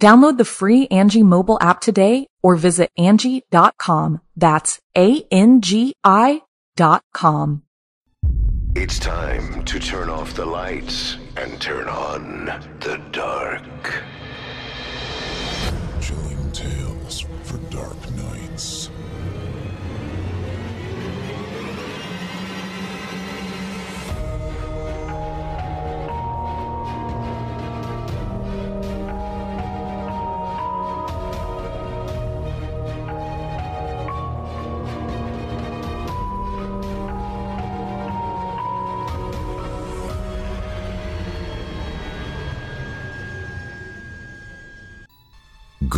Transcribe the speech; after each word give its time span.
Download 0.00 0.38
the 0.38 0.44
free 0.44 0.86
Angi 0.88 1.24
mobile 1.24 1.58
app 1.60 1.80
today 1.80 2.28
or 2.42 2.54
visit 2.54 2.90
Angi.com. 2.98 4.20
That's 4.36 4.80
A-N-G-I 4.96 6.42
dot 6.76 7.02
com. 7.12 7.62
It's 8.76 9.00
time 9.00 9.64
to 9.64 9.80
turn 9.80 10.08
off 10.08 10.34
the 10.34 10.46
lights 10.46 11.16
and 11.36 11.60
turn 11.60 11.88
on 11.88 12.44
the 12.78 13.02
dark. 13.10 14.02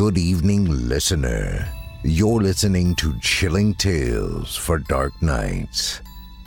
Good 0.00 0.16
evening, 0.16 0.88
listener. 0.88 1.68
You're 2.04 2.40
listening 2.40 2.94
to 2.94 3.20
Chilling 3.20 3.74
Tales 3.74 4.56
for 4.56 4.78
Dark 4.78 5.12
Nights. 5.20 6.00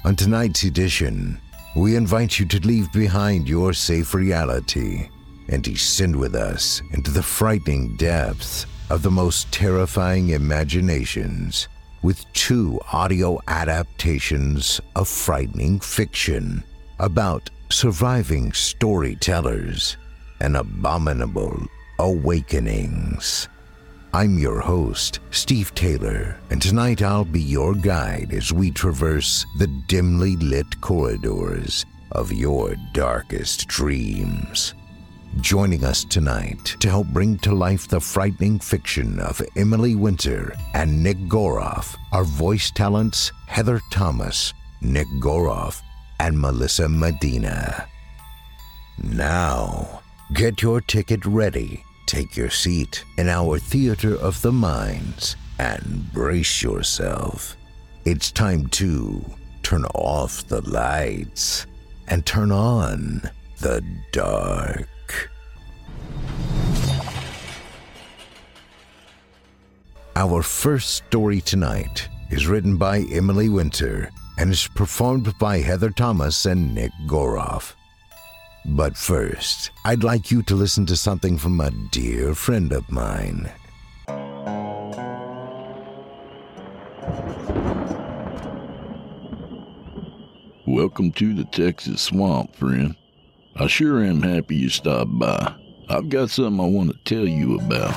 On 0.05 0.15
tonight's 0.15 0.63
edition, 0.63 1.39
we 1.75 1.95
invite 1.95 2.39
you 2.39 2.47
to 2.47 2.67
leave 2.67 2.91
behind 2.91 3.47
your 3.47 3.71
safe 3.73 4.15
reality 4.15 5.07
and 5.49 5.61
descend 5.61 6.15
with 6.15 6.33
us 6.33 6.81
into 6.93 7.11
the 7.11 7.21
frightening 7.21 7.95
depths 7.95 8.65
of 8.89 9.03
the 9.03 9.11
most 9.11 9.51
terrifying 9.51 10.29
imaginations 10.29 11.67
with 12.01 12.25
two 12.33 12.81
audio 12.91 13.39
adaptations 13.47 14.81
of 14.95 15.07
frightening 15.07 15.79
fiction 15.79 16.63
about 16.97 17.51
surviving 17.69 18.51
storytellers 18.51 19.97
and 20.39 20.57
abominable 20.57 21.67
awakenings. 21.99 23.47
I'm 24.13 24.38
your 24.38 24.59
host, 24.59 25.19
Steve 25.31 25.73
Taylor, 25.73 26.38
and 26.51 26.62
tonight 26.62 27.01
I'll 27.01 27.25
be 27.25 27.41
your 27.41 27.73
guide 27.73 28.31
as 28.34 28.53
we 28.53 28.69
traverse 28.69 29.45
the 29.57 29.67
dimly 29.88 30.35
lit 30.35 30.79
corridors 30.81 31.85
of 32.12 32.31
your 32.31 32.75
darkest 32.94 33.67
dreams. 33.67 34.75
Joining 35.41 35.84
us 35.84 36.03
tonight 36.03 36.75
to 36.79 36.90
help 36.90 37.07
bring 37.07 37.40
to 37.40 37.56
life 37.56 37.88
the 37.88 38.00
frightening 38.00 38.59
fiction 38.59 39.19
of 39.19 39.41
Emily 39.56 39.96
Winter 39.96 40.53
and 40.75 41.01
Nick 41.01 41.17
Goroff 41.28 41.96
are 42.12 42.23
voice 42.23 42.69
talents 42.69 43.31
Heather 43.47 43.81
Thomas, 43.90 44.53
Nick 44.81 45.07
Goroff, 45.19 45.81
and 46.19 46.40
Melissa 46.40 46.88
Medina. 46.88 47.88
Now, 49.01 50.03
get 50.34 50.62
your 50.62 50.81
ticket 50.81 51.25
ready, 51.25 51.84
take 52.06 52.38
your 52.38 52.50
seat 52.50 53.03
in 53.18 53.30
our 53.30 53.59
theater 53.59 54.16
of 54.16 54.41
the 54.41 54.52
minds, 54.52 55.36
and 55.59 56.12
brace 56.14 56.62
yourself. 56.62 57.58
It's 58.06 58.31
time 58.31 58.68
to 58.68 59.24
turn 59.62 59.86
off 59.96 60.47
the 60.47 60.62
lights 60.69 61.66
and 62.08 62.25
turn 62.25 62.52
on 62.52 63.30
the 63.59 63.84
dark. 64.12 65.30
Our 70.16 70.44
first 70.44 70.96
story 70.96 71.41
tonight 71.41 72.08
is 72.30 72.47
written 72.47 72.78
by 72.78 73.00
Emily 73.12 73.50
Winter 73.50 74.09
and 74.38 74.52
is 74.52 74.68
performed 74.75 75.34
by 75.40 75.59
Heather 75.59 75.90
Thomas 75.90 76.46
and 76.46 76.75
Nick 76.75 76.91
Goroff. 77.08 77.74
But 78.66 78.96
first, 78.96 79.72
I'd 79.84 80.06
like 80.06 80.31
you 80.31 80.41
to 80.44 80.56
listen 80.56 80.85
to 80.85 80.96
something 80.96 81.38
from 81.38 81.59
a 81.59 81.69
dear 81.91 82.34
friend 82.34 82.72
of 82.72 82.90
mine. 82.90 83.51
Welcome 90.66 91.12
to 91.12 91.34
the 91.34 91.46
Texas 91.52 92.02
Swamp, 92.02 92.56
friend. 92.56 92.96
I 93.57 93.68
sure 93.68 94.02
am 94.02 94.22
happy 94.22 94.56
you 94.56 94.69
stopped 94.69 95.19
by. 95.19 95.56
I've 95.90 96.07
got 96.07 96.29
something 96.29 96.63
I 96.63 96.69
want 96.69 96.91
to 96.91 96.97
tell 97.03 97.28
you 97.28 97.59
about. 97.59 97.94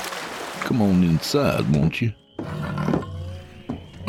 Come 0.65 0.81
on 0.81 1.01
inside, 1.01 1.73
won't 1.73 2.01
you? 2.01 2.13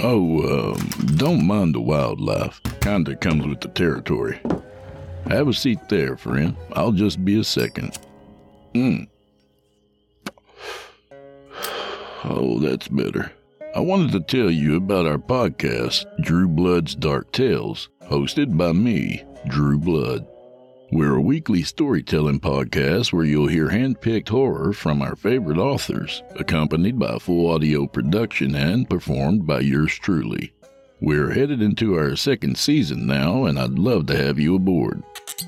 Oh, 0.01 0.75
um, 0.75 0.89
don't 1.15 1.47
mind 1.47 1.77
the 1.77 1.81
wildlife. 1.81 2.61
Kinda 2.81 3.15
comes 3.17 3.47
with 3.47 3.61
the 3.61 3.69
territory. 3.69 4.41
Have 5.29 5.49
a 5.49 5.53
seat 5.53 5.91
there, 5.91 6.17
friend. 6.17 6.57
I'll 6.73 6.93
just 6.93 7.23
be 7.23 7.39
a 7.39 7.45
second. 7.45 7.99
Hmm. 8.75 9.05
Oh, 12.25 12.59
that's 12.59 12.89
better. 12.89 13.31
I 13.77 13.81
wanted 13.81 14.13
to 14.13 14.21
tell 14.21 14.51
you 14.51 14.77
about 14.77 15.07
our 15.07 15.19
podcast, 15.19 16.07
Drew 16.23 16.49
Blood's 16.49 16.95
Dark 16.95 17.31
Tales, 17.31 17.91
hosted 18.05 18.57
by 18.57 18.73
me, 18.73 19.23
Drew 19.47 19.79
Blood. 19.79 20.27
We're 20.91 21.17
a 21.17 21.21
weekly 21.21 21.63
storytelling 21.63 22.41
podcast 22.41 23.13
where 23.13 23.27
you'll 23.27 23.49
hear 23.49 23.69
hand-picked 23.69 24.31
horror 24.31 24.73
from 24.73 25.03
our 25.03 25.15
favorite 25.15 25.59
authors, 25.59 26.23
accompanied 26.37 26.99
by 26.99 27.19
full 27.19 27.51
audio 27.51 27.87
production 27.87 28.55
and 28.55 28.89
performed 28.89 29.47
by 29.47 29.61
yours 29.61 29.93
truly. 29.93 30.55
We're 31.01 31.31
headed 31.31 31.63
into 31.63 31.95
our 31.95 32.17
second 32.17 32.59
season 32.59 33.07
now, 33.07 33.45
and 33.45 33.59
I'd 33.59 33.79
love 33.79 34.07
to 34.07 34.17
have 34.17 34.39
you 34.39 34.57
aboard. 34.57 35.03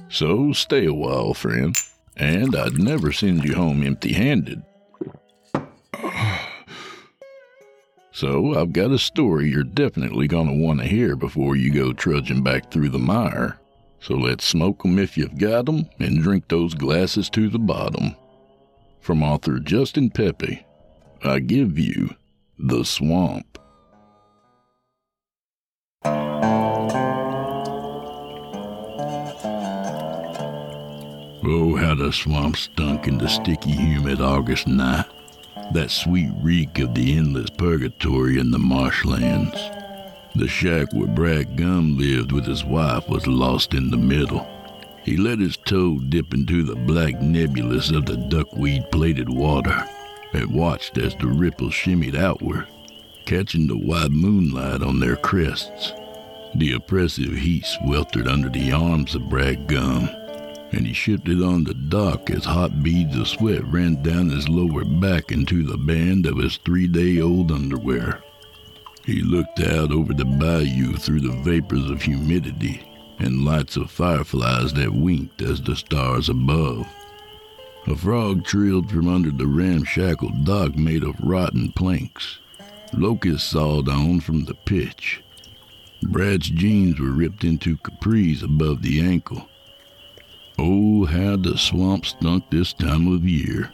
So 0.09 0.53
stay 0.53 0.87
a 0.87 0.95
while, 0.95 1.35
friend, 1.35 1.77
and 2.17 2.55
I'd 2.55 2.79
never 2.79 3.11
send 3.13 3.45
you 3.45 3.55
home 3.55 3.83
empty-handed. 3.83 4.63
So 8.13 8.61
I've 8.61 8.75
got 8.75 8.91
a 8.91 8.99
story 8.99 9.49
you're 9.49 9.63
definitely 9.63 10.27
gonna 10.29 10.53
want 10.53 10.81
to 10.81 10.87
hear 10.87 11.17
before 11.17 11.57
you 11.57 11.73
go 11.73 11.95
trudging 11.95 12.43
back 12.43 12.71
through 12.71 12.91
the 12.91 12.99
mire. 12.99 13.59
So 14.01 14.15
let's 14.15 14.45
smoke 14.45 14.83
'em 14.85 14.99
if 14.99 15.17
you've 15.17 15.39
got 15.39 15.69
'em, 15.69 15.87
and 15.99 16.23
drink 16.23 16.49
those 16.49 16.75
glasses 16.75 17.31
to 17.31 17.49
the 17.49 17.59
bottom. 17.59 18.17
From 19.01 19.23
author 19.23 19.59
Justin 19.59 20.11
Pepe, 20.11 20.67
I 21.23 21.39
give 21.39 21.79
you 21.79 22.11
The 22.59 22.85
Swamp. 22.85 23.59
Oh, 31.43 31.75
how 31.75 31.95
the 31.95 32.13
swamp 32.13 32.57
stunk 32.57 33.09
in 33.09 33.17
the 33.17 33.29
sticky, 33.29 33.71
humid 33.71 34.21
August 34.21 34.67
night. 34.67 35.07
That 35.73 35.91
sweet 35.91 36.31
reek 36.43 36.79
of 36.81 36.95
the 36.95 37.17
endless 37.17 37.49
purgatory 37.49 38.39
in 38.39 38.51
the 38.51 38.59
marshlands. 38.59 39.59
The 40.35 40.49
shack 40.49 40.93
where 40.93 41.07
Brad 41.07 41.57
Gum 41.57 41.97
lived 41.97 42.33
with 42.33 42.45
his 42.45 42.65
wife 42.65 43.09
was 43.09 43.27
lost 43.27 43.73
in 43.73 43.91
the 43.91 43.97
middle. 43.97 44.47
He 45.03 45.17
let 45.17 45.39
his 45.39 45.57
toe 45.57 45.99
dip 45.99 46.35
into 46.35 46.63
the 46.63 46.77
black 46.77 47.21
nebulous 47.23 47.91
of 47.91 48.05
the 48.05 48.19
duckweed 48.19 48.91
plated 48.93 49.31
water 49.31 49.89
and 50.35 50.53
watched 50.53 50.99
as 50.99 51.15
the 51.17 51.27
ripples 51.27 51.73
shimmied 51.73 52.17
outward, 52.17 52.67
catching 53.25 53.67
the 53.67 53.79
white 53.79 54.11
moonlight 54.11 54.83
on 54.83 55.01
their 55.01 55.17
crests. 55.17 55.95
The 56.55 56.75
oppressive 56.75 57.33
heat 57.33 57.65
sweltered 57.65 58.29
under 58.29 58.51
the 58.51 58.73
arms 58.73 59.15
of 59.15 59.31
Brad 59.31 59.67
Gum, 59.69 60.11
and 60.73 60.87
he 60.87 60.93
shifted 60.93 61.43
on 61.43 61.65
the 61.65 61.75
dock 61.75 62.31
as 62.31 62.45
hot 62.45 62.83
beads 62.83 63.17
of 63.17 63.29
sweat 63.29 63.65
ran 63.67 64.03
down 64.03 64.29
his 64.29 64.49
lower 64.49 64.85
back 64.85 65.33
into 65.33 65.63
the 65.63 65.77
band 65.77 66.27
of 66.27 66.39
his 66.39 66.57
three 66.59 66.87
day 66.87 67.21
old 67.21 67.51
underwear. 67.51 68.23
He 69.05 69.23
looked 69.23 69.61
out 69.61 69.91
over 69.91 70.15
the 70.15 70.25
bayou 70.25 70.95
through 70.97 71.21
the 71.21 71.43
vapors 71.43 71.91
of 71.91 72.03
humidity 72.03 72.87
and 73.19 73.45
lights 73.45 73.77
of 73.77 73.91
fireflies 73.91 74.73
that 74.75 74.93
winked 74.93 75.43
as 75.43 75.61
the 75.61 75.77
stars 75.77 76.29
above. 76.29 76.87
A 77.87 77.97
frog 77.97 78.45
trilled 78.45 78.91
from 78.91 79.09
under 79.09 79.31
the 79.31 79.47
ramshackle 79.47 80.31
dock 80.45 80.77
made 80.77 81.03
of 81.03 81.19
rotten 81.21 81.73
planks. 81.73 82.39
Locusts 82.93 83.51
sawed 83.51 83.89
on 83.89 84.21
from 84.21 84.45
the 84.45 84.55
pitch. 84.55 85.23
Brad's 86.03 86.49
jeans 86.49 86.99
were 86.99 87.11
ripped 87.11 87.45
into 87.45 87.77
capris 87.77 88.43
above 88.43 88.83
the 88.83 89.01
ankle. 89.01 89.50
Oh, 90.63 91.07
how 91.07 91.37
the 91.37 91.57
swamp 91.57 92.05
stunk 92.05 92.51
this 92.51 92.75
time 92.75 93.11
of 93.11 93.27
year. 93.27 93.73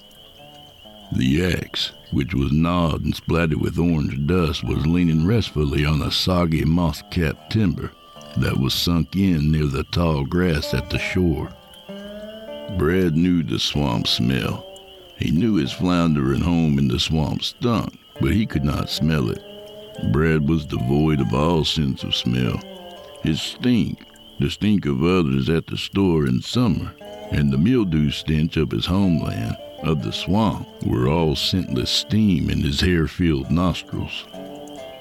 The 1.10 1.44
axe, 1.44 1.90
which 2.12 2.32
was 2.32 2.52
gnawed 2.52 3.02
and 3.02 3.12
splattered 3.12 3.60
with 3.60 3.76
orange 3.76 4.24
dust, 4.28 4.62
was 4.62 4.86
leaning 4.86 5.26
restfully 5.26 5.84
on 5.84 6.00
a 6.00 6.12
soggy 6.12 6.64
moss 6.64 7.02
capped 7.10 7.50
timber 7.50 7.90
that 8.36 8.56
was 8.56 8.72
sunk 8.72 9.16
in 9.16 9.50
near 9.50 9.66
the 9.66 9.82
tall 9.82 10.24
grass 10.24 10.74
at 10.74 10.88
the 10.88 11.00
shore. 11.00 11.52
Brad 12.78 13.16
knew 13.16 13.42
the 13.42 13.58
swamp 13.58 14.06
smell. 14.06 14.64
He 15.18 15.32
knew 15.32 15.56
his 15.56 15.72
floundering 15.72 16.40
home 16.40 16.78
in 16.78 16.86
the 16.86 17.00
swamp 17.00 17.42
stunk, 17.42 17.98
but 18.20 18.30
he 18.30 18.46
could 18.46 18.64
not 18.64 18.90
smell 18.90 19.28
it. 19.28 19.42
Brad 20.12 20.48
was 20.48 20.64
devoid 20.64 21.20
of 21.20 21.34
all 21.34 21.64
sense 21.64 22.04
of 22.04 22.14
smell. 22.14 22.60
His 23.24 23.42
stink, 23.42 24.05
the 24.38 24.50
stink 24.50 24.86
of 24.86 25.02
others 25.02 25.48
at 25.48 25.66
the 25.66 25.76
store 25.76 26.26
in 26.26 26.42
summer, 26.42 26.94
and 27.30 27.52
the 27.52 27.58
mildew 27.58 28.10
stench 28.10 28.56
of 28.56 28.70
his 28.70 28.86
homeland, 28.86 29.56
of 29.82 30.02
the 30.02 30.12
swamp, 30.12 30.66
were 30.84 31.08
all 31.08 31.34
scentless 31.34 31.90
steam 31.90 32.50
in 32.50 32.60
his 32.60 32.80
hair 32.80 33.06
filled 33.06 33.50
nostrils. 33.50 34.26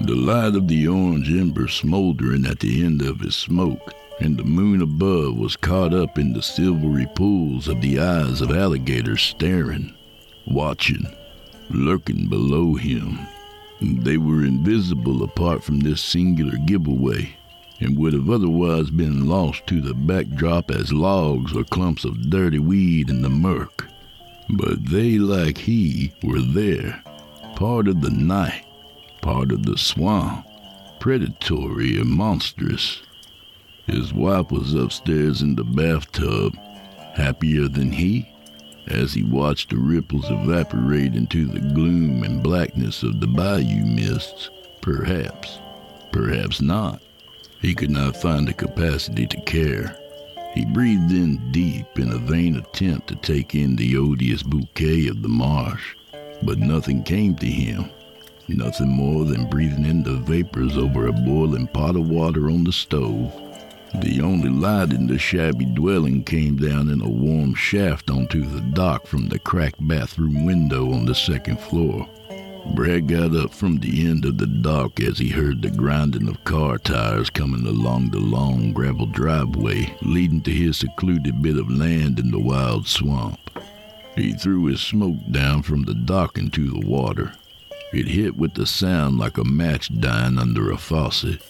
The 0.01 0.15
light 0.15 0.55
of 0.55 0.67
the 0.67 0.87
orange 0.87 1.29
ember 1.29 1.67
smoldering 1.67 2.45
at 2.45 2.59
the 2.59 2.83
end 2.83 3.01
of 3.01 3.19
his 3.19 3.35
smoke, 3.35 3.93
and 4.19 4.37
the 4.37 4.43
moon 4.43 4.81
above 4.81 5.37
was 5.37 5.55
caught 5.55 5.93
up 5.93 6.17
in 6.17 6.33
the 6.33 6.41
silvery 6.41 7.07
pools 7.15 7.67
of 7.67 7.81
the 7.81 7.99
eyes 7.99 8.41
of 8.41 8.51
alligators 8.51 9.21
staring, 9.21 9.95
watching, 10.47 11.05
lurking 11.69 12.27
below 12.29 12.75
him. 12.75 13.19
They 13.81 14.17
were 14.17 14.45
invisible 14.45 15.23
apart 15.23 15.63
from 15.63 15.79
this 15.79 16.01
singular 16.01 16.57
giveaway, 16.65 17.35
and 17.79 17.97
would 17.97 18.13
have 18.13 18.29
otherwise 18.29 18.89
been 18.89 19.27
lost 19.27 19.67
to 19.67 19.81
the 19.81 19.93
backdrop 19.93 20.71
as 20.71 20.93
logs 20.93 21.55
or 21.55 21.63
clumps 21.63 22.05
of 22.05 22.29
dirty 22.29 22.59
weed 22.59 23.09
in 23.09 23.21
the 23.21 23.29
murk. 23.29 23.87
But 24.49 24.85
they, 24.85 25.17
like 25.17 25.57
he, 25.57 26.13
were 26.23 26.41
there, 26.41 27.03
part 27.55 27.87
of 27.87 28.01
the 28.01 28.11
night, 28.11 28.65
part 29.21 29.51
of 29.51 29.65
the 29.65 29.77
swamp, 29.77 30.45
predatory 30.99 31.99
and 31.99 32.09
monstrous. 32.09 33.01
His 33.87 34.13
wife 34.13 34.51
was 34.51 34.73
upstairs 34.73 35.41
in 35.41 35.55
the 35.55 35.63
bathtub, 35.63 36.55
happier 37.15 37.67
than 37.67 37.91
he, 37.91 38.29
as 38.87 39.13
he 39.13 39.23
watched 39.23 39.71
the 39.71 39.77
ripples 39.77 40.29
evaporate 40.29 41.15
into 41.15 41.45
the 41.45 41.59
gloom 41.59 42.23
and 42.23 42.43
blackness 42.43 43.03
of 43.03 43.19
the 43.19 43.27
bayou 43.27 43.85
mists. 43.85 44.49
Perhaps, 44.81 45.59
perhaps 46.11 46.61
not. 46.61 47.01
He 47.61 47.73
could 47.73 47.91
not 47.91 48.17
find 48.17 48.47
the 48.47 48.53
capacity 48.53 49.25
to 49.27 49.41
care. 49.41 49.97
He 50.53 50.65
breathed 50.65 51.11
in 51.11 51.51
deep 51.51 51.99
in 51.99 52.11
a 52.11 52.17
vain 52.17 52.55
attempt 52.55 53.07
to 53.09 53.15
take 53.15 53.55
in 53.55 53.75
the 53.75 53.97
odious 53.97 54.43
bouquet 54.43 55.07
of 55.07 55.21
the 55.21 55.27
marsh, 55.27 55.95
but 56.43 56.59
nothing 56.59 57.03
came 57.03 57.35
to 57.35 57.45
him. 57.45 57.89
Nothing 58.47 58.89
more 58.89 59.25
than 59.25 59.49
breathing 59.49 59.85
in 59.85 60.03
the 60.03 60.17
vapors 60.17 60.77
over 60.77 61.07
a 61.07 61.11
boiling 61.11 61.67
pot 61.67 61.95
of 61.95 62.09
water 62.09 62.47
on 62.47 62.63
the 62.63 62.71
stove. 62.71 63.33
The 64.01 64.21
only 64.21 64.49
light 64.49 64.93
in 64.93 65.07
the 65.07 65.17
shabby 65.17 65.65
dwelling 65.65 66.23
came 66.23 66.57
down 66.57 66.89
in 66.89 67.01
a 67.01 67.09
warm 67.09 67.55
shaft 67.55 68.09
onto 68.09 68.45
the 68.45 68.61
dock 68.61 69.07
from 69.07 69.29
the 69.29 69.39
cracked 69.39 69.85
bathroom 69.87 70.45
window 70.45 70.93
on 70.93 71.05
the 71.05 71.15
second 71.15 71.59
floor. 71.59 72.07
Brad 72.73 73.07
got 73.07 73.35
up 73.35 73.53
from 73.53 73.77
the 73.77 74.07
end 74.07 74.25
of 74.25 74.37
the 74.37 74.47
dock 74.47 74.99
as 74.99 75.19
he 75.19 75.29
heard 75.29 75.61
the 75.61 75.69
grinding 75.69 76.27
of 76.27 76.43
car 76.43 76.77
tires 76.77 77.29
coming 77.29 77.65
along 77.65 78.09
the 78.09 78.19
long 78.19 78.73
gravel 78.73 79.05
driveway 79.05 79.95
leading 80.01 80.41
to 80.41 80.51
his 80.51 80.77
secluded 80.77 81.41
bit 81.41 81.57
of 81.57 81.69
land 81.69 82.19
in 82.19 82.31
the 82.31 82.39
wild 82.39 82.87
swamp. 82.87 83.39
He 84.15 84.33
threw 84.33 84.65
his 84.65 84.81
smoke 84.81 85.17
down 85.31 85.61
from 85.61 85.83
the 85.83 85.93
dock 85.93 86.37
into 86.37 86.71
the 86.71 86.85
water. 86.85 87.33
It 87.93 88.07
hit 88.07 88.35
with 88.35 88.57
a 88.57 88.65
sound 88.65 89.19
like 89.19 89.37
a 89.37 89.43
match 89.43 89.97
dying 89.99 90.37
under 90.37 90.71
a 90.71 90.77
faucet. 90.77 91.41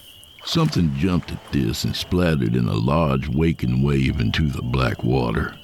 Something 0.44 0.96
jumped 0.96 1.32
at 1.32 1.52
this 1.52 1.84
and 1.84 1.96
splattered 1.96 2.56
in 2.56 2.68
a 2.68 2.74
large 2.74 3.28
waking 3.28 3.82
wave 3.82 4.20
into 4.20 4.48
the 4.48 4.62
black 4.62 5.04
water. 5.04 5.56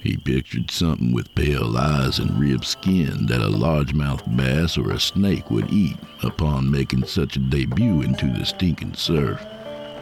He 0.00 0.16
pictured 0.16 0.70
something 0.70 1.12
with 1.12 1.34
pale 1.34 1.76
eyes 1.76 2.18
and 2.18 2.38
ribbed 2.38 2.64
skin 2.64 3.26
that 3.26 3.42
a 3.42 3.48
largemouth 3.48 4.36
bass 4.36 4.78
or 4.78 4.92
a 4.92 5.00
snake 5.00 5.50
would 5.50 5.72
eat 5.72 5.96
upon 6.22 6.70
making 6.70 7.04
such 7.06 7.36
a 7.36 7.40
debut 7.40 8.02
into 8.02 8.32
the 8.32 8.46
stinking 8.46 8.94
surf. 8.94 9.44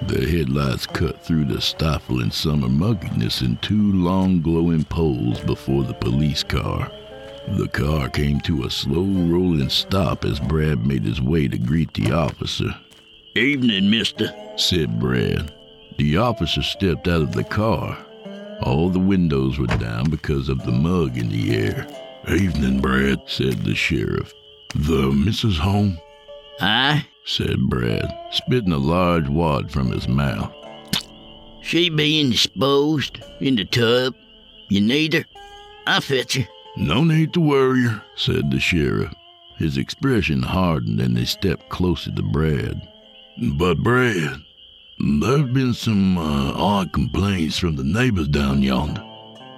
The 0.03 0.27
headlights 0.27 0.87
cut 0.87 1.25
through 1.25 1.47
the 1.47 1.61
stifling 1.61 2.31
summer 2.31 2.69
mugginess 2.69 3.41
in 3.41 3.57
two 3.59 3.93
long 3.93 4.43
glowing 4.43 4.85
poles 4.85 5.41
before 5.41 5.85
the 5.85 5.95
police 5.95 6.43
car. 6.43 6.93
The 7.49 7.69
car 7.69 8.11
came 8.11 8.41
to 8.41 8.65
a 8.65 8.71
slow 8.71 9.05
rolling 9.05 9.71
stop 9.71 10.25
as 10.25 10.39
Brad 10.39 10.87
made 10.87 11.05
his 11.05 11.23
way 11.23 11.49
to 11.49 11.57
greet 11.57 11.95
the 11.95 12.13
officer. 12.13 12.77
Evening, 13.35 13.89
mister, 13.89 14.35
said 14.57 15.01
Brad. 15.01 15.53
The 15.97 16.19
officer 16.19 16.63
stepped 16.63 17.09
out 17.09 17.23
of 17.23 17.33
the 17.33 17.45
car. 17.45 18.06
All 18.63 18.89
the 18.89 18.99
windows 18.99 19.59
were 19.59 19.67
down 19.67 20.11
because 20.11 20.49
of 20.49 20.65
the 20.65 20.73
mug 20.73 21.17
in 21.17 21.29
the 21.29 21.57
air. 21.57 21.87
Evening, 22.29 22.81
Brad, 22.81 23.21
said 23.27 23.65
the 23.65 23.75
sheriff. 23.75 24.33
The 24.75 25.13
missus 25.13 25.59
home? 25.59 25.99
Aye, 26.61 27.07
said 27.25 27.57
Brad, 27.69 28.13
spitting 28.33 28.73
a 28.73 28.79
large 28.79 29.29
wad 29.29 29.71
from 29.71 29.91
his 29.93 30.09
mouth. 30.09 30.53
She 31.63 31.91
be 31.91 32.21
indisposed 32.21 33.19
in 33.41 33.57
the 33.57 33.65
tub. 33.65 34.15
You 34.69 34.81
need 34.81 35.15
her? 35.15 35.25
I'll 35.87 36.01
fetch 36.01 36.37
her. 36.37 36.49
No 36.77 37.05
need 37.05 37.33
to 37.35 37.41
worry 37.41 37.83
her, 37.83 38.03
said 38.17 38.51
the 38.51 38.61
sheriff. 38.61 39.13
His 39.57 39.77
expression 39.77 40.43
hardened 40.43 41.01
and 41.01 41.17
he 41.17 41.25
stepped 41.25 41.69
closer 41.69 42.11
to 42.13 42.23
Brad. 42.23 42.81
But, 43.55 43.79
Brad, 43.79 44.43
there've 44.99 45.53
been 45.53 45.75
some 45.75 46.19
uh, 46.19 46.53
odd 46.55 46.93
complaints 46.93 47.59
from 47.59 47.77
the 47.77 47.85
neighbors 47.85 48.29
down 48.29 48.63
yonder. 48.63 49.05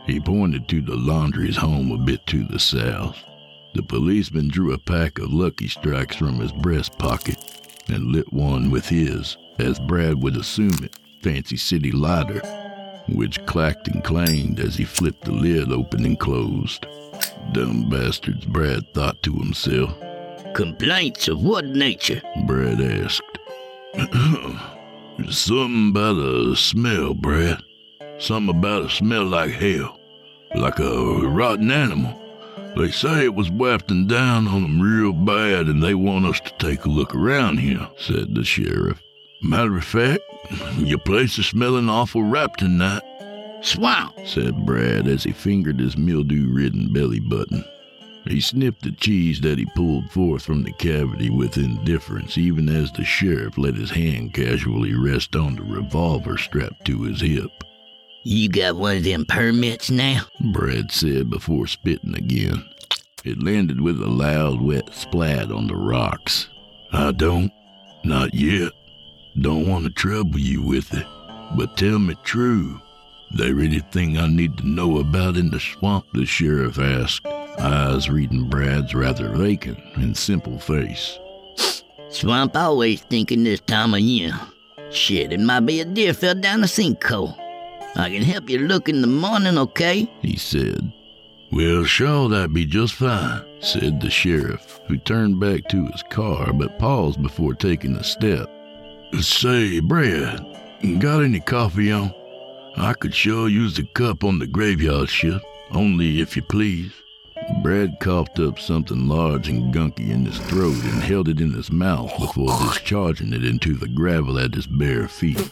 He 0.06 0.20
pointed 0.20 0.68
to 0.68 0.80
the 0.80 0.96
Landry's 0.96 1.56
home 1.56 1.92
a 1.92 1.98
bit 1.98 2.26
to 2.28 2.44
the 2.44 2.58
south. 2.58 3.16
The 3.74 3.82
policeman 3.82 4.48
drew 4.48 4.72
a 4.72 4.78
pack 4.78 5.18
of 5.18 5.32
Lucky 5.32 5.68
Strikes 5.68 6.16
from 6.16 6.40
his 6.40 6.50
breast 6.50 6.98
pocket 6.98 7.36
and 7.88 8.12
lit 8.12 8.32
one 8.32 8.70
with 8.70 8.88
his, 8.88 9.36
as 9.58 9.78
Brad 9.78 10.22
would 10.22 10.36
assume 10.36 10.82
it, 10.82 10.96
fancy 11.22 11.56
city 11.56 11.92
lighter, 11.92 12.40
which 13.08 13.44
clacked 13.46 13.88
and 13.88 14.02
clanged 14.02 14.60
as 14.60 14.76
he 14.76 14.84
flipped 14.84 15.24
the 15.24 15.32
lid 15.32 15.70
open 15.70 16.04
and 16.04 16.18
closed. 16.18 16.86
Dumb 17.52 17.88
bastards, 17.88 18.44
Brad 18.46 18.92
thought 18.94 19.22
to 19.22 19.32
himself. 19.34 19.94
Complaints 20.54 21.28
of 21.28 21.42
what 21.42 21.64
nature? 21.66 22.22
Brad 22.46 22.80
asked. 22.80 23.22
Something 25.26 25.90
about 25.90 26.16
a 26.16 26.54
smell, 26.54 27.12
Brad. 27.12 27.62
Something 28.18 28.56
about 28.56 28.84
a 28.84 28.90
smell 28.90 29.24
like 29.24 29.50
hell. 29.50 29.98
Like 30.54 30.78
a 30.78 31.28
rotten 31.28 31.70
animal. 31.70 32.18
They 32.76 32.90
say 32.90 33.24
it 33.24 33.34
was 33.34 33.50
wafting 33.50 34.06
down 34.06 34.46
on 34.46 34.62
them 34.62 34.80
real 34.80 35.12
bad 35.12 35.66
and 35.66 35.82
they 35.82 35.94
want 35.94 36.26
us 36.26 36.40
to 36.40 36.52
take 36.58 36.84
a 36.84 36.88
look 36.88 37.14
around 37.14 37.58
here, 37.58 37.88
said 37.98 38.34
the 38.34 38.44
sheriff. 38.44 39.02
Matter 39.42 39.76
of 39.76 39.84
fact, 39.84 40.22
your 40.78 40.98
place 40.98 41.36
is 41.38 41.46
smelling 41.46 41.88
awful 41.88 42.22
ripe 42.22 42.56
tonight. 42.56 43.02
Swamp, 43.60 44.14
said 44.24 44.64
Brad 44.64 45.08
as 45.08 45.24
he 45.24 45.32
fingered 45.32 45.80
his 45.80 45.96
mildew 45.96 46.48
ridden 46.48 46.92
belly 46.92 47.20
button. 47.20 47.64
He 48.26 48.40
snipped 48.40 48.82
the 48.82 48.92
cheese 48.92 49.40
that 49.40 49.58
he 49.58 49.66
pulled 49.74 50.10
forth 50.10 50.44
from 50.44 50.62
the 50.62 50.72
cavity 50.72 51.30
with 51.30 51.56
indifference, 51.56 52.36
even 52.36 52.68
as 52.68 52.92
the 52.92 53.04
sheriff 53.04 53.56
let 53.56 53.74
his 53.74 53.90
hand 53.90 54.34
casually 54.34 54.94
rest 54.94 55.34
on 55.34 55.56
the 55.56 55.62
revolver 55.62 56.36
strapped 56.36 56.84
to 56.86 57.02
his 57.02 57.20
hip. 57.20 57.50
You 58.24 58.48
got 58.48 58.76
one 58.76 58.98
of 58.98 59.04
them 59.04 59.24
permits 59.24 59.90
now? 59.90 60.22
Brad 60.52 60.92
said 60.92 61.30
before 61.30 61.66
spitting 61.66 62.14
again. 62.14 62.68
It 63.24 63.42
landed 63.42 63.80
with 63.80 64.00
a 64.02 64.06
loud, 64.06 64.60
wet 64.60 64.92
splat 64.94 65.50
on 65.50 65.66
the 65.66 65.76
rocks. 65.76 66.48
I 66.92 67.12
don't. 67.12 67.52
Not 68.04 68.34
yet. 68.34 68.72
Don't 69.40 69.66
want 69.66 69.84
to 69.84 69.90
trouble 69.90 70.38
you 70.38 70.62
with 70.62 70.92
it, 70.94 71.06
but 71.56 71.76
tell 71.76 71.98
me 71.98 72.14
true. 72.24 72.80
There 73.30 73.60
anything 73.60 74.18
I 74.18 74.26
need 74.26 74.56
to 74.58 74.66
know 74.66 74.98
about 74.98 75.36
in 75.36 75.50
the 75.50 75.60
swamp? 75.60 76.06
The 76.14 76.24
sheriff 76.24 76.78
asked, 76.78 77.26
eyes 77.60 78.08
reading 78.08 78.48
Brad's 78.48 78.94
rather 78.94 79.28
vacant 79.28 79.78
and 79.96 80.16
simple 80.16 80.58
face. 80.58 81.18
Swamp 82.10 82.56
always 82.56 83.02
thinking 83.02 83.44
this 83.44 83.60
time 83.60 83.94
of 83.94 84.00
year. 84.00 84.32
Shit, 84.90 85.32
it 85.32 85.40
might 85.40 85.60
be 85.60 85.80
a 85.80 85.84
deer 85.84 86.14
fell 86.14 86.34
down 86.34 86.62
a 86.62 86.66
sinkhole. 86.66 87.36
I 87.96 88.10
can 88.10 88.22
help 88.22 88.48
you 88.48 88.60
look 88.60 88.88
in 88.88 89.00
the 89.00 89.06
morning, 89.06 89.58
okay? 89.58 90.10
He 90.22 90.36
said. 90.36 90.92
Well, 91.50 91.84
sure, 91.84 92.28
that'd 92.28 92.54
be 92.54 92.66
just 92.66 92.94
fine, 92.94 93.42
said 93.60 94.00
the 94.00 94.10
sheriff, 94.10 94.80
who 94.86 94.98
turned 94.98 95.40
back 95.40 95.68
to 95.68 95.86
his 95.86 96.02
car 96.10 96.52
but 96.52 96.78
paused 96.78 97.22
before 97.22 97.54
taking 97.54 97.96
a 97.96 98.04
step. 98.04 98.50
Say, 99.20 99.80
Brad, 99.80 100.40
got 100.98 101.24
any 101.24 101.40
coffee 101.40 101.90
on? 101.90 102.14
I 102.76 102.92
could 102.92 103.14
sure 103.14 103.48
use 103.48 103.78
a 103.78 103.84
cup 103.84 104.24
on 104.24 104.38
the 104.38 104.46
graveyard 104.46 105.08
shift, 105.08 105.44
only 105.70 106.20
if 106.20 106.36
you 106.36 106.42
please. 106.42 106.92
Brad 107.62 107.98
coughed 108.00 108.38
up 108.38 108.58
something 108.58 109.08
large 109.08 109.48
and 109.48 109.74
gunky 109.74 110.10
in 110.10 110.26
his 110.26 110.38
throat 110.38 110.76
and 110.84 111.02
held 111.02 111.28
it 111.28 111.40
in 111.40 111.52
his 111.52 111.72
mouth 111.72 112.12
before 112.18 112.48
discharging 112.60 113.32
it 113.32 113.44
into 113.44 113.74
the 113.74 113.88
gravel 113.88 114.38
at 114.38 114.54
his 114.54 114.66
bare 114.66 115.08
feet. 115.08 115.50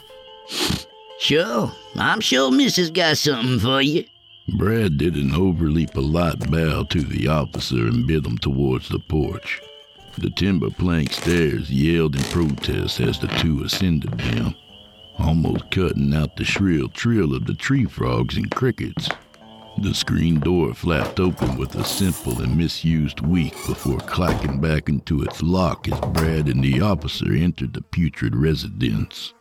Sure, 1.19 1.71
I'm 1.95 2.21
sure 2.21 2.51
Missus 2.51 2.91
got 2.91 3.17
something 3.17 3.59
for 3.59 3.81
you. 3.81 4.05
Brad 4.57 4.97
did 4.97 5.15
an 5.15 5.33
overly 5.33 5.87
polite 5.87 6.49
bow 6.49 6.83
to 6.83 7.01
the 7.01 7.27
officer 7.27 7.87
and 7.87 8.07
bid 8.07 8.25
him 8.25 8.37
towards 8.37 8.87
the 8.87 8.99
porch. 8.99 9.59
The 10.17 10.29
timber 10.29 10.69
plank 10.69 11.11
stairs 11.13 11.69
yelled 11.69 12.15
in 12.15 12.23
protest 12.23 12.99
as 13.01 13.19
the 13.19 13.27
two 13.27 13.63
ascended 13.63 14.17
them, 14.17 14.55
almost 15.19 15.69
cutting 15.71 16.13
out 16.13 16.37
the 16.37 16.45
shrill 16.45 16.87
trill 16.89 17.35
of 17.35 17.45
the 17.45 17.53
tree 17.53 17.85
frogs 17.85 18.37
and 18.37 18.49
crickets. 18.49 19.09
The 19.79 19.93
screen 19.93 20.39
door 20.39 20.73
flapped 20.73 21.19
open 21.19 21.55
with 21.55 21.75
a 21.75 21.83
simple 21.83 22.41
and 22.41 22.57
misused 22.57 23.19
week 23.19 23.53
before 23.67 23.99
clacking 23.99 24.59
back 24.59 24.89
into 24.89 25.21
its 25.21 25.43
lock 25.43 25.87
as 25.87 25.99
Brad 25.99 26.47
and 26.47 26.63
the 26.63 26.81
officer 26.81 27.31
entered 27.31 27.73
the 27.73 27.83
putrid 27.83 28.35
residence. 28.35 29.35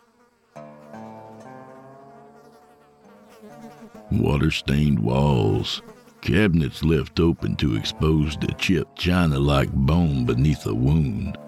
Water 4.13 4.51
stained 4.51 4.99
walls, 4.99 5.81
cabinets 6.21 6.85
left 6.85 7.19
open 7.19 7.57
to 7.57 7.75
expose 7.75 8.37
the 8.37 8.53
chipped 8.59 8.99
china 8.99 9.39
like 9.39 9.73
bone 9.73 10.27
beneath 10.27 10.67
a 10.67 10.75
wound, 10.75 11.39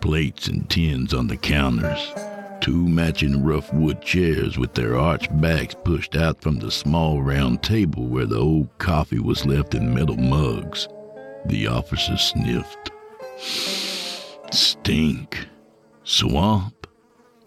plates 0.00 0.46
and 0.46 0.70
tins 0.70 1.12
on 1.12 1.26
the 1.26 1.36
counters, 1.36 2.12
two 2.60 2.88
matching 2.88 3.44
rough 3.44 3.72
wood 3.72 4.00
chairs 4.02 4.58
with 4.58 4.74
their 4.74 4.98
arched 4.98 5.40
backs 5.40 5.74
pushed 5.84 6.16
out 6.16 6.40
from 6.40 6.58
the 6.58 6.70
small 6.70 7.22
round 7.22 7.62
table 7.62 8.06
where 8.06 8.26
the 8.26 8.38
old 8.38 8.68
coffee 8.78 9.18
was 9.18 9.46
left 9.46 9.74
in 9.74 9.94
metal 9.94 10.16
mugs. 10.16 10.88
The 11.46 11.66
officer 11.66 12.16
sniffed. 12.16 12.90
Stink. 14.50 15.46
Swamp. 16.04 16.86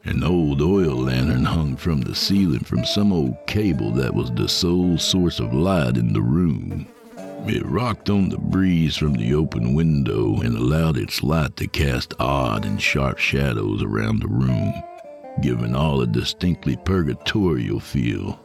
An 0.06 0.24
old 0.24 0.62
oil 0.62 0.96
lantern 0.96 1.46
hung 1.46 1.76
from 1.76 2.02
the 2.02 2.16
ceiling 2.16 2.62
from 2.62 2.86
some 2.86 3.12
old 3.12 3.36
cable 3.48 3.92
that 3.92 4.14
was 4.14 4.32
the 4.32 4.48
sole 4.48 4.98
source 4.98 5.40
of 5.40 5.54
light 5.54 5.98
in 5.98 6.14
the 6.14 6.22
room. 6.22 6.88
It 7.48 7.66
rocked 7.66 8.10
on 8.10 8.30
the 8.30 8.38
breeze 8.38 8.96
from 8.96 9.14
the 9.14 9.34
open 9.34 9.74
window 9.74 10.40
and 10.42 10.56
allowed 10.56 10.98
its 10.98 11.24
light 11.24 11.56
to 11.58 11.68
cast 11.68 12.14
odd 12.20 12.66
and 12.66 12.82
sharp 12.82 13.18
shadows 13.18 13.82
around 13.82 14.22
the 14.22 14.28
room, 14.28 14.74
giving 15.42 15.76
all 15.76 16.02
a 16.02 16.08
distinctly 16.08 16.78
purgatorial 16.78 17.80
feel. 17.80 18.40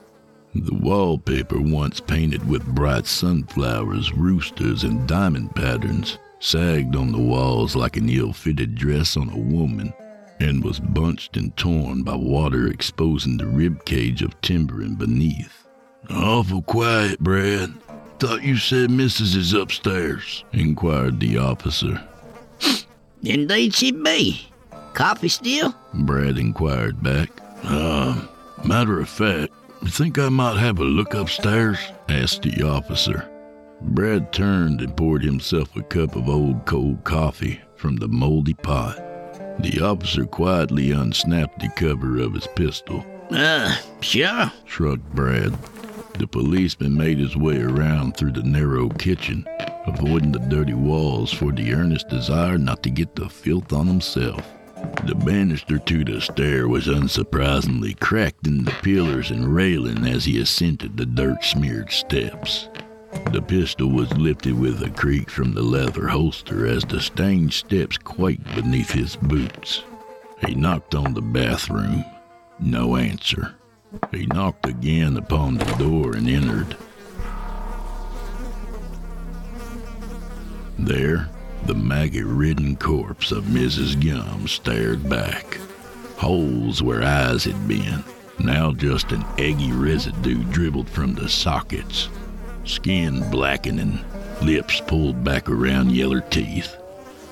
The 0.54 0.74
wallpaper, 0.74 1.60
once 1.60 2.00
painted 2.00 2.48
with 2.48 2.64
bright 2.64 3.06
sunflowers, 3.06 4.12
roosters, 4.12 4.84
and 4.84 5.06
diamond 5.08 5.54
patterns, 5.56 6.18
sagged 6.38 6.94
on 6.94 7.10
the 7.10 7.18
walls 7.18 7.74
like 7.74 7.96
an 7.96 8.08
ill 8.08 8.32
fitted 8.32 8.74
dress 8.74 9.16
on 9.16 9.30
a 9.30 9.38
woman 9.38 9.92
and 10.40 10.62
was 10.62 10.78
bunched 10.78 11.36
and 11.36 11.56
torn 11.56 12.02
by 12.02 12.14
water 12.14 12.68
exposing 12.68 13.36
the 13.36 13.46
rib 13.46 13.84
cage 13.84 14.22
of 14.22 14.40
timbering 14.42 14.94
beneath. 14.94 15.66
Awful 16.10 16.62
quiet, 16.62 17.18
Brad. 17.20 17.74
Thought 18.18 18.42
you 18.42 18.56
said 18.56 18.90
Mrs. 18.90 19.36
is 19.36 19.52
upstairs, 19.54 20.44
inquired 20.52 21.18
the 21.18 21.38
officer. 21.38 22.02
Indeed 23.22 23.74
she 23.74 23.90
be. 23.90 24.48
Coffee 24.94 25.28
still? 25.28 25.74
Brad 25.92 26.38
inquired 26.38 27.02
back. 27.02 27.30
Uh, 27.64 28.26
matter 28.64 29.00
of 29.00 29.08
fact, 29.08 29.52
you 29.82 29.88
think 29.88 30.18
I 30.18 30.28
might 30.28 30.56
have 30.56 30.78
a 30.78 30.84
look 30.84 31.14
upstairs? 31.14 31.78
asked 32.08 32.42
the 32.42 32.62
officer. 32.62 33.28
Brad 33.80 34.32
turned 34.32 34.80
and 34.80 34.96
poured 34.96 35.22
himself 35.22 35.76
a 35.76 35.82
cup 35.82 36.16
of 36.16 36.28
old 36.28 36.64
cold 36.64 37.04
coffee 37.04 37.60
from 37.76 37.96
the 37.96 38.08
moldy 38.08 38.54
pot. 38.54 38.96
The 39.60 39.80
officer 39.80 40.24
quietly 40.26 40.92
unsnapped 40.92 41.58
the 41.60 41.68
cover 41.76 42.18
of 42.18 42.34
his 42.34 42.46
pistol. 42.54 43.04
Uh, 43.30 43.76
sure. 44.00 44.50
Shrugged 44.64 45.12
Brad. 45.14 45.52
The 46.18 46.26
policeman 46.28 46.96
made 46.96 47.18
his 47.18 47.36
way 47.36 47.60
around 47.60 48.16
through 48.16 48.32
the 48.32 48.42
narrow 48.42 48.88
kitchen, 48.88 49.44
avoiding 49.86 50.32
the 50.32 50.38
dirty 50.38 50.74
walls 50.74 51.32
for 51.32 51.50
the 51.50 51.72
earnest 51.74 52.08
desire 52.08 52.56
not 52.56 52.82
to 52.84 52.90
get 52.90 53.16
the 53.16 53.28
filth 53.28 53.72
on 53.72 53.86
himself. 53.86 54.53
The 55.04 55.14
banister 55.14 55.78
to 55.78 56.04
the 56.04 56.20
stair 56.20 56.68
was 56.68 56.86
unsurprisingly 56.86 57.98
cracked 57.98 58.46
in 58.46 58.64
the 58.64 58.70
pillars 58.82 59.30
and 59.30 59.54
railing 59.54 60.06
as 60.06 60.24
he 60.24 60.40
ascended 60.40 60.96
the 60.96 61.06
dirt 61.06 61.44
smeared 61.44 61.90
steps. 61.90 62.68
The 63.32 63.42
pistol 63.42 63.88
was 63.88 64.12
lifted 64.16 64.58
with 64.58 64.82
a 64.82 64.90
creak 64.90 65.30
from 65.30 65.54
the 65.54 65.62
leather 65.62 66.08
holster 66.08 66.66
as 66.66 66.84
the 66.84 67.00
stained 67.00 67.52
steps 67.52 67.96
quaked 67.98 68.54
beneath 68.54 68.90
his 68.90 69.16
boots. 69.16 69.82
He 70.46 70.54
knocked 70.54 70.94
on 70.94 71.14
the 71.14 71.22
bathroom. 71.22 72.04
No 72.58 72.96
answer. 72.96 73.54
He 74.10 74.26
knocked 74.26 74.66
again 74.66 75.16
upon 75.16 75.54
the 75.54 75.72
door 75.76 76.14
and 76.14 76.28
entered. 76.28 76.76
There, 80.78 81.28
the 81.66 81.75
maggot 81.75 82.25
ridden 82.25 82.76
corpse 82.76 83.33
of 83.33 83.44
Mrs. 83.44 83.94
Gum 84.02 84.47
stared 84.49 85.09
back. 85.09 85.59
Holes 86.16 86.83
where 86.83 87.02
eyes 87.02 87.44
had 87.44 87.66
been, 87.66 88.04
now 88.38 88.73
just 88.73 89.12
an 89.12 89.25
eggy 89.38 89.73
residue 89.73 90.42
dribbled 90.44 90.88
from 90.88 91.14
the 91.14 91.28
sockets 91.28 92.09
skin 92.64 93.28
blackening, 93.30 94.00
lips 94.42 94.80
pulled 94.87 95.23
back 95.23 95.49
around 95.49 95.92
yeller 95.92 96.23
teeth, 96.23 96.76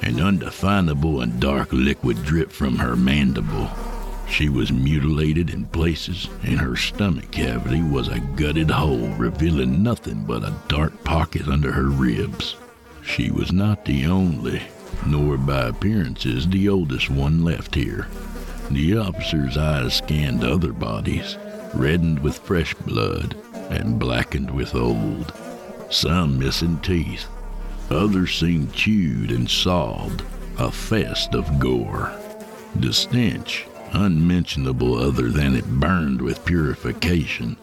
an 0.02 0.20
undefinable 0.20 1.22
and 1.22 1.40
dark 1.40 1.72
liquid 1.72 2.22
dripped 2.24 2.52
from 2.52 2.76
her 2.76 2.96
mandible. 2.96 3.70
She 4.28 4.48
was 4.48 4.72
mutilated 4.72 5.50
in 5.50 5.66
places, 5.66 6.28
and 6.42 6.58
her 6.58 6.76
stomach 6.76 7.30
cavity 7.30 7.82
was 7.82 8.08
a 8.08 8.20
gutted 8.20 8.70
hole 8.70 9.08
revealing 9.18 9.82
nothing 9.82 10.24
but 10.24 10.44
a 10.44 10.54
dark 10.68 11.04
pocket 11.04 11.48
under 11.48 11.72
her 11.72 11.88
ribs. 11.88 12.56
She 13.04 13.30
was 13.30 13.52
not 13.52 13.84
the 13.84 14.06
only, 14.06 14.62
nor 15.06 15.36
by 15.36 15.68
appearances 15.68 16.48
the 16.48 16.68
oldest 16.68 17.10
one 17.10 17.44
left 17.44 17.74
here. 17.74 18.06
The 18.70 18.96
officer's 18.96 19.56
eyes 19.56 19.94
scanned 19.94 20.44
other 20.44 20.72
bodies, 20.72 21.36
reddened 21.74 22.20
with 22.20 22.38
fresh 22.38 22.74
blood, 22.74 23.36
and 23.70 23.98
blackened 23.98 24.50
with 24.50 24.74
old. 24.74 25.32
Some 25.90 26.38
missing 26.38 26.78
teeth. 26.78 27.26
Others 27.90 28.38
seemed 28.38 28.72
chewed 28.72 29.30
and 29.30 29.50
sawed, 29.50 30.22
a 30.58 30.70
fest 30.70 31.34
of 31.34 31.58
gore. 31.58 32.12
The 32.76 32.92
stench, 32.92 33.66
unmentionable 33.92 34.94
other 34.94 35.28
than 35.28 35.54
it 35.54 35.66
burned 35.66 36.22
with 36.22 36.44
purification. 36.44 37.56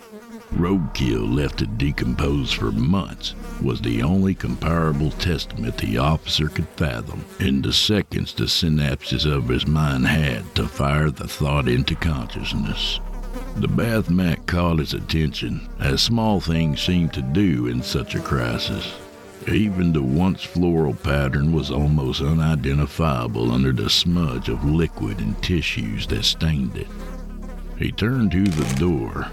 Roadkill 0.54 1.32
left 1.34 1.60
to 1.60 1.68
decompose 1.68 2.52
for 2.52 2.72
months 2.72 3.36
was 3.62 3.82
the 3.82 4.02
only 4.02 4.34
comparable 4.34 5.12
testament 5.12 5.78
the 5.78 5.98
officer 5.98 6.50
could 6.50 6.68
fathom 6.70 7.24
in 7.40 7.62
the 7.62 7.72
seconds 7.72 8.34
the 8.34 8.46
synapses 8.46 9.26
of 9.26 9.48
his 9.48 9.68
mind 9.68 10.08
had 10.08 10.56
to 10.56 10.68
fire 10.68 11.12
the 11.12 11.28
thought 11.28 11.68
into 11.68 11.96
consciousness. 11.96 13.00
The 13.58 13.68
bath 13.68 14.10
mat 14.10 14.48
caught 14.48 14.80
his 14.80 14.94
attention, 14.94 15.70
as 15.80 16.02
small 16.02 16.40
things 16.40 16.82
seem 16.82 17.10
to 17.10 17.22
do 17.22 17.68
in 17.68 17.84
such 17.84 18.16
a 18.16 18.20
crisis. 18.20 18.94
Even 19.48 19.94
the 19.94 20.02
once 20.04 20.44
floral 20.44 20.94
pattern 20.94 21.54
was 21.54 21.72
almost 21.72 22.22
unidentifiable 22.22 23.52
under 23.52 23.72
the 23.72 23.90
smudge 23.90 24.50
of 24.50 24.66
liquid 24.66 25.20
and 25.20 25.42
tissues 25.44 26.08
that 26.08 26.26
stained 26.26 26.76
it. 26.76 26.88
He 27.78 27.92
turned 27.92 28.32
to 28.32 28.44
the 28.44 28.76
door, 28.76 29.32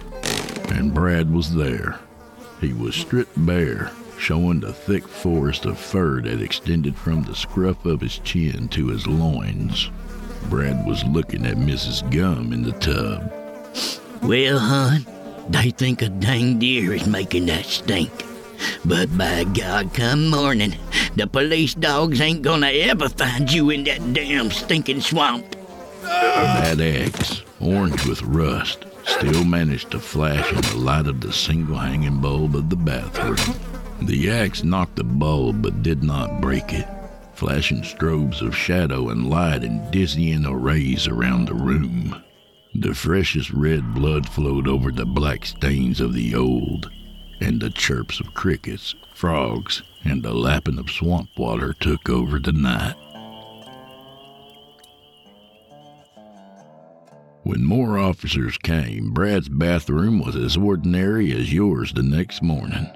and 0.71 0.93
Brad 0.95 1.33
was 1.33 1.55
there. 1.55 1.99
He 2.61 2.73
was 2.73 2.95
stripped 2.95 3.45
bare, 3.45 3.91
showing 4.19 4.61
the 4.61 4.73
thick 4.73 5.07
forest 5.07 5.65
of 5.67 5.79
fur 5.79 6.21
that 6.23 6.41
extended 6.41 6.97
from 6.97 7.23
the 7.23 7.35
scruff 7.35 7.85
of 7.85 8.01
his 8.01 8.19
chin 8.19 8.69
to 8.69 8.89
his 8.89 9.07
loins. 9.07 9.91
Brad 10.49 10.87
was 10.87 11.05
looking 11.05 11.45
at 11.45 11.57
Mrs. 11.57 12.09
Gum 12.11 12.53
in 12.53 12.63
the 12.63 12.73
tub. 12.73 13.33
Well, 14.23 14.59
hon, 14.59 15.07
they 15.49 15.71
think 15.71 16.03
a 16.03 16.09
dang 16.09 16.59
deer 16.59 16.95
is 16.95 17.07
making 17.07 17.47
that 17.47 17.67
stink. 17.67 18.11
But 18.85 19.17
by 19.17 19.45
God, 19.45 19.93
come 19.93 20.31
morning, 20.31 20.75
the 21.17 21.27
police 21.27 21.75
dogs 21.75 22.21
ain't 22.21 22.43
gonna 22.43 22.69
ever 22.69 23.09
find 23.09 23.53
you 23.53 23.71
in 23.71 23.85
that 23.85 24.13
damn 24.13 24.51
stinking 24.51 25.03
swamp. 25.03 25.45
That 26.03 26.81
axe, 26.81 27.43
orange 27.61 28.07
with 28.07 28.23
rust, 28.23 28.85
still 29.07 29.45
managed 29.45 29.91
to 29.93 30.01
flash 30.01 30.53
in 30.53 30.61
the 30.61 30.85
light 30.85 31.07
of 31.07 31.21
the 31.21 31.33
single 31.33 31.79
hanging 31.79 32.21
bulb 32.21 32.55
of 32.55 32.69
the 32.71 32.77
bathroom. 32.77 33.57
The 34.03 34.31
axe 34.31 34.63
knocked 34.63 34.97
the 34.97 35.05
bulb 35.05 35.63
but 35.63 35.83
did 35.83 36.03
not 36.03 36.41
break 36.41 36.73
it 36.73 36.87
flashing 37.37 37.83
strobes 37.83 38.41
of 38.41 38.57
shadow 38.57 39.11
and 39.11 39.29
light 39.29 39.63
in 39.63 39.91
dizzying 39.91 40.47
arrays 40.47 41.07
around 41.07 41.47
the 41.47 41.55
room. 41.55 42.23
The 42.75 42.95
freshest 42.95 43.51
red 43.51 43.95
blood 43.95 44.27
flowed 44.27 44.67
over 44.67 44.91
the 44.91 45.05
black 45.05 45.45
stains 45.45 46.01
of 46.01 46.15
the 46.15 46.35
old, 46.35 46.91
and 47.41 47.61
the 47.61 47.71
chirps 47.71 48.21
of 48.21 48.35
crickets, 48.35 48.95
frogs, 49.15 49.83
and 50.05 50.23
the 50.23 50.33
lapping 50.33 50.79
of 50.79 50.91
swamp 50.91 51.29
water 51.37 51.75
took 51.75 52.09
over 52.09 52.39
the 52.39 52.53
night. 52.53 52.95
When 57.47 57.65
more 57.65 57.97
officers 57.97 58.59
came, 58.59 59.13
Brad's 59.13 59.49
bathroom 59.49 60.19
was 60.19 60.35
as 60.35 60.57
ordinary 60.57 61.31
as 61.31 61.53
yours 61.53 61.93
the 61.93 62.03
next 62.03 62.43
morning. 62.43 62.89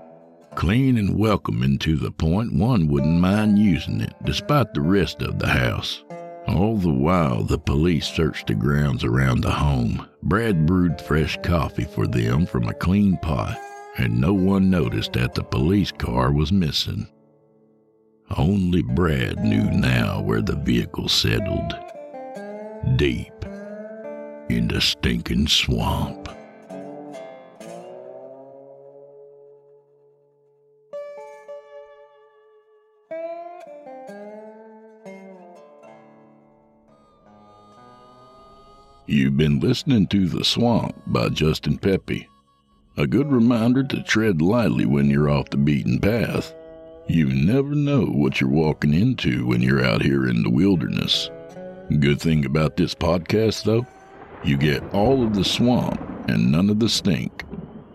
Clean 0.57 0.99
and 0.99 1.17
welcoming 1.17 1.79
to 1.79 1.95
the 1.95 2.11
point 2.11 2.53
one 2.53 2.89
wouldn't 2.89 3.21
mind 3.21 3.61
using 3.61 4.01
it, 4.01 4.13
despite 4.25 4.75
the 4.75 4.81
rest 4.81 5.23
of 5.23 5.39
the 5.39 5.47
house. 5.47 6.03
All 6.49 6.77
the 6.77 6.93
while, 6.93 7.45
the 7.45 7.61
police 7.61 8.09
searched 8.09 8.49
the 8.49 8.55
grounds 8.55 9.05
around 9.05 9.43
the 9.43 9.53
home. 9.53 10.09
Brad 10.25 10.67
brewed 10.67 11.01
fresh 11.01 11.39
coffee 11.45 11.85
for 11.85 12.09
them 12.09 12.45
from 12.45 12.67
a 12.67 12.75
clean 12.75 13.19
pot, 13.19 13.57
and 13.99 14.21
no 14.21 14.35
one 14.35 14.69
noticed 14.69 15.13
that 15.13 15.33
the 15.33 15.45
police 15.45 15.93
car 15.93 16.33
was 16.33 16.51
missing. 16.51 17.07
Only 18.37 18.83
Brad 18.83 19.45
knew 19.45 19.71
now 19.71 20.21
where 20.21 20.43
the 20.43 20.57
vehicle 20.57 21.09
settled 21.09 21.73
deep 22.97 23.33
in 24.51 24.69
the 24.69 24.81
stinking 24.81 25.47
swamp. 25.47 26.29
You've 39.07 39.37
been 39.37 39.61
listening 39.61 40.07
to 40.09 40.29
The 40.29 40.45
Swamp 40.45 40.95
by 41.07 41.29
Justin 41.31 41.79
Peppy. 41.79 42.29
A 42.97 43.07
good 43.07 43.31
reminder 43.31 43.83
to 43.85 44.03
tread 44.03 44.41
lightly 44.41 44.87
when 44.87 45.11
you're 45.11 45.31
off 45.31 45.51
the 45.51 45.57
beaten 45.57 45.99
path. 45.99 46.55
You 47.09 47.27
never 47.27 47.75
know 47.75 48.05
what 48.05 48.41
you're 48.41 48.51
walking 48.51 48.95
into 48.95 49.47
when 49.47 49.63
you're 49.63 49.85
out 49.85 50.03
here 50.03 50.29
in 50.29 50.43
the 50.43 50.51
wilderness. 50.51 51.29
Good 51.99 52.21
thing 52.21 52.45
about 52.45 52.77
this 52.77 52.95
podcast, 52.95 53.65
though, 53.65 53.85
you 54.45 54.57
get 54.57 54.83
all 54.95 55.23
of 55.23 55.35
the 55.35 55.45
swamp 55.45 56.01
and 56.29 56.51
none 56.51 56.71
of 56.71 56.79
the 56.79 56.89
stink. 56.89 57.45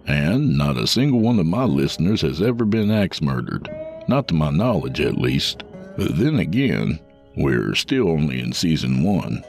And 0.08 0.58
not 0.58 0.78
a 0.78 0.86
single 0.86 1.20
one 1.20 1.40
of 1.40 1.46
my 1.46 1.64
listeners 1.64 2.22
has 2.22 2.42
ever 2.42 2.66
been 2.66 2.92
axe 2.92 3.22
murdered. 3.22 3.70
Not 4.08 4.28
to 4.28 4.36
my 4.36 4.52
knowledge, 4.52 5.02
at 5.02 5.18
least. 5.18 5.64
But 5.98 6.18
then 6.18 6.40
again, 6.40 7.00
we're 7.36 7.74
still 7.76 8.10
only 8.10 8.40
in 8.40 8.54
season 8.54 9.04
one. 9.04 9.44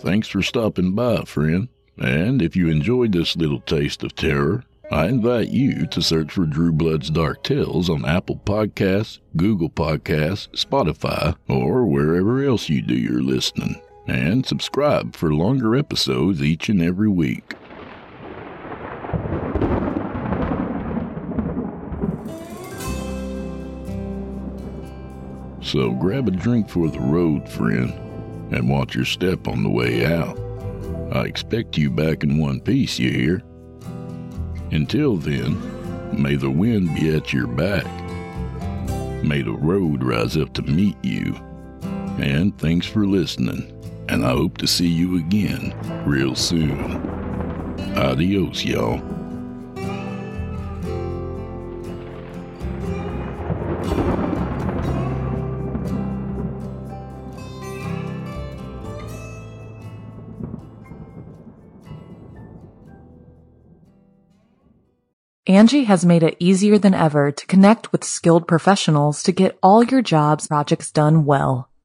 Thanks 0.00 0.28
for 0.28 0.42
stopping 0.42 0.94
by, 0.94 1.24
friend. 1.24 1.68
And 1.98 2.40
if 2.40 2.56
you 2.56 2.68
enjoyed 2.68 3.12
this 3.12 3.36
little 3.36 3.60
taste 3.60 4.04
of 4.04 4.14
terror, 4.14 4.64
I 4.90 5.06
invite 5.06 5.48
you 5.48 5.86
to 5.86 6.02
search 6.02 6.32
for 6.32 6.46
Drew 6.46 6.72
Blood's 6.72 7.10
Dark 7.10 7.42
Tales 7.42 7.90
on 7.90 8.04
Apple 8.04 8.40
Podcasts, 8.44 9.20
Google 9.36 9.70
Podcasts, 9.70 10.48
Spotify, 10.50 11.36
or 11.48 11.84
wherever 11.86 12.42
else 12.42 12.68
you 12.68 12.82
do 12.82 12.96
your 12.96 13.22
listening. 13.22 13.80
And 14.06 14.44
subscribe 14.44 15.14
for 15.14 15.32
longer 15.32 15.76
episodes 15.76 16.42
each 16.42 16.68
and 16.68 16.82
every 16.82 17.08
week. 17.08 17.54
So 25.62 25.92
grab 25.92 26.26
a 26.26 26.32
drink 26.32 26.68
for 26.68 26.88
the 26.88 27.00
road, 27.00 27.48
friend 27.48 27.92
and 28.52 28.68
watch 28.68 28.94
your 28.94 29.04
step 29.04 29.46
on 29.48 29.62
the 29.62 29.70
way 29.70 30.04
out. 30.04 30.38
I 31.12 31.24
expect 31.24 31.78
you 31.78 31.90
back 31.90 32.22
in 32.22 32.38
one 32.38 32.60
piece, 32.60 32.98
you 32.98 33.10
hear? 33.10 33.42
Until 34.72 35.16
then, 35.16 35.58
may 36.20 36.36
the 36.36 36.50
wind 36.50 36.94
be 36.94 37.14
at 37.14 37.32
your 37.32 37.46
back. 37.46 37.86
May 39.24 39.42
the 39.42 39.56
road 39.56 40.02
rise 40.02 40.36
up 40.36 40.52
to 40.54 40.62
meet 40.62 40.96
you. 41.02 41.34
And 42.18 42.56
thanks 42.58 42.86
for 42.86 43.06
listening, 43.06 43.72
and 44.10 44.26
I 44.26 44.30
hope 44.30 44.58
to 44.58 44.66
see 44.66 44.88
you 44.88 45.16
again 45.18 45.72
real 46.04 46.34
soon. 46.34 47.08
Adios, 47.96 48.64
y'all. 48.64 49.00
Angi 65.48 65.84
has 65.86 66.04
made 66.04 66.22
it 66.22 66.36
easier 66.38 66.78
than 66.78 66.94
ever 66.94 67.30
to 67.30 67.46
connect 67.46 67.92
with 67.92 68.04
skilled 68.04 68.48
professionals 68.48 69.22
to 69.22 69.32
get 69.32 69.58
all 69.62 69.84
your 69.84 70.02
jobs 70.02 70.48
projects 70.48 70.90
done 70.90 71.24
well. 71.24 71.69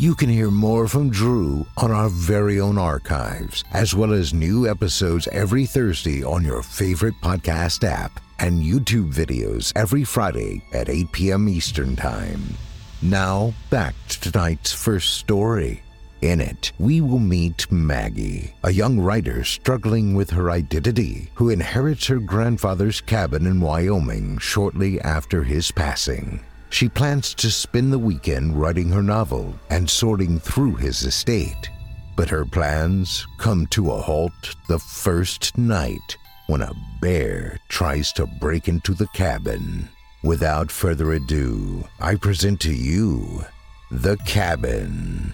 You 0.00 0.14
can 0.14 0.30
hear 0.30 0.50
more 0.50 0.88
from 0.88 1.10
Drew 1.10 1.66
on 1.76 1.90
our 1.90 2.08
very 2.08 2.58
own 2.58 2.78
archives, 2.78 3.64
as 3.74 3.94
well 3.94 4.14
as 4.14 4.32
new 4.32 4.66
episodes 4.66 5.28
every 5.30 5.66
Thursday 5.66 6.24
on 6.24 6.42
your 6.42 6.62
favorite 6.62 7.16
podcast 7.20 7.84
app 7.84 8.18
and 8.38 8.62
YouTube 8.62 9.12
videos 9.12 9.74
every 9.76 10.04
Friday 10.04 10.62
at 10.72 10.88
8 10.88 11.12
p.m. 11.12 11.50
Eastern 11.50 11.96
Time. 11.96 12.40
Now, 13.02 13.52
back 13.68 13.94
to 14.08 14.20
tonight's 14.22 14.72
first 14.72 15.18
story. 15.18 15.82
In 16.22 16.40
it, 16.40 16.72
we 16.78 17.02
will 17.02 17.18
meet 17.18 17.70
Maggie, 17.70 18.54
a 18.64 18.72
young 18.72 18.98
writer 18.98 19.44
struggling 19.44 20.14
with 20.14 20.30
her 20.30 20.50
identity 20.50 21.28
who 21.34 21.50
inherits 21.50 22.06
her 22.06 22.20
grandfather's 22.20 23.02
cabin 23.02 23.46
in 23.46 23.60
Wyoming 23.60 24.38
shortly 24.38 24.98
after 25.02 25.42
his 25.42 25.70
passing. 25.70 26.40
She 26.70 26.88
plans 26.88 27.34
to 27.34 27.50
spend 27.50 27.92
the 27.92 27.98
weekend 27.98 28.60
writing 28.60 28.90
her 28.90 29.02
novel 29.02 29.54
and 29.68 29.88
sorting 29.88 30.38
through 30.38 30.76
his 30.76 31.02
estate. 31.02 31.70
But 32.16 32.30
her 32.30 32.44
plans 32.44 33.26
come 33.38 33.66
to 33.68 33.90
a 33.90 34.00
halt 34.00 34.56
the 34.68 34.78
first 34.78 35.58
night 35.58 36.16
when 36.46 36.62
a 36.62 36.72
bear 37.00 37.58
tries 37.68 38.12
to 38.14 38.26
break 38.26 38.68
into 38.68 38.94
the 38.94 39.08
cabin. 39.08 39.88
Without 40.22 40.70
further 40.70 41.12
ado, 41.12 41.86
I 41.98 42.14
present 42.16 42.60
to 42.60 42.74
you 42.74 43.44
The 43.90 44.16
Cabin. 44.26 45.32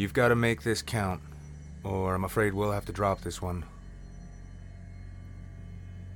You've 0.00 0.14
got 0.14 0.28
to 0.28 0.34
make 0.34 0.62
this 0.62 0.80
count, 0.80 1.20
or 1.84 2.14
I'm 2.14 2.24
afraid 2.24 2.54
we'll 2.54 2.72
have 2.72 2.86
to 2.86 2.92
drop 2.92 3.20
this 3.20 3.42
one. 3.42 3.66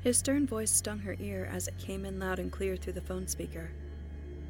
His 0.00 0.16
stern 0.16 0.46
voice 0.46 0.70
stung 0.70 1.00
her 1.00 1.16
ear 1.20 1.46
as 1.52 1.68
it 1.68 1.76
came 1.76 2.06
in 2.06 2.18
loud 2.18 2.38
and 2.38 2.50
clear 2.50 2.76
through 2.76 2.94
the 2.94 3.02
phone 3.02 3.28
speaker, 3.28 3.70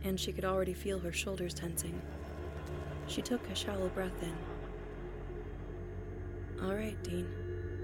and 0.04 0.20
she 0.20 0.32
could 0.32 0.44
already 0.44 0.72
feel 0.72 1.00
her 1.00 1.10
shoulders 1.10 1.52
tensing. 1.52 2.00
She 3.08 3.22
took 3.22 3.44
a 3.48 3.56
shallow 3.56 3.88
breath 3.88 4.22
in. 4.22 4.36
All 6.62 6.76
right, 6.76 7.02
Dean. 7.02 7.26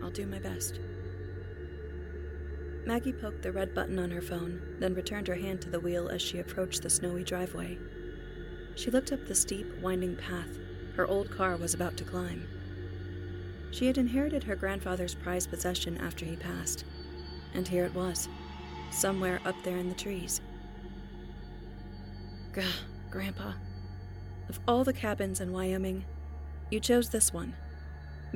I'll 0.04 0.10
do 0.12 0.26
my 0.26 0.38
best. 0.38 0.78
Maggie 2.86 3.12
poked 3.12 3.42
the 3.42 3.50
red 3.50 3.74
button 3.74 3.98
on 3.98 4.12
her 4.12 4.22
phone, 4.22 4.76
then 4.78 4.94
returned 4.94 5.26
her 5.26 5.34
hand 5.34 5.60
to 5.62 5.70
the 5.70 5.80
wheel 5.80 6.10
as 6.10 6.22
she 6.22 6.38
approached 6.38 6.82
the 6.82 6.90
snowy 6.90 7.24
driveway. 7.24 7.76
She 8.76 8.92
looked 8.92 9.10
up 9.10 9.26
the 9.26 9.34
steep, 9.34 9.66
winding 9.82 10.14
path 10.14 10.56
her 11.00 11.06
old 11.06 11.30
car 11.30 11.56
was 11.56 11.72
about 11.72 11.96
to 11.96 12.04
climb. 12.04 12.46
She 13.70 13.86
had 13.86 13.96
inherited 13.96 14.44
her 14.44 14.54
grandfather's 14.54 15.14
prized 15.14 15.48
possession 15.48 15.96
after 15.96 16.26
he 16.26 16.36
passed, 16.36 16.84
and 17.54 17.66
here 17.66 17.86
it 17.86 17.94
was, 17.94 18.28
somewhere 18.90 19.40
up 19.46 19.54
there 19.64 19.78
in 19.78 19.88
the 19.88 19.94
trees. 19.94 20.42
Gah, 22.52 22.84
Grandpa. 23.10 23.54
Of 24.50 24.60
all 24.68 24.84
the 24.84 24.92
cabins 24.92 25.40
in 25.40 25.52
Wyoming, 25.52 26.04
you 26.70 26.80
chose 26.80 27.08
this 27.08 27.32
one, 27.32 27.54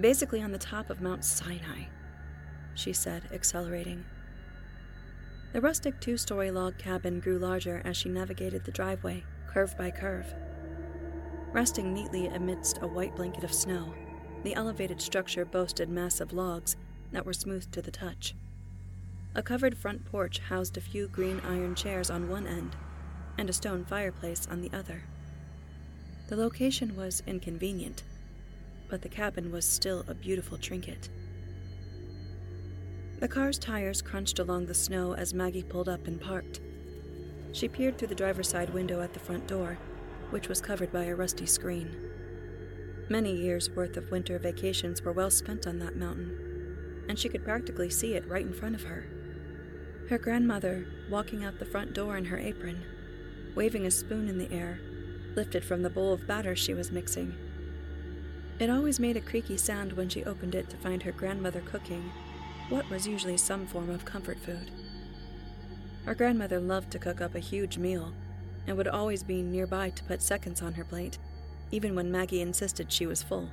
basically 0.00 0.40
on 0.40 0.50
the 0.50 0.56
top 0.56 0.88
of 0.88 1.02
Mount 1.02 1.22
Sinai, 1.22 1.88
she 2.74 2.94
said, 2.94 3.24
accelerating. 3.30 4.06
The 5.52 5.60
rustic 5.60 6.00
two 6.00 6.16
story 6.16 6.50
log 6.50 6.78
cabin 6.78 7.20
grew 7.20 7.38
larger 7.38 7.82
as 7.84 7.98
she 7.98 8.08
navigated 8.08 8.64
the 8.64 8.72
driveway, 8.72 9.22
curve 9.48 9.76
by 9.76 9.90
curve. 9.90 10.32
Resting 11.54 11.94
neatly 11.94 12.26
amidst 12.26 12.82
a 12.82 12.86
white 12.88 13.14
blanket 13.14 13.44
of 13.44 13.54
snow, 13.54 13.94
the 14.42 14.56
elevated 14.56 15.00
structure 15.00 15.44
boasted 15.44 15.88
massive 15.88 16.32
logs 16.32 16.74
that 17.12 17.24
were 17.24 17.32
smooth 17.32 17.70
to 17.70 17.80
the 17.80 17.92
touch. 17.92 18.34
A 19.36 19.42
covered 19.42 19.78
front 19.78 20.04
porch 20.04 20.40
housed 20.40 20.76
a 20.76 20.80
few 20.80 21.06
green 21.06 21.40
iron 21.44 21.76
chairs 21.76 22.10
on 22.10 22.28
one 22.28 22.48
end 22.48 22.74
and 23.38 23.48
a 23.48 23.52
stone 23.52 23.84
fireplace 23.84 24.48
on 24.50 24.62
the 24.62 24.76
other. 24.76 25.04
The 26.26 26.34
location 26.34 26.96
was 26.96 27.22
inconvenient, 27.24 28.02
but 28.88 29.02
the 29.02 29.08
cabin 29.08 29.52
was 29.52 29.64
still 29.64 30.04
a 30.08 30.14
beautiful 30.14 30.58
trinket. 30.58 31.08
The 33.20 33.28
car's 33.28 33.60
tires 33.60 34.02
crunched 34.02 34.40
along 34.40 34.66
the 34.66 34.74
snow 34.74 35.14
as 35.14 35.32
Maggie 35.32 35.62
pulled 35.62 35.88
up 35.88 36.08
and 36.08 36.20
parked. 36.20 36.58
She 37.52 37.68
peered 37.68 37.96
through 37.96 38.08
the 38.08 38.16
driver's 38.16 38.48
side 38.48 38.70
window 38.70 39.00
at 39.00 39.12
the 39.12 39.20
front 39.20 39.46
door, 39.46 39.78
which 40.34 40.48
was 40.48 40.60
covered 40.60 40.92
by 40.92 41.04
a 41.04 41.14
rusty 41.14 41.46
screen. 41.46 41.94
Many 43.08 43.36
years' 43.36 43.70
worth 43.70 43.96
of 43.96 44.10
winter 44.10 44.36
vacations 44.36 45.00
were 45.00 45.12
well 45.12 45.30
spent 45.30 45.64
on 45.64 45.78
that 45.78 45.94
mountain, 45.94 47.04
and 47.08 47.16
she 47.16 47.28
could 47.28 47.44
practically 47.44 47.88
see 47.88 48.14
it 48.14 48.26
right 48.26 48.44
in 48.44 48.52
front 48.52 48.74
of 48.74 48.82
her. 48.82 49.06
Her 50.10 50.18
grandmother, 50.18 50.88
walking 51.08 51.44
out 51.44 51.60
the 51.60 51.64
front 51.64 51.94
door 51.94 52.16
in 52.16 52.24
her 52.24 52.36
apron, 52.36 52.82
waving 53.54 53.86
a 53.86 53.92
spoon 53.92 54.28
in 54.28 54.38
the 54.38 54.50
air, 54.50 54.80
lifted 55.36 55.64
from 55.64 55.82
the 55.82 55.88
bowl 55.88 56.12
of 56.12 56.26
batter 56.26 56.56
she 56.56 56.74
was 56.74 56.90
mixing. 56.90 57.32
It 58.58 58.70
always 58.70 58.98
made 58.98 59.16
a 59.16 59.20
creaky 59.20 59.56
sound 59.56 59.92
when 59.92 60.08
she 60.08 60.24
opened 60.24 60.56
it 60.56 60.68
to 60.70 60.76
find 60.78 61.04
her 61.04 61.12
grandmother 61.12 61.60
cooking 61.60 62.10
what 62.70 62.90
was 62.90 63.06
usually 63.06 63.36
some 63.36 63.68
form 63.68 63.88
of 63.88 64.04
comfort 64.04 64.40
food. 64.40 64.72
Her 66.06 66.14
grandmother 66.16 66.58
loved 66.58 66.90
to 66.90 66.98
cook 66.98 67.20
up 67.20 67.36
a 67.36 67.38
huge 67.38 67.78
meal 67.78 68.12
and 68.66 68.76
would 68.76 68.88
always 68.88 69.22
be 69.22 69.42
nearby 69.42 69.90
to 69.90 70.04
put 70.04 70.22
seconds 70.22 70.62
on 70.62 70.74
her 70.74 70.84
plate, 70.84 71.18
even 71.70 71.94
when 71.94 72.10
Maggie 72.10 72.40
insisted 72.40 72.90
she 72.90 73.06
was 73.06 73.22
full. 73.22 73.50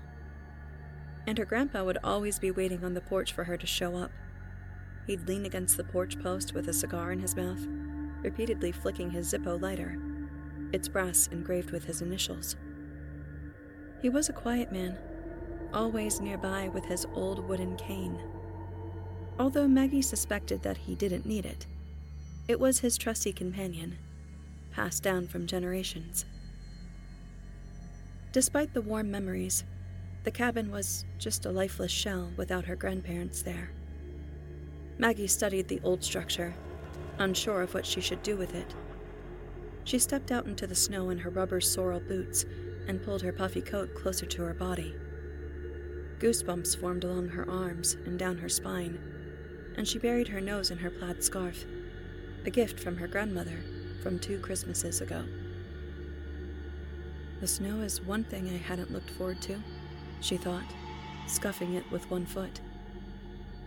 And 1.28 1.38
her 1.38 1.45
grandpa 1.45 1.84
would 1.84 1.97
always 2.04 2.39
be 2.39 2.52
waiting 2.52 2.84
on 2.84 2.93
the 2.93 3.02
porch 3.02 3.34
for 3.34 3.43
her 3.43 3.58
to 3.58 3.67
show 3.67 3.95
up. 3.95 4.12
He'd 5.08 5.28
lean 5.28 5.45
against 5.45 5.78
the 5.78 5.84
porch 5.84 6.19
post 6.19 6.54
with 6.54 6.67
a 6.67 6.74
cigar 6.74 7.12
in 7.12 7.19
his 7.19 7.36
mouth, 7.36 7.67
repeatedly 8.21 8.71
flicking 8.71 9.12
his 9.12 9.32
Zippo 9.32 9.62
lighter, 9.62 9.97
its 10.71 10.88
brass 10.88 11.28
engraved 11.28 11.71
with 11.71 11.86
his 11.86 12.02
initials. 12.02 12.56
He 14.02 14.10
was 14.10 14.30
a 14.30 14.34
quiet 14.34 14.71
man, 14.71 14.97
always 15.74 16.19
nearby 16.21 16.69
with 16.69 16.86
his 16.86 17.06
old 17.13 17.47
wooden 17.47 17.76
cane 17.78 18.19
although 19.41 19.67
Maggie 19.67 20.04
suspected 20.04 20.62
that 20.62 20.78
he 20.78 20.93
didn't 20.93 21.26
need 21.26 21.45
it. 21.47 21.65
It 22.47 22.60
was 22.60 22.80
his 22.80 22.95
trusty 22.95 23.34
companion, 23.34 23.97
passed 24.71 25.03
down 25.03 25.27
from 25.27 25.47
generations. 25.47 26.25
Despite 28.31 28.73
the 28.73 28.81
warm 28.81 29.12
memories, 29.12 29.63
the 30.23 30.31
cabin 30.31 30.71
was 30.71 31.05
just 31.17 31.45
a 31.45 31.51
lifeless 31.51 31.91
shell 31.91 32.31
without 32.38 32.65
her 32.65 32.75
grandparents 32.75 33.41
there. 33.41 33.71
Maggie 34.97 35.27
studied 35.27 35.67
the 35.67 35.81
old 35.84 36.03
structure, 36.03 36.53
unsure 37.17 37.62
of 37.62 37.73
what 37.73 37.86
she 37.86 38.01
should 38.01 38.23
do 38.23 38.38
with 38.38 38.55
it. 38.55 38.75
She 39.84 39.99
stepped 39.99 40.31
out 40.31 40.45
into 40.45 40.67
the 40.67 40.75
snow 40.75 41.10
in 41.10 41.17
her 41.19 41.29
rubber 41.29 41.60
Sorel 41.60 41.99
boots 41.99 42.45
and 42.88 43.03
pulled 43.03 43.21
her 43.21 43.34
puffy 43.34 43.62
coat 43.62 43.93
closer 43.95 44.25
to 44.27 44.43
her 44.43 44.53
body. 44.53 44.95
Goosebumps 46.19 46.79
formed 46.79 47.03
along 47.03 47.29
her 47.29 47.49
arms 47.49 47.95
and 48.05 48.17
down 48.17 48.38
her 48.38 48.49
spine 48.49 48.99
and 49.77 49.88
she 49.88 49.99
buried 49.99 50.27
her 50.27 50.41
nose 50.41 50.71
in 50.71 50.77
her 50.77 50.89
plaid 50.89 51.23
scarf, 51.23 51.65
a 52.45 52.49
gift 52.49 52.79
from 52.79 52.97
her 52.97 53.07
grandmother 53.07 53.60
from 54.02 54.20
two 54.20 54.40
Christmases 54.40 55.02
ago. 55.02 55.24
The 57.40 57.48
snow 57.48 57.82
is 57.82 58.02
one 58.02 58.24
thing 58.24 58.50
I 58.50 58.58
hadn't 58.58 58.92
looked 58.92 59.10
forward 59.12 59.42
to, 59.44 59.58
she 60.20 60.38
thought, 60.38 60.66
scuffing 61.28 61.74
it 61.76 61.90
with 61.92 62.10
one 62.10 62.26
foot. 62.26 62.62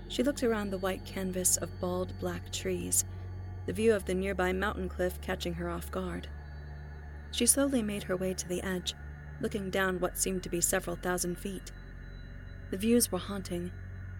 She 0.08 0.22
looked 0.22 0.42
around 0.42 0.70
the 0.70 0.78
white 0.78 1.04
canvas 1.04 1.56
of 1.56 1.80
bald 1.80 2.12
black 2.20 2.52
trees, 2.52 3.04
the 3.66 3.72
view 3.72 3.94
of 3.94 4.04
the 4.04 4.14
nearby 4.14 4.52
mountain 4.52 4.88
cliff 4.88 5.20
catching 5.20 5.54
her 5.54 5.68
off 5.68 5.90
guard. 5.90 6.28
She 7.30 7.46
slowly 7.46 7.82
made 7.82 8.04
her 8.04 8.16
way 8.16 8.34
to 8.34 8.48
the 8.48 8.62
edge, 8.62 8.94
looking 9.40 9.70
down 9.70 9.98
what 9.98 10.18
seemed 10.18 10.42
to 10.44 10.48
be 10.48 10.60
several 10.60 10.96
thousand 10.96 11.38
feet. 11.38 11.72
The 12.70 12.76
views 12.76 13.10
were 13.10 13.18
haunting, 13.18 13.72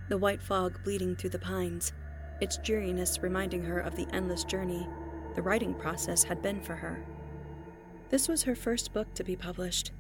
the 0.09 0.19
white 0.19 0.43
fog 0.43 0.83
bleeding 0.83 1.15
through 1.15 1.31
the 1.31 1.39
pines, 1.39 1.93
its 2.41 2.59
dreariness 2.59 3.23
reminding 3.23 3.63
her 3.63 3.79
of 3.79 3.95
the 3.95 4.09
endless 4.13 4.43
journey 4.43 4.89
the 5.35 5.43
writing 5.43 5.75
process 5.75 6.25
had 6.25 6.43
been 6.43 6.61
for 6.61 6.75
her. 6.75 7.05
This 8.11 8.29
was 8.29 8.43
her 8.45 8.55
first 8.55 8.93
book 8.93 9.13
to 9.15 9.25
be 9.25 9.37
published, 9.37 9.91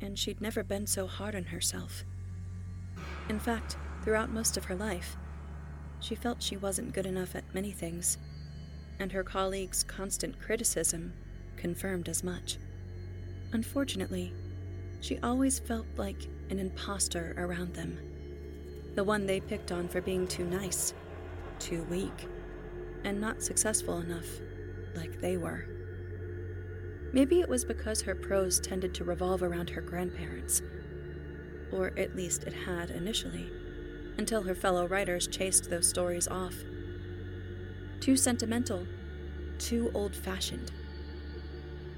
and 0.00 0.18
she'd 0.18 0.40
never 0.40 0.62
been 0.62 0.86
so 0.86 1.06
hard 1.06 1.34
on 1.34 1.44
herself. 1.44 2.04
In 3.28 3.38
fact, 3.38 3.76
throughout 4.02 4.30
most 4.30 4.56
of 4.56 4.64
her 4.66 4.74
life, 4.74 5.16
she 6.00 6.14
felt 6.14 6.42
she 6.42 6.56
wasn't 6.56 6.92
good 6.92 7.06
enough 7.06 7.34
at 7.34 7.54
many 7.54 7.72
things, 7.72 8.18
and 8.98 9.10
her 9.12 9.24
colleagues' 9.24 9.82
constant 9.82 10.40
criticism 10.40 11.12
confirmed 11.56 12.08
as 12.08 12.22
much. 12.22 12.58
Unfortunately, 13.52 14.32
she 15.00 15.18
always 15.18 15.58
felt 15.58 15.86
like 15.96 16.28
an 16.50 16.58
impostor 16.58 17.34
around 17.38 17.74
them 17.74 17.98
the 18.94 19.04
one 19.04 19.26
they 19.26 19.40
picked 19.40 19.72
on 19.72 19.88
for 19.88 20.00
being 20.00 20.26
too 20.26 20.44
nice, 20.44 20.94
too 21.58 21.82
weak, 21.84 22.28
and 23.02 23.20
not 23.20 23.42
successful 23.42 23.98
enough, 23.98 24.26
like 24.94 25.20
they 25.20 25.36
were. 25.36 25.66
Maybe 27.12 27.40
it 27.40 27.48
was 27.48 27.64
because 27.64 28.02
her 28.02 28.14
prose 28.14 28.58
tended 28.58 28.94
to 28.94 29.04
revolve 29.04 29.42
around 29.42 29.70
her 29.70 29.80
grandparents, 29.80 30.62
or 31.72 31.92
at 31.96 32.16
least 32.16 32.44
it 32.44 32.52
had 32.52 32.90
initially, 32.90 33.50
until 34.18 34.42
her 34.42 34.54
fellow 34.54 34.86
writers 34.86 35.26
chased 35.26 35.70
those 35.70 35.88
stories 35.88 36.28
off. 36.28 36.54
Too 38.00 38.16
sentimental, 38.16 38.86
too 39.58 39.90
old 39.94 40.14
fashioned. 40.14 40.72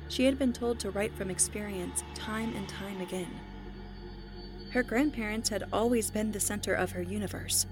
She 0.08 0.24
had 0.24 0.38
been 0.38 0.52
told 0.52 0.78
to 0.80 0.90
write 0.90 1.14
from 1.14 1.30
experience 1.30 2.04
time 2.14 2.54
and 2.54 2.68
time 2.68 3.00
again 3.00 3.40
her 4.76 4.82
grandparents 4.82 5.48
had 5.48 5.64
always 5.72 6.10
been 6.10 6.32
the 6.32 6.38
center 6.38 6.74
of 6.74 6.92
her 6.92 7.00
universe. 7.00 7.64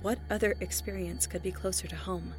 What 0.00 0.18
other 0.30 0.54
experience 0.60 1.26
could 1.26 1.42
be 1.42 1.52
closer 1.52 1.86
to 1.88 1.94
home? 1.94 2.32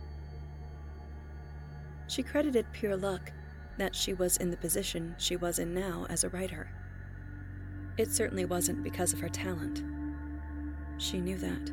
She 2.08 2.24
credited 2.24 2.66
pure 2.72 2.96
luck 2.96 3.32
that 3.78 3.96
she 3.96 4.14
was 4.14 4.38
in 4.38 4.52
the 4.52 4.58
position 4.58 5.16
she 5.18 5.36
was 5.36 5.60
in 5.60 5.74
now 5.74 6.06
as 6.10 6.24
a 6.24 6.30
writer. 6.30 6.70
It 7.98 8.12
certainly 8.12 8.46
wasn't 8.46 8.84
because 8.84 9.14
of 9.14 9.20
her 9.20 9.30
talent. 9.30 9.84
She 10.98 11.20
knew 11.20 11.38
that. 11.38 11.72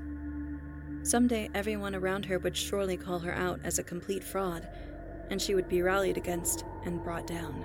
Someday 1.05 1.51
everyone 1.55 1.95
around 1.95 2.27
her 2.27 2.39
would 2.39 2.57
surely 2.57 2.97
call 2.97 3.19
her 3.21 3.35
out 3.35 3.61
as 3.65 3.79
a 3.79 3.85
complete 3.85 4.23
fraud, 4.23 4.67
and 5.31 5.41
she 5.41 5.55
would 5.55 5.69
be 5.69 5.83
rallied 5.83 6.17
against 6.17 6.65
and 6.85 7.03
brought 7.03 7.27
down. 7.27 7.65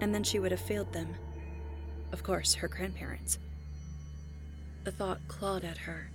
And 0.00 0.14
then 0.14 0.24
she 0.24 0.38
would 0.38 0.50
have 0.50 0.60
failed 0.60 0.92
them 0.92 1.16
of 2.12 2.22
course, 2.22 2.54
her 2.54 2.68
grandparents. 2.68 3.38
The 4.84 4.92
thought 4.92 5.20
clawed 5.28 5.64
at 5.64 5.78
her, 5.78 6.10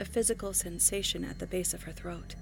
a 0.00 0.04
physical 0.04 0.52
sensation 0.52 1.24
at 1.24 1.38
the 1.38 1.46
base 1.46 1.72
of 1.72 1.84
her 1.84 1.92
throat. 1.92 2.34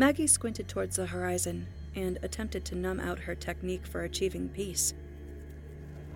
Maggie 0.00 0.28
squinted 0.28 0.68
towards 0.68 0.94
the 0.94 1.06
horizon 1.06 1.66
and 1.96 2.20
attempted 2.22 2.64
to 2.66 2.76
numb 2.76 3.00
out 3.00 3.18
her 3.18 3.34
technique 3.34 3.84
for 3.84 4.04
achieving 4.04 4.48
peace. 4.48 4.94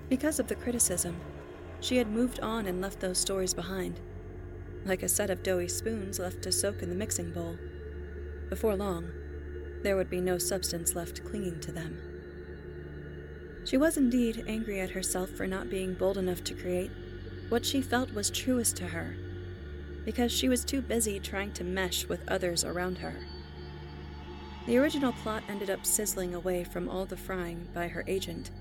Because 0.08 0.38
of 0.38 0.46
the 0.46 0.54
criticism, 0.54 1.16
she 1.80 1.96
had 1.96 2.06
moved 2.06 2.38
on 2.38 2.66
and 2.66 2.80
left 2.80 3.00
those 3.00 3.18
stories 3.18 3.52
behind, 3.52 3.98
like 4.84 5.02
a 5.02 5.08
set 5.08 5.30
of 5.30 5.42
doughy 5.42 5.66
spoons 5.66 6.20
left 6.20 6.42
to 6.42 6.52
soak 6.52 6.80
in 6.80 6.90
the 6.90 6.94
mixing 6.94 7.32
bowl. 7.32 7.58
Before 8.48 8.76
long, 8.76 9.10
there 9.82 9.96
would 9.96 10.08
be 10.08 10.20
no 10.20 10.38
substance 10.38 10.94
left 10.94 11.24
clinging 11.24 11.58
to 11.62 11.72
them. 11.72 11.98
She 13.64 13.76
was 13.76 13.96
indeed 13.96 14.44
angry 14.46 14.80
at 14.80 14.90
herself 14.90 15.28
for 15.30 15.48
not 15.48 15.70
being 15.70 15.94
bold 15.94 16.18
enough 16.18 16.44
to 16.44 16.54
create 16.54 16.92
what 17.48 17.66
she 17.66 17.82
felt 17.82 18.14
was 18.14 18.30
truest 18.30 18.76
to 18.76 18.86
her, 18.86 19.16
because 20.04 20.30
she 20.30 20.48
was 20.48 20.64
too 20.64 20.82
busy 20.82 21.18
trying 21.18 21.50
to 21.54 21.64
mesh 21.64 22.06
with 22.06 22.22
others 22.28 22.62
around 22.62 22.98
her. 22.98 23.16
The 24.66 24.78
original 24.78 25.12
plot 25.12 25.42
ended 25.48 25.70
up 25.70 25.84
sizzling 25.84 26.34
away 26.34 26.62
from 26.62 26.88
all 26.88 27.04
the 27.04 27.16
frying 27.16 27.66
by 27.74 27.88
her 27.88 28.04
agent, 28.06 28.52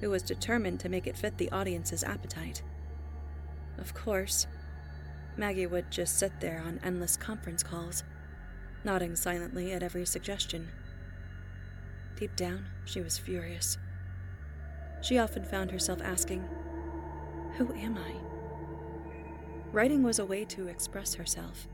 who 0.00 0.10
was 0.10 0.22
determined 0.22 0.78
to 0.80 0.88
make 0.88 1.06
it 1.06 1.16
fit 1.16 1.36
the 1.36 1.50
audience's 1.50 2.04
appetite. 2.04 2.62
Of 3.76 3.92
course, 3.92 4.46
Maggie 5.36 5.66
would 5.66 5.90
just 5.90 6.16
sit 6.16 6.40
there 6.40 6.62
on 6.64 6.80
endless 6.84 7.16
conference 7.16 7.64
calls, 7.64 8.04
nodding 8.84 9.16
silently 9.16 9.72
at 9.72 9.82
every 9.82 10.06
suggestion. 10.06 10.68
Deep 12.16 12.36
down, 12.36 12.66
she 12.84 13.00
was 13.00 13.18
furious. 13.18 13.78
She 15.00 15.18
often 15.18 15.44
found 15.44 15.72
herself 15.72 16.00
asking, 16.02 16.48
Who 17.56 17.72
am 17.74 17.98
I? 17.98 18.14
Writing 19.72 20.04
was 20.04 20.20
a 20.20 20.24
way 20.24 20.44
to 20.44 20.68
express 20.68 21.14
herself. 21.14 21.66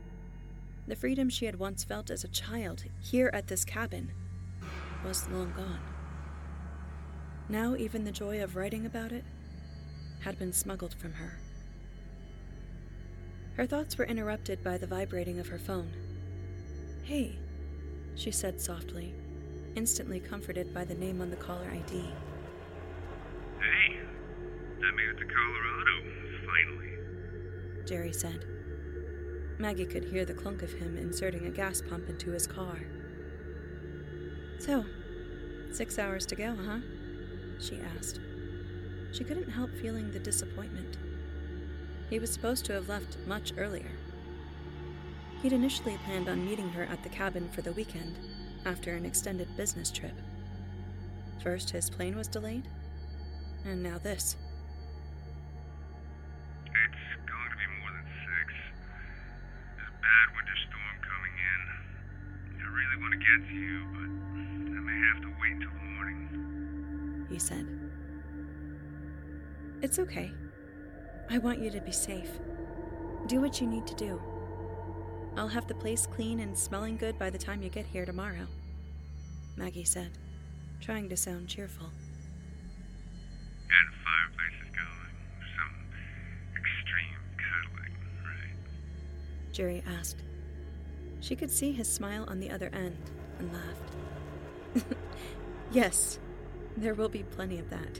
The 0.89 0.95
freedom 0.95 1.29
she 1.29 1.45
had 1.45 1.59
once 1.59 1.83
felt 1.83 2.09
as 2.09 2.23
a 2.23 2.27
child 2.27 2.83
here 2.99 3.29
at 3.31 3.45
this 3.45 3.63
cabin 3.63 4.11
was 5.05 5.29
long 5.29 5.53
gone. 5.55 5.81
Now, 7.47 7.75
even 7.75 8.05
the 8.05 8.11
joy 8.11 8.41
of 8.41 8.55
writing 8.55 8.87
about 8.87 9.11
it 9.11 9.23
had 10.21 10.39
been 10.39 10.51
smuggled 10.51 10.95
from 10.95 11.13
her. 11.13 11.37
Her 13.55 13.67
thoughts 13.67 13.99
were 13.99 14.05
interrupted 14.05 14.63
by 14.63 14.79
the 14.79 14.87
vibrating 14.87 15.39
of 15.39 15.49
her 15.49 15.59
phone. 15.59 15.91
Hey, 17.03 17.37
she 18.15 18.31
said 18.31 18.59
softly, 18.59 19.13
instantly 19.75 20.19
comforted 20.19 20.73
by 20.73 20.85
the 20.85 20.95
name 20.95 21.21
on 21.21 21.29
the 21.29 21.35
caller 21.35 21.69
ID. 21.71 21.99
Hey, 23.59 23.99
I 24.83 24.91
made 24.95 25.09
it 25.09 25.19
to 25.19 25.25
Colorado, 25.25 26.03
finally. 26.47 27.85
Jerry 27.85 28.11
said. 28.11 28.58
Maggie 29.59 29.85
could 29.85 30.05
hear 30.05 30.23
the 30.23 30.33
clunk 30.33 30.63
of 30.63 30.71
him 30.71 30.97
inserting 30.97 31.45
a 31.45 31.49
gas 31.49 31.81
pump 31.81 32.07
into 32.07 32.31
his 32.31 32.47
car. 32.47 32.79
So, 34.57 34.85
six 35.71 35.99
hours 35.99 36.25
to 36.27 36.35
go, 36.35 36.55
huh? 36.55 36.79
She 37.59 37.81
asked. 37.97 38.21
She 39.11 39.25
couldn't 39.25 39.49
help 39.49 39.69
feeling 39.81 40.11
the 40.11 40.19
disappointment. 40.19 40.97
He 42.09 42.19
was 42.19 42.31
supposed 42.31 42.63
to 42.65 42.73
have 42.73 42.87
left 42.87 43.17
much 43.27 43.51
earlier. 43.57 43.91
He'd 45.41 45.53
initially 45.53 45.97
planned 46.05 46.29
on 46.29 46.45
meeting 46.45 46.69
her 46.69 46.83
at 46.83 47.03
the 47.03 47.09
cabin 47.09 47.49
for 47.49 47.61
the 47.61 47.73
weekend, 47.73 48.17
after 48.65 48.95
an 48.95 49.05
extended 49.05 49.47
business 49.57 49.91
trip. 49.91 50.15
First, 51.43 51.69
his 51.71 51.89
plane 51.89 52.15
was 52.15 52.27
delayed, 52.29 52.67
and 53.65 53.83
now 53.83 53.97
this. 53.97 54.37
It's 56.65 57.29
bad 60.09 60.33
winter 60.35 60.57
storm 60.65 60.97
coming 61.05 61.35
in. 61.37 61.61
I 62.57 62.65
really 62.73 62.97
want 62.97 63.13
to 63.13 63.21
get 63.21 63.45
to 63.47 63.53
you, 63.53 63.85
but 63.93 64.09
I 64.73 64.81
may 64.81 64.97
have 65.05 65.21
to 65.21 65.29
wait 65.39 65.53
until 65.53 65.69
the 65.69 65.85
morning. 65.93 67.29
He 67.29 67.37
said. 67.37 67.69
It's 69.83 69.99
okay. 69.99 70.31
I 71.29 71.37
want 71.37 71.59
you 71.59 71.69
to 71.69 71.79
be 71.81 71.91
safe. 71.91 72.39
Do 73.27 73.39
what 73.39 73.61
you 73.61 73.67
need 73.67 73.85
to 73.85 73.93
do. 73.93 74.19
I'll 75.37 75.47
have 75.47 75.67
the 75.67 75.75
place 75.75 76.07
clean 76.07 76.39
and 76.39 76.57
smelling 76.57 76.97
good 76.97 77.19
by 77.19 77.29
the 77.29 77.37
time 77.37 77.61
you 77.61 77.69
get 77.69 77.85
here 77.85 78.05
tomorrow, 78.05 78.47
Maggie 79.55 79.83
said, 79.83 80.17
trying 80.81 81.07
to 81.09 81.15
sound 81.15 81.47
cheerful. 81.47 81.85
And 81.85 81.93
the 83.93 83.97
fireplace 84.03 84.57
is 84.65 84.71
going. 84.73 85.13
Some 85.55 85.75
extreme 86.57 87.21
cuddling, 87.37 87.93
right? 88.25 88.57
Jerry 89.59 89.83
asked. 89.85 90.23
She 91.19 91.35
could 91.35 91.51
see 91.51 91.73
his 91.73 91.91
smile 91.91 92.23
on 92.29 92.39
the 92.39 92.49
other 92.49 92.69
end 92.71 92.95
and 93.39 93.51
laughed. 93.51 94.87
yes, 95.73 96.17
there 96.77 96.93
will 96.93 97.09
be 97.09 97.23
plenty 97.23 97.59
of 97.59 97.69
that. 97.69 97.99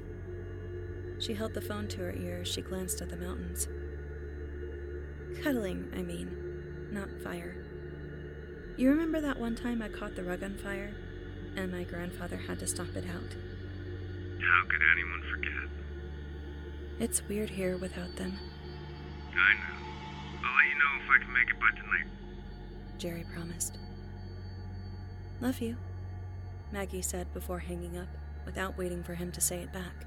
She 1.19 1.33
held 1.33 1.53
the 1.53 1.59
phone 1.59 1.89
to 1.89 1.97
her 1.97 2.13
ear 2.13 2.39
as 2.43 2.47
she 2.47 2.61
glanced 2.61 3.01
at 3.01 3.09
the 3.09 3.17
mountains. 3.17 3.67
Cuddling, 5.43 5.91
I 5.93 6.01
mean, 6.01 6.87
not 6.93 7.09
fire. 7.25 7.57
You 8.77 8.91
remember 8.91 9.19
that 9.19 9.37
one 9.37 9.57
time 9.57 9.81
I 9.81 9.89
caught 9.89 10.15
the 10.15 10.23
rug 10.23 10.43
on 10.43 10.55
fire 10.59 10.93
and 11.57 11.73
my 11.73 11.83
grandfather 11.83 12.37
had 12.37 12.59
to 12.59 12.67
stop 12.67 12.95
it 12.95 13.03
out? 13.03 13.35
How 14.41 14.63
could 14.65 14.81
anyone 14.93 15.23
forget? 15.29 15.69
It's 17.01 17.27
weird 17.27 17.49
here 17.49 17.75
without 17.75 18.15
them, 18.15 18.39
I 19.35 19.55
know. 19.55 19.88
Know 20.79 21.03
if 21.03 21.09
I 21.09 21.21
can 21.21 21.33
make 21.33 21.49
it 21.49 21.59
by 21.59 21.71
tonight. 21.71 22.07
Jerry 22.97 23.25
promised. 23.33 23.77
Love 25.41 25.59
you, 25.59 25.75
Maggie 26.71 27.01
said 27.01 27.33
before 27.33 27.59
hanging 27.59 27.97
up, 27.97 28.07
without 28.45 28.77
waiting 28.77 29.03
for 29.03 29.15
him 29.15 29.29
to 29.33 29.41
say 29.41 29.57
it 29.59 29.73
back. 29.73 30.05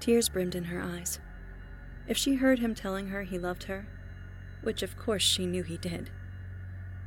Tears 0.00 0.28
brimmed 0.28 0.56
in 0.56 0.64
her 0.64 0.82
eyes. 0.82 1.20
If 2.08 2.16
she 2.16 2.34
heard 2.34 2.58
him 2.58 2.74
telling 2.74 3.08
her 3.08 3.22
he 3.22 3.38
loved 3.38 3.64
her, 3.64 3.86
which 4.62 4.82
of 4.82 4.96
course 4.96 5.22
she 5.22 5.46
knew 5.46 5.62
he 5.62 5.76
did, 5.76 6.10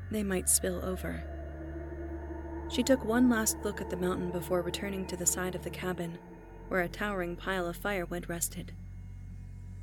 they 0.10 0.24
might 0.24 0.50
spill 0.50 0.80
over. 0.86 1.24
She 2.70 2.82
took 2.82 3.04
one 3.04 3.30
last 3.30 3.58
look 3.64 3.82
at 3.82 3.90
the 3.90 3.98
mountain 3.98 4.32
before 4.32 4.62
returning 4.62 5.06
to 5.08 5.18
the 5.18 5.26
side 5.26 5.56
of 5.56 5.66
the 5.66 5.70
cabin, 5.70 6.18
where 6.70 6.82
a 6.82 6.88
towering 6.88 7.36
pile 7.36 7.68
of 7.68 7.76
firewood 7.76 8.30
rested. 8.30 8.72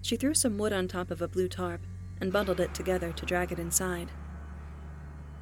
She 0.00 0.16
threw 0.16 0.32
some 0.32 0.56
wood 0.56 0.72
on 0.72 0.88
top 0.88 1.10
of 1.10 1.20
a 1.20 1.28
blue 1.28 1.48
tarp 1.48 1.82
and 2.20 2.32
bundled 2.32 2.60
it 2.60 2.74
together 2.74 3.12
to 3.12 3.26
drag 3.26 3.52
it 3.52 3.58
inside. 3.58 4.10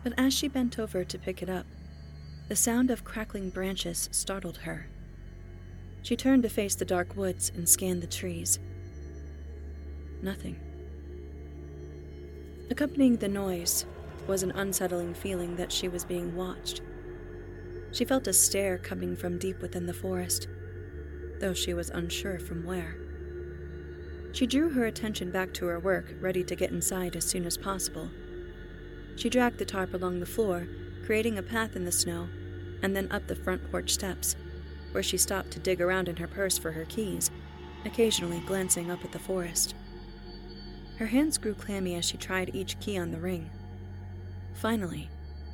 But 0.02 0.14
as 0.16 0.32
she 0.34 0.48
bent 0.48 0.78
over 0.78 1.04
to 1.04 1.18
pick 1.18 1.42
it 1.42 1.48
up, 1.48 1.66
the 2.48 2.56
sound 2.56 2.90
of 2.90 3.04
crackling 3.04 3.50
branches 3.50 4.08
startled 4.12 4.58
her. 4.58 4.88
She 6.02 6.14
turned 6.14 6.44
to 6.44 6.48
face 6.48 6.76
the 6.76 6.84
dark 6.84 7.16
woods 7.16 7.50
and 7.54 7.68
scanned 7.68 8.02
the 8.02 8.06
trees. 8.06 8.60
Nothing. 10.22 10.60
Accompanying 12.70 13.16
the 13.16 13.28
noise 13.28 13.86
was 14.26 14.42
an 14.42 14.52
unsettling 14.52 15.14
feeling 15.14 15.56
that 15.56 15.72
she 15.72 15.88
was 15.88 16.04
being 16.04 16.36
watched. 16.36 16.82
She 17.92 18.04
felt 18.04 18.26
a 18.26 18.32
stare 18.32 18.78
coming 18.78 19.16
from 19.16 19.38
deep 19.38 19.60
within 19.60 19.86
the 19.86 19.94
forest, 19.94 20.48
though 21.40 21.54
she 21.54 21.74
was 21.74 21.90
unsure 21.90 22.38
from 22.38 22.64
where. 22.64 22.96
She 24.36 24.46
drew 24.46 24.68
her 24.68 24.84
attention 24.84 25.30
back 25.30 25.54
to 25.54 25.64
her 25.64 25.80
work, 25.80 26.14
ready 26.20 26.44
to 26.44 26.54
get 26.54 26.70
inside 26.70 27.16
as 27.16 27.24
soon 27.24 27.46
as 27.46 27.56
possible. 27.56 28.10
She 29.16 29.30
dragged 29.30 29.56
the 29.56 29.64
tarp 29.64 29.94
along 29.94 30.20
the 30.20 30.26
floor, 30.26 30.68
creating 31.06 31.38
a 31.38 31.42
path 31.42 31.74
in 31.74 31.86
the 31.86 31.90
snow, 31.90 32.28
and 32.82 32.94
then 32.94 33.10
up 33.10 33.28
the 33.28 33.34
front 33.34 33.70
porch 33.70 33.94
steps, 33.94 34.36
where 34.92 35.02
she 35.02 35.16
stopped 35.16 35.52
to 35.52 35.58
dig 35.58 35.80
around 35.80 36.10
in 36.10 36.16
her 36.16 36.26
purse 36.26 36.58
for 36.58 36.72
her 36.72 36.84
keys, 36.84 37.30
occasionally 37.86 38.42
glancing 38.46 38.90
up 38.90 39.02
at 39.06 39.12
the 39.12 39.18
forest. 39.18 39.74
Her 40.98 41.06
hands 41.06 41.38
grew 41.38 41.54
clammy 41.54 41.94
as 41.94 42.04
she 42.04 42.18
tried 42.18 42.54
each 42.54 42.78
key 42.78 42.98
on 42.98 43.12
the 43.12 43.20
ring. 43.20 43.48
Finally, 44.52 45.08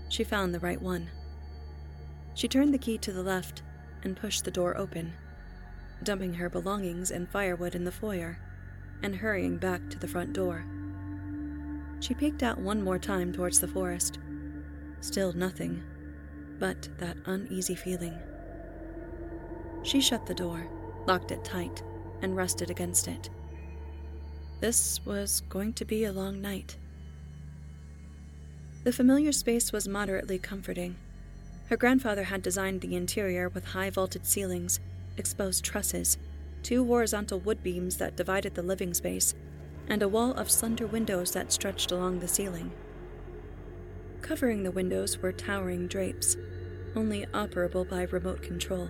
she 0.09 0.25
found 0.25 0.53
the 0.53 0.59
right 0.59 0.83
one. 0.83 1.09
She 2.35 2.49
turned 2.49 2.75
the 2.75 2.79
key 2.79 2.99
to 2.99 3.12
the 3.12 3.23
left 3.23 3.62
and 4.03 4.16
pushed 4.16 4.45
the 4.45 4.51
door 4.51 4.77
open, 4.77 5.12
dumping 6.03 6.35
her 6.35 6.51
belongings 6.51 7.12
and 7.12 7.29
firewood 7.29 7.77
in 7.77 7.85
the 7.85 7.92
foyer 7.92 8.40
and 9.03 9.17
hurrying 9.17 9.57
back 9.57 9.88
to 9.91 9.99
the 9.99 10.09
front 10.09 10.33
door. 10.33 10.65
She 12.01 12.15
peeked 12.15 12.43
out 12.43 12.59
one 12.59 12.83
more 12.83 12.99
time 12.99 13.33
towards 13.33 13.61
the 13.61 13.69
forest. 13.69 14.19
Still 15.01 15.33
nothing, 15.33 15.83
but 16.59 16.88
that 16.99 17.17
uneasy 17.27 17.75
feeling. 17.75 18.19
She 19.83 20.01
shut 20.01 20.27
the 20.27 20.35
door, 20.35 20.67
locked 21.07 21.31
it 21.31 21.45
tight, 21.45 21.83
and 22.23 22.37
rested 22.37 22.71
against 22.71 23.09
it. 23.09 23.31
This 24.61 25.05
was 25.05 25.43
going 25.49 25.73
to 25.75 25.85
be 25.85 26.05
a 26.05 26.12
long 26.12 26.41
night. 26.41 26.77
The 28.85 28.93
familiar 28.93 29.33
space 29.33 29.73
was 29.73 29.88
moderately 29.88 30.38
comforting. 30.38 30.97
Her 31.67 31.77
grandfather 31.77 32.25
had 32.25 32.43
designed 32.43 32.81
the 32.81 32.97
interior 32.97 33.49
with 33.49 33.65
high 33.67 33.91
vaulted 33.91 34.27
ceilings, 34.27 34.81
exposed 35.17 35.65
trusses, 35.65 36.19
two 36.62 36.87
horizontal 36.87 37.40
wood 37.40 37.62
beams 37.62 37.96
that 37.98 38.16
divided 38.16 38.55
the 38.55 38.62
living 38.62 38.94
space, 38.94 39.35
and 39.88 40.03
a 40.03 40.09
wall 40.09 40.33
of 40.33 40.51
slender 40.51 40.87
windows 40.87 41.33
that 41.33 41.53
stretched 41.53 41.90
along 41.90 42.20
the 42.20 42.29
ceiling. 42.29 42.72
Covering 44.20 44.62
the 44.62 44.70
windows 44.70 45.18
were 45.18 45.33
towering 45.33 45.88
drapes, 45.88 46.37
only 46.94 47.27
operable 47.27 47.88
by 47.88 48.03
remote 48.03 48.42
control. 48.42 48.88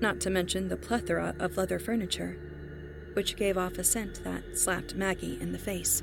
not 0.00 0.20
to 0.20 0.30
mention 0.30 0.68
the 0.68 0.76
plethora 0.76 1.34
of 1.38 1.56
leather 1.56 1.78
furniture, 1.78 2.38
which 3.14 3.36
gave 3.36 3.58
off 3.58 3.78
a 3.78 3.84
scent 3.84 4.22
that 4.24 4.56
slapped 4.56 4.94
Maggie 4.94 5.38
in 5.40 5.52
the 5.52 5.58
face. 5.58 6.02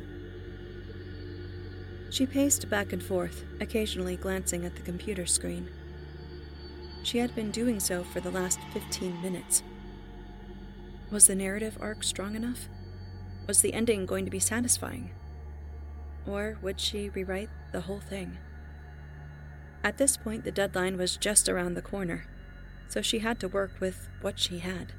She 2.09 2.25
paced 2.25 2.69
back 2.69 2.93
and 2.93 3.01
forth, 3.01 3.43
occasionally 3.59 4.15
glancing 4.17 4.65
at 4.65 4.75
the 4.75 4.81
computer 4.81 5.25
screen. 5.25 5.69
She 7.03 7.17
had 7.19 7.35
been 7.35 7.51
doing 7.51 7.79
so 7.79 8.03
for 8.03 8.19
the 8.19 8.31
last 8.31 8.59
15 8.73 9.21
minutes. 9.21 9.63
Was 11.15 11.27
the 11.27 11.35
narrative 11.35 11.77
arc 11.79 12.03
strong 12.03 12.35
enough? 12.35 12.67
Was 13.47 13.61
the 13.61 13.73
ending 13.73 14.05
going 14.05 14.25
to 14.25 14.29
be 14.29 14.41
satisfying? 14.41 15.11
Or 16.27 16.57
would 16.61 16.77
she 16.77 17.07
rewrite 17.07 17.49
the 17.71 17.79
whole 17.79 18.01
thing? 18.01 18.37
At 19.81 19.97
this 19.97 20.17
point, 20.17 20.43
the 20.43 20.51
deadline 20.51 20.97
was 20.97 21.15
just 21.15 21.47
around 21.47 21.75
the 21.75 21.81
corner, 21.81 22.25
so 22.89 23.01
she 23.01 23.19
had 23.19 23.39
to 23.39 23.47
work 23.47 23.79
with 23.79 24.09
what 24.19 24.37
she 24.37 24.59
had. 24.59 24.91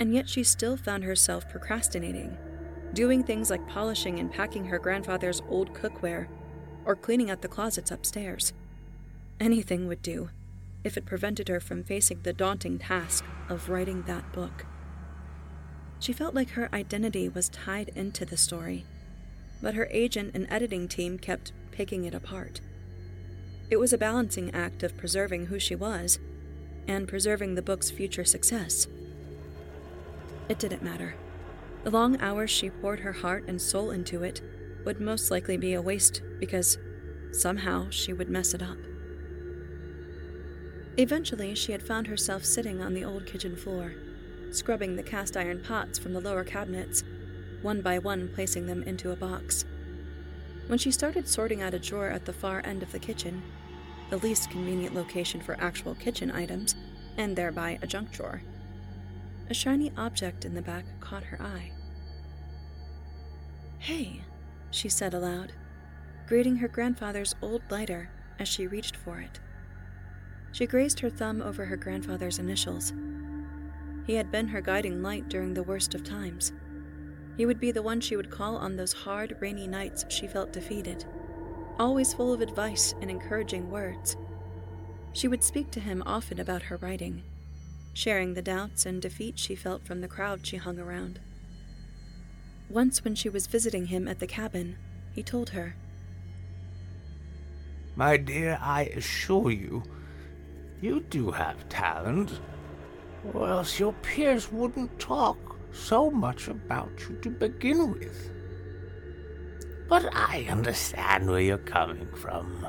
And 0.00 0.14
yet 0.14 0.30
she 0.30 0.42
still 0.42 0.78
found 0.78 1.04
herself 1.04 1.46
procrastinating, 1.46 2.38
doing 2.94 3.22
things 3.22 3.50
like 3.50 3.68
polishing 3.68 4.18
and 4.18 4.32
packing 4.32 4.64
her 4.64 4.78
grandfather's 4.78 5.42
old 5.50 5.74
cookware, 5.74 6.26
or 6.86 6.96
cleaning 6.96 7.30
out 7.30 7.42
the 7.42 7.48
closets 7.48 7.90
upstairs. 7.90 8.54
Anything 9.38 9.88
would 9.88 10.00
do, 10.00 10.30
if 10.84 10.96
it 10.96 11.04
prevented 11.04 11.48
her 11.48 11.60
from 11.60 11.84
facing 11.84 12.22
the 12.22 12.32
daunting 12.32 12.78
task 12.78 13.26
of 13.50 13.68
writing 13.68 14.00
that 14.04 14.32
book. 14.32 14.64
She 15.98 16.12
felt 16.12 16.34
like 16.34 16.50
her 16.50 16.68
identity 16.74 17.28
was 17.28 17.48
tied 17.48 17.90
into 17.94 18.24
the 18.24 18.36
story, 18.36 18.84
but 19.62 19.74
her 19.74 19.88
agent 19.90 20.32
and 20.34 20.46
editing 20.50 20.88
team 20.88 21.18
kept 21.18 21.52
picking 21.70 22.04
it 22.04 22.14
apart. 22.14 22.60
It 23.70 23.78
was 23.78 23.92
a 23.92 23.98
balancing 23.98 24.54
act 24.54 24.82
of 24.82 24.96
preserving 24.96 25.46
who 25.46 25.58
she 25.58 25.74
was 25.74 26.18
and 26.86 27.08
preserving 27.08 27.54
the 27.54 27.62
book's 27.62 27.90
future 27.90 28.24
success. 28.24 28.86
It 30.48 30.58
didn't 30.58 30.82
matter. 30.82 31.16
The 31.82 31.90
long 31.90 32.20
hours 32.20 32.50
she 32.50 32.70
poured 32.70 33.00
her 33.00 33.12
heart 33.12 33.44
and 33.48 33.60
soul 33.60 33.90
into 33.90 34.22
it 34.22 34.40
would 34.84 35.00
most 35.00 35.30
likely 35.30 35.56
be 35.56 35.74
a 35.74 35.82
waste 35.82 36.22
because 36.38 36.78
somehow 37.32 37.90
she 37.90 38.12
would 38.12 38.30
mess 38.30 38.54
it 38.54 38.62
up. 38.62 38.78
Eventually, 40.96 41.54
she 41.54 41.72
had 41.72 41.82
found 41.82 42.06
herself 42.06 42.44
sitting 42.44 42.80
on 42.80 42.94
the 42.94 43.04
old 43.04 43.26
kitchen 43.26 43.54
floor, 43.56 43.94
scrubbing 44.50 44.96
the 44.96 45.02
cast 45.02 45.36
iron 45.36 45.60
pots 45.60 45.98
from 45.98 46.12
the 46.12 46.20
lower 46.20 46.44
cabinets, 46.44 47.02
one 47.62 47.82
by 47.82 47.98
one 47.98 48.28
placing 48.34 48.66
them 48.66 48.82
into 48.82 49.10
a 49.10 49.16
box. 49.16 49.64
When 50.66 50.78
she 50.78 50.90
started 50.90 51.28
sorting 51.28 51.62
out 51.62 51.74
a 51.74 51.78
drawer 51.78 52.08
at 52.08 52.24
the 52.24 52.32
far 52.32 52.60
end 52.64 52.82
of 52.82 52.92
the 52.92 52.98
kitchen, 52.98 53.42
the 54.10 54.18
least 54.18 54.50
convenient 54.50 54.94
location 54.94 55.40
for 55.40 55.56
actual 55.60 55.94
kitchen 55.94 56.30
items, 56.30 56.74
and 57.16 57.34
thereby 57.34 57.78
a 57.82 57.86
junk 57.86 58.12
drawer, 58.12 58.42
a 59.48 59.54
shiny 59.54 59.92
object 59.96 60.44
in 60.44 60.54
the 60.54 60.62
back 60.62 60.84
caught 61.00 61.24
her 61.24 61.40
eye. 61.40 61.70
Hey, 63.78 64.22
she 64.70 64.88
said 64.88 65.14
aloud, 65.14 65.52
greeting 66.26 66.56
her 66.56 66.68
grandfather's 66.68 67.34
old 67.40 67.62
lighter 67.70 68.10
as 68.38 68.48
she 68.48 68.66
reached 68.66 68.96
for 68.96 69.20
it. 69.20 69.40
She 70.52 70.66
grazed 70.66 71.00
her 71.00 71.10
thumb 71.10 71.40
over 71.42 71.66
her 71.66 71.76
grandfather's 71.76 72.38
initials. 72.38 72.92
He 74.06 74.14
had 74.14 74.30
been 74.30 74.48
her 74.48 74.60
guiding 74.60 75.02
light 75.02 75.28
during 75.28 75.54
the 75.54 75.64
worst 75.64 75.94
of 75.94 76.04
times. 76.04 76.52
He 77.36 77.44
would 77.44 77.58
be 77.58 77.72
the 77.72 77.82
one 77.82 78.00
she 78.00 78.16
would 78.16 78.30
call 78.30 78.56
on 78.56 78.76
those 78.76 78.92
hard, 78.92 79.36
rainy 79.40 79.66
nights 79.66 80.06
she 80.08 80.26
felt 80.26 80.52
defeated, 80.52 81.04
always 81.78 82.14
full 82.14 82.32
of 82.32 82.40
advice 82.40 82.94
and 83.00 83.10
encouraging 83.10 83.70
words. 83.70 84.16
She 85.12 85.28
would 85.28 85.42
speak 85.42 85.70
to 85.72 85.80
him 85.80 86.02
often 86.06 86.38
about 86.38 86.62
her 86.62 86.76
writing, 86.76 87.22
sharing 87.94 88.34
the 88.34 88.42
doubts 88.42 88.86
and 88.86 89.02
defeat 89.02 89.38
she 89.38 89.54
felt 89.54 89.84
from 89.84 90.00
the 90.00 90.08
crowd 90.08 90.46
she 90.46 90.56
hung 90.56 90.78
around. 90.78 91.20
Once, 92.68 93.04
when 93.04 93.14
she 93.14 93.28
was 93.28 93.46
visiting 93.46 93.86
him 93.86 94.08
at 94.08 94.18
the 94.18 94.26
cabin, 94.26 94.76
he 95.12 95.22
told 95.22 95.50
her, 95.50 95.76
My 97.94 98.16
dear, 98.16 98.58
I 98.60 98.84
assure 98.94 99.50
you, 99.50 99.82
you 100.80 101.00
do 101.00 101.30
have 101.30 101.68
talent, 101.68 102.40
or 103.32 103.48
else 103.48 103.78
your 103.78 103.92
peers 103.94 104.50
wouldn't 104.52 104.98
talk 104.98 105.38
so 105.72 106.10
much 106.10 106.48
about 106.48 106.92
you 107.00 107.16
to 107.22 107.30
begin 107.30 107.92
with. 107.92 108.30
But 109.88 110.08
I 110.14 110.46
understand 110.50 111.28
where 111.30 111.40
you're 111.40 111.58
coming 111.58 112.08
from. 112.14 112.66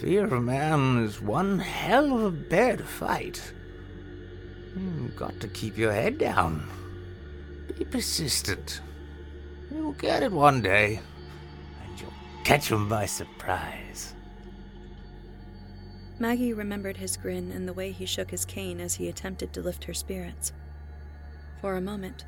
Fear 0.00 0.34
of 0.34 0.42
man 0.42 1.04
is 1.04 1.20
one 1.20 1.58
hell 1.58 2.12
of 2.12 2.24
a 2.24 2.30
bear 2.30 2.76
to 2.76 2.84
fight. 2.84 3.40
You've 4.76 5.14
got 5.14 5.38
to 5.40 5.48
keep 5.48 5.76
your 5.76 5.92
head 5.92 6.18
down. 6.18 6.68
Be 7.78 7.84
persistent. 7.84 8.80
You'll 9.70 9.92
get 9.92 10.22
it 10.22 10.32
one 10.32 10.60
day, 10.60 11.00
and 11.82 12.00
you'll 12.00 12.12
catch 12.44 12.72
'em 12.72 12.88
by 12.88 13.06
surprise. 13.06 14.14
Maggie 16.22 16.52
remembered 16.52 16.98
his 16.98 17.16
grin 17.16 17.50
and 17.50 17.66
the 17.66 17.72
way 17.72 17.90
he 17.90 18.06
shook 18.06 18.30
his 18.30 18.44
cane 18.44 18.80
as 18.80 18.94
he 18.94 19.08
attempted 19.08 19.52
to 19.52 19.60
lift 19.60 19.82
her 19.82 19.92
spirits. 19.92 20.52
For 21.60 21.74
a 21.74 21.80
moment, 21.80 22.26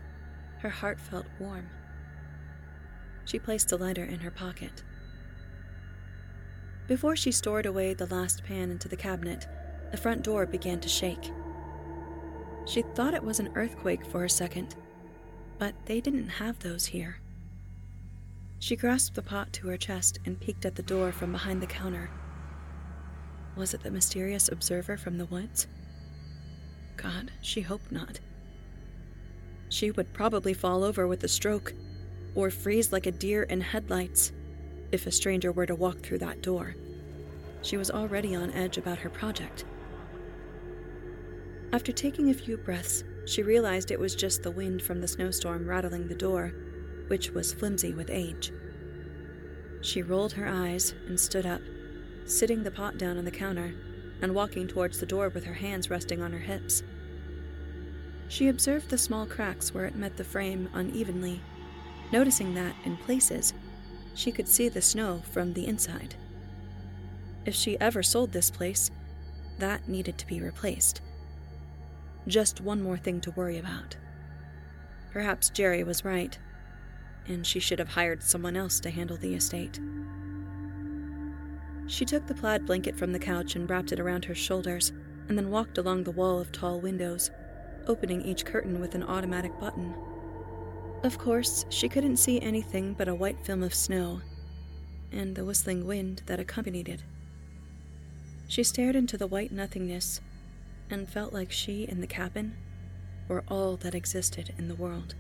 her 0.59 0.69
heart 0.69 0.99
felt 0.99 1.27
warm. 1.39 1.69
She 3.25 3.39
placed 3.39 3.69
the 3.69 3.77
lighter 3.77 4.03
in 4.03 4.19
her 4.19 4.33
pocket. 4.33 4.83
Before 6.89 7.15
she 7.15 7.31
stored 7.31 7.67
away 7.67 7.95
the 7.95 8.13
last 8.13 8.43
pan 8.43 8.73
into 8.73 8.89
the 8.89 8.97
cabinet, 8.97 9.47
the 9.93 9.97
front 9.97 10.25
door 10.25 10.45
began 10.45 10.81
to 10.81 10.89
shake. 10.89 11.31
She 12.67 12.83
thought 12.97 13.15
it 13.15 13.23
was 13.23 13.39
an 13.39 13.53
earthquake 13.55 14.05
for 14.05 14.25
a 14.25 14.29
second, 14.29 14.75
but 15.57 15.73
they 15.87 16.01
didn't 16.01 16.31
have 16.31 16.59
those 16.59 16.87
here. 16.87 17.21
She 18.59 18.75
grasped 18.75 19.15
the 19.15 19.23
pot 19.23 19.53
to 19.53 19.69
her 19.69 19.77
chest 19.77 20.19
and 20.27 20.41
peeked 20.41 20.65
at 20.65 20.75
the 20.75 20.83
door 20.83 21.13
from 21.13 21.31
behind 21.31 21.63
the 21.63 21.69
counter. 21.69 22.11
Was 23.57 23.75
it 23.75 23.83
the 23.83 23.91
mysterious 23.91 24.49
observer 24.49 24.97
from 24.97 25.19
the 25.19 25.27
woods? 25.27 25.67
God, 26.97 27.31
she 27.41 27.61
hoped 27.61 27.93
not. 27.93 28.21
She 29.69 29.91
would 29.91 30.13
probably 30.13 30.55
fall 30.55 30.83
over 30.85 31.07
with 31.07 31.23
a 31.25 31.29
stroke, 31.29 31.73
or 32.35 32.51
freeze 32.51 32.93
like 32.93 33.07
a 33.07 33.13
deer 33.13 33.45
in 33.45 33.61
headlights, 33.61 34.33
if 34.93 35.07
a 35.07 35.13
stranger 35.13 35.53
were 35.53 35.67
to 35.67 35.75
walk 35.75 36.01
through 36.01 36.19
that 36.19 36.43
door. 36.43 36.75
She 37.63 37.77
was 37.77 37.91
already 37.91 38.35
on 38.35 38.51
edge 38.51 38.77
about 38.77 38.99
her 38.99 39.11
project. 39.11 39.65
After 41.73 41.93
taking 41.93 42.31
a 42.31 42.35
few 42.35 42.57
breaths, 42.57 43.05
she 43.27 43.43
realized 43.43 43.91
it 43.91 43.99
was 43.99 44.15
just 44.15 44.43
the 44.43 44.51
wind 44.51 44.83
from 44.83 45.01
the 45.01 45.09
snowstorm 45.09 45.67
rattling 45.67 46.07
the 46.07 46.15
door, 46.15 46.53
which 47.09 47.31
was 47.31 47.53
flimsy 47.53 47.95
with 47.95 48.11
age. 48.11 48.53
She 49.81 50.03
rolled 50.03 50.33
her 50.35 50.47
eyes 50.47 50.95
and 51.07 51.19
stood 51.19 51.47
up, 51.47 51.61
sitting 52.25 52.63
the 52.63 52.71
pot 52.71 52.99
down 52.99 53.19
on 53.19 53.25
the 53.25 53.31
counter 53.31 53.75
and 54.23 54.35
walking 54.35 54.67
towards 54.67 54.99
the 54.99 55.07
door 55.07 55.29
with 55.29 55.45
her 55.45 55.55
hands 55.55 55.91
resting 55.91 56.23
on 56.23 56.33
her 56.33 56.39
hips. 56.39 56.83
She 58.29 58.49
observed 58.49 58.89
the 58.89 58.99
small 58.99 59.27
cracks 59.27 59.75
where 59.75 59.85
it 59.85 59.97
met 59.97 60.17
the 60.17 60.25
frame 60.25 60.69
unevenly, 60.73 61.41
noticing 62.11 62.55
that, 62.55 62.75
in 62.85 62.97
places, 62.97 63.53
she 64.15 64.33
could 64.33 64.49
see 64.49 64.69
the 64.69 64.81
snow 64.81 65.23
from 65.31 65.53
the 65.53 65.67
inside. 65.67 66.15
If 67.45 67.55
she 67.55 67.79
ever 67.81 68.03
sold 68.03 68.33
this 68.33 68.51
place, 68.51 68.91
that 69.59 69.89
needed 69.89 70.19
to 70.19 70.27
be 70.27 70.41
replaced. 70.41 71.01
Just 72.27 72.61
one 72.61 72.83
more 72.83 72.97
thing 72.97 73.21
to 73.21 73.31
worry 73.33 73.59
about. 73.59 73.97
Perhaps 75.13 75.51
Jerry 75.51 75.85
was 75.85 76.05
right, 76.05 76.39
and 77.27 77.47
she 77.47 77.61
should 77.61 77.79
have 77.79 77.91
hired 77.91 78.23
someone 78.23 78.57
else 78.57 78.81
to 78.81 78.91
handle 78.91 79.17
the 79.17 79.35
estate. 79.35 79.79
She 81.87 82.05
took 82.05 82.27
the 82.27 82.35
plaid 82.35 82.67
blanket 82.67 82.97
from 82.97 83.13
the 83.13 83.19
couch 83.19 83.57
and 83.57 83.69
wrapped 83.69 83.93
it 83.93 84.01
around 84.01 84.25
her 84.25 84.35
shoulders, 84.35 84.93
and 85.29 85.37
then 85.37 85.51
walked 85.51 85.79
along 85.79 86.05
the 86.05 86.11
wall 86.11 86.39
of 86.41 86.53
tall 86.53 86.81
windows, 86.81 87.31
opening 87.87 88.23
each 88.23 88.45
curtain 88.45 88.81
with 88.81 88.95
an 88.95 89.03
automatic 89.03 89.59
button. 89.59 89.95
Of 91.03 91.19
course, 91.19 91.67
she 91.69 91.89
couldn't 91.89 92.17
see 92.17 92.41
anything 92.41 92.95
but 92.95 93.09
a 93.09 93.15
white 93.15 93.45
film 93.45 93.63
of 93.63 93.75
snow, 93.75 94.23
and 95.13 95.37
the 95.37 95.45
whistling 95.45 95.87
wind 95.87 96.23
that 96.27 96.41
accompanied 96.41 96.89
it. 96.89 97.03
She 98.49 98.65
stared 98.65 98.97
into 98.97 99.17
the 99.17 99.27
white 99.27 99.53
nothingness 99.53 100.21
and 100.91 101.09
felt 101.09 101.33
like 101.33 101.53
she 101.53 101.87
and 101.89 102.03
the 102.03 102.07
cabin 102.07 102.57
were 103.29 103.45
all 103.49 103.77
that 103.79 103.95
existed 103.95 104.55
in 104.59 104.69
the 104.69 104.75
world. 104.75 105.15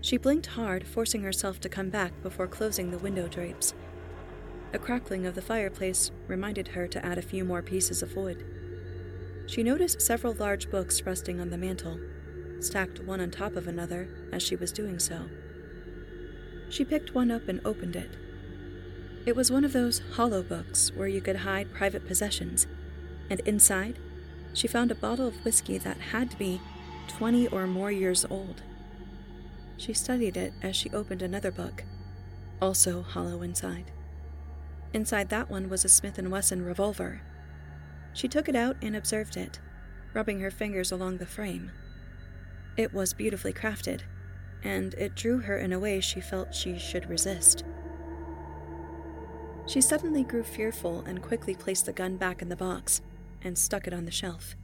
She 0.00 0.16
blinked 0.16 0.46
hard, 0.46 0.86
forcing 0.86 1.22
herself 1.22 1.60
to 1.60 1.68
come 1.68 1.90
back 1.90 2.12
before 2.22 2.46
closing 2.46 2.90
the 2.90 2.98
window 2.98 3.26
drapes. 3.26 3.74
The 4.76 4.82
crackling 4.82 5.24
of 5.24 5.34
the 5.34 5.40
fireplace 5.40 6.10
reminded 6.26 6.68
her 6.68 6.86
to 6.86 7.02
add 7.02 7.16
a 7.16 7.22
few 7.22 7.46
more 7.46 7.62
pieces 7.62 8.02
of 8.02 8.14
wood. 8.14 8.44
She 9.46 9.62
noticed 9.62 10.02
several 10.02 10.34
large 10.34 10.70
books 10.70 11.00
resting 11.00 11.40
on 11.40 11.48
the 11.48 11.56
mantel, 11.56 11.98
stacked 12.60 13.00
one 13.00 13.22
on 13.22 13.30
top 13.30 13.56
of 13.56 13.66
another 13.66 14.06
as 14.34 14.42
she 14.42 14.54
was 14.54 14.72
doing 14.72 14.98
so. 14.98 15.30
She 16.68 16.84
picked 16.84 17.14
one 17.14 17.30
up 17.30 17.48
and 17.48 17.62
opened 17.64 17.96
it. 17.96 18.18
It 19.24 19.34
was 19.34 19.50
one 19.50 19.64
of 19.64 19.72
those 19.72 20.02
hollow 20.12 20.42
books 20.42 20.92
where 20.94 21.08
you 21.08 21.22
could 21.22 21.36
hide 21.36 21.72
private 21.72 22.06
possessions, 22.06 22.66
and 23.30 23.40
inside 23.46 23.98
she 24.52 24.68
found 24.68 24.90
a 24.90 24.94
bottle 24.94 25.28
of 25.28 25.42
whiskey 25.42 25.78
that 25.78 26.12
had 26.12 26.32
to 26.32 26.36
be 26.36 26.60
20 27.08 27.48
or 27.48 27.66
more 27.66 27.90
years 27.90 28.26
old. 28.28 28.60
She 29.78 29.94
studied 29.94 30.36
it 30.36 30.52
as 30.60 30.76
she 30.76 30.90
opened 30.90 31.22
another 31.22 31.50
book, 31.50 31.84
also 32.60 33.00
hollow 33.00 33.40
inside. 33.40 33.90
Inside 34.92 35.28
that 35.28 35.50
one 35.50 35.68
was 35.68 35.84
a 35.84 35.88
Smith 35.88 36.18
& 36.18 36.22
Wesson 36.22 36.64
revolver. 36.64 37.22
She 38.12 38.28
took 38.28 38.48
it 38.48 38.56
out 38.56 38.76
and 38.80 38.96
observed 38.96 39.36
it, 39.36 39.60
rubbing 40.14 40.40
her 40.40 40.50
fingers 40.50 40.90
along 40.90 41.18
the 41.18 41.26
frame. 41.26 41.70
It 42.76 42.94
was 42.94 43.12
beautifully 43.12 43.52
crafted, 43.52 44.02
and 44.62 44.94
it 44.94 45.14
drew 45.14 45.38
her 45.38 45.58
in 45.58 45.72
a 45.72 45.78
way 45.78 46.00
she 46.00 46.20
felt 46.20 46.54
she 46.54 46.78
should 46.78 47.08
resist. 47.10 47.64
She 49.66 49.80
suddenly 49.80 50.22
grew 50.22 50.44
fearful 50.44 51.00
and 51.06 51.22
quickly 51.22 51.54
placed 51.54 51.86
the 51.86 51.92
gun 51.92 52.16
back 52.16 52.40
in 52.40 52.48
the 52.48 52.56
box 52.56 53.00
and 53.42 53.58
stuck 53.58 53.86
it 53.86 53.92
on 53.92 54.04
the 54.04 54.10
shelf. 54.10 54.56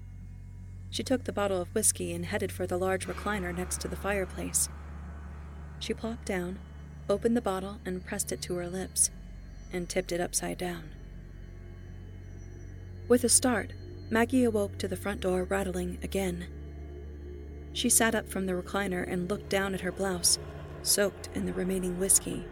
She 0.90 1.02
took 1.02 1.24
the 1.24 1.32
bottle 1.32 1.60
of 1.60 1.74
whiskey 1.74 2.12
and 2.12 2.26
headed 2.26 2.52
for 2.52 2.66
the 2.66 2.78
large 2.78 3.06
recliner 3.06 3.56
next 3.56 3.80
to 3.80 3.88
the 3.88 3.96
fireplace. 3.96 4.68
She 5.78 5.94
plopped 5.94 6.26
down, 6.26 6.58
opened 7.08 7.36
the 7.36 7.42
bottle, 7.42 7.80
and 7.84 8.04
pressed 8.04 8.30
it 8.30 8.40
to 8.42 8.54
her 8.56 8.68
lips, 8.68 9.10
and 9.72 9.88
tipped 9.88 10.12
it 10.12 10.20
upside 10.20 10.58
down. 10.58 10.90
With 13.08 13.24
a 13.24 13.28
start, 13.28 13.72
Maggie 14.10 14.44
awoke 14.44 14.78
to 14.78 14.88
the 14.88 14.96
front 14.96 15.20
door 15.20 15.44
rattling 15.44 15.98
again. 16.02 16.46
She 17.72 17.88
sat 17.88 18.14
up 18.14 18.28
from 18.28 18.46
the 18.46 18.52
recliner 18.52 19.02
and 19.10 19.28
looked 19.30 19.48
down 19.48 19.74
at 19.74 19.80
her 19.80 19.92
blouse, 19.92 20.38
soaked 20.82 21.30
in 21.34 21.46
the 21.46 21.52
remaining 21.52 21.98
whiskey. 21.98 22.44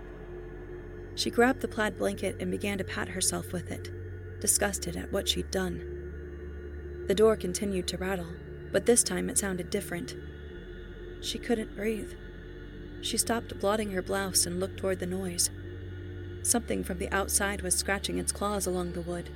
She 1.15 1.31
grabbed 1.31 1.61
the 1.61 1.69
plaid 1.69 1.99
blanket 1.99 2.37
and 2.41 2.51
began 2.51 2.79
to 2.79 2.85
pat 2.85 3.09
herself 3.09 3.53
with 3.53 3.71
it, 3.71 3.91
disgusted 4.41 4.97
at 4.97 5.13
what 5.13 5.29
she'd 5.29 5.51
done. 5.51 7.05
The 7.09 7.15
door 7.15 7.37
continued 7.37 7.87
to 7.89 7.99
rattle, 7.99 8.33
but 8.73 8.87
this 8.87 9.03
time 9.03 9.29
it 9.29 9.37
sounded 9.37 9.69
different. 9.69 10.17
She 11.21 11.39
couldn't 11.39 11.77
breathe. 11.77 12.13
She 13.03 13.19
stopped 13.19 13.59
blotting 13.61 13.91
her 13.91 14.03
blouse 14.03 14.47
and 14.47 14.61
looked 14.61 14.79
toward 14.79 15.01
the 15.01 15.07
noise. 15.07 15.51
Something 16.43 16.83
from 16.83 16.99
the 16.99 17.13
outside 17.13 17.63
was 17.63 17.75
scratching 17.75 18.19
its 18.19 18.33
claws 18.33 18.67
along 18.67 18.93
the 18.93 19.03
wood. 19.03 19.31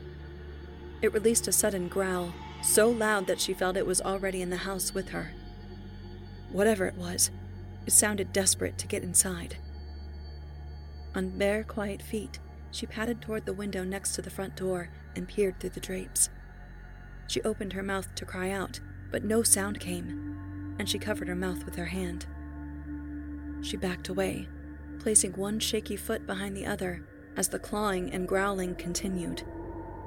It 1.03 1.13
released 1.13 1.47
a 1.49 1.53
sudden 1.53 1.89
growl, 1.89 2.33
so 2.63 2.89
loud 2.89 3.27
that 3.27 3.41
she 3.41 3.53
felt 3.53 3.77
it 3.77 3.87
was 3.87 4.01
already 4.01 4.41
in 4.41 4.51
the 4.51 4.57
house 4.59 4.95
with 4.95 5.11
her. 5.11 5.33
Whatever 6.51 6.87
it 6.87 6.97
was, 6.97 7.31
it 7.87 7.93
sounded 7.93 8.33
desperate 8.33 8.79
to 8.79 8.87
get 8.87 9.03
inside. 9.03 9.59
On 11.15 11.29
bare, 11.31 11.63
quiet 11.63 12.01
feet, 12.01 12.39
she 12.71 12.87
padded 12.87 13.21
toward 13.21 13.45
the 13.45 13.53
window 13.53 13.85
next 13.85 14.15
to 14.15 14.23
the 14.23 14.31
front 14.31 14.57
door 14.57 14.89
and 15.15 15.29
peered 15.29 15.61
through 15.61 15.71
the 15.71 15.81
drapes. 15.81 16.31
She 17.27 17.43
opened 17.43 17.75
her 17.75 17.83
mouth 17.83 18.15
to 18.15 18.25
cry 18.25 18.51
out, 18.51 18.81
but 19.11 19.25
no 19.25 19.43
sound 19.43 19.79
came, 19.79 20.75
and 20.79 20.89
she 20.89 20.99
covered 20.99 21.29
her 21.29 21.37
mouth 21.37 21.65
with 21.65 21.77
her 21.77 21.87
hand. 21.87 22.27
She 23.63 23.77
backed 23.77 24.09
away, 24.09 24.49
placing 25.05 25.35
one 25.35 25.61
shaky 25.61 25.97
foot 25.97 26.27
behind 26.27 26.57
the 26.57 26.65
other 26.65 27.07
as 27.37 27.49
the 27.49 27.59
clawing 27.59 28.11
and 28.15 28.27
growling 28.27 28.75
continued, 28.75 29.43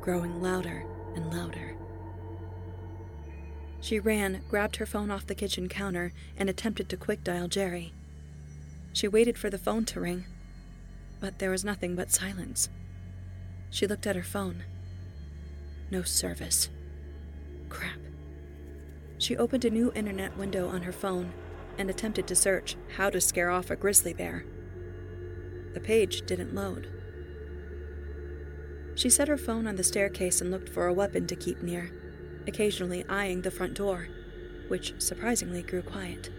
growing 0.02 0.42
louder 0.42 0.84
and 1.16 1.32
louder. 1.32 1.78
She 3.80 4.00
ran, 4.00 4.42
grabbed 4.50 4.78
her 4.78 4.88
phone 4.88 5.12
off 5.12 5.28
the 5.28 5.36
kitchen 5.36 5.70
counter, 5.70 6.14
and 6.36 6.50
attempted 6.50 6.90
to 6.90 6.98
quick 6.98 7.24
dial 7.24 7.48
Jerry. 7.48 7.94
She 8.92 9.08
waited 9.08 9.38
for 9.38 9.52
the 9.52 9.60
phone 9.60 9.86
to 9.86 10.00
ring, 10.00 10.26
but 11.20 11.38
there 11.38 11.52
was 11.52 11.64
nothing 11.64 11.96
but 11.96 12.12
silence. 12.12 12.68
She 13.70 13.86
looked 13.86 14.08
at 14.08 14.16
her 14.16 14.24
phone. 14.24 14.64
No 15.92 16.02
service. 16.02 16.70
Crap. 17.70 18.00
She 19.20 19.38
opened 19.38 19.64
a 19.64 19.70
new 19.70 19.92
internet 19.94 20.36
window 20.36 20.68
on 20.68 20.82
her 20.82 20.92
phone 20.92 21.34
and 21.78 21.88
attempted 21.88 22.26
to 22.26 22.36
search 22.36 22.76
how 22.96 23.12
to 23.12 23.22
scare 23.22 23.52
off 23.52 23.70
a 23.70 23.76
grizzly 23.76 24.16
bear. 24.16 24.44
The 25.78 25.84
page 25.84 26.26
didn't 26.26 26.56
load. 26.56 26.88
She 28.96 29.12
set 29.12 29.28
her 29.28 29.38
phone 29.38 29.68
on 29.68 29.76
the 29.76 29.84
staircase 29.84 30.42
and 30.42 30.50
looked 30.50 30.70
for 30.70 30.88
a 30.88 30.94
weapon 30.94 31.28
to 31.28 31.36
keep 31.36 31.62
near, 31.62 31.92
occasionally 32.48 33.06
eyeing 33.08 33.44
the 33.44 33.52
front 33.52 33.76
door, 33.76 34.08
which 34.70 34.96
surprisingly 34.98 35.62
grew 35.62 35.84
quiet. 35.84 36.32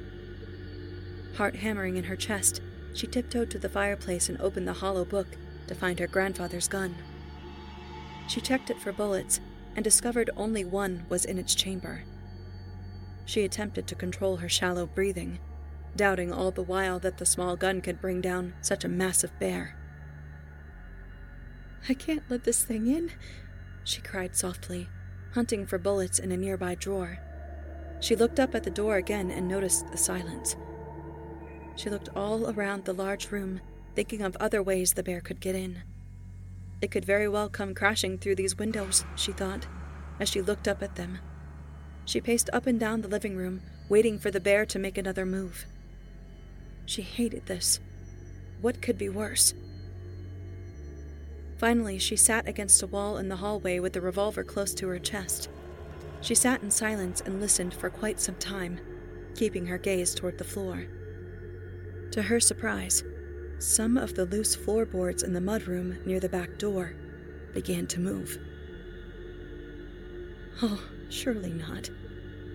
Heart 1.36 1.55
hammering 1.55 1.97
in 1.97 2.03
her 2.03 2.16
chest, 2.16 2.61
she 2.95 3.07
tiptoed 3.07 3.49
to 3.53 3.61
the 3.61 3.68
fireplace 3.68 4.28
and 4.28 4.41
opened 4.41 4.66
the 4.66 4.72
hollow 4.72 5.05
book 5.05 5.28
to 5.68 5.74
find 5.76 6.01
her 6.01 6.09
grandfather's 6.09 6.66
gun. 6.66 6.97
She 8.26 8.41
checked 8.41 8.70
it 8.70 8.80
for 8.80 8.91
bullets 8.91 9.41
and 9.76 9.84
discovered 9.84 10.30
only 10.36 10.64
one 10.64 11.07
was 11.09 11.24
in 11.24 11.39
its 11.39 11.55
chamber. 11.55 12.03
She 13.24 13.45
attempted 13.45 13.86
to 13.86 13.95
control 13.95 14.39
her 14.39 14.49
shallow 14.49 14.86
breathing, 14.86 15.39
doubting 15.97 16.32
all 16.32 16.51
the 16.51 16.62
while 16.62 16.99
that 17.01 17.18
the 17.18 17.26
small 17.26 17.57
gun 17.57 17.80
could 17.80 18.01
bring 18.01 18.20
down 18.20 18.55
such 18.61 18.84
a 18.84 18.89
massive 18.89 19.36
bear. 19.39 19.76
I 21.89 21.95
can't 21.95 22.22
let 22.28 22.45
this 22.45 22.64
thing 22.64 22.86
in, 22.86 23.12
she 23.84 24.01
cried 24.01 24.36
softly, 24.36 24.89
hunting 25.34 25.66
for 25.66 25.78
bullets 25.78 26.18
in 26.18 26.32
a 26.32 26.36
nearby 26.36 26.74
drawer. 26.74 27.18
She 28.01 28.14
looked 28.14 28.39
up 28.39 28.55
at 28.55 28.64
the 28.64 28.70
door 28.70 28.97
again 28.97 29.30
and 29.30 29.49
noticed 29.49 29.91
the 29.91 29.99
silence. 29.99 30.57
She 31.76 31.91
looked 31.91 32.09
all 32.14 32.51
around 32.51 32.84
the 32.84 32.93
large 32.93 33.30
room, 33.30 33.61
thinking 33.95 34.22
of 34.22 34.36
other 34.36 34.62
ways 34.62 34.95
the 34.95 35.03
bear 35.03 35.20
could 35.20 35.41
get 35.41 35.55
in. 35.55 35.82
It 36.80 36.91
could 36.91 37.05
very 37.05 37.28
well 37.28 37.49
come 37.49 37.74
crashing 37.74 38.18
through 38.18 38.36
these 38.36 38.59
windows, 38.59 39.05
she 39.16 39.32
thought, 39.32 39.66
as 40.20 40.28
she 40.28 40.43
looked 40.43 40.68
up 40.68 40.82
at 40.82 40.97
them. 40.97 41.18
She 42.05 42.20
paced 42.20 42.51
up 42.53 42.66
and 42.66 42.78
down 42.78 43.03
the 43.03 43.09
living 43.09 43.36
room, 43.36 43.62
waiting 43.89 44.18
for 44.18 44.30
the 44.30 44.41
bear 44.41 44.64
to 44.66 44.78
make 44.78 44.97
another 44.97 45.26
move. 45.26 45.66
She 46.89 47.03
hated 47.03 47.45
this. 47.45 47.80
What 48.62 48.80
could 48.80 48.97
be 48.97 49.11
worse? 49.11 49.53
Finally, 51.59 51.99
she 51.99 52.16
sat 52.16 52.49
against 52.49 52.82
a 52.82 52.86
wall 52.86 53.18
in 53.18 53.28
the 53.28 53.36
hallway 53.36 53.78
with 53.78 53.93
the 53.93 54.01
revolver 54.01 54.43
close 54.43 54.72
to 54.72 54.89
her 54.89 54.99
chest. 54.99 55.51
She 56.22 56.34
sat 56.34 56.62
in 56.62 56.70
silence 56.70 57.20
and 57.20 57.43
listened 57.43 57.74
for 57.74 57.91
quite 57.91 58.20
some 58.20 58.36
time, 58.36 58.80
keeping 59.36 59.66
her 59.66 59.76
gaze 59.76 60.14
toward 60.14 60.39
the 60.39 60.45
floor. 60.45 60.86
To 62.12 62.22
her 62.22 62.41
surprise, 62.41 63.05
some 63.59 63.99
of 63.99 64.14
the 64.14 64.24
loose 64.24 64.57
floorboards 64.57 65.22
in 65.22 65.34
the 65.34 65.41
mudroom 65.41 66.03
near 66.07 66.20
the 66.20 66.30
back 66.30 66.57
door 66.57 66.95
began 67.53 67.86
to 67.89 68.01
move. 68.01 68.39
Oh, 70.62 70.82
surely 71.11 71.53
not, 71.53 71.91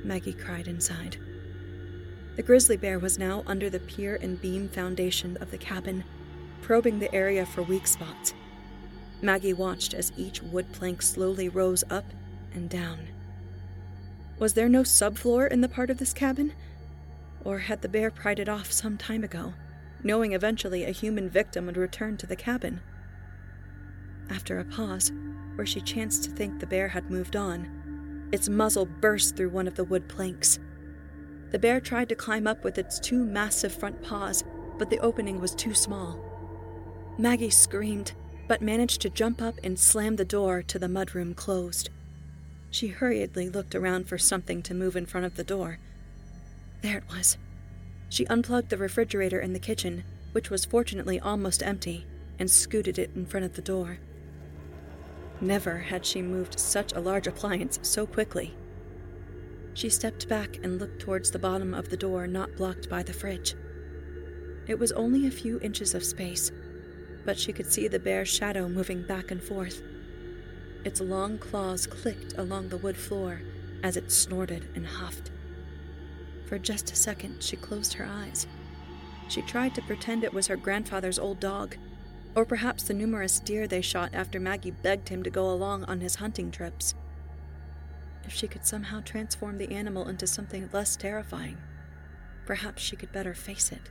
Maggie 0.03 0.33
cried 0.33 0.67
inside. 0.67 1.17
The 2.35 2.43
grizzly 2.43 2.77
bear 2.77 2.97
was 2.97 3.19
now 3.19 3.43
under 3.45 3.69
the 3.69 3.79
pier 3.79 4.17
and 4.21 4.41
beam 4.41 4.67
foundation 4.67 5.37
of 5.37 5.51
the 5.51 5.57
cabin, 5.57 6.03
probing 6.61 6.99
the 6.99 7.13
area 7.13 7.45
for 7.45 7.61
weak 7.61 7.85
spots. 7.85 8.33
Maggie 9.21 9.53
watched 9.53 9.93
as 9.93 10.11
each 10.17 10.41
wood 10.41 10.71
plank 10.71 11.01
slowly 11.01 11.47
rose 11.47 11.83
up 11.89 12.05
and 12.53 12.69
down. 12.69 13.07
Was 14.39 14.55
there 14.55 14.67
no 14.67 14.81
subfloor 14.81 15.49
in 15.51 15.61
the 15.61 15.69
part 15.69 15.89
of 15.89 15.97
this 15.99 16.13
cabin? 16.13 16.53
Or 17.45 17.59
had 17.59 17.81
the 17.81 17.89
bear 17.89 18.09
pried 18.09 18.39
it 18.39 18.49
off 18.49 18.71
some 18.71 18.97
time 18.97 19.23
ago, 19.23 19.53
knowing 20.03 20.33
eventually 20.33 20.83
a 20.83 20.91
human 20.91 21.29
victim 21.29 21.67
would 21.67 21.77
return 21.77 22.17
to 22.17 22.27
the 22.27 22.35
cabin? 22.35 22.81
After 24.29 24.59
a 24.59 24.65
pause, 24.65 25.11
where 25.55 25.67
she 25.67 25.81
chanced 25.81 26.23
to 26.23 26.31
think 26.31 26.59
the 26.59 26.65
bear 26.65 26.87
had 26.87 27.11
moved 27.11 27.35
on, 27.35 28.27
its 28.31 28.49
muzzle 28.49 28.85
burst 28.85 29.35
through 29.35 29.49
one 29.49 29.67
of 29.67 29.75
the 29.75 29.83
wood 29.83 30.09
planks. 30.09 30.57
The 31.53 31.59
bear 31.59 31.79
tried 31.79 32.09
to 32.09 32.15
climb 32.15 32.45
up 32.45 32.65
with 32.65 32.77
its 32.77 32.99
two 32.99 33.23
massive 33.23 33.73
front 33.73 34.03
paws, 34.03 34.43
but 34.77 34.89
the 34.89 34.99
opening 34.99 35.39
was 35.39 35.55
too 35.55 35.73
small. 35.73 36.19
Maggie 37.17 37.49
screamed, 37.49 38.11
but 38.49 38.61
managed 38.61 38.99
to 39.03 39.09
jump 39.09 39.41
up 39.41 39.55
and 39.63 39.79
slam 39.79 40.17
the 40.17 40.25
door 40.25 40.61
to 40.63 40.77
the 40.77 40.89
mudroom 40.89 41.33
closed. 41.33 41.89
She 42.69 42.87
hurriedly 42.89 43.47
looked 43.47 43.73
around 43.73 44.09
for 44.09 44.17
something 44.17 44.61
to 44.63 44.73
move 44.73 44.97
in 44.97 45.05
front 45.05 45.25
of 45.25 45.37
the 45.37 45.45
door, 45.45 45.79
there 46.83 46.97
it 46.97 47.09
was. 47.09 47.37
She 48.09 48.27
unplugged 48.27 48.69
the 48.69 48.77
refrigerator 48.77 49.39
in 49.39 49.53
the 49.53 49.59
kitchen, 49.59 50.03
which 50.33 50.49
was 50.49 50.65
fortunately 50.65 51.17
almost 51.17 51.63
empty, 51.63 52.05
and 52.37 52.51
scooted 52.51 52.99
it 52.99 53.11
in 53.15 53.25
front 53.25 53.45
of 53.45 53.53
the 53.53 53.61
door. 53.61 53.99
Never 55.39 55.77
had 55.77 56.05
she 56.05 56.21
moved 56.21 56.59
such 56.59 56.91
a 56.91 56.99
large 56.99 57.25
appliance 57.25 57.79
so 57.81 58.05
quickly. 58.05 58.53
She 59.73 59.89
stepped 59.89 60.29
back 60.29 60.59
and 60.63 60.79
looked 60.79 61.01
towards 61.01 61.31
the 61.31 61.39
bottom 61.39 61.73
of 61.73 61.89
the 61.89 61.97
door 61.97 62.27
not 62.27 62.55
blocked 62.55 62.89
by 62.89 63.03
the 63.03 63.13
fridge. 63.13 63.55
It 64.67 64.79
was 64.79 64.91
only 64.91 65.27
a 65.27 65.31
few 65.31 65.59
inches 65.59 65.93
of 65.93 66.05
space, 66.05 66.51
but 67.25 67.39
she 67.39 67.51
could 67.51 67.71
see 67.71 67.87
the 67.87 67.99
bear's 67.99 68.29
shadow 68.29 68.69
moving 68.69 69.05
back 69.05 69.31
and 69.31 69.41
forth. 69.41 69.81
Its 70.85 71.01
long 71.01 71.37
claws 71.37 71.87
clicked 71.87 72.37
along 72.37 72.69
the 72.69 72.77
wood 72.77 72.97
floor 72.97 73.41
as 73.83 73.97
it 73.97 74.11
snorted 74.11 74.69
and 74.75 74.85
huffed. 74.85 75.31
For 76.45 76.59
just 76.59 76.91
a 76.91 76.95
second, 76.95 77.41
she 77.41 77.55
closed 77.55 77.93
her 77.93 78.05
eyes. 78.05 78.47
She 79.27 79.41
tried 79.41 79.73
to 79.75 79.81
pretend 79.81 80.23
it 80.23 80.33
was 80.33 80.47
her 80.47 80.55
grandfather's 80.55 81.19
old 81.19 81.39
dog, 81.39 81.77
or 82.35 82.45
perhaps 82.45 82.83
the 82.83 82.93
numerous 82.93 83.39
deer 83.39 83.67
they 83.67 83.81
shot 83.81 84.11
after 84.13 84.39
Maggie 84.39 84.71
begged 84.71 85.09
him 85.09 85.23
to 85.23 85.29
go 85.29 85.49
along 85.49 85.83
on 85.85 86.01
his 86.01 86.15
hunting 86.15 86.51
trips. 86.51 86.93
If 88.25 88.33
she 88.33 88.47
could 88.47 88.65
somehow 88.65 89.01
transform 89.01 89.57
the 89.57 89.71
animal 89.71 90.07
into 90.07 90.27
something 90.27 90.69
less 90.71 90.95
terrifying, 90.95 91.57
perhaps 92.45 92.81
she 92.81 92.95
could 92.95 93.11
better 93.11 93.33
face 93.33 93.71
it. 93.71 93.89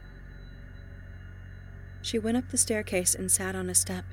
She 2.01 2.18
went 2.18 2.37
up 2.37 2.49
the 2.49 2.59
staircase 2.59 3.14
and 3.14 3.30
sat 3.30 3.55
on 3.55 3.70
a 3.70 3.74
step, 3.74 4.05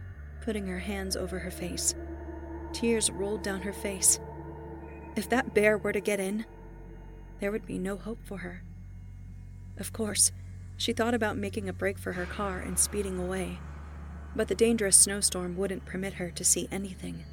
putting 0.41 0.67
her 0.67 0.79
hands 0.79 1.15
over 1.15 1.39
her 1.39 1.51
face. 1.51 1.95
Tears 2.71 3.09
rolled 3.09 3.41
down 3.41 3.61
her 3.61 3.73
face. 3.73 4.19
If 5.15 5.27
that 5.29 5.53
bear 5.53 5.77
were 5.77 5.91
to 5.91 5.99
get 5.99 6.19
in, 6.19 6.45
there 7.39 7.51
would 7.51 7.65
be 7.65 7.79
no 7.79 7.97
hope 7.97 8.19
for 8.23 8.37
her. 8.37 8.63
Of 9.77 9.91
course, 9.91 10.31
she 10.77 10.93
thought 10.93 11.13
about 11.13 11.37
making 11.37 11.67
a 11.67 11.73
break 11.73 11.97
for 11.97 12.13
her 12.13 12.25
car 12.25 12.59
and 12.59 12.77
speeding 12.77 13.17
away, 13.17 13.59
but 14.35 14.47
the 14.47 14.55
dangerous 14.55 14.95
snowstorm 14.95 15.57
wouldn't 15.57 15.85
permit 15.85 16.13
her 16.13 16.29
to 16.31 16.43
see 16.43 16.67
anything. 16.71 17.25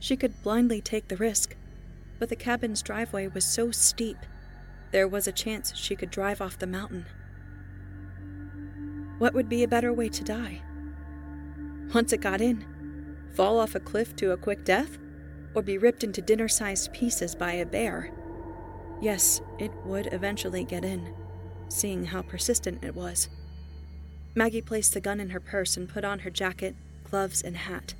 She 0.00 0.16
could 0.16 0.42
blindly 0.42 0.80
take 0.80 1.08
the 1.08 1.16
risk, 1.16 1.54
but 2.18 2.28
the 2.28 2.36
cabin's 2.36 2.82
driveway 2.82 3.28
was 3.28 3.44
so 3.44 3.70
steep, 3.70 4.18
there 4.90 5.08
was 5.08 5.26
a 5.26 5.32
chance 5.32 5.74
she 5.74 5.96
could 5.96 6.10
drive 6.10 6.40
off 6.40 6.58
the 6.58 6.66
mountain. 6.66 7.06
What 9.18 9.34
would 9.34 9.48
be 9.48 9.64
a 9.64 9.68
better 9.68 9.92
way 9.92 10.08
to 10.08 10.24
die? 10.24 10.62
Once 11.92 12.12
it 12.12 12.20
got 12.20 12.40
in, 12.40 12.64
fall 13.34 13.58
off 13.58 13.74
a 13.74 13.80
cliff 13.80 14.14
to 14.16 14.32
a 14.32 14.36
quick 14.36 14.64
death, 14.64 14.98
or 15.54 15.62
be 15.62 15.78
ripped 15.78 16.04
into 16.04 16.22
dinner 16.22 16.48
sized 16.48 16.92
pieces 16.92 17.34
by 17.34 17.52
a 17.52 17.66
bear? 17.66 18.12
Yes, 19.00 19.40
it 19.58 19.72
would 19.84 20.12
eventually 20.12 20.64
get 20.64 20.84
in, 20.84 21.14
seeing 21.68 22.06
how 22.06 22.22
persistent 22.22 22.84
it 22.84 22.94
was. 22.94 23.28
Maggie 24.34 24.62
placed 24.62 24.94
the 24.94 25.00
gun 25.00 25.20
in 25.20 25.30
her 25.30 25.40
purse 25.40 25.76
and 25.76 25.88
put 25.88 26.04
on 26.04 26.20
her 26.20 26.30
jacket, 26.30 26.74
gloves, 27.08 27.42
and 27.42 27.56
hat. 27.56 27.94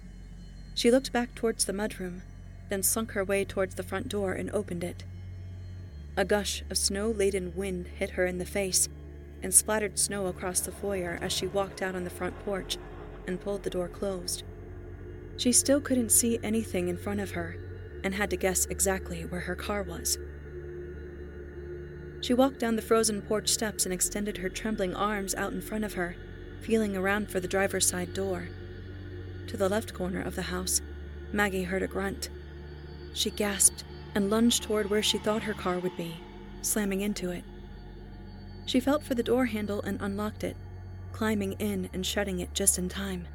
She 0.75 0.91
looked 0.91 1.12
back 1.12 1.35
towards 1.35 1.65
the 1.65 1.73
mudroom, 1.73 2.23
then 2.69 2.83
slunk 2.83 3.12
her 3.12 3.25
way 3.25 3.45
towards 3.45 3.75
the 3.75 3.83
front 3.83 4.09
door 4.09 4.33
and 4.33 4.51
opened 4.51 4.85
it. 4.85 5.05
A 6.17 6.25
gush 6.25 6.62
of 6.71 6.79
snow 6.79 7.11
laden 7.11 7.53
wind 7.57 7.89
hit 7.89 8.11
her 8.11 8.27
in 8.27 8.39
the 8.39 8.45
face 8.45 8.89
and 9.43 9.53
splattered 9.53 9.99
snow 9.99 10.27
across 10.27 10.61
the 10.61 10.73
foyer 10.73 11.19
as 11.21 11.33
she 11.33 11.47
walked 11.47 11.83
out 11.83 11.95
on 11.95 12.05
the 12.05 12.11
front 12.11 12.39
porch 12.45 12.79
and 13.27 13.41
pulled 13.41 13.62
the 13.62 13.71
door 13.71 13.89
closed. 13.89 14.43
She 15.37 15.53
still 15.53 15.81
couldn't 15.81 16.12
see 16.12 16.39
anything 16.43 16.89
in 16.89 16.97
front 16.97 17.21
of 17.21 17.33
her 17.33 17.57
and 18.05 18.15
had 18.15 18.31
to 18.31 18.37
guess 18.37 18.67
exactly 18.67 19.23
where 19.23 19.41
her 19.43 19.57
car 19.57 19.83
was. 19.83 20.19
She 22.21 22.33
walked 22.33 22.59
down 22.59 22.77
the 22.77 22.83
frozen 22.83 23.21
porch 23.21 23.49
steps 23.49 23.85
and 23.85 23.93
extended 23.93 24.39
her 24.39 24.49
trembling 24.49 24.95
arms 24.95 25.35
out 25.35 25.53
in 25.53 25.61
front 25.61 25.85
of 25.85 25.95
her, 25.95 26.17
feeling 26.62 26.97
around 26.97 27.29
for 27.29 27.41
the 27.41 27.49
driver's 27.49 27.87
side 27.87 28.15
door. 28.15 28.49
To 29.49 29.57
the 29.57 29.69
left 29.69 29.93
corner 29.93 30.23
of 30.23 30.35
the 30.35 30.43
house, 30.43 30.81
Maggie 31.33 31.65
heard 31.65 31.83
a 31.83 31.87
grunt. 31.87 32.31
She 33.15 33.31
gasped 33.31 33.85
and 34.15 34.29
lunged 34.29 34.65
toward 34.65 34.91
where 34.91 35.03
she 35.03 35.19
thought 35.19 35.45
her 35.45 35.55
car 35.55 35.79
would 35.79 35.97
be, 35.97 36.17
slamming 36.62 37.01
into 37.01 37.31
it. 37.31 37.45
She 38.67 38.81
felt 38.81 39.03
for 39.03 39.15
the 39.15 39.23
door 39.23 39.47
handle 39.47 39.81
and 39.83 40.01
unlocked 40.01 40.45
it, 40.45 40.57
climbing 41.12 41.53
in 41.55 41.89
and 41.93 42.05
shutting 42.05 42.41
it 42.41 42.53
just 42.55 42.77
in 42.77 42.89
time. 42.89 43.29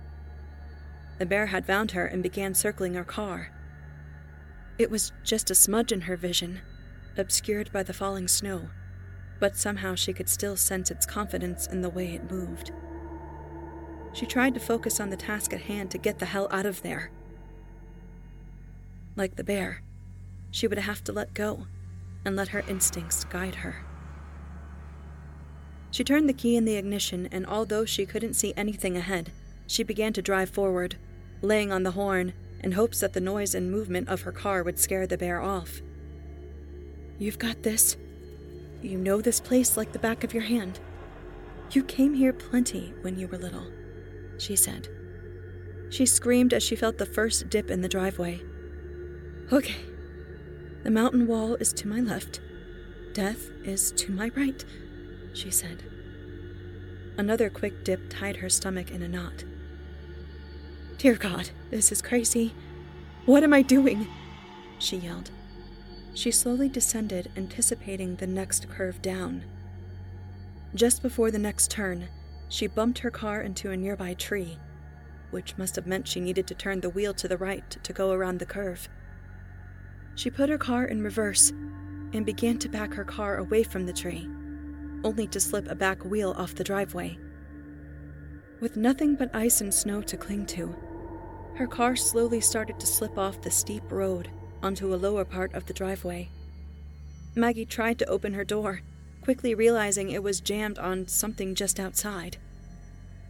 The 1.18 1.26
bear 1.26 1.48
had 1.48 1.66
found 1.66 1.92
her 1.92 2.06
and 2.06 2.22
began 2.22 2.54
circling 2.54 2.94
her 2.94 3.04
car. 3.04 3.52
It 4.78 4.92
was 4.92 5.12
just 5.24 5.50
a 5.50 5.56
smudge 5.56 5.92
in 5.92 6.02
her 6.02 6.18
vision, 6.18 6.62
obscured 7.18 7.72
by 7.72 7.84
the 7.84 7.94
falling 7.94 8.28
snow, 8.28 8.70
but 9.40 9.58
somehow 9.58 9.96
she 9.96 10.14
could 10.14 10.30
still 10.30 10.56
sense 10.58 10.92
its 10.92 11.06
confidence 11.06 11.68
in 11.68 11.82
the 11.82 11.90
way 11.90 12.14
it 12.14 12.32
moved. 12.32 12.72
She 14.14 14.26
tried 14.26 14.54
to 14.56 14.60
focus 14.60 15.00
on 15.00 15.10
the 15.10 15.18
task 15.18 15.54
at 15.54 15.62
hand 15.62 15.92
to 15.92 15.98
get 15.98 16.20
the 16.20 16.26
hell 16.26 16.48
out 16.52 16.66
of 16.66 16.82
there. 16.82 17.12
Like 19.20 19.36
the 19.36 19.44
bear, 19.44 19.82
she 20.50 20.66
would 20.66 20.78
have 20.78 21.04
to 21.04 21.12
let 21.12 21.34
go 21.34 21.68
and 22.24 22.38
let 22.38 22.48
her 22.48 22.64
instincts 22.70 23.26
guide 23.26 23.56
her. 23.56 23.84
She 25.92 26.06
turned 26.06 26.30
the 26.30 26.34
key 26.34 26.56
in 26.56 26.64
the 26.64 26.78
ignition, 26.78 27.28
and 27.30 27.46
although 27.46 27.84
she 27.84 28.06
couldn't 28.06 28.36
see 28.36 28.54
anything 28.56 28.96
ahead, 28.96 29.34
she 29.68 29.84
began 29.84 30.14
to 30.14 30.22
drive 30.22 30.50
forward, 30.50 30.96
laying 31.42 31.70
on 31.70 31.84
the 31.84 31.92
horn 31.92 32.32
in 32.64 32.72
hopes 32.72 33.02
that 33.02 33.12
the 33.12 33.20
noise 33.20 33.54
and 33.54 33.70
movement 33.70 34.08
of 34.08 34.22
her 34.22 34.32
car 34.32 34.64
would 34.64 34.80
scare 34.80 35.06
the 35.06 35.18
bear 35.18 35.42
off. 35.42 35.82
You've 37.18 37.40
got 37.40 37.64
this. 37.64 37.98
You 38.82 38.98
know 38.98 39.20
this 39.20 39.42
place 39.42 39.76
like 39.76 39.92
the 39.92 40.00
back 40.00 40.24
of 40.24 40.34
your 40.34 40.44
hand. 40.44 40.80
You 41.72 41.84
came 41.84 42.14
here 42.14 42.32
plenty 42.32 42.94
when 43.02 43.20
you 43.20 43.28
were 43.28 43.38
little, 43.38 43.70
she 44.38 44.56
said. 44.56 44.88
She 45.90 46.06
screamed 46.06 46.54
as 46.54 46.64
she 46.64 46.78
felt 46.78 46.98
the 46.98 47.06
first 47.06 47.50
dip 47.50 47.70
in 47.70 47.82
the 47.82 47.90
driveway. 47.90 48.44
Okay. 49.52 49.78
The 50.84 50.91
mountain 50.91 51.28
wall 51.28 51.56
is 51.56 51.74
to 51.74 51.88
my 51.88 52.00
left. 52.00 52.39
Death 53.14 53.50
is 53.64 53.91
to 53.93 54.12
my 54.12 54.32
right 54.36 54.64
she 55.34 55.52
said. 55.52 55.84
Another 57.18 57.50
quick 57.50 57.84
dip 57.84 58.10
tied 58.10 58.38
her 58.38 58.50
stomach 58.50 58.91
in 58.91 59.02
a 59.02 59.08
knot. 59.08 59.43
Dear 60.97 61.16
God, 61.16 61.50
this 61.70 61.91
is 61.91 62.02
crazy. 62.02 62.54
What 63.26 63.43
am 63.43 63.54
I 63.54 63.62
doing? 63.62 64.08
she 64.80 64.97
yelled. 64.97 65.32
She 66.14 66.32
slowly 66.32 66.70
descended, 66.70 67.32
anticipating 67.38 68.16
the 68.16 68.28
next 68.28 68.70
curve 68.70 69.02
down. 69.02 69.43
Just 70.74 71.02
before 71.02 71.32
the 71.32 71.39
next 71.39 71.72
turn, 71.72 72.08
she 72.47 72.68
bumped 72.68 73.00
her 73.00 73.12
car 73.12 73.41
into 73.41 73.72
a 73.72 73.78
nearby 73.78 74.14
tree, 74.14 74.58
which 75.32 75.58
must 75.58 75.76
have 75.76 75.88
meant 75.88 76.08
she 76.08 76.20
needed 76.20 76.47
to 76.47 76.56
turn 76.56 76.82
the 76.82 76.89
wheel 76.89 77.14
to 77.14 77.28
the 77.28 77.38
right 77.38 77.70
to 77.84 77.93
go 77.93 78.12
around 78.12 78.39
the 78.39 78.45
curve. 78.45 78.89
She 80.16 80.30
put 80.30 80.49
her 80.49 80.57
car 80.57 80.86
in 80.86 81.01
reverse 81.01 81.51
and 82.14 82.26
began 82.26 82.57
to 82.60 82.70
back 82.70 82.93
her 82.93 83.03
car 83.03 83.38
away 83.38 83.64
from 83.64 83.86
the 83.86 83.93
tree 83.93 84.28
only 85.03 85.28
to 85.28 85.39
slip 85.39 85.68
a 85.70 85.76
back 85.76 86.03
wheel 86.03 86.34
off 86.38 86.55
the 86.55 86.64
driveway. 86.64 87.18
With 88.60 88.76
nothing 88.76 89.16
but 89.16 89.34
ice 89.34 89.62
and 89.62 89.74
snow 89.74 90.01
to 90.01 90.18
cling 90.18 90.45
to, 90.47 90.76
her 91.55 91.68
car 91.68 91.95
slowly 91.95 92.41
started 92.41 92.80
to 92.80 92.88
slip 92.88 93.18
off 93.18 93.41
the 93.41 93.51
steep 93.51 93.84
road 93.91 94.30
onto 94.62 94.93
a 94.93 94.97
lower 94.97 95.26
part 95.26 95.53
of 95.53 95.66
the 95.66 95.74
driveway. 95.74 96.30
Maggie 97.36 97.66
tried 97.66 97.99
to 97.99 98.05
open 98.07 98.34
her 98.34 98.43
door, 98.43 98.82
quickly 99.22 99.55
realizing 99.55 100.10
it 100.10 100.24
was 100.24 100.41
jammed 100.41 100.80
on 100.80 101.07
something 101.07 101.55
just 101.55 101.80
outside. 101.80 102.38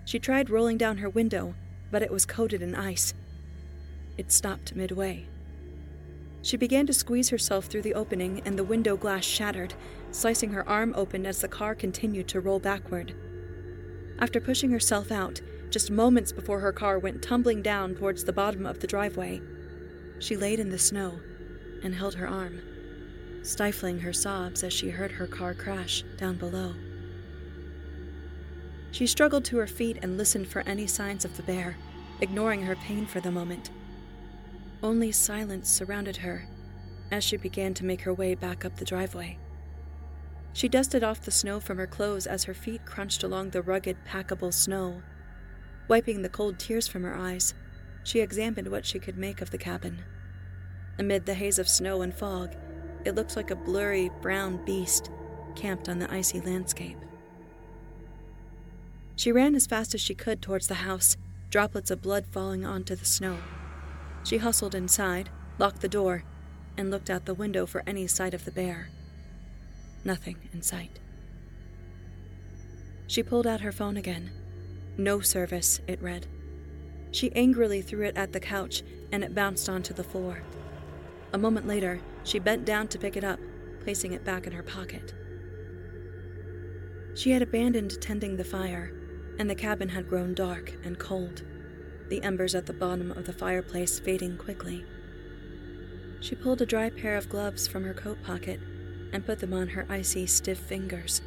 She 0.06 0.20
tried 0.20 0.50
rolling 0.50 0.78
down 0.78 0.98
her 0.98 1.10
window, 1.10 1.54
but 1.92 2.02
it 2.02 2.12
was 2.12 2.26
coated 2.26 2.62
in 2.62 2.74
ice. 2.74 3.14
It 4.18 4.32
stopped 4.32 4.76
midway. 4.76 5.28
She 6.42 6.58
began 6.58 6.88
to 6.88 6.94
squeeze 6.94 7.30
herself 7.30 7.66
through 7.66 7.82
the 7.82 7.94
opening, 7.94 8.42
and 8.46 8.58
the 8.58 8.64
window 8.64 8.96
glass 8.96 9.26
shattered, 9.26 9.74
slicing 10.12 10.52
her 10.52 10.68
arm 10.68 10.94
open 10.96 11.26
as 11.26 11.42
the 11.42 11.48
car 11.48 11.76
continued 11.76 12.28
to 12.30 12.40
roll 12.40 12.60
backward. 12.60 13.14
After 14.20 14.40
pushing 14.40 14.72
herself 14.72 15.12
out, 15.12 15.42
just 15.70 15.92
moments 15.92 16.32
before 16.32 16.62
her 16.62 16.72
car 16.72 16.98
went 16.98 17.22
tumbling 17.22 17.62
down 17.62 17.96
towards 17.96 18.24
the 18.24 18.34
bottom 18.34 18.66
of 18.66 18.80
the 18.80 18.88
driveway, 18.88 19.42
she 20.20 20.36
laid 20.36 20.60
in 20.60 20.70
the 20.70 20.80
snow 20.80 21.20
and 21.84 21.96
held 21.96 22.16
her 22.16 22.28
arm, 22.28 22.62
stifling 23.44 24.00
her 24.00 24.14
sobs 24.14 24.64
as 24.64 24.74
she 24.74 24.90
heard 24.90 25.12
her 25.14 25.28
car 25.28 25.54
crash 25.54 26.04
down 26.18 26.36
below. 26.36 26.74
She 28.92 29.08
struggled 29.08 29.46
to 29.46 29.58
her 29.58 29.68
feet 29.68 29.98
and 30.02 30.18
listened 30.18 30.48
for 30.48 30.62
any 30.62 30.88
signs 30.88 31.24
of 31.24 31.38
the 31.38 31.44
bear, 31.44 31.78
ignoring 32.20 32.64
her 32.64 32.76
pain 32.76 33.06
for 33.06 33.20
the 33.20 33.32
moment. 33.32 33.70
Only 34.82 35.12
silence 35.12 35.70
surrounded 35.70 36.18
her 36.18 36.48
as 37.12 37.24
she 37.24 37.38
began 37.38 37.74
to 37.74 37.86
make 37.86 38.02
her 38.02 38.14
way 38.14 38.36
back 38.36 38.64
up 38.64 38.78
the 38.78 38.86
driveway. 38.86 39.38
She 40.54 40.70
dusted 40.70 41.04
off 41.04 41.22
the 41.22 41.32
snow 41.32 41.60
from 41.60 41.78
her 41.78 41.88
clothes 41.88 42.26
as 42.28 42.46
her 42.46 42.54
feet 42.54 42.86
crunched 42.86 43.24
along 43.24 43.50
the 43.50 43.62
rugged, 43.62 43.98
packable 44.06 44.54
snow. 44.54 45.02
Wiping 45.88 46.22
the 46.22 46.30
cold 46.30 46.60
tears 46.60 46.88
from 46.88 47.04
her 47.04 47.16
eyes, 47.16 47.54
she 48.04 48.20
examined 48.20 48.70
what 48.70 48.86
she 48.86 49.00
could 49.00 49.18
make 49.18 49.42
of 49.42 49.52
the 49.52 49.58
cabin. 49.58 50.04
Amid 50.98 51.26
the 51.26 51.34
haze 51.34 51.60
of 51.60 51.68
snow 51.68 52.02
and 52.02 52.14
fog, 52.14 52.56
it 53.06 53.16
looked 53.16 53.36
like 53.36 53.52
a 53.52 53.56
blurry, 53.56 54.12
brown 54.22 54.64
beast 54.66 55.10
camped 55.56 55.90
on 55.90 56.00
the 56.00 56.12
icy 56.12 56.40
landscape. 56.42 56.98
She 59.16 59.32
ran 59.32 59.56
as 59.56 59.68
fast 59.68 59.94
as 59.94 60.02
she 60.02 60.16
could 60.16 60.42
towards 60.42 60.68
the 60.68 60.76
house, 60.76 61.18
droplets 61.50 61.92
of 61.92 62.02
blood 62.02 62.26
falling 62.26 62.66
onto 62.66 62.96
the 62.96 63.06
snow. 63.06 63.38
She 64.24 64.38
hustled 64.38 64.76
inside, 64.76 65.30
locked 65.58 65.82
the 65.82 65.90
door, 65.90 66.24
and 66.78 66.92
looked 66.92 67.10
out 67.10 67.26
the 67.26 67.34
window 67.34 67.66
for 67.66 67.84
any 67.86 68.08
sight 68.08 68.34
of 68.34 68.46
the 68.46 68.52
bear. 68.52 68.90
Nothing 70.04 70.38
in 70.54 70.62
sight. 70.62 71.00
She 73.08 73.24
pulled 73.24 73.48
out 73.48 73.62
her 73.62 73.72
phone 73.72 73.98
again. 73.98 74.32
No 74.98 75.20
service, 75.20 75.82
it 75.88 76.02
read. 76.02 76.28
She 77.12 77.32
angrily 77.34 77.82
threw 77.82 78.06
it 78.06 78.18
at 78.18 78.34
the 78.34 78.40
couch, 78.40 78.84
and 79.12 79.24
it 79.24 79.34
bounced 79.34 79.68
onto 79.68 79.94
the 79.94 80.04
floor. 80.04 80.44
A 81.34 81.38
moment 81.38 81.68
later, 81.68 82.00
she 82.24 82.40
bent 82.40 82.66
down 82.66 82.88
to 82.90 83.00
pick 83.00 83.18
it 83.18 83.24
up, 83.24 83.40
placing 83.84 84.14
it 84.14 84.24
back 84.24 84.46
in 84.46 84.54
her 84.54 84.64
pocket. 84.64 85.14
She 87.16 87.32
had 87.32 87.42
abandoned 87.42 88.00
tending 88.02 88.38
the 88.38 88.44
fire, 88.44 88.94
and 89.40 89.50
the 89.50 89.56
cabin 89.56 89.90
had 89.90 90.08
grown 90.08 90.34
dark 90.34 90.74
and 90.84 91.00
cold, 91.00 91.44
the 92.10 92.22
embers 92.24 92.56
at 92.56 92.66
the 92.66 92.74
bottom 92.74 93.12
of 93.12 93.26
the 93.26 93.34
fireplace 93.34 94.00
fading 94.00 94.38
quickly. 94.38 94.86
She 96.20 96.36
pulled 96.36 96.62
a 96.62 96.66
dry 96.66 96.90
pair 96.90 97.16
of 97.16 97.30
gloves 97.30 97.68
from 97.68 97.84
her 97.84 97.94
coat 97.94 98.22
pocket 98.24 98.60
and 99.14 99.26
put 99.26 99.40
them 99.40 99.54
on 99.54 99.70
her 99.70 99.86
icy, 99.90 100.26
stiff 100.26 100.60
fingers. 100.60 101.22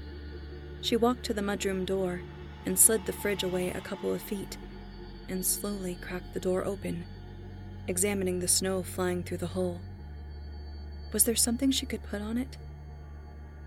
She 0.81 0.97
walked 0.97 1.25
to 1.25 1.35
the 1.35 1.43
mudroom 1.43 1.87
door 1.87 2.21
and 2.67 2.79
slid 2.79 3.07
the 3.07 3.13
fridge 3.13 3.43
away 3.43 3.71
a 3.71 3.81
couple 3.81 4.13
of 4.13 4.23
feet 4.23 4.59
and 5.29 5.45
slowly 5.45 5.97
cracked 6.01 6.35
the 6.35 6.41
door 6.41 6.65
open, 6.65 7.05
examining 7.89 8.41
the 8.41 8.49
snow 8.49 8.83
flying 8.83 9.23
through 9.23 9.39
the 9.39 9.47
hole. 9.49 9.81
Was 11.13 11.25
there 11.25 11.35
something 11.35 11.71
she 11.71 11.87
could 11.87 12.03
put 12.03 12.21
on 12.21 12.37
it? 12.37 12.57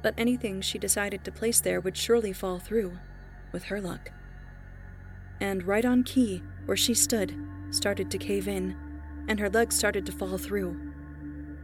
But 0.01 0.13
anything 0.17 0.61
she 0.61 0.77
decided 0.77 1.23
to 1.23 1.31
place 1.31 1.59
there 1.59 1.79
would 1.79 1.97
surely 1.97 2.33
fall 2.33 2.59
through, 2.59 2.97
with 3.51 3.65
her 3.65 3.81
luck. 3.81 4.11
And 5.39 5.63
right 5.63 5.85
on 5.85 6.03
key, 6.03 6.43
where 6.65 6.77
she 6.77 6.93
stood, 6.93 7.35
started 7.69 8.11
to 8.11 8.17
cave 8.17 8.47
in, 8.47 8.75
and 9.27 9.39
her 9.39 9.49
legs 9.49 9.75
started 9.75 10.05
to 10.05 10.11
fall 10.11 10.37
through. 10.37 10.79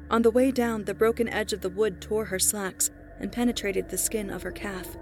On 0.09 0.21
the 0.21 0.31
way 0.31 0.51
down, 0.51 0.83
the 0.83 0.93
broken 0.93 1.29
edge 1.29 1.53
of 1.53 1.61
the 1.61 1.69
wood 1.69 2.01
tore 2.01 2.25
her 2.25 2.39
slacks 2.39 2.91
and 3.19 3.31
penetrated 3.31 3.89
the 3.89 3.97
skin 3.97 4.29
of 4.29 4.43
her 4.43 4.51
calf. 4.51 4.97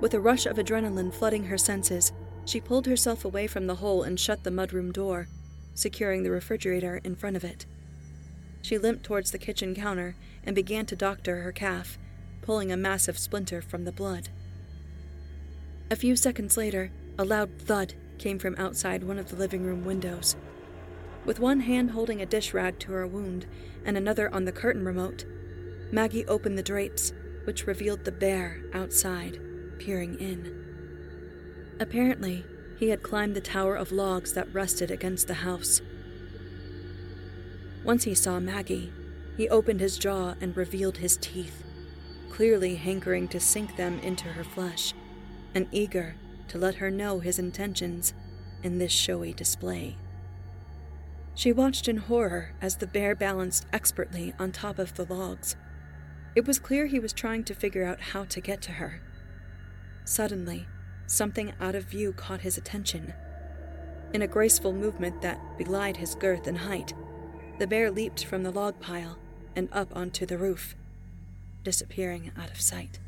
With 0.00 0.14
a 0.14 0.20
rush 0.20 0.46
of 0.46 0.56
adrenaline 0.56 1.12
flooding 1.12 1.44
her 1.44 1.58
senses, 1.58 2.12
she 2.44 2.60
pulled 2.60 2.86
herself 2.86 3.24
away 3.24 3.46
from 3.46 3.66
the 3.66 3.76
hole 3.76 4.02
and 4.02 4.18
shut 4.18 4.42
the 4.42 4.50
mudroom 4.50 4.92
door, 4.92 5.28
securing 5.74 6.22
the 6.22 6.30
refrigerator 6.30 7.00
in 7.04 7.14
front 7.14 7.36
of 7.36 7.44
it. 7.44 7.66
She 8.62 8.78
limped 8.78 9.04
towards 9.04 9.30
the 9.30 9.38
kitchen 9.38 9.74
counter 9.74 10.16
and 10.44 10.56
began 10.56 10.86
to 10.86 10.96
doctor 10.96 11.42
her 11.42 11.52
calf, 11.52 11.98
pulling 12.42 12.72
a 12.72 12.76
massive 12.76 13.18
splinter 13.18 13.62
from 13.62 13.84
the 13.84 13.92
blood. 13.92 14.30
A 15.90 15.96
few 15.96 16.16
seconds 16.16 16.56
later, 16.56 16.90
a 17.18 17.24
loud 17.24 17.50
thud 17.58 17.94
came 18.20 18.38
from 18.38 18.54
outside 18.56 19.02
one 19.02 19.18
of 19.18 19.30
the 19.30 19.36
living 19.36 19.64
room 19.64 19.84
windows. 19.84 20.36
With 21.24 21.40
one 21.40 21.60
hand 21.60 21.90
holding 21.90 22.20
a 22.20 22.26
dish 22.26 22.52
rag 22.52 22.78
to 22.80 22.92
her 22.92 23.06
wound 23.06 23.46
and 23.84 23.96
another 23.96 24.32
on 24.32 24.44
the 24.44 24.52
curtain 24.52 24.84
remote, 24.84 25.24
Maggie 25.90 26.26
opened 26.26 26.56
the 26.56 26.62
drapes, 26.62 27.12
which 27.44 27.66
revealed 27.66 28.04
the 28.04 28.12
bear 28.12 28.62
outside, 28.74 29.40
peering 29.78 30.20
in. 30.20 31.76
Apparently, 31.80 32.44
he 32.78 32.90
had 32.90 33.02
climbed 33.02 33.34
the 33.34 33.40
tower 33.40 33.74
of 33.74 33.90
logs 33.90 34.34
that 34.34 34.52
rested 34.52 34.90
against 34.90 35.26
the 35.26 35.34
house. 35.34 35.80
Once 37.84 38.04
he 38.04 38.14
saw 38.14 38.38
Maggie, 38.38 38.92
he 39.38 39.48
opened 39.48 39.80
his 39.80 39.96
jaw 39.96 40.34
and 40.42 40.56
revealed 40.56 40.98
his 40.98 41.16
teeth, 41.16 41.64
clearly 42.30 42.74
hankering 42.74 43.28
to 43.28 43.40
sink 43.40 43.76
them 43.76 43.98
into 44.00 44.28
her 44.28 44.44
flesh, 44.44 44.92
and 45.54 45.66
eager 45.72 46.16
to 46.50 46.58
let 46.58 46.76
her 46.76 46.90
know 46.90 47.20
his 47.20 47.38
intentions 47.38 48.12
in 48.62 48.78
this 48.78 48.92
showy 48.92 49.32
display. 49.32 49.96
She 51.34 51.52
watched 51.52 51.88
in 51.88 51.96
horror 51.96 52.52
as 52.60 52.76
the 52.76 52.86
bear 52.86 53.14
balanced 53.14 53.66
expertly 53.72 54.34
on 54.38 54.52
top 54.52 54.78
of 54.78 54.94
the 54.94 55.04
logs. 55.04 55.56
It 56.34 56.46
was 56.46 56.58
clear 56.58 56.86
he 56.86 56.98
was 56.98 57.12
trying 57.12 57.44
to 57.44 57.54
figure 57.54 57.84
out 57.84 58.00
how 58.00 58.24
to 58.24 58.40
get 58.40 58.60
to 58.62 58.72
her. 58.72 59.00
Suddenly, 60.04 60.66
something 61.06 61.52
out 61.60 61.74
of 61.74 61.84
view 61.84 62.12
caught 62.12 62.40
his 62.40 62.58
attention. 62.58 63.14
In 64.12 64.22
a 64.22 64.26
graceful 64.26 64.72
movement 64.72 65.22
that 65.22 65.40
belied 65.56 65.96
his 65.98 66.16
girth 66.16 66.48
and 66.48 66.58
height, 66.58 66.92
the 67.60 67.66
bear 67.66 67.90
leaped 67.90 68.24
from 68.24 68.42
the 68.42 68.50
log 68.50 68.80
pile 68.80 69.18
and 69.54 69.68
up 69.70 69.94
onto 69.96 70.26
the 70.26 70.38
roof, 70.38 70.74
disappearing 71.62 72.32
out 72.36 72.50
of 72.50 72.60
sight. 72.60 72.98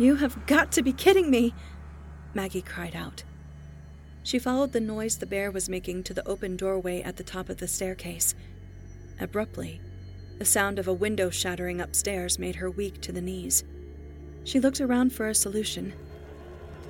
You 0.00 0.16
have 0.16 0.46
got 0.46 0.72
to 0.72 0.82
be 0.82 0.94
kidding 0.94 1.30
me! 1.30 1.52
Maggie 2.32 2.62
cried 2.62 2.96
out. 2.96 3.22
She 4.22 4.38
followed 4.38 4.72
the 4.72 4.80
noise 4.80 5.18
the 5.18 5.26
bear 5.26 5.50
was 5.50 5.68
making 5.68 6.04
to 6.04 6.14
the 6.14 6.26
open 6.26 6.56
doorway 6.56 7.02
at 7.02 7.18
the 7.18 7.22
top 7.22 7.50
of 7.50 7.58
the 7.58 7.68
staircase. 7.68 8.34
Abruptly, 9.20 9.82
the 10.38 10.46
sound 10.46 10.78
of 10.78 10.88
a 10.88 10.94
window 10.94 11.28
shattering 11.28 11.82
upstairs 11.82 12.38
made 12.38 12.56
her 12.56 12.70
weak 12.70 13.02
to 13.02 13.12
the 13.12 13.20
knees. 13.20 13.62
She 14.42 14.58
looked 14.58 14.80
around 14.80 15.12
for 15.12 15.28
a 15.28 15.34
solution. 15.34 15.92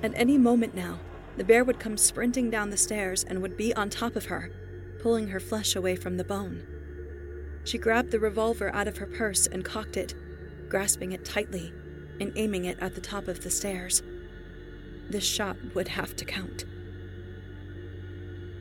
At 0.01 0.13
any 0.15 0.37
moment 0.37 0.73
now, 0.73 0.97
the 1.35 1.43
bear 1.43 1.65
would 1.65 1.81
come 1.81 1.97
sprinting 1.97 2.49
down 2.49 2.69
the 2.69 2.77
stairs 2.77 3.25
and 3.25 3.41
would 3.41 3.57
be 3.57 3.75
on 3.75 3.89
top 3.89 4.15
of 4.15 4.27
her, 4.27 4.53
pulling 5.01 5.27
her 5.27 5.41
flesh 5.41 5.75
away 5.75 5.97
from 5.97 6.15
the 6.15 6.23
bone. 6.23 6.65
She 7.65 7.77
grabbed 7.77 8.11
the 8.11 8.21
revolver 8.21 8.73
out 8.73 8.87
of 8.87 8.99
her 8.99 9.05
purse 9.05 9.47
and 9.47 9.65
cocked 9.65 9.97
it, 9.97 10.15
grasping 10.69 11.11
it 11.11 11.25
tightly 11.25 11.73
and 12.21 12.31
aiming 12.35 12.65
it 12.65 12.77
at 12.79 12.93
the 12.93 13.01
top 13.01 13.27
of 13.27 13.43
the 13.43 13.49
stairs. 13.49 14.03
This 15.09 15.23
shot 15.23 15.57
would 15.73 15.87
have 15.87 16.15
to 16.17 16.23
count. 16.23 16.65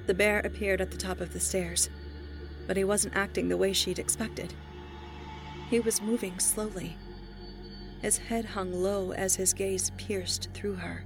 The 0.06 0.14
bear 0.14 0.40
appeared 0.40 0.80
at 0.80 0.90
the 0.90 0.96
top 0.96 1.20
of 1.20 1.34
the 1.34 1.40
stairs, 1.40 1.90
but 2.66 2.78
he 2.78 2.84
wasn't 2.84 3.14
acting 3.14 3.48
the 3.48 3.58
way 3.58 3.74
she'd 3.74 3.98
expected. 3.98 4.54
He 5.68 5.78
was 5.78 6.00
moving 6.00 6.38
slowly. 6.38 6.96
His 8.00 8.16
head 8.16 8.46
hung 8.46 8.72
low 8.72 9.12
as 9.12 9.36
his 9.36 9.52
gaze 9.52 9.90
pierced 9.98 10.48
through 10.54 10.76
her. 10.76 11.04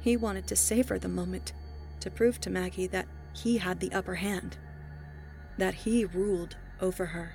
He 0.00 0.16
wanted 0.16 0.46
to 0.48 0.56
savor 0.56 0.98
the 0.98 1.08
moment, 1.08 1.52
to 2.00 2.10
prove 2.10 2.40
to 2.40 2.50
Maggie 2.50 2.86
that 2.88 3.06
he 3.34 3.58
had 3.58 3.80
the 3.80 3.92
upper 3.92 4.14
hand, 4.14 4.56
that 5.58 5.74
he 5.74 6.06
ruled 6.06 6.56
over 6.80 7.06
her. 7.06 7.34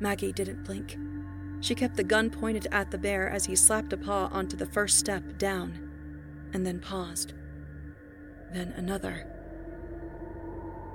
Maggie 0.00 0.32
didn't 0.32 0.64
blink. 0.64 0.98
She 1.62 1.76
kept 1.76 1.96
the 1.96 2.02
gun 2.02 2.28
pointed 2.28 2.66
at 2.72 2.90
the 2.90 2.98
bear 2.98 3.30
as 3.30 3.44
he 3.44 3.54
slapped 3.54 3.92
a 3.92 3.96
paw 3.96 4.28
onto 4.32 4.56
the 4.56 4.66
first 4.66 4.98
step 4.98 5.38
down, 5.38 5.78
and 6.52 6.66
then 6.66 6.80
paused. 6.80 7.34
Then 8.52 8.74
another. 8.76 9.28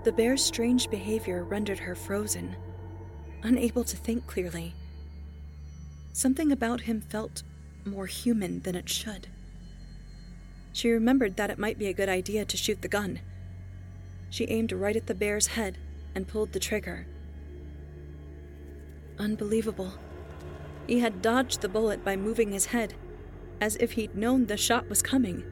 The 0.04 0.12
bear's 0.12 0.44
strange 0.44 0.90
behavior 0.90 1.46
rendered 1.46 1.80
her 1.80 1.96
frozen, 1.96 2.58
unable 3.44 3.86
to 3.86 3.96
think 3.96 4.28
clearly. 4.28 4.76
Something 6.12 6.52
about 6.52 6.82
him 6.82 7.00
felt 7.00 7.44
more 7.86 8.08
human 8.08 8.60
than 8.60 8.76
it 8.76 8.90
should. 8.90 9.28
She 10.74 10.90
remembered 10.92 11.38
that 11.38 11.50
it 11.50 11.58
might 11.58 11.80
be 11.80 11.88
a 11.88 11.94
good 11.94 12.10
idea 12.10 12.44
to 12.44 12.58
shoot 12.58 12.82
the 12.82 12.90
gun. 12.90 13.22
She 14.30 14.50
aimed 14.50 14.74
right 14.74 14.98
at 14.98 15.08
the 15.08 15.16
bear's 15.16 15.48
head 15.48 15.78
and 16.14 16.28
pulled 16.28 16.52
the 16.52 16.60
trigger. 16.60 17.08
Unbelievable. 19.18 19.94
He 20.88 21.00
had 21.00 21.22
dodged 21.22 21.62
the 21.62 21.70
bullet 21.70 22.04
by 22.04 22.16
moving 22.16 22.52
his 22.52 22.68
head, 22.68 22.94
as 23.60 23.76
if 23.76 23.92
he'd 23.92 24.16
known 24.16 24.46
the 24.46 24.56
shot 24.56 24.90
was 24.90 25.02
coming. 25.02 25.44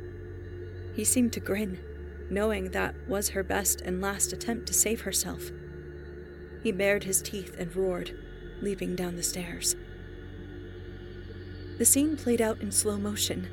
He 0.95 1.03
seemed 1.03 1.33
to 1.33 1.41
grin, 1.41 1.77
knowing 2.29 2.71
that 2.71 2.95
was 3.07 3.29
her 3.29 3.43
best 3.43 3.81
and 3.81 4.01
last 4.01 4.31
attempt 4.31 4.65
to 4.67 4.73
save 4.73 5.01
herself. 5.01 5.51
He 6.63 6.71
bared 6.71 7.03
his 7.03 7.21
teeth 7.21 7.53
and 7.59 7.75
roared, 7.75 8.17
leaping 8.61 8.95
down 8.95 9.17
the 9.17 9.23
stairs. 9.23 9.75
The 11.77 11.85
scene 11.85 12.15
played 12.15 12.41
out 12.41 12.61
in 12.61 12.71
slow 12.71 12.97
motion. 12.97 13.49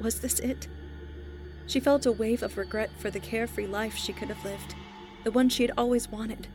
Was 0.00 0.20
this 0.20 0.40
it? 0.40 0.66
She 1.66 1.78
felt 1.78 2.04
a 2.04 2.12
wave 2.12 2.42
of 2.42 2.58
regret 2.58 2.90
for 2.98 3.10
the 3.10 3.20
carefree 3.20 3.68
life 3.68 3.94
she 3.96 4.12
could 4.12 4.28
have 4.28 4.44
lived, 4.44 4.74
the 5.22 5.30
one 5.30 5.48
she 5.48 5.62
had 5.62 5.72
always 5.78 6.10
wanted, 6.10 6.48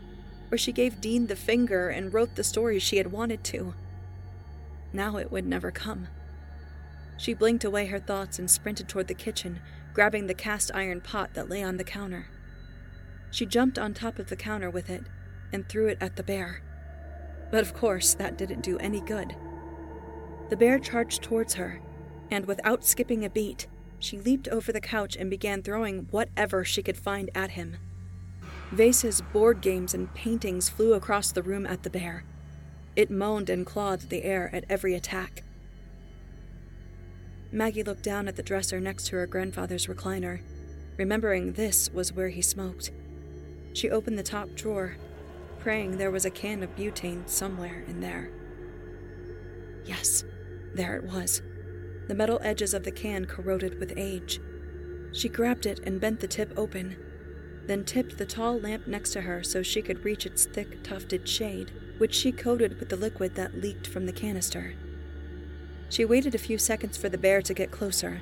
where 0.49 0.59
she 0.59 0.73
gave 0.73 0.99
Dean 0.99 1.27
the 1.27 1.37
finger 1.37 1.87
and 1.87 2.13
wrote 2.13 2.35
the 2.35 2.43
stories 2.43 2.83
she 2.83 2.97
had 2.97 3.11
wanted 3.11 3.45
to. 3.45 3.73
Now 4.93 5.17
it 5.17 5.31
would 5.31 5.45
never 5.45 5.71
come. 5.71 6.07
She 7.17 7.33
blinked 7.33 7.63
away 7.63 7.87
her 7.87 7.99
thoughts 7.99 8.39
and 8.39 8.49
sprinted 8.49 8.87
toward 8.87 9.07
the 9.07 9.13
kitchen, 9.13 9.59
grabbing 9.93 10.27
the 10.27 10.33
cast 10.33 10.71
iron 10.73 11.01
pot 11.01 11.33
that 11.33 11.49
lay 11.49 11.61
on 11.61 11.77
the 11.77 11.83
counter. 11.83 12.27
She 13.31 13.45
jumped 13.45 13.77
on 13.77 13.93
top 13.93 14.19
of 14.19 14.29
the 14.29 14.35
counter 14.35 14.69
with 14.69 14.89
it 14.89 15.03
and 15.51 15.67
threw 15.67 15.87
it 15.87 15.97
at 15.99 16.15
the 16.15 16.23
bear. 16.23 16.61
But 17.51 17.61
of 17.61 17.73
course, 17.73 18.13
that 18.13 18.37
didn't 18.37 18.61
do 18.61 18.77
any 18.77 19.01
good. 19.01 19.35
The 20.49 20.57
bear 20.57 20.79
charged 20.79 21.21
towards 21.21 21.55
her, 21.55 21.81
and 22.31 22.45
without 22.45 22.85
skipping 22.85 23.25
a 23.25 23.29
beat, 23.29 23.67
she 23.99 24.17
leaped 24.17 24.47
over 24.47 24.71
the 24.71 24.81
couch 24.81 25.15
and 25.15 25.29
began 25.29 25.61
throwing 25.61 26.07
whatever 26.11 26.63
she 26.63 26.81
could 26.81 26.97
find 26.97 27.29
at 27.35 27.51
him. 27.51 27.77
Vases, 28.71 29.21
board 29.33 29.61
games, 29.61 29.93
and 29.93 30.13
paintings 30.13 30.69
flew 30.69 30.93
across 30.93 31.31
the 31.31 31.43
room 31.43 31.65
at 31.65 31.83
the 31.83 31.89
bear, 31.89 32.23
it 32.99 33.09
moaned 33.09 33.49
and 33.49 33.65
clawed 33.65 34.01
the 34.01 34.25
air 34.25 34.53
at 34.53 34.65
every 34.67 34.93
attack. 34.93 35.41
Maggie 37.49 37.81
looked 37.81 38.03
down 38.03 38.27
at 38.27 38.35
the 38.35 38.43
dresser 38.43 38.81
next 38.81 39.07
to 39.07 39.15
her 39.15 39.25
grandfather's 39.25 39.87
recliner, 39.87 40.41
remembering 40.97 41.53
this 41.53 41.89
was 41.93 42.11
where 42.11 42.27
he 42.27 42.41
smoked. 42.41 42.91
She 43.71 43.89
opened 43.89 44.19
the 44.19 44.23
top 44.23 44.49
drawer, 44.53 44.97
praying 45.59 45.97
there 45.97 46.11
was 46.11 46.25
a 46.25 46.29
can 46.29 46.61
of 46.61 46.75
butane 46.75 47.29
somewhere 47.29 47.85
in 47.87 48.01
there. 48.01 48.31
Yes, 49.85 50.25
there 50.75 50.97
it 50.97 51.05
was. 51.05 51.41
The 52.09 52.15
metal 52.15 52.41
edges 52.43 52.73
of 52.73 52.83
the 52.83 52.91
can 52.91 53.23
corroded 53.23 53.79
with 53.79 53.93
age. 53.95 54.41
She 55.13 55.29
grabbed 55.29 55.65
it 55.65 55.79
and 55.85 56.01
bent 56.01 56.19
the 56.19 56.27
tip 56.27 56.51
open, 56.57 56.97
then 57.65 57.85
tipped 57.85 58.17
the 58.17 58.25
tall 58.25 58.59
lamp 58.59 58.87
next 58.87 59.11
to 59.11 59.21
her 59.21 59.41
so 59.41 59.63
she 59.63 59.81
could 59.81 60.03
reach 60.03 60.25
its 60.25 60.43
thick, 60.43 60.83
tufted 60.83 61.29
shade 61.29 61.71
which 61.99 62.15
she 62.15 62.31
coated 62.31 62.79
with 62.79 62.89
the 62.89 62.97
liquid 62.97 63.35
that 63.35 63.61
leaked 63.61 63.85
from 63.85 64.07
the 64.07 64.11
canister. 64.11 64.73
She 65.89 66.05
waited 66.05 66.33
a 66.33 66.39
few 66.39 66.57
seconds 66.57 66.97
for 66.97 67.09
the 67.09 67.17
bear 67.17 67.41
to 67.43 67.53
get 67.53 67.71
closer. 67.71 68.21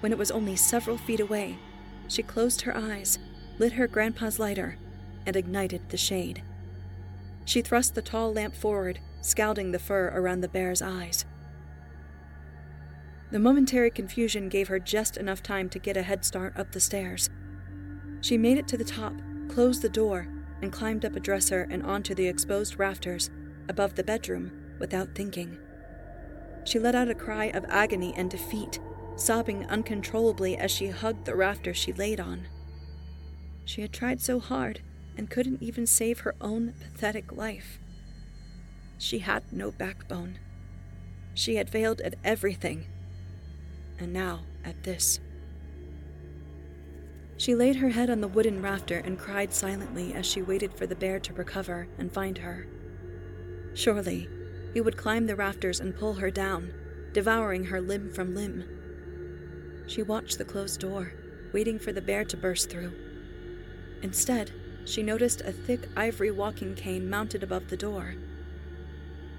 When 0.00 0.12
it 0.12 0.18
was 0.18 0.30
only 0.30 0.56
several 0.56 0.96
feet 0.96 1.20
away, 1.20 1.58
she 2.08 2.22
closed 2.22 2.62
her 2.62 2.76
eyes 2.76 3.18
lit 3.58 3.74
her 3.74 3.86
grandpa's 3.86 4.38
lighter, 4.38 4.76
and 5.26 5.36
ignited 5.36 5.88
the 5.88 5.96
shade. 5.96 6.42
She 7.44 7.62
thrust 7.62 7.94
the 7.94 8.02
tall 8.02 8.32
lamp 8.32 8.54
forward, 8.54 9.00
scalding 9.20 9.72
the 9.72 9.78
fur 9.78 10.08
around 10.14 10.40
the 10.40 10.48
bear's 10.48 10.82
eyes. 10.82 11.24
The 13.30 13.38
momentary 13.38 13.90
confusion 13.90 14.48
gave 14.48 14.68
her 14.68 14.78
just 14.78 15.16
enough 15.16 15.42
time 15.42 15.68
to 15.70 15.78
get 15.78 15.96
a 15.96 16.02
head 16.02 16.24
start 16.24 16.56
up 16.56 16.72
the 16.72 16.80
stairs. 16.80 17.30
She 18.20 18.38
made 18.38 18.58
it 18.58 18.68
to 18.68 18.76
the 18.76 18.84
top, 18.84 19.14
closed 19.48 19.82
the 19.82 19.88
door, 19.88 20.28
and 20.64 20.72
climbed 20.72 21.04
up 21.04 21.14
a 21.14 21.20
dresser 21.20 21.68
and 21.70 21.82
onto 21.82 22.14
the 22.14 22.26
exposed 22.26 22.78
rafters 22.78 23.28
above 23.68 23.94
the 23.94 24.02
bedroom 24.02 24.50
without 24.78 25.14
thinking. 25.14 25.58
She 26.64 26.78
let 26.78 26.94
out 26.94 27.10
a 27.10 27.14
cry 27.14 27.50
of 27.50 27.66
agony 27.68 28.14
and 28.16 28.30
defeat, 28.30 28.80
sobbing 29.14 29.66
uncontrollably 29.66 30.56
as 30.56 30.70
she 30.70 30.88
hugged 30.88 31.26
the 31.26 31.36
rafter 31.36 31.74
she 31.74 31.92
laid 31.92 32.18
on. 32.18 32.48
She 33.66 33.82
had 33.82 33.92
tried 33.92 34.22
so 34.22 34.40
hard 34.40 34.80
and 35.18 35.28
couldn't 35.28 35.62
even 35.62 35.86
save 35.86 36.20
her 36.20 36.34
own 36.40 36.72
pathetic 36.80 37.30
life. 37.30 37.78
She 38.96 39.18
had 39.18 39.52
no 39.52 39.70
backbone. 39.70 40.38
She 41.34 41.56
had 41.56 41.68
failed 41.68 42.00
at 42.00 42.14
everything. 42.24 42.86
And 43.98 44.14
now 44.14 44.40
at 44.64 44.82
this. 44.84 45.20
She 47.36 47.54
laid 47.54 47.76
her 47.76 47.88
head 47.88 48.10
on 48.10 48.20
the 48.20 48.28
wooden 48.28 48.62
rafter 48.62 48.98
and 48.98 49.18
cried 49.18 49.52
silently 49.52 50.14
as 50.14 50.24
she 50.24 50.42
waited 50.42 50.72
for 50.72 50.86
the 50.86 50.94
bear 50.94 51.18
to 51.20 51.32
recover 51.32 51.88
and 51.98 52.12
find 52.12 52.38
her. 52.38 52.66
Surely, 53.74 54.28
he 54.72 54.80
would 54.80 54.96
climb 54.96 55.26
the 55.26 55.36
rafters 55.36 55.80
and 55.80 55.96
pull 55.96 56.14
her 56.14 56.30
down, 56.30 56.72
devouring 57.12 57.64
her 57.64 57.80
limb 57.80 58.12
from 58.12 58.34
limb. 58.34 58.64
She 59.86 60.02
watched 60.02 60.38
the 60.38 60.44
closed 60.44 60.80
door, 60.80 61.12
waiting 61.52 61.78
for 61.78 61.92
the 61.92 62.00
bear 62.00 62.24
to 62.24 62.36
burst 62.36 62.70
through. 62.70 62.92
Instead, 64.02 64.52
she 64.84 65.02
noticed 65.02 65.40
a 65.40 65.52
thick 65.52 65.88
ivory 65.96 66.30
walking 66.30 66.74
cane 66.74 67.08
mounted 67.08 67.42
above 67.42 67.68
the 67.68 67.76
door. 67.76 68.14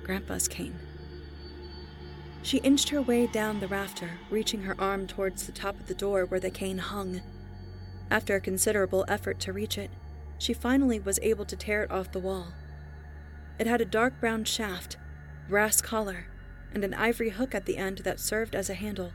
Grandpa's 0.04 0.48
cane. 0.48 0.80
She 2.42 2.58
inched 2.60 2.90
her 2.90 3.02
way 3.02 3.28
down 3.28 3.60
the 3.60 3.68
rafter, 3.68 4.12
reaching 4.30 4.62
her 4.64 4.80
arm 4.80 5.08
towards 5.08 5.46
the 5.46 5.52
top 5.52 5.80
of 5.80 5.88
the 5.88 5.96
door 5.96 6.26
where 6.26 6.40
the 6.40 6.52
cane 6.52 6.78
hung. 6.78 7.22
After 8.10 8.36
a 8.36 8.42
considerable 8.42 9.06
effort 9.08 9.40
to 9.42 9.54
reach 9.54 9.78
it, 9.78 9.92
she 10.38 10.54
finally 10.54 11.00
was 11.00 11.20
able 11.22 11.46
to 11.46 11.56
tear 11.56 11.84
it 11.84 11.92
off 11.92 12.12
the 12.12 12.20
wall. 12.20 12.54
It 13.58 13.68
had 13.68 13.82
a 13.82 13.86
dark 13.86 14.20
brown 14.20 14.44
shaft, 14.44 14.98
brass 15.48 15.82
collar, 15.82 16.28
and 16.74 16.84
an 16.84 16.94
ivory 16.94 17.30
hook 17.30 17.56
at 17.56 17.66
the 17.66 17.78
end 17.78 18.00
that 18.00 18.20
served 18.20 18.56
as 18.56 18.70
a 18.70 18.74
handle. 18.74 19.14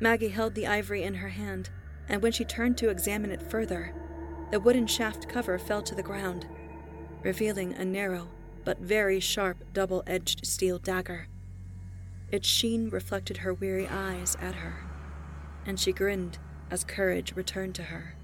Maggie 0.00 0.28
held 0.28 0.54
the 0.54 0.66
ivory 0.66 1.02
in 1.02 1.16
her 1.16 1.28
hand, 1.28 1.70
and 2.08 2.22
when 2.22 2.32
she 2.32 2.44
turned 2.44 2.78
to 2.78 2.88
examine 2.88 3.30
it 3.30 3.42
further, 3.42 3.94
the 4.50 4.60
wooden 4.60 4.86
shaft 4.86 5.28
cover 5.28 5.58
fell 5.58 5.82
to 5.82 5.94
the 5.94 6.02
ground, 6.02 6.46
revealing 7.22 7.74
a 7.74 7.84
narrow 7.84 8.28
but 8.64 8.78
very 8.80 9.20
sharp 9.20 9.64
double 9.72 10.02
edged 10.06 10.44
steel 10.46 10.78
dagger. 10.78 11.28
Its 12.32 12.48
sheen 12.48 12.90
reflected 12.90 13.38
her 13.38 13.54
weary 13.54 13.86
eyes 13.86 14.36
at 14.40 14.56
her, 14.56 14.82
and 15.64 15.78
she 15.78 15.92
grinned 15.92 16.38
as 16.70 16.84
courage 16.84 17.34
returned 17.34 17.74
to 17.76 17.84
her. 17.84 18.14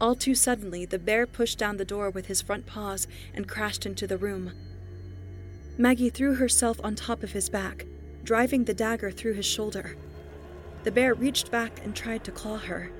All 0.00 0.14
too 0.14 0.34
suddenly, 0.34 0.84
the 0.84 0.98
bear 0.98 1.26
pushed 1.26 1.58
down 1.58 1.76
the 1.76 1.84
door 1.84 2.10
with 2.10 2.26
his 2.26 2.42
front 2.42 2.66
paws 2.66 3.06
and 3.32 3.48
crashed 3.48 3.86
into 3.86 4.06
the 4.06 4.18
room. 4.18 4.52
Maggie 5.78 6.10
threw 6.10 6.34
herself 6.34 6.80
on 6.84 6.94
top 6.94 7.22
of 7.22 7.32
his 7.32 7.48
back, 7.48 7.86
driving 8.22 8.64
the 8.64 8.74
dagger 8.74 9.10
through 9.10 9.34
his 9.34 9.46
shoulder. 9.46 9.96
The 10.82 10.92
bear 10.92 11.14
reached 11.14 11.50
back 11.50 11.84
and 11.84 11.96
tried 11.96 12.24
to 12.24 12.32
claw 12.32 12.58
her. 12.58 12.90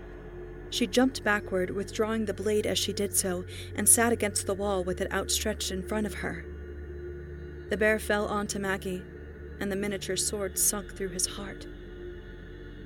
She 0.71 0.87
jumped 0.87 1.23
backward, 1.23 1.71
withdrawing 1.71 2.25
the 2.25 2.35
blade 2.35 2.67
as 2.67 2.79
she 2.79 2.93
did 2.93 3.15
so, 3.15 3.45
and 3.77 3.89
sat 3.89 4.13
against 4.13 4.47
the 4.47 4.55
wall 4.55 4.83
with 4.83 5.01
it 5.01 5.13
outstretched 5.13 5.71
in 5.71 5.87
front 5.87 6.07
of 6.07 6.15
her. 6.15 6.45
The 7.71 7.77
bear 7.77 7.99
fell 7.99 8.27
onto 8.27 8.59
Maggie, 8.59 9.03
and 9.61 9.71
the 9.71 9.77
miniature 9.77 10.17
sword 10.17 10.59
sunk 10.59 10.97
through 10.97 11.11
his 11.11 11.27
heart. 11.27 11.67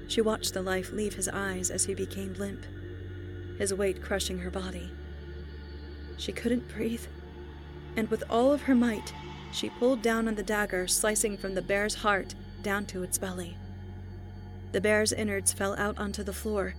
She 0.08 0.22
watched 0.22 0.54
the 0.54 0.62
life 0.62 0.90
leave 0.90 1.14
his 1.14 1.28
eyes 1.28 1.70
as 1.70 1.84
he 1.84 1.94
became 1.94 2.32
limp, 2.34 2.64
his 3.58 3.74
weight 3.74 4.02
crushing 4.02 4.38
her 4.38 4.50
body. 4.50 4.90
She 6.16 6.32
couldn't 6.32 6.68
breathe, 6.68 7.04
and 7.94 8.08
with 8.08 8.24
all 8.30 8.52
of 8.52 8.62
her 8.62 8.74
might, 8.74 9.12
she 9.52 9.70
pulled 9.70 10.02
down 10.02 10.26
on 10.26 10.34
the 10.34 10.42
dagger, 10.42 10.88
slicing 10.88 11.36
from 11.36 11.54
the 11.54 11.62
bear's 11.62 11.96
heart 11.96 12.34
down 12.62 12.86
to 12.86 13.02
its 13.02 13.18
belly. 13.18 13.56
The 14.72 14.80
bear's 14.80 15.12
innards 15.12 15.52
fell 15.52 15.76
out 15.76 15.98
onto 15.98 16.22
the 16.22 16.32
floor, 16.32 16.74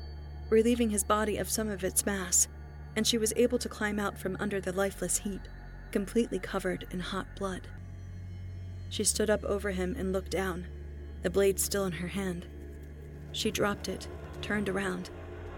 relieving 0.50 0.90
his 0.90 1.04
body 1.04 1.38
of 1.38 1.50
some 1.50 1.70
of 1.70 1.84
its 1.84 2.06
mass, 2.06 2.48
and 2.96 3.06
she 3.06 3.18
was 3.18 3.34
able 3.36 3.60
to 3.60 3.70
climb 3.70 4.00
out 4.00 4.18
from 4.18 4.38
under 4.40 4.60
the 4.60 4.74
lifeless 4.74 5.20
heap, 5.20 5.42
completely 5.92 6.40
covered 6.40 6.88
in 6.92 7.00
hot 7.00 7.28
blood. 7.36 7.68
She 8.90 9.04
stood 9.04 9.30
up 9.30 9.44
over 9.44 9.70
him 9.70 9.96
and 9.98 10.12
looked 10.12 10.32
down, 10.32 10.66
the 11.22 11.30
blade 11.30 11.60
still 11.60 11.86
in 11.86 11.94
her 11.94 12.08
hand. 12.08 12.48
She 13.32 13.52
dropped 13.52 13.88
it, 13.88 14.08
turned 14.42 14.70
around, 14.70 15.10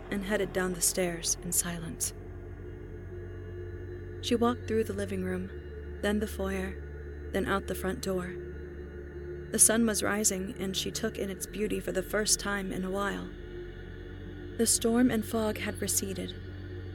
and 0.09 0.25
headed 0.25 0.53
down 0.53 0.73
the 0.73 0.81
stairs 0.81 1.37
in 1.43 1.51
silence. 1.51 2.13
She 4.21 4.35
walked 4.35 4.67
through 4.67 4.83
the 4.83 4.93
living 4.93 5.23
room, 5.23 5.49
then 6.01 6.19
the 6.19 6.27
foyer, 6.27 6.75
then 7.31 7.47
out 7.47 7.67
the 7.67 7.75
front 7.75 8.01
door. 8.01 8.33
The 9.51 9.59
sun 9.59 9.85
was 9.85 10.03
rising, 10.03 10.55
and 10.59 10.75
she 10.75 10.91
took 10.91 11.17
in 11.17 11.29
its 11.29 11.45
beauty 11.45 11.79
for 11.79 11.91
the 11.91 12.03
first 12.03 12.39
time 12.39 12.71
in 12.71 12.85
a 12.85 12.91
while. 12.91 13.27
The 14.57 14.67
storm 14.67 15.09
and 15.09 15.25
fog 15.25 15.57
had 15.57 15.81
receded, 15.81 16.35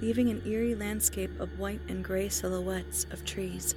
leaving 0.01 0.29
an 0.29 0.43
eerie 0.47 0.75
landscape 0.75 1.41
of 1.41 1.59
white 1.59 1.81
and 1.89 2.05
gray 2.05 2.29
silhouettes 2.29 3.05
of 3.11 3.25
trees. 3.25 3.75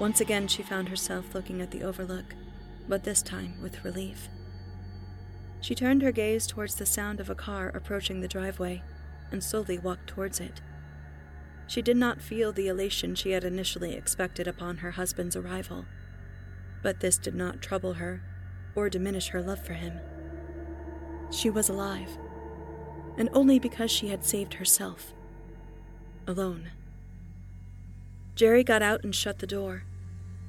Once 0.00 0.20
again, 0.20 0.48
she 0.48 0.62
found 0.62 0.88
herself 0.88 1.34
looking 1.34 1.62
at 1.62 1.70
the 1.70 1.82
overlook, 1.82 2.34
but 2.88 3.04
this 3.04 3.22
time 3.22 3.54
with 3.62 3.84
relief. 3.84 4.28
She 5.60 5.74
turned 5.74 6.02
her 6.02 6.12
gaze 6.12 6.46
towards 6.46 6.76
the 6.76 6.86
sound 6.86 7.20
of 7.20 7.30
a 7.30 7.34
car 7.34 7.68
approaching 7.68 8.20
the 8.20 8.28
driveway 8.28 8.82
and 9.32 9.42
slowly 9.42 9.78
walked 9.78 10.06
towards 10.06 10.40
it. 10.40 10.60
She 11.66 11.82
did 11.82 11.96
not 11.96 12.22
feel 12.22 12.52
the 12.52 12.68
elation 12.68 13.14
she 13.14 13.32
had 13.32 13.42
initially 13.42 13.94
expected 13.94 14.46
upon 14.46 14.78
her 14.78 14.92
husband's 14.92 15.34
arrival, 15.34 15.86
but 16.82 17.00
this 17.00 17.18
did 17.18 17.34
not 17.34 17.60
trouble 17.60 17.94
her 17.94 18.22
or 18.76 18.88
diminish 18.88 19.28
her 19.28 19.42
love 19.42 19.64
for 19.64 19.72
him. 19.72 19.98
She 21.32 21.50
was 21.50 21.68
alive, 21.68 22.16
and 23.16 23.28
only 23.32 23.58
because 23.58 23.90
she 23.90 24.08
had 24.08 24.24
saved 24.24 24.54
herself. 24.54 25.12
Alone. 26.26 26.70
Jerry 28.36 28.62
got 28.62 28.82
out 28.82 29.02
and 29.02 29.14
shut 29.14 29.38
the 29.38 29.46
door. 29.46 29.84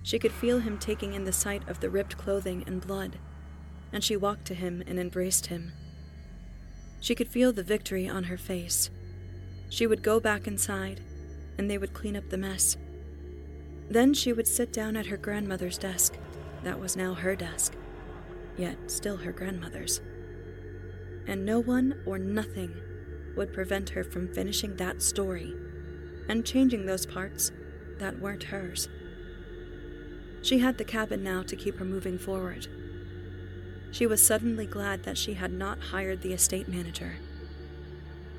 She 0.04 0.20
could 0.20 0.32
feel 0.32 0.60
him 0.60 0.78
taking 0.78 1.14
in 1.14 1.24
the 1.24 1.32
sight 1.32 1.68
of 1.68 1.80
the 1.80 1.90
ripped 1.90 2.18
clothing 2.18 2.64
and 2.68 2.86
blood, 2.86 3.18
and 3.92 4.04
she 4.04 4.18
walked 4.18 4.46
to 4.46 4.54
him 4.54 4.84
and 4.86 5.00
embraced 5.00 5.48
him. 5.48 5.72
She 7.00 7.16
could 7.16 7.28
feel 7.28 7.54
the 7.54 7.64
victory 7.64 8.08
on 8.08 8.26
her 8.26 8.38
face. 8.38 8.90
She 9.70 9.88
would 9.88 10.02
go 10.04 10.20
back 10.20 10.48
inside, 10.48 11.02
and 11.58 11.70
they 11.70 11.78
would 11.78 11.94
clean 11.94 12.16
up 12.16 12.30
the 12.30 12.38
mess. 12.38 12.78
Then 13.90 14.14
she 14.14 14.34
would 14.34 14.48
sit 14.48 14.74
down 14.74 14.96
at 14.96 15.08
her 15.08 15.18
grandmother's 15.18 15.78
desk. 15.78 16.18
That 16.64 16.80
was 16.80 16.98
now 16.98 17.14
her 17.14 17.36
desk, 17.36 17.74
yet 18.58 18.78
still 18.92 19.18
her 19.18 19.32
grandmother's. 19.32 20.02
And 21.28 21.46
no 21.46 21.60
one 21.60 22.02
or 22.06 22.18
nothing 22.18 22.74
would 23.36 23.54
prevent 23.54 23.90
her 23.90 24.04
from 24.04 24.34
finishing 24.34 24.76
that 24.76 25.02
story 25.02 25.54
and 26.28 26.46
changing 26.46 26.86
those 26.86 27.06
parts 27.06 27.52
that 28.00 28.20
weren't 28.20 28.44
hers. 28.44 28.90
She 30.42 30.60
had 30.60 30.78
the 30.78 30.84
cabin 30.84 31.24
now 31.24 31.44
to 31.44 31.56
keep 31.56 31.78
her 31.78 31.86
moving 31.86 32.18
forward. 32.18 32.68
She 33.98 34.06
was 34.06 34.24
suddenly 34.24 34.68
glad 34.68 35.02
that 35.06 35.18
she 35.18 35.34
had 35.34 35.52
not 35.52 35.80
hired 35.80 36.22
the 36.22 36.32
estate 36.32 36.68
manager. 36.68 37.16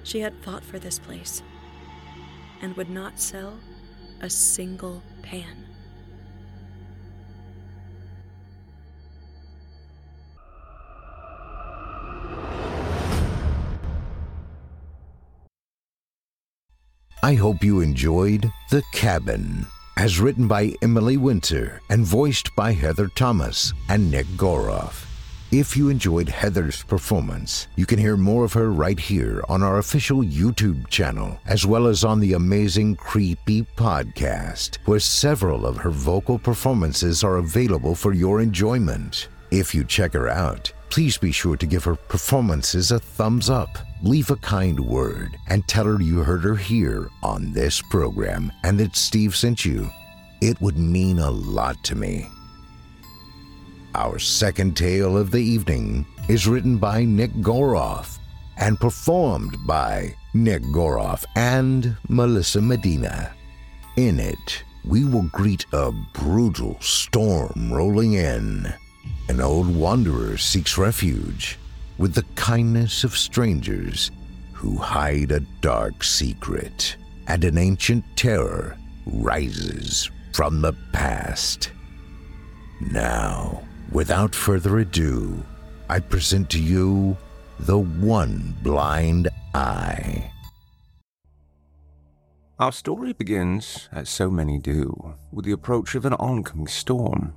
She 0.05 0.21
had 0.21 0.33
fought 0.41 0.63
for 0.63 0.79
this 0.79 1.01
place 1.01 1.43
and 2.63 2.77
would 2.77 2.89
not 2.89 3.19
sell 3.19 3.59
a 4.21 4.31
single 4.31 5.03
pan. 5.21 5.65
I 17.21 17.35
hope 17.35 17.65
you 17.65 17.81
enjoyed 17.81 18.49
The 18.71 18.85
Cabin, 18.93 19.67
as 19.97 20.21
written 20.21 20.47
by 20.47 20.75
Emily 20.83 21.17
Winter 21.17 21.81
and 21.91 22.05
voiced 22.05 22.55
by 22.55 22.71
Heather 22.75 23.09
Thomas 23.09 23.73
and 23.89 24.09
Nick 24.09 24.29
Goroff. 24.37 25.08
If 25.51 25.79
you 25.79 25.89
enjoyed 25.89 26.29
Heather's 26.29 26.83
performance, 26.83 27.69
you 27.75 27.87
can 27.87 27.99
hear 27.99 28.19
more 28.19 28.45
of 28.45 28.53
her 28.53 28.71
right 28.71 29.01
here 29.01 29.43
on 29.49 29.63
our 29.63 29.79
official 29.79 30.19
YouTube 30.19 30.87
channel, 30.89 31.41
as 31.47 31.65
well 31.65 31.87
as 31.87 32.05
on 32.05 32.21
the 32.21 32.35
amazing 32.35 32.97
Creepy 32.97 33.63
podcast, 33.63 34.77
where 34.85 35.01
several 35.01 35.65
of 35.65 35.79
her 35.79 35.89
vocal 35.89 36.39
performances 36.39 37.25
are 37.25 37.39
available 37.39 37.95
for 37.95 38.13
your 38.13 38.43
enjoyment. 38.43 39.29
If 39.51 39.75
you 39.75 39.85
check 39.85 40.13
her 40.13 40.29
out, 40.29 40.71
please 40.91 41.17
be 41.17 41.33
sure 41.33 41.57
to 41.57 41.67
give 41.67 41.85
her 41.85 41.97
performances 41.97 42.91
a 42.91 42.99
thumbs 42.99 43.49
up, 43.49 43.79
leave 44.03 44.31
a 44.31 44.37
kind 44.37 44.79
word, 44.79 45.35
and 45.49 45.67
tell 45.67 45.87
her 45.87 46.03
you 46.03 46.19
heard 46.19 46.45
her 46.45 46.57
here 46.57 47.09
on 47.23 47.55
this 47.55 47.81
program 47.81 48.53
and 48.65 48.79
that 48.81 48.97
Steve 48.97 49.35
sent 49.35 49.65
you. 49.65 49.89
It 50.43 50.61
would 50.61 50.77
mean 50.77 51.19
a 51.19 51.31
lot 51.31 51.83
to 51.85 51.95
me. 51.95 52.29
Our 53.99 54.21
second 54.21 54.77
tale 54.77 55.19
of 55.19 55.33
the 55.33 55.43
evening 55.43 56.07
is 56.29 56.47
written 56.47 56.79
by 56.79 57.05
Nick 57.05 57.33
Goroff 57.41 58.21
and 58.57 58.79
performed 58.79 59.57
by 59.67 60.15
Nick 60.33 60.63
Goroff 60.63 61.25
and 61.35 61.97
Melissa 62.09 62.61
Medina. 62.61 63.35
In 63.97 64.21
it, 64.21 64.63
we 64.85 65.05
will 65.05 65.29
greet 65.33 65.67
a 65.73 65.91
brutal 66.13 66.77
storm 66.81 67.73
rolling 67.73 68.13
in. 68.13 68.73
An 69.29 69.41
old 69.41 69.75
wanderer 69.75 70.37
seeks 70.37 70.79
refuge 70.79 71.59
with 71.99 72.15
the 72.15 72.27
kindness 72.37 73.03
of 73.03 73.17
strangers 73.17 74.13
who 74.53 74.77
hide 74.77 75.33
a 75.33 75.41
dark 75.61 76.05
secret, 76.05 76.95
and 77.27 77.43
an 77.43 77.59
ancient 77.59 78.05
terror 78.15 78.79
rises 79.07 80.09
from 80.35 80.61
the 80.61 80.75
past. 80.93 81.73
Now, 82.93 83.63
without 83.93 84.35
further 84.35 84.79
ado, 84.79 85.45
I 85.89 86.01
present 86.01 86.51
to 86.51 86.61
you 86.61 87.17
The 87.61 87.79
One 87.79 88.55
Blind 88.63 89.29
Eye. 89.55 90.33
Our 92.59 92.73
story 92.73 93.13
begins, 93.13 93.89
as 93.93 94.09
so 94.09 94.31
many 94.31 94.59
do, 94.59 95.15
with 95.33 95.45
the 95.45 95.53
approach 95.53 95.95
of 95.95 96.05
an 96.05 96.15
oncoming 96.15 96.67
storm. 96.67 97.33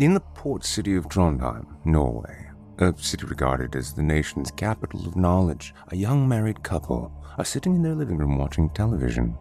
In 0.00 0.14
the 0.14 0.20
port 0.20 0.64
city 0.64 0.96
of 0.96 1.08
Trondheim, 1.08 1.66
Norway, 1.84 2.50
a 2.78 2.94
city 2.96 3.26
regarded 3.26 3.76
as 3.76 3.92
the 3.92 4.02
nation's 4.02 4.50
capital 4.50 5.06
of 5.06 5.14
knowledge, 5.14 5.74
a 5.88 5.96
young 5.96 6.28
married 6.28 6.62
couple 6.62 7.12
are 7.38 7.44
sitting 7.44 7.76
in 7.76 7.82
their 7.82 7.94
living 7.94 8.18
room 8.18 8.38
watching 8.38 8.70
television. 8.70 9.36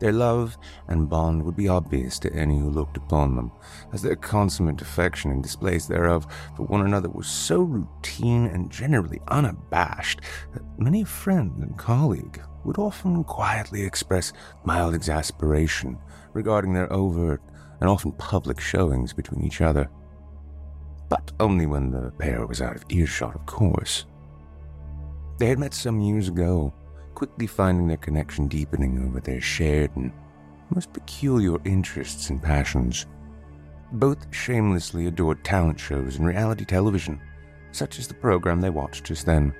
Their 0.00 0.12
love 0.12 0.56
and 0.86 1.08
bond 1.08 1.44
would 1.44 1.56
be 1.56 1.68
obvious 1.68 2.18
to 2.20 2.32
any 2.32 2.58
who 2.58 2.70
looked 2.70 2.96
upon 2.96 3.34
them, 3.34 3.50
as 3.92 4.02
their 4.02 4.16
consummate 4.16 4.80
affection 4.80 5.32
and 5.32 5.42
displays 5.42 5.88
thereof 5.88 6.26
for 6.56 6.64
one 6.64 6.86
another 6.86 7.08
was 7.08 7.26
so 7.26 7.62
routine 7.62 8.46
and 8.46 8.70
generally 8.70 9.20
unabashed 9.28 10.20
that 10.52 10.62
many 10.78 11.02
a 11.02 11.06
friend 11.06 11.52
and 11.62 11.76
colleague 11.76 12.40
would 12.64 12.78
often 12.78 13.24
quietly 13.24 13.82
express 13.82 14.32
mild 14.64 14.94
exasperation 14.94 15.98
regarding 16.32 16.72
their 16.74 16.92
overt 16.92 17.42
and 17.80 17.88
often 17.88 18.12
public 18.12 18.60
showings 18.60 19.12
between 19.12 19.42
each 19.44 19.60
other. 19.60 19.88
But 21.08 21.32
only 21.40 21.66
when 21.66 21.90
the 21.90 22.12
pair 22.18 22.46
was 22.46 22.60
out 22.60 22.76
of 22.76 22.84
earshot, 22.88 23.34
of 23.34 23.46
course. 23.46 24.04
They 25.38 25.46
had 25.46 25.58
met 25.58 25.72
some 25.72 26.00
years 26.00 26.28
ago, 26.28 26.72
quickly 27.18 27.48
finding 27.48 27.88
their 27.88 27.96
connection 27.96 28.46
deepening 28.46 29.04
over 29.04 29.18
their 29.18 29.40
shared 29.40 29.90
and 29.96 30.12
most 30.72 30.92
peculiar 30.92 31.56
interests 31.64 32.30
and 32.30 32.40
passions. 32.40 33.06
Both 33.90 34.32
shamelessly 34.32 35.06
adored 35.08 35.42
talent 35.42 35.80
shows 35.80 36.14
and 36.14 36.28
reality 36.28 36.64
television, 36.64 37.20
such 37.72 37.98
as 37.98 38.06
the 38.06 38.14
program 38.14 38.60
they 38.60 38.70
watched 38.70 39.02
just 39.02 39.26
then. 39.26 39.52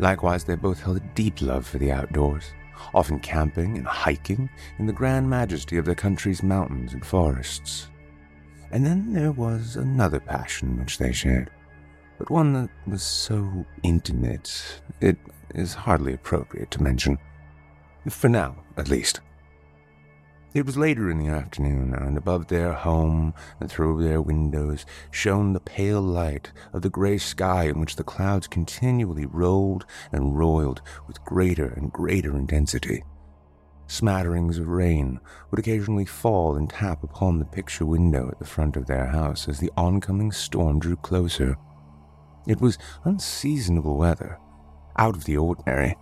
Likewise, 0.00 0.42
they 0.42 0.56
both 0.56 0.82
held 0.82 0.96
a 0.96 1.12
deep 1.14 1.40
love 1.40 1.64
for 1.64 1.78
the 1.78 1.92
outdoors, 1.92 2.42
often 2.92 3.20
camping 3.20 3.78
and 3.78 3.86
hiking 3.86 4.50
in 4.80 4.86
the 4.86 4.92
grand 4.92 5.30
majesty 5.30 5.76
of 5.76 5.84
their 5.84 5.94
country's 5.94 6.42
mountains 6.42 6.92
and 6.92 7.06
forests. 7.06 7.88
And 8.72 8.84
then 8.84 9.12
there 9.12 9.30
was 9.30 9.76
another 9.76 10.18
passion 10.18 10.80
which 10.80 10.98
they 10.98 11.12
shared, 11.12 11.52
but 12.18 12.30
one 12.30 12.52
that 12.52 12.70
was 12.84 13.04
so 13.04 13.64
intimate 13.84 14.80
it 15.00 15.16
is 15.54 15.74
hardly 15.74 16.12
appropriate 16.12 16.70
to 16.72 16.82
mention. 16.82 17.18
For 18.08 18.28
now, 18.28 18.56
at 18.76 18.88
least. 18.88 19.20
It 20.54 20.66
was 20.66 20.76
later 20.76 21.10
in 21.10 21.18
the 21.18 21.26
afternoon, 21.26 21.94
and 21.94 22.16
above 22.16 22.46
their 22.46 22.74
home 22.74 23.34
and 23.58 23.68
through 23.68 24.04
their 24.04 24.22
windows 24.22 24.86
shone 25.10 25.52
the 25.52 25.58
pale 25.58 26.00
light 26.00 26.52
of 26.72 26.82
the 26.82 26.90
gray 26.90 27.18
sky 27.18 27.64
in 27.64 27.80
which 27.80 27.96
the 27.96 28.04
clouds 28.04 28.46
continually 28.46 29.26
rolled 29.26 29.84
and 30.12 30.38
roiled 30.38 30.80
with 31.08 31.24
greater 31.24 31.66
and 31.66 31.92
greater 31.92 32.36
intensity. 32.36 33.02
Smatterings 33.88 34.58
of 34.58 34.68
rain 34.68 35.18
would 35.50 35.58
occasionally 35.58 36.04
fall 36.04 36.54
and 36.56 36.70
tap 36.70 37.02
upon 37.02 37.40
the 37.40 37.44
picture 37.44 37.84
window 37.84 38.28
at 38.28 38.38
the 38.38 38.44
front 38.44 38.76
of 38.76 38.86
their 38.86 39.06
house 39.06 39.48
as 39.48 39.58
the 39.58 39.72
oncoming 39.76 40.30
storm 40.30 40.78
drew 40.78 40.96
closer. 40.96 41.56
It 42.46 42.60
was 42.60 42.78
unseasonable 43.04 43.96
weather, 43.96 44.38
out 44.96 45.16
of 45.16 45.24
the 45.24 45.36
ordinary, 45.36 45.96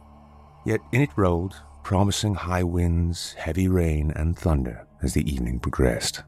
yet 0.64 0.80
in 0.92 1.00
it 1.00 1.10
rolled 1.16 1.54
promising 1.82 2.34
high 2.34 2.62
winds, 2.62 3.32
heavy 3.34 3.68
rain, 3.68 4.12
and 4.14 4.38
thunder 4.38 4.86
as 5.02 5.14
the 5.14 5.30
evening 5.30 5.58
progressed. 5.58 6.22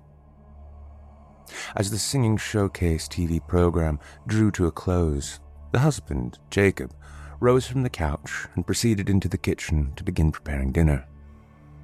As 1.77 1.91
the 1.91 1.99
singing 1.99 2.37
showcase 2.37 3.07
TV 3.07 3.47
program 3.47 4.01
drew 4.27 4.51
to 4.53 4.67
a 4.67 4.73
close, 4.73 5.41
the 5.73 5.79
husband, 5.79 6.39
Jacob, 6.51 6.93
rose 7.41 7.67
from 7.67 7.83
the 7.83 7.91
couch 7.91 8.47
and 8.55 8.67
proceeded 8.67 9.09
into 9.09 9.29
the 9.29 9.39
kitchen 9.39 9.93
to 9.97 10.05
begin 10.05 10.33
preparing 10.33 10.73
dinner. 10.73 11.07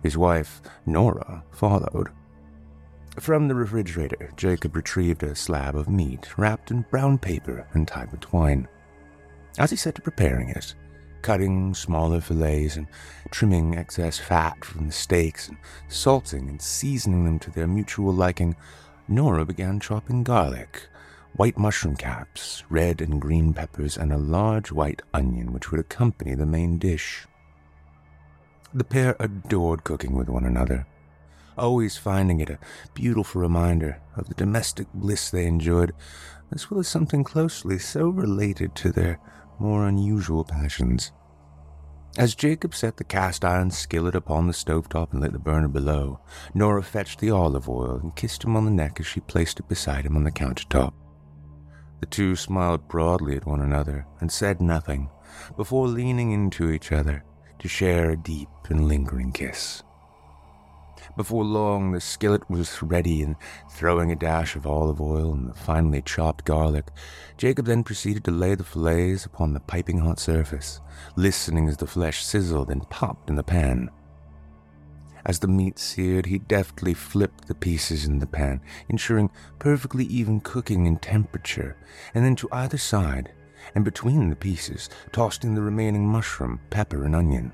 His 0.02 0.16
wife, 0.16 0.62
Nora, 0.86 1.44
followed. 1.52 2.08
From 3.18 3.48
the 3.48 3.54
refrigerator, 3.54 4.32
Jacob 4.36 4.76
retrieved 4.76 5.22
a 5.22 5.34
slab 5.34 5.76
of 5.76 5.88
meat 5.88 6.38
wrapped 6.38 6.70
in 6.70 6.86
brown 6.90 7.18
paper 7.18 7.66
and 7.74 7.86
tied 7.86 8.10
with 8.10 8.20
twine. 8.20 8.66
As 9.58 9.70
he 9.70 9.76
set 9.76 9.94
to 9.96 10.02
preparing 10.02 10.48
it, 10.50 10.74
cutting 11.22 11.74
smaller 11.74 12.20
fillets 12.20 12.76
and 12.76 12.86
trimming 13.30 13.76
excess 13.76 14.18
fat 14.18 14.64
from 14.64 14.86
the 14.86 14.92
steaks 14.92 15.48
and 15.48 15.58
salting 15.88 16.48
and 16.48 16.62
seasoning 16.62 17.24
them 17.24 17.38
to 17.40 17.50
their 17.50 17.66
mutual 17.66 18.12
liking, 18.12 18.56
Nora 19.08 19.44
began 19.44 19.80
chopping 19.80 20.22
garlic, 20.22 20.88
white 21.34 21.58
mushroom 21.58 21.96
caps, 21.96 22.62
red 22.70 23.00
and 23.00 23.20
green 23.20 23.52
peppers, 23.52 23.96
and 23.96 24.12
a 24.12 24.18
large 24.18 24.70
white 24.70 25.02
onion 25.12 25.52
which 25.52 25.70
would 25.70 25.80
accompany 25.80 26.34
the 26.34 26.46
main 26.46 26.78
dish. 26.78 27.26
The 28.72 28.84
pair 28.84 29.16
adored 29.18 29.82
cooking 29.82 30.14
with 30.14 30.28
one 30.28 30.44
another, 30.44 30.86
always 31.58 31.96
finding 31.96 32.40
it 32.40 32.50
a 32.50 32.58
beautiful 32.94 33.40
reminder 33.42 34.00
of 34.16 34.28
the 34.28 34.34
domestic 34.34 34.86
bliss 34.94 35.28
they 35.30 35.46
enjoyed, 35.46 35.92
as 36.52 36.70
well 36.70 36.80
as 36.80 36.88
something 36.88 37.24
closely 37.24 37.78
so 37.78 38.08
related 38.08 38.74
to 38.76 38.92
their 38.92 39.18
more 39.60 39.86
unusual 39.86 40.44
passions. 40.44 41.12
As 42.18 42.34
Jacob 42.34 42.74
set 42.74 42.96
the 42.96 43.04
cast 43.04 43.44
iron 43.44 43.70
skillet 43.70 44.16
upon 44.16 44.46
the 44.46 44.52
stovetop 44.52 45.12
and 45.12 45.20
lit 45.20 45.32
the 45.32 45.38
burner 45.38 45.68
below, 45.68 46.20
Nora 46.54 46.82
fetched 46.82 47.20
the 47.20 47.30
olive 47.30 47.68
oil 47.68 48.00
and 48.02 48.16
kissed 48.16 48.42
him 48.42 48.56
on 48.56 48.64
the 48.64 48.70
neck 48.70 48.98
as 48.98 49.06
she 49.06 49.20
placed 49.20 49.60
it 49.60 49.68
beside 49.68 50.04
him 50.04 50.16
on 50.16 50.24
the 50.24 50.32
countertop. 50.32 50.92
The 52.00 52.06
two 52.06 52.34
smiled 52.34 52.88
broadly 52.88 53.36
at 53.36 53.46
one 53.46 53.60
another 53.60 54.06
and 54.20 54.32
said 54.32 54.60
nothing 54.60 55.08
before 55.56 55.86
leaning 55.86 56.32
into 56.32 56.70
each 56.70 56.90
other 56.90 57.24
to 57.60 57.68
share 57.68 58.10
a 58.10 58.16
deep 58.16 58.48
and 58.70 58.88
lingering 58.88 59.30
kiss. 59.30 59.82
Before 61.16 61.44
long, 61.44 61.92
the 61.92 62.00
skillet 62.00 62.48
was 62.48 62.82
ready, 62.82 63.22
and 63.22 63.36
throwing 63.68 64.10
a 64.10 64.16
dash 64.16 64.56
of 64.56 64.66
olive 64.66 65.00
oil 65.00 65.34
and 65.34 65.50
the 65.50 65.54
finely 65.54 66.02
chopped 66.02 66.44
garlic, 66.44 66.88
Jacob 67.36 67.66
then 67.66 67.82
proceeded 67.82 68.24
to 68.24 68.30
lay 68.30 68.54
the 68.54 68.64
fillets 68.64 69.26
upon 69.26 69.52
the 69.52 69.60
piping 69.60 69.98
hot 69.98 70.18
surface, 70.18 70.80
listening 71.16 71.68
as 71.68 71.76
the 71.76 71.86
flesh 71.86 72.24
sizzled 72.24 72.70
and 72.70 72.88
popped 72.90 73.28
in 73.28 73.36
the 73.36 73.42
pan. 73.42 73.90
As 75.26 75.38
the 75.40 75.48
meat 75.48 75.78
seared, 75.78 76.26
he 76.26 76.38
deftly 76.38 76.94
flipped 76.94 77.46
the 77.46 77.54
pieces 77.54 78.06
in 78.06 78.20
the 78.20 78.26
pan, 78.26 78.60
ensuring 78.88 79.30
perfectly 79.58 80.04
even 80.04 80.40
cooking 80.40 80.86
and 80.86 81.02
temperature, 81.02 81.76
and 82.14 82.24
then 82.24 82.36
to 82.36 82.48
either 82.52 82.78
side, 82.78 83.32
and 83.74 83.84
between 83.84 84.30
the 84.30 84.36
pieces, 84.36 84.88
tossed 85.12 85.44
in 85.44 85.54
the 85.54 85.62
remaining 85.62 86.06
mushroom, 86.06 86.60
pepper, 86.70 87.04
and 87.04 87.14
onion. 87.14 87.52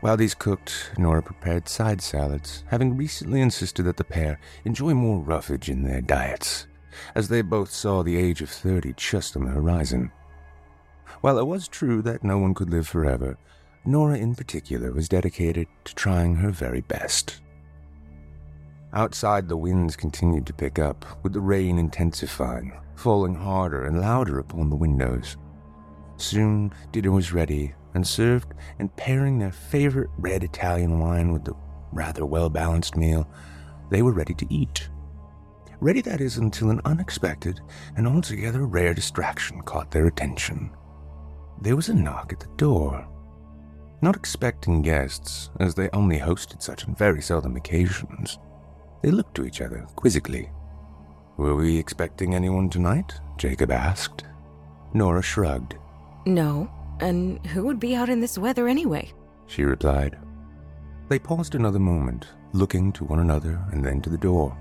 While 0.00 0.16
these 0.16 0.34
cooked, 0.34 0.92
Nora 0.98 1.22
prepared 1.22 1.68
side 1.68 2.00
salads, 2.00 2.64
having 2.68 2.96
recently 2.96 3.40
insisted 3.40 3.84
that 3.84 3.96
the 3.96 4.04
pair 4.04 4.38
enjoy 4.64 4.94
more 4.94 5.20
roughage 5.20 5.68
in 5.68 5.82
their 5.82 6.00
diets, 6.00 6.66
as 7.14 7.28
they 7.28 7.42
both 7.42 7.70
saw 7.70 8.02
the 8.02 8.16
age 8.16 8.42
of 8.42 8.50
thirty 8.50 8.92
just 8.96 9.36
on 9.36 9.44
the 9.44 9.50
horizon. 9.50 10.12
While 11.20 11.38
it 11.38 11.46
was 11.46 11.68
true 11.68 12.02
that 12.02 12.24
no 12.24 12.38
one 12.38 12.54
could 12.54 12.70
live 12.70 12.86
forever, 12.86 13.38
Nora 13.84 14.16
in 14.16 14.34
particular 14.34 14.92
was 14.92 15.08
dedicated 15.08 15.68
to 15.84 15.94
trying 15.94 16.36
her 16.36 16.50
very 16.50 16.80
best. 16.82 17.40
Outside, 18.92 19.48
the 19.48 19.56
winds 19.56 19.96
continued 19.96 20.46
to 20.46 20.52
pick 20.52 20.78
up, 20.78 21.04
with 21.22 21.32
the 21.32 21.40
rain 21.40 21.78
intensifying, 21.78 22.72
falling 22.94 23.34
harder 23.34 23.84
and 23.84 24.00
louder 24.00 24.38
upon 24.38 24.70
the 24.70 24.76
windows. 24.76 25.36
Soon, 26.16 26.72
dinner 26.92 27.10
was 27.10 27.32
ready, 27.32 27.74
and 27.94 28.06
served, 28.06 28.54
and 28.78 28.94
pairing 28.96 29.38
their 29.38 29.52
favorite 29.52 30.10
red 30.18 30.44
Italian 30.44 30.98
wine 30.98 31.32
with 31.32 31.44
the 31.44 31.54
rather 31.92 32.26
well 32.26 32.50
balanced 32.50 32.96
meal, 32.96 33.28
they 33.90 34.02
were 34.02 34.12
ready 34.12 34.34
to 34.34 34.46
eat. 34.52 34.88
Ready, 35.80 36.00
that 36.02 36.20
is, 36.20 36.38
until 36.38 36.70
an 36.70 36.80
unexpected 36.84 37.60
and 37.96 38.06
altogether 38.06 38.66
rare 38.66 38.94
distraction 38.94 39.60
caught 39.62 39.90
their 39.90 40.06
attention. 40.06 40.70
There 41.60 41.76
was 41.76 41.88
a 41.88 41.94
knock 41.94 42.32
at 42.32 42.40
the 42.40 42.48
door. 42.56 43.06
Not 44.00 44.16
expecting 44.16 44.82
guests, 44.82 45.50
as 45.60 45.74
they 45.74 45.88
only 45.90 46.18
hosted 46.18 46.62
such 46.62 46.86
on 46.86 46.94
very 46.94 47.22
seldom 47.22 47.56
occasions, 47.56 48.38
they 49.02 49.10
looked 49.10 49.34
to 49.36 49.44
each 49.44 49.60
other 49.60 49.86
quizzically. 49.96 50.50
Were 51.36 51.54
we 51.54 51.76
expecting 51.76 52.34
anyone 52.34 52.70
tonight? 52.70 53.12
Jacob 53.36 53.70
asked. 53.70 54.24
Nora 54.94 55.22
shrugged. 55.22 55.76
No, 56.26 56.70
and 57.00 57.44
who 57.46 57.64
would 57.64 57.80
be 57.80 57.94
out 57.94 58.08
in 58.08 58.20
this 58.20 58.38
weather 58.38 58.68
anyway? 58.68 59.12
She 59.46 59.62
replied. 59.62 60.18
They 61.08 61.18
paused 61.18 61.54
another 61.54 61.78
moment, 61.78 62.26
looking 62.52 62.92
to 62.92 63.04
one 63.04 63.20
another 63.20 63.62
and 63.72 63.84
then 63.84 64.00
to 64.02 64.10
the 64.10 64.18
door. 64.18 64.56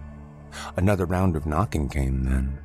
Another 0.76 1.06
round 1.06 1.36
of 1.36 1.46
knocking 1.46 1.88
came 1.90 2.24
then. 2.24 2.60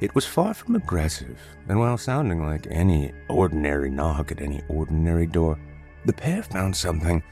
It 0.00 0.14
was 0.14 0.26
far 0.26 0.54
from 0.54 0.74
aggressive, 0.74 1.40
and 1.68 1.78
while 1.78 1.98
sounding 1.98 2.44
like 2.44 2.66
any 2.70 3.12
ordinary 3.28 3.90
knock 3.90 4.32
at 4.32 4.40
any 4.40 4.62
ordinary 4.68 5.26
door, 5.26 5.58
the 6.04 6.12
pair 6.12 6.42
found 6.42 6.74
something 6.74 7.22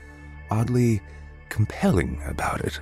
oddly 0.50 1.00
compelling 1.48 2.20
about 2.26 2.60
it. 2.60 2.78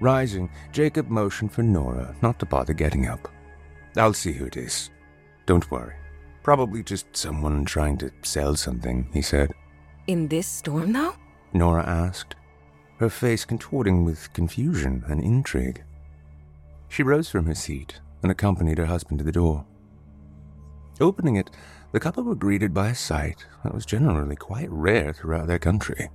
Rising, 0.00 0.50
Jacob 0.72 1.08
motioned 1.08 1.52
for 1.52 1.62
Nora 1.62 2.14
not 2.22 2.38
to 2.40 2.46
bother 2.46 2.72
getting 2.72 3.06
up. 3.06 3.28
I'll 3.96 4.12
see 4.12 4.32
who 4.32 4.46
it 4.46 4.56
is. 4.56 4.90
Don't 5.46 5.70
worry. 5.70 5.94
Probably 6.42 6.82
just 6.82 7.16
someone 7.16 7.64
trying 7.64 7.98
to 7.98 8.10
sell 8.22 8.56
something, 8.56 9.08
he 9.12 9.22
said. 9.22 9.52
In 10.06 10.28
this 10.28 10.46
storm, 10.46 10.92
though? 10.92 11.14
Nora 11.52 11.84
asked, 11.84 12.34
her 12.98 13.08
face 13.08 13.44
contorting 13.44 14.04
with 14.04 14.32
confusion 14.32 15.04
and 15.06 15.22
intrigue. 15.22 15.82
She 16.88 17.02
rose 17.02 17.28
from 17.28 17.46
her 17.46 17.54
seat 17.54 18.00
and 18.22 18.30
accompanied 18.30 18.78
her 18.78 18.86
husband 18.86 19.18
to 19.18 19.24
the 19.24 19.32
door. 19.32 19.64
Opening 21.00 21.36
it, 21.36 21.50
the 21.92 22.00
couple 22.00 22.22
were 22.22 22.34
greeted 22.34 22.72
by 22.72 22.88
a 22.88 22.94
sight 22.94 23.46
that 23.64 23.74
was 23.74 23.86
generally 23.86 24.36
quite 24.36 24.70
rare 24.70 25.12
throughout 25.12 25.46
their 25.46 25.58
country. 25.58 26.08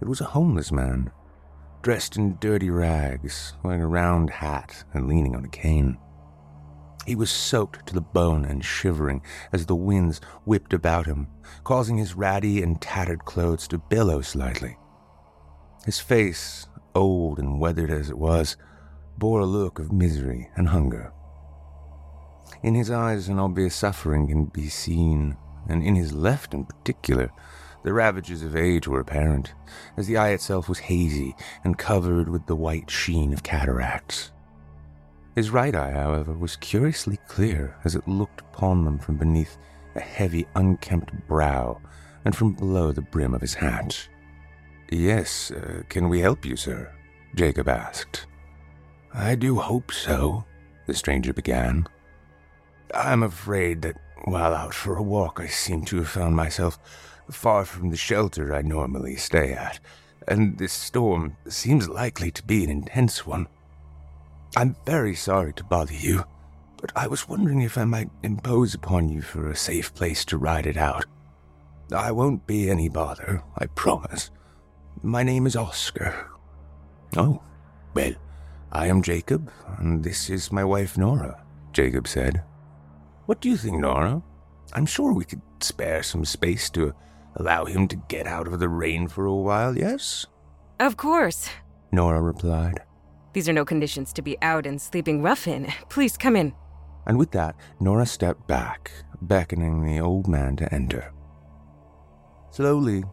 It 0.00 0.08
was 0.08 0.20
a 0.20 0.26
homeless 0.26 0.72
man, 0.72 1.10
dressed 1.82 2.16
in 2.16 2.38
dirty 2.40 2.70
rags, 2.70 3.54
wearing 3.62 3.82
a 3.82 3.86
round 3.86 4.30
hat 4.30 4.84
and 4.94 5.08
leaning 5.08 5.36
on 5.36 5.44
a 5.44 5.48
cane. 5.48 5.98
He 7.08 7.14
was 7.14 7.30
soaked 7.30 7.86
to 7.86 7.94
the 7.94 8.02
bone 8.02 8.44
and 8.44 8.62
shivering 8.62 9.22
as 9.50 9.64
the 9.64 9.74
winds 9.74 10.20
whipped 10.44 10.74
about 10.74 11.06
him, 11.06 11.28
causing 11.64 11.96
his 11.96 12.14
ratty 12.14 12.62
and 12.62 12.78
tattered 12.82 13.24
clothes 13.24 13.66
to 13.68 13.78
billow 13.78 14.20
slightly. 14.20 14.76
His 15.86 15.98
face, 15.98 16.66
old 16.94 17.38
and 17.38 17.58
weathered 17.58 17.90
as 17.90 18.10
it 18.10 18.18
was, 18.18 18.58
bore 19.16 19.40
a 19.40 19.46
look 19.46 19.78
of 19.78 19.90
misery 19.90 20.50
and 20.54 20.68
hunger. 20.68 21.14
In 22.62 22.74
his 22.74 22.90
eyes, 22.90 23.26
an 23.28 23.38
obvious 23.38 23.74
suffering 23.74 24.28
can 24.28 24.44
be 24.44 24.68
seen, 24.68 25.38
and 25.66 25.82
in 25.82 25.94
his 25.94 26.12
left 26.12 26.52
in 26.52 26.66
particular, 26.66 27.30
the 27.84 27.94
ravages 27.94 28.42
of 28.42 28.54
age 28.54 28.86
were 28.86 29.00
apparent, 29.00 29.54
as 29.96 30.08
the 30.08 30.18
eye 30.18 30.32
itself 30.32 30.68
was 30.68 30.80
hazy 30.80 31.34
and 31.64 31.78
covered 31.78 32.28
with 32.28 32.44
the 32.44 32.56
white 32.56 32.90
sheen 32.90 33.32
of 33.32 33.42
cataracts. 33.42 34.30
His 35.38 35.50
right 35.50 35.72
eye, 35.72 35.92
however, 35.92 36.32
was 36.32 36.56
curiously 36.56 37.16
clear 37.28 37.76
as 37.84 37.94
it 37.94 38.08
looked 38.08 38.40
upon 38.40 38.84
them 38.84 38.98
from 38.98 39.18
beneath 39.18 39.56
a 39.94 40.00
heavy, 40.00 40.48
unkempt 40.56 41.12
brow 41.28 41.80
and 42.24 42.34
from 42.34 42.54
below 42.54 42.90
the 42.90 43.02
brim 43.02 43.34
of 43.34 43.40
his 43.40 43.54
hat. 43.54 44.08
Yes, 44.90 45.52
uh, 45.52 45.82
can 45.88 46.08
we 46.08 46.18
help 46.18 46.44
you, 46.44 46.56
sir? 46.56 46.92
Jacob 47.36 47.68
asked. 47.68 48.26
I 49.14 49.36
do 49.36 49.60
hope 49.60 49.92
so, 49.92 50.44
the 50.88 50.94
stranger 50.94 51.32
began. 51.32 51.86
I'm 52.92 53.22
afraid 53.22 53.82
that 53.82 53.96
while 54.24 54.52
out 54.52 54.74
for 54.74 54.96
a 54.96 55.02
walk, 55.04 55.38
I 55.38 55.46
seem 55.46 55.84
to 55.84 55.98
have 55.98 56.08
found 56.08 56.34
myself 56.34 56.80
far 57.30 57.64
from 57.64 57.90
the 57.90 57.96
shelter 57.96 58.52
I 58.52 58.62
normally 58.62 59.14
stay 59.14 59.52
at, 59.52 59.78
and 60.26 60.58
this 60.58 60.72
storm 60.72 61.36
seems 61.46 61.88
likely 61.88 62.32
to 62.32 62.42
be 62.42 62.64
an 62.64 62.70
intense 62.70 63.24
one. 63.24 63.46
I'm 64.56 64.76
very 64.86 65.14
sorry 65.14 65.52
to 65.54 65.64
bother 65.64 65.94
you, 65.94 66.24
but 66.80 66.90
I 66.96 67.06
was 67.06 67.28
wondering 67.28 67.60
if 67.60 67.76
I 67.76 67.84
might 67.84 68.10
impose 68.22 68.74
upon 68.74 69.08
you 69.08 69.20
for 69.20 69.48
a 69.48 69.56
safe 69.56 69.94
place 69.94 70.24
to 70.26 70.38
ride 70.38 70.66
it 70.66 70.76
out. 70.76 71.04
I 71.94 72.12
won't 72.12 72.46
be 72.46 72.70
any 72.70 72.88
bother, 72.88 73.42
I 73.56 73.66
promise. 73.66 74.30
My 75.02 75.22
name 75.22 75.46
is 75.46 75.56
Oscar. 75.56 76.28
Oh, 77.16 77.42
well, 77.94 78.12
I 78.72 78.86
am 78.86 79.02
Jacob, 79.02 79.50
and 79.78 80.02
this 80.02 80.28
is 80.28 80.52
my 80.52 80.64
wife 80.64 80.98
Nora, 80.98 81.42
Jacob 81.72 82.08
said. 82.08 82.42
What 83.26 83.40
do 83.40 83.48
you 83.48 83.56
think, 83.56 83.80
Nora? 83.80 84.22
I'm 84.72 84.86
sure 84.86 85.12
we 85.12 85.24
could 85.24 85.42
spare 85.60 86.02
some 86.02 86.24
space 86.24 86.68
to 86.70 86.94
allow 87.36 87.64
him 87.64 87.88
to 87.88 87.96
get 88.08 88.26
out 88.26 88.46
of 88.46 88.58
the 88.58 88.68
rain 88.68 89.08
for 89.08 89.24
a 89.24 89.34
while, 89.34 89.76
yes? 89.76 90.26
Of 90.80 90.96
course, 90.96 91.48
Nora 91.92 92.20
replied. 92.20 92.80
These 93.32 93.48
are 93.48 93.52
no 93.52 93.64
conditions 93.64 94.12
to 94.14 94.22
be 94.22 94.36
out 94.42 94.66
and 94.66 94.80
sleeping 94.80 95.22
rough 95.22 95.46
in. 95.46 95.66
Please 95.88 96.16
come 96.16 96.36
in. 96.36 96.52
And 97.06 97.18
with 97.18 97.30
that, 97.32 97.56
Nora 97.80 98.06
stepped 98.06 98.46
back, 98.46 98.90
beckoning 99.22 99.84
the 99.84 100.00
old 100.00 100.28
man 100.28 100.56
to 100.56 100.74
enter. 100.74 101.12
Slowly, 102.50 103.04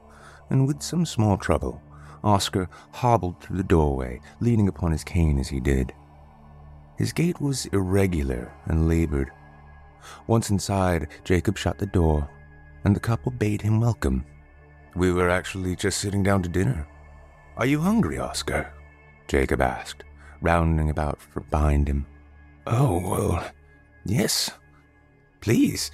and 0.49 0.68
with 0.68 0.82
some 0.82 1.05
small 1.05 1.38
trouble, 1.38 1.82
Oscar 2.24 2.70
hobbled 2.91 3.41
through 3.41 3.57
the 3.57 3.63
doorway, 3.63 4.20
leaning 4.39 4.68
upon 4.68 4.91
his 4.91 5.03
cane 5.03 5.38
as 5.39 5.49
he 5.49 5.59
did. 5.59 5.93
His 6.97 7.13
gait 7.13 7.39
was 7.39 7.66
irregular 7.68 8.51
and 8.66 8.88
labored, 8.88 9.32
once 10.28 10.49
inside, 10.49 11.07
Jacob 11.24 11.57
shut 11.57 11.78
the 11.78 11.86
door, 11.86 12.30
and 12.84 12.95
the 12.95 12.99
couple 12.99 13.32
bade 13.32 13.61
him 13.61 13.80
welcome. 13.80 14.26
We 14.95 15.11
were 15.11 15.30
actually 15.30 15.76
just 15.76 15.99
sitting 15.99 16.24
down 16.24 16.43
to 16.43 16.49
dinner. 16.49 16.88
Are 17.57 17.66
you 17.66 17.80
hungry, 17.80 18.18
Oscar? 18.18 18.74
Jacob 19.28 19.61
asked, 19.61 20.03
rounding 20.41 20.89
about 20.89 21.19
for 21.21 21.41
behind 21.41 21.88
him. 21.88 22.05
Oh, 22.67 22.99
well, 22.99 23.51
yes. 24.05 24.51
Please, 25.41 25.91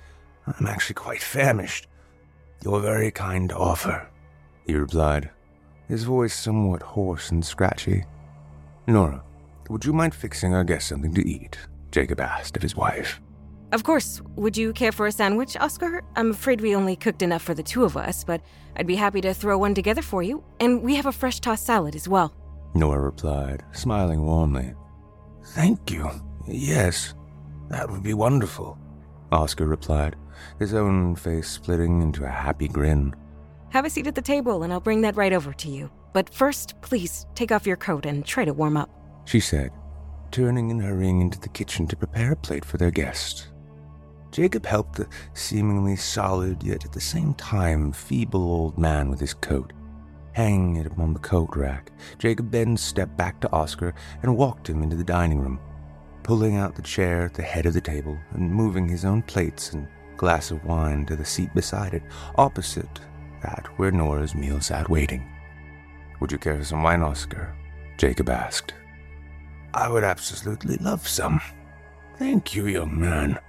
I'm 0.47 0.67
actually 0.67 0.95
quite 0.95 1.21
famished. 1.21 1.87
You're 2.63 2.79
very 2.79 3.11
kind 3.11 3.51
offer, 3.51 4.07
he 4.65 4.75
replied, 4.75 5.29
his 5.87 6.03
voice 6.03 6.33
somewhat 6.33 6.81
hoarse 6.81 7.31
and 7.31 7.43
scratchy. 7.43 8.05
Nora, 8.87 9.23
would 9.69 9.85
you 9.85 9.93
mind 9.93 10.13
fixing 10.13 10.53
our 10.53 10.63
guest 10.63 10.87
something 10.87 11.13
to 11.13 11.27
eat? 11.27 11.57
Jacob 11.91 12.19
asked 12.19 12.55
of 12.55 12.63
his 12.63 12.75
wife. 12.75 13.19
Of 13.71 13.83
course. 13.83 14.21
Would 14.35 14.57
you 14.57 14.73
care 14.73 14.91
for 14.91 15.07
a 15.07 15.11
sandwich, 15.11 15.55
Oscar? 15.57 16.03
I'm 16.15 16.31
afraid 16.31 16.59
we 16.59 16.75
only 16.75 16.95
cooked 16.95 17.21
enough 17.21 17.41
for 17.41 17.53
the 17.53 17.63
two 17.63 17.85
of 17.85 17.95
us, 17.95 18.23
but 18.23 18.41
I'd 18.75 18.87
be 18.87 18.95
happy 18.95 19.21
to 19.21 19.33
throw 19.33 19.57
one 19.57 19.73
together 19.73 20.01
for 20.01 20.21
you. 20.21 20.43
And 20.59 20.81
we 20.81 20.95
have 20.95 21.05
a 21.05 21.11
fresh 21.11 21.39
tossed 21.39 21.65
salad 21.65 21.95
as 21.95 22.07
well. 22.07 22.33
Nora 22.73 23.01
replied, 23.01 23.63
smiling 23.71 24.25
warmly. 24.25 24.73
Thank 25.43 25.91
you. 25.91 26.09
Yes, 26.47 27.13
that 27.69 27.89
would 27.89 28.03
be 28.03 28.13
wonderful. 28.13 28.77
Oscar 29.31 29.65
replied, 29.65 30.15
his 30.59 30.73
own 30.73 31.15
face 31.15 31.49
splitting 31.49 32.01
into 32.01 32.23
a 32.23 32.29
happy 32.29 32.67
grin. 32.67 33.13
Have 33.69 33.85
a 33.85 33.89
seat 33.89 34.07
at 34.07 34.15
the 34.15 34.21
table 34.21 34.63
and 34.63 34.73
I'll 34.73 34.79
bring 34.79 35.01
that 35.01 35.15
right 35.15 35.33
over 35.33 35.53
to 35.53 35.69
you. 35.69 35.89
But 36.13 36.33
first, 36.33 36.79
please 36.81 37.25
take 37.35 37.51
off 37.51 37.67
your 37.67 37.77
coat 37.77 38.05
and 38.05 38.25
try 38.25 38.43
to 38.43 38.53
warm 38.53 38.75
up. 38.75 38.89
She 39.25 39.39
said, 39.39 39.71
turning 40.31 40.71
and 40.71 40.81
hurrying 40.81 41.21
into 41.21 41.39
the 41.39 41.49
kitchen 41.49 41.87
to 41.87 41.95
prepare 41.95 42.33
a 42.33 42.35
plate 42.35 42.65
for 42.65 42.77
their 42.77 42.91
guest. 42.91 43.47
Jacob 44.31 44.65
helped 44.65 44.95
the 44.95 45.07
seemingly 45.33 45.95
solid, 45.95 46.63
yet 46.63 46.85
at 46.85 46.93
the 46.93 47.01
same 47.01 47.33
time 47.33 47.91
feeble 47.91 48.43
old 48.43 48.77
man 48.77 49.09
with 49.09 49.19
his 49.19 49.33
coat. 49.33 49.73
Hanging 50.33 50.77
it 50.77 50.85
upon 50.85 51.13
the 51.13 51.19
coat 51.19 51.55
rack, 51.55 51.91
Jacob 52.17 52.51
then 52.51 52.77
stepped 52.77 53.17
back 53.17 53.39
to 53.41 53.51
Oscar 53.51 53.93
and 54.23 54.37
walked 54.37 54.69
him 54.69 54.81
into 54.81 54.95
the 54.95 55.03
dining 55.03 55.39
room, 55.39 55.59
pulling 56.23 56.55
out 56.55 56.75
the 56.75 56.81
chair 56.81 57.25
at 57.25 57.33
the 57.33 57.41
head 57.41 57.65
of 57.65 57.73
the 57.73 57.81
table 57.81 58.17
and 58.31 58.53
moving 58.53 58.87
his 58.87 59.03
own 59.03 59.21
plates 59.23 59.73
and 59.73 59.87
glass 60.15 60.51
of 60.51 60.63
wine 60.63 61.05
to 61.05 61.15
the 61.15 61.25
seat 61.25 61.53
beside 61.53 61.93
it, 61.93 62.03
opposite 62.35 62.99
that 63.41 63.65
where 63.77 63.91
Nora's 63.91 64.35
meal 64.35 64.61
sat 64.61 64.89
waiting. 64.89 65.27
Would 66.19 66.31
you 66.31 66.37
care 66.37 66.57
for 66.57 66.63
some 66.63 66.83
wine, 66.83 67.01
Oscar? 67.01 67.55
Jacob 67.97 68.29
asked. 68.29 68.73
I 69.73 69.89
would 69.89 70.03
absolutely 70.03 70.77
love 70.77 71.07
some. 71.07 71.41
Thank 72.17 72.55
you, 72.55 72.67
young 72.67 72.99
man. 72.99 73.39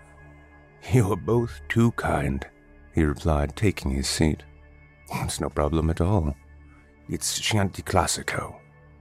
You 0.93 1.13
are 1.13 1.17
both 1.17 1.61
too 1.69 1.93
kind, 1.93 2.45
he 2.95 3.05
replied, 3.05 3.55
taking 3.55 3.91
his 3.91 4.09
seat. 4.09 4.43
It's 5.13 5.41
no 5.41 5.49
problem 5.49 5.91
at 5.91 6.01
all. 6.01 6.35
It's 7.13 7.39
Chianti 7.39 7.83
Classico, 7.83 8.57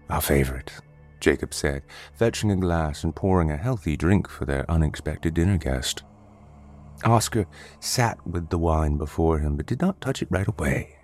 our 0.10 0.20
favorite, 0.20 0.74
Jacob 1.22 1.54
said, 1.54 1.84
fetching 2.14 2.52
a 2.52 2.58
glass 2.58 3.06
and 3.06 3.16
pouring 3.16 3.50
a 3.50 3.56
healthy 3.56 3.96
drink 3.96 4.28
for 4.28 4.44
their 4.44 4.70
unexpected 4.70 5.34
dinner 5.34 5.58
guest. 5.58 6.04
Oscar 7.06 7.46
sat 7.80 8.18
with 8.28 8.50
the 8.50 8.58
wine 8.58 8.98
before 8.98 9.40
him 9.40 9.56
but 9.56 9.66
did 9.66 9.80
not 9.80 10.02
touch 10.02 10.22
it 10.22 10.28
right 10.30 10.50
away. 10.50 10.98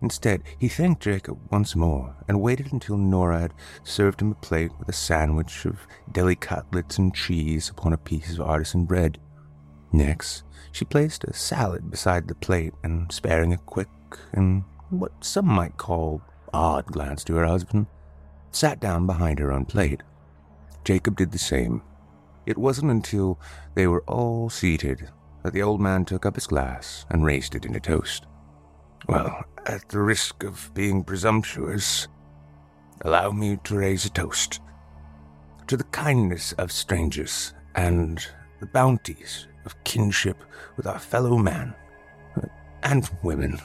Instead, 0.00 0.44
he 0.56 0.68
thanked 0.68 1.02
Jacob 1.02 1.36
once 1.50 1.74
more 1.74 2.14
and 2.28 2.40
waited 2.40 2.72
until 2.72 2.96
Nora 2.96 3.40
had 3.40 3.54
served 3.82 4.22
him 4.22 4.30
a 4.30 4.36
plate 4.36 4.70
with 4.78 4.88
a 4.88 4.92
sandwich 4.92 5.64
of 5.64 5.80
deli 6.12 6.36
cutlets 6.36 6.96
and 6.96 7.12
cheese 7.12 7.70
upon 7.70 7.92
a 7.92 7.98
piece 7.98 8.34
of 8.34 8.40
artisan 8.40 8.84
bread. 8.84 9.18
Next, 9.90 10.44
she 10.70 10.84
placed 10.84 11.24
a 11.24 11.32
salad 11.32 11.90
beside 11.90 12.28
the 12.28 12.36
plate 12.36 12.74
and, 12.84 13.10
sparing 13.10 13.52
a 13.52 13.58
quick 13.58 13.88
and 14.32 14.62
what 14.90 15.24
some 15.24 15.46
might 15.46 15.76
call 15.76 16.22
odd 16.52 16.86
glance 16.86 17.24
to 17.24 17.34
her 17.34 17.46
husband, 17.46 17.86
sat 18.50 18.80
down 18.80 19.06
behind 19.06 19.38
her 19.38 19.52
own 19.52 19.64
plate. 19.64 20.02
Jacob 20.84 21.16
did 21.16 21.32
the 21.32 21.38
same. 21.38 21.82
It 22.46 22.58
wasn't 22.58 22.90
until 22.90 23.38
they 23.74 23.86
were 23.86 24.02
all 24.02 24.48
seated 24.50 25.10
that 25.42 25.52
the 25.52 25.62
old 25.62 25.80
man 25.80 26.04
took 26.04 26.24
up 26.24 26.34
his 26.34 26.46
glass 26.46 27.06
and 27.10 27.24
raised 27.24 27.54
it 27.54 27.64
in 27.64 27.74
a 27.74 27.80
toast. 27.80 28.26
Well, 29.08 29.44
at 29.66 29.88
the 29.88 30.00
risk 30.00 30.42
of 30.42 30.70
being 30.74 31.04
presumptuous, 31.04 32.08
allow 33.02 33.30
me 33.30 33.58
to 33.64 33.76
raise 33.76 34.04
a 34.04 34.10
toast 34.10 34.60
to 35.66 35.76
the 35.76 35.84
kindness 35.84 36.52
of 36.52 36.72
strangers 36.72 37.52
and 37.74 38.24
the 38.60 38.66
bounties 38.66 39.48
of 39.64 39.82
kinship 39.84 40.42
with 40.76 40.86
our 40.86 40.98
fellow 40.98 41.36
man 41.36 41.74
and 42.82 43.10
women. 43.22 43.60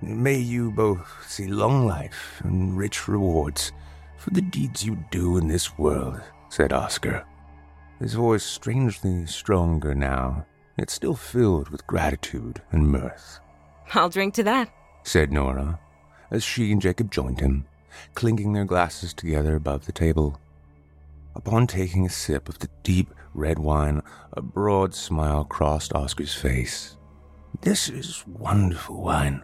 May 0.00 0.36
you 0.36 0.70
both 0.70 1.24
see 1.26 1.48
long 1.48 1.86
life 1.86 2.40
and 2.44 2.76
rich 2.76 3.08
rewards 3.08 3.72
for 4.16 4.30
the 4.30 4.40
deeds 4.40 4.84
you 4.84 5.04
do 5.10 5.36
in 5.36 5.48
this 5.48 5.76
world, 5.76 6.20
said 6.50 6.72
Oscar, 6.72 7.24
his 7.98 8.14
voice 8.14 8.44
strangely 8.44 9.26
stronger 9.26 9.94
now, 9.96 10.46
yet 10.76 10.88
still 10.88 11.16
filled 11.16 11.70
with 11.70 11.86
gratitude 11.86 12.62
and 12.70 12.88
mirth. 12.88 13.40
I'll 13.92 14.08
drink 14.08 14.34
to 14.34 14.44
that, 14.44 14.70
said 15.02 15.32
Nora, 15.32 15.80
as 16.30 16.44
she 16.44 16.70
and 16.70 16.80
Jacob 16.80 17.10
joined 17.10 17.40
him, 17.40 17.66
clinking 18.14 18.52
their 18.52 18.64
glasses 18.64 19.12
together 19.12 19.56
above 19.56 19.86
the 19.86 19.92
table. 19.92 20.40
Upon 21.34 21.66
taking 21.66 22.06
a 22.06 22.10
sip 22.10 22.48
of 22.48 22.60
the 22.60 22.68
deep 22.84 23.12
red 23.34 23.58
wine, 23.58 24.02
a 24.32 24.42
broad 24.42 24.94
smile 24.94 25.44
crossed 25.44 25.92
Oscar's 25.92 26.34
face. 26.34 26.96
This 27.62 27.88
is 27.88 28.24
wonderful 28.26 29.02
wine. 29.02 29.42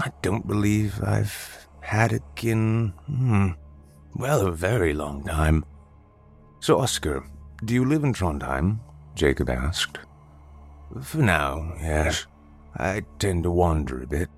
I 0.00 0.10
don't 0.22 0.46
believe 0.46 1.02
I've 1.02 1.66
had 1.80 2.12
it 2.12 2.22
in, 2.42 2.92
hmm, 3.06 3.50
well, 4.14 4.46
a 4.46 4.52
very 4.52 4.92
long 4.92 5.24
time. 5.24 5.64
So, 6.60 6.78
Oscar, 6.78 7.24
do 7.64 7.74
you 7.74 7.84
live 7.84 8.04
in 8.04 8.12
Trondheim? 8.12 8.80
Jacob 9.14 9.50
asked. 9.50 9.98
For 11.02 11.18
now, 11.18 11.74
yes. 11.80 12.26
I 12.76 13.02
tend 13.18 13.44
to 13.44 13.50
wander 13.50 14.02
a 14.02 14.06
bit. 14.06 14.28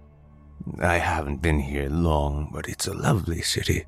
I 0.80 0.96
haven't 0.96 1.42
been 1.42 1.60
here 1.60 1.88
long, 1.88 2.50
but 2.52 2.68
it's 2.68 2.86
a 2.86 2.94
lovely 2.94 3.42
city. 3.42 3.84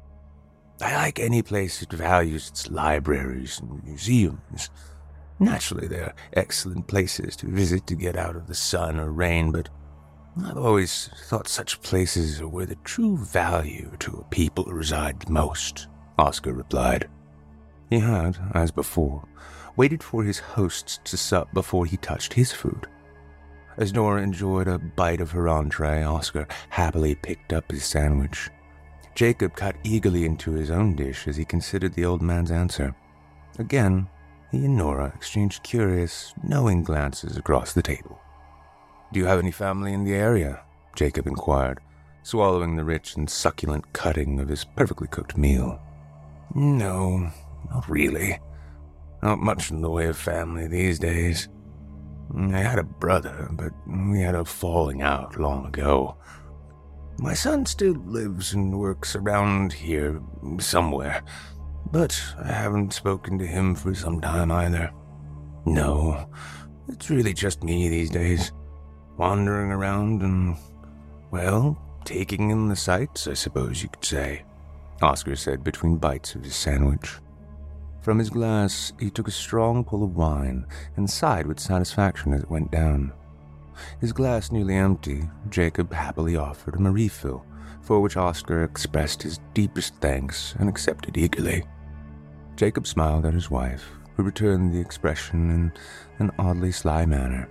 I 0.80 0.94
like 0.94 1.18
any 1.18 1.42
place 1.42 1.80
that 1.80 1.92
values 1.92 2.48
its 2.50 2.70
libraries 2.70 3.60
and 3.60 3.82
museums. 3.84 4.70
Naturally, 5.38 5.86
they're 5.86 6.14
excellent 6.34 6.86
places 6.86 7.36
to 7.36 7.46
visit 7.46 7.86
to 7.86 7.94
get 7.94 8.16
out 8.16 8.36
of 8.36 8.46
the 8.46 8.54
sun 8.54 8.98
or 8.98 9.10
rain, 9.10 9.52
but 9.52 9.68
I've 10.44 10.58
always 10.58 11.08
thought 11.28 11.48
such 11.48 11.80
places 11.80 12.42
are 12.42 12.48
where 12.48 12.66
the 12.66 12.76
true 12.84 13.16
value 13.16 13.90
to 14.00 14.18
a 14.18 14.24
people 14.24 14.64
resides 14.64 15.28
most, 15.30 15.86
Oscar 16.18 16.52
replied. 16.52 17.08
He 17.88 18.00
had, 18.00 18.36
as 18.52 18.70
before, 18.70 19.26
waited 19.76 20.02
for 20.02 20.22
his 20.22 20.38
hosts 20.38 21.00
to 21.04 21.16
sup 21.16 21.52
before 21.54 21.86
he 21.86 21.96
touched 21.96 22.34
his 22.34 22.52
food. 22.52 22.86
As 23.78 23.94
Nora 23.94 24.22
enjoyed 24.22 24.68
a 24.68 24.78
bite 24.78 25.22
of 25.22 25.30
her 25.30 25.48
entree, 25.48 26.02
Oscar 26.02 26.46
happily 26.68 27.14
picked 27.14 27.54
up 27.54 27.70
his 27.70 27.84
sandwich. 27.84 28.50
Jacob 29.14 29.56
cut 29.56 29.76
eagerly 29.84 30.26
into 30.26 30.52
his 30.52 30.70
own 30.70 30.94
dish 30.94 31.26
as 31.26 31.36
he 31.36 31.46
considered 31.46 31.94
the 31.94 32.04
old 32.04 32.20
man's 32.20 32.50
answer. 32.50 32.94
Again, 33.58 34.06
he 34.50 34.66
and 34.66 34.76
Nora 34.76 35.12
exchanged 35.14 35.62
curious, 35.62 36.34
knowing 36.42 36.82
glances 36.82 37.38
across 37.38 37.72
the 37.72 37.82
table. 37.82 38.20
Do 39.12 39.20
you 39.20 39.26
have 39.26 39.38
any 39.38 39.50
family 39.50 39.92
in 39.92 40.04
the 40.04 40.14
area? 40.14 40.60
Jacob 40.94 41.26
inquired, 41.26 41.80
swallowing 42.22 42.76
the 42.76 42.84
rich 42.84 43.16
and 43.16 43.28
succulent 43.28 43.92
cutting 43.92 44.40
of 44.40 44.48
his 44.48 44.64
perfectly 44.64 45.08
cooked 45.08 45.36
meal. 45.36 45.80
No, 46.54 47.30
not 47.70 47.88
really. 47.88 48.38
Not 49.22 49.38
much 49.38 49.70
in 49.70 49.80
the 49.80 49.90
way 49.90 50.06
of 50.06 50.16
family 50.16 50.66
these 50.66 50.98
days. 50.98 51.48
I 52.36 52.58
had 52.58 52.78
a 52.78 52.84
brother, 52.84 53.48
but 53.52 53.72
we 53.86 54.20
had 54.20 54.34
a 54.34 54.44
falling 54.44 55.02
out 55.02 55.38
long 55.38 55.66
ago. 55.66 56.16
My 57.18 57.34
son 57.34 57.64
still 57.64 57.94
lives 58.04 58.52
and 58.52 58.78
works 58.78 59.14
around 59.16 59.72
here 59.72 60.20
somewhere, 60.58 61.22
but 61.90 62.20
I 62.42 62.48
haven't 62.52 62.92
spoken 62.92 63.38
to 63.38 63.46
him 63.46 63.74
for 63.74 63.94
some 63.94 64.20
time 64.20 64.50
either. 64.50 64.90
No, 65.64 66.28
it's 66.88 67.08
really 67.08 67.32
just 67.32 67.62
me 67.62 67.88
these 67.88 68.10
days, 68.10 68.52
wandering 69.16 69.70
around 69.70 70.22
and, 70.22 70.56
well, 71.30 71.78
taking 72.04 72.50
in 72.50 72.68
the 72.68 72.76
sights, 72.76 73.26
I 73.26 73.34
suppose 73.34 73.82
you 73.82 73.88
could 73.88 74.04
say, 74.04 74.42
Oscar 75.02 75.36
said 75.36 75.64
between 75.64 75.96
bites 75.96 76.34
of 76.34 76.44
his 76.44 76.56
sandwich. 76.56 77.16
From 78.00 78.18
his 78.18 78.30
glass, 78.30 78.92
he 79.00 79.10
took 79.10 79.26
a 79.26 79.32
strong 79.32 79.84
pull 79.84 80.04
of 80.04 80.16
wine 80.16 80.66
and 80.96 81.10
sighed 81.10 81.46
with 81.46 81.58
satisfaction 81.58 82.32
as 82.32 82.42
it 82.42 82.50
went 82.50 82.70
down. 82.70 83.12
His 84.00 84.12
glass 84.12 84.52
nearly 84.52 84.74
empty, 84.74 85.28
Jacob 85.50 85.92
happily 85.92 86.36
offered 86.36 86.76
him 86.76 86.86
a 86.86 86.92
refill, 86.92 87.44
for 87.82 88.00
which 88.00 88.16
Oscar 88.16 88.62
expressed 88.62 89.22
his 89.22 89.40
deepest 89.54 89.94
thanks 89.96 90.54
and 90.58 90.68
accepted 90.68 91.16
eagerly. 91.16 91.64
Jacob 92.54 92.86
smiled 92.86 93.26
at 93.26 93.34
his 93.34 93.50
wife, 93.50 93.90
who 94.16 94.22
returned 94.22 94.72
the 94.72 94.80
expression 94.80 95.50
in 95.50 95.72
an 96.18 96.32
oddly 96.38 96.72
sly 96.72 97.04
manner. 97.04 97.48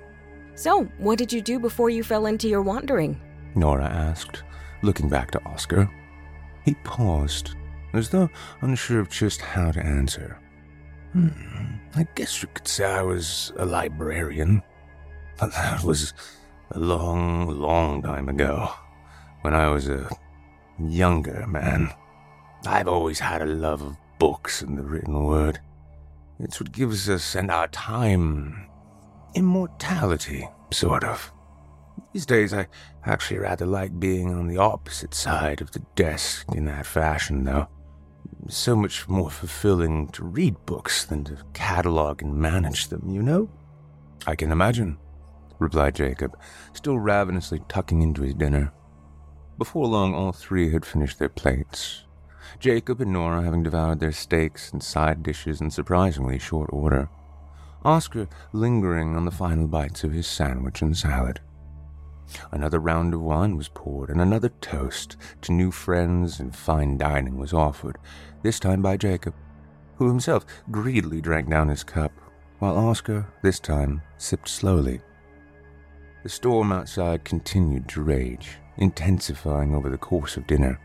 So, 0.55 0.85
what 0.97 1.17
did 1.17 1.33
you 1.33 1.41
do 1.41 1.59
before 1.59 1.89
you 1.89 2.01
fell 2.01 2.25
into 2.25 2.47
your 2.47 2.61
wandering? 2.61 3.19
Nora 3.55 3.85
asked, 3.85 4.43
looking 4.81 5.09
back 5.09 5.31
to 5.31 5.43
Oscar. 5.45 5.89
He 6.63 6.75
paused, 6.75 7.55
as 7.93 8.09
though 8.09 8.29
unsure 8.61 9.01
of 9.01 9.09
just 9.09 9.41
how 9.41 9.71
to 9.71 9.85
answer. 9.85 10.39
Hmm, 11.11 11.29
I 11.95 12.07
guess 12.15 12.41
you 12.41 12.47
could 12.53 12.67
say 12.67 12.85
I 12.85 13.01
was 13.01 13.51
a 13.57 13.65
librarian. 13.65 14.63
But 15.37 15.51
that 15.51 15.83
was 15.83 16.13
a 16.71 16.79
long, 16.79 17.47
long 17.47 18.01
time 18.01 18.29
ago, 18.29 18.69
when 19.41 19.53
I 19.53 19.69
was 19.69 19.89
a 19.89 20.09
younger 20.79 21.45
man. 21.47 21.93
I've 22.65 22.87
always 22.87 23.19
had 23.19 23.41
a 23.41 23.45
love 23.45 23.81
of 23.81 23.97
books 24.19 24.61
and 24.61 24.77
the 24.77 24.83
written 24.83 25.23
word. 25.25 25.59
It's 26.39 26.59
what 26.59 26.71
gives 26.71 27.09
us 27.09 27.35
and 27.35 27.51
our 27.51 27.67
time 27.67 28.67
immortality, 29.35 30.47
sort 30.71 31.03
of. 31.03 31.31
These 32.13 32.25
days, 32.25 32.53
I 32.53 32.67
actually 33.05 33.39
rather 33.39 33.65
like 33.65 33.99
being 33.99 34.33
on 34.33 34.47
the 34.47 34.57
opposite 34.57 35.13
side 35.13 35.61
of 35.61 35.71
the 35.71 35.83
desk 35.95 36.47
in 36.53 36.65
that 36.65 36.85
fashion, 36.85 37.43
though 37.43 37.67
so 38.47 38.75
much 38.75 39.07
more 39.07 39.29
fulfilling 39.29 40.07
to 40.09 40.23
read 40.23 40.55
books 40.65 41.05
than 41.05 41.23
to 41.25 41.37
catalog 41.53 42.21
and 42.21 42.35
manage 42.35 42.87
them, 42.87 43.09
you 43.09 43.21
know? 43.21 43.49
I 44.27 44.35
can 44.35 44.51
imagine, 44.51 44.97
replied 45.59 45.95
Jacob, 45.95 46.37
still 46.73 46.99
ravenously 46.99 47.61
tucking 47.67 48.01
into 48.01 48.21
his 48.21 48.33
dinner. 48.33 48.71
Before 49.57 49.87
long, 49.87 50.13
all 50.13 50.31
three 50.31 50.71
had 50.71 50.85
finished 50.85 51.17
their 51.17 51.29
plates. 51.29 52.03
Jacob 52.59 53.01
and 53.01 53.13
Nora 53.13 53.43
having 53.43 53.63
devoured 53.63 53.99
their 53.99 54.11
steaks 54.11 54.71
and 54.71 54.81
side 54.81 55.23
dishes 55.23 55.61
in 55.61 55.71
surprisingly 55.71 56.39
short 56.39 56.69
order. 56.71 57.09
Oscar 57.85 58.27
lingering 58.51 59.15
on 59.15 59.25
the 59.25 59.31
final 59.31 59.67
bites 59.67 60.03
of 60.03 60.11
his 60.11 60.25
sandwich 60.25 60.81
and 60.81 60.97
salad. 60.97 61.39
Another 62.51 62.79
round 62.79 63.13
of 63.13 63.21
wine 63.21 63.55
was 63.55 63.69
poured, 63.69 64.09
and 64.09 64.19
another 64.19 64.49
toast 64.59 65.17
to 65.41 65.51
new 65.51 65.69
friends 65.69 66.39
and 66.39 66.55
fine 66.55 66.97
dining 66.97 67.37
was 67.37 67.53
offered, 67.53 67.99
this 68.41 68.59
time 68.59 68.81
by 68.81 68.97
Jacob, 68.97 69.35
who 69.97 70.07
himself 70.07 70.47
greedily 70.71 71.21
drank 71.21 71.47
down 71.47 71.67
his 71.67 71.83
cup, 71.83 72.11
while 72.57 72.75
Oscar, 72.75 73.27
this 73.43 73.59
time, 73.59 74.01
sipped 74.17 74.49
slowly. 74.49 74.99
The 76.23 76.29
storm 76.29 76.71
outside 76.71 77.23
continued 77.23 77.87
to 77.89 78.01
rage, 78.01 78.57
intensifying 78.77 79.75
over 79.75 79.91
the 79.91 79.97
course 79.99 80.37
of 80.37 80.47
dinner. 80.47 80.79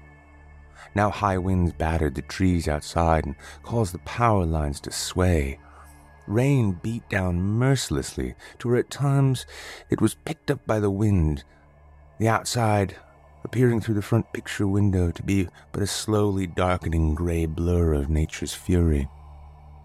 Now 0.94 1.08
high 1.08 1.38
winds 1.38 1.72
battered 1.72 2.14
the 2.14 2.22
trees 2.22 2.68
outside 2.68 3.24
and 3.24 3.36
caused 3.62 3.94
the 3.94 4.00
power 4.00 4.44
lines 4.44 4.80
to 4.80 4.92
sway, 4.92 5.58
Rain 6.30 6.78
beat 6.80 7.08
down 7.08 7.42
mercilessly 7.42 8.36
to 8.60 8.68
where 8.68 8.78
at 8.78 8.88
times 8.88 9.46
it 9.90 10.00
was 10.00 10.14
picked 10.14 10.48
up 10.48 10.64
by 10.64 10.78
the 10.78 10.88
wind, 10.88 11.42
the 12.20 12.28
outside 12.28 12.94
appearing 13.42 13.80
through 13.80 13.96
the 13.96 14.02
front 14.02 14.32
picture 14.32 14.68
window 14.68 15.10
to 15.10 15.24
be 15.24 15.48
but 15.72 15.82
a 15.82 15.88
slowly 15.88 16.46
darkening 16.46 17.16
gray 17.16 17.46
blur 17.46 17.94
of 17.94 18.08
nature's 18.08 18.54
fury. 18.54 19.08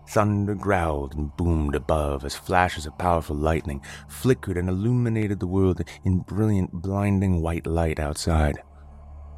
Thunder 0.08 0.54
growled 0.54 1.16
and 1.16 1.36
boomed 1.36 1.74
above 1.74 2.24
as 2.24 2.36
flashes 2.36 2.86
of 2.86 2.96
powerful 3.00 3.36
lightning 3.36 3.82
flickered 4.08 4.56
and 4.56 4.70
illuminated 4.70 5.40
the 5.40 5.48
world 5.48 5.82
in 6.04 6.20
brilliant, 6.20 6.72
blinding 6.72 7.42
white 7.42 7.66
light 7.66 8.00
outside. 8.00 8.62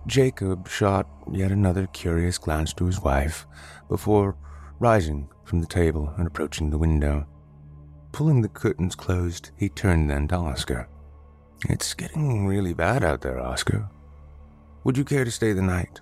Jacob 0.07 0.67
shot 0.67 1.07
yet 1.31 1.53
another 1.53 1.87
curious 1.87 2.37
glance 2.37 2.73
to 2.73 2.85
his 2.85 2.99
wife 2.99 3.47
before 3.87 4.35
rising 4.79 5.29
from 5.43 5.61
the 5.61 5.67
table 5.67 6.13
and 6.17 6.27
approaching 6.27 6.69
the 6.69 6.77
window. 6.77 7.25
Pulling 8.11 8.41
the 8.41 8.49
curtains 8.49 8.95
closed, 8.95 9.51
he 9.57 9.69
turned 9.69 10.09
then 10.09 10.27
to 10.29 10.35
Oscar. 10.35 10.87
It's 11.69 11.93
getting 11.93 12.45
really 12.45 12.73
bad 12.73 13.03
out 13.03 13.21
there, 13.21 13.39
Oscar. 13.39 13.89
Would 14.83 14.97
you 14.97 15.03
care 15.03 15.25
to 15.25 15.31
stay 15.31 15.53
the 15.53 15.61
night? 15.61 16.01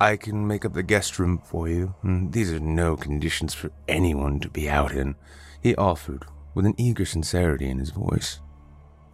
I 0.00 0.16
can 0.16 0.46
make 0.46 0.64
up 0.64 0.72
the 0.72 0.82
guest 0.82 1.18
room 1.18 1.38
for 1.44 1.68
you. 1.68 1.94
Mm, 2.02 2.32
these 2.32 2.52
are 2.52 2.60
no 2.60 2.96
conditions 2.96 3.54
for 3.54 3.70
anyone 3.86 4.40
to 4.40 4.48
be 4.48 4.68
out 4.68 4.92
in, 4.92 5.14
he 5.62 5.74
offered, 5.76 6.24
with 6.54 6.66
an 6.66 6.74
eager 6.78 7.04
sincerity 7.04 7.68
in 7.68 7.78
his 7.78 7.90
voice. 7.90 8.40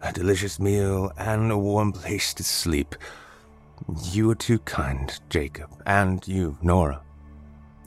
A 0.01 0.13
delicious 0.13 0.59
meal 0.59 1.11
and 1.17 1.51
a 1.51 1.57
warm 1.57 1.91
place 1.91 2.33
to 2.35 2.43
sleep. 2.43 2.95
You 4.11 4.29
are 4.31 4.35
too 4.35 4.59
kind, 4.59 5.19
Jacob, 5.29 5.69
and 5.85 6.25
you, 6.27 6.57
Nora. 6.61 7.01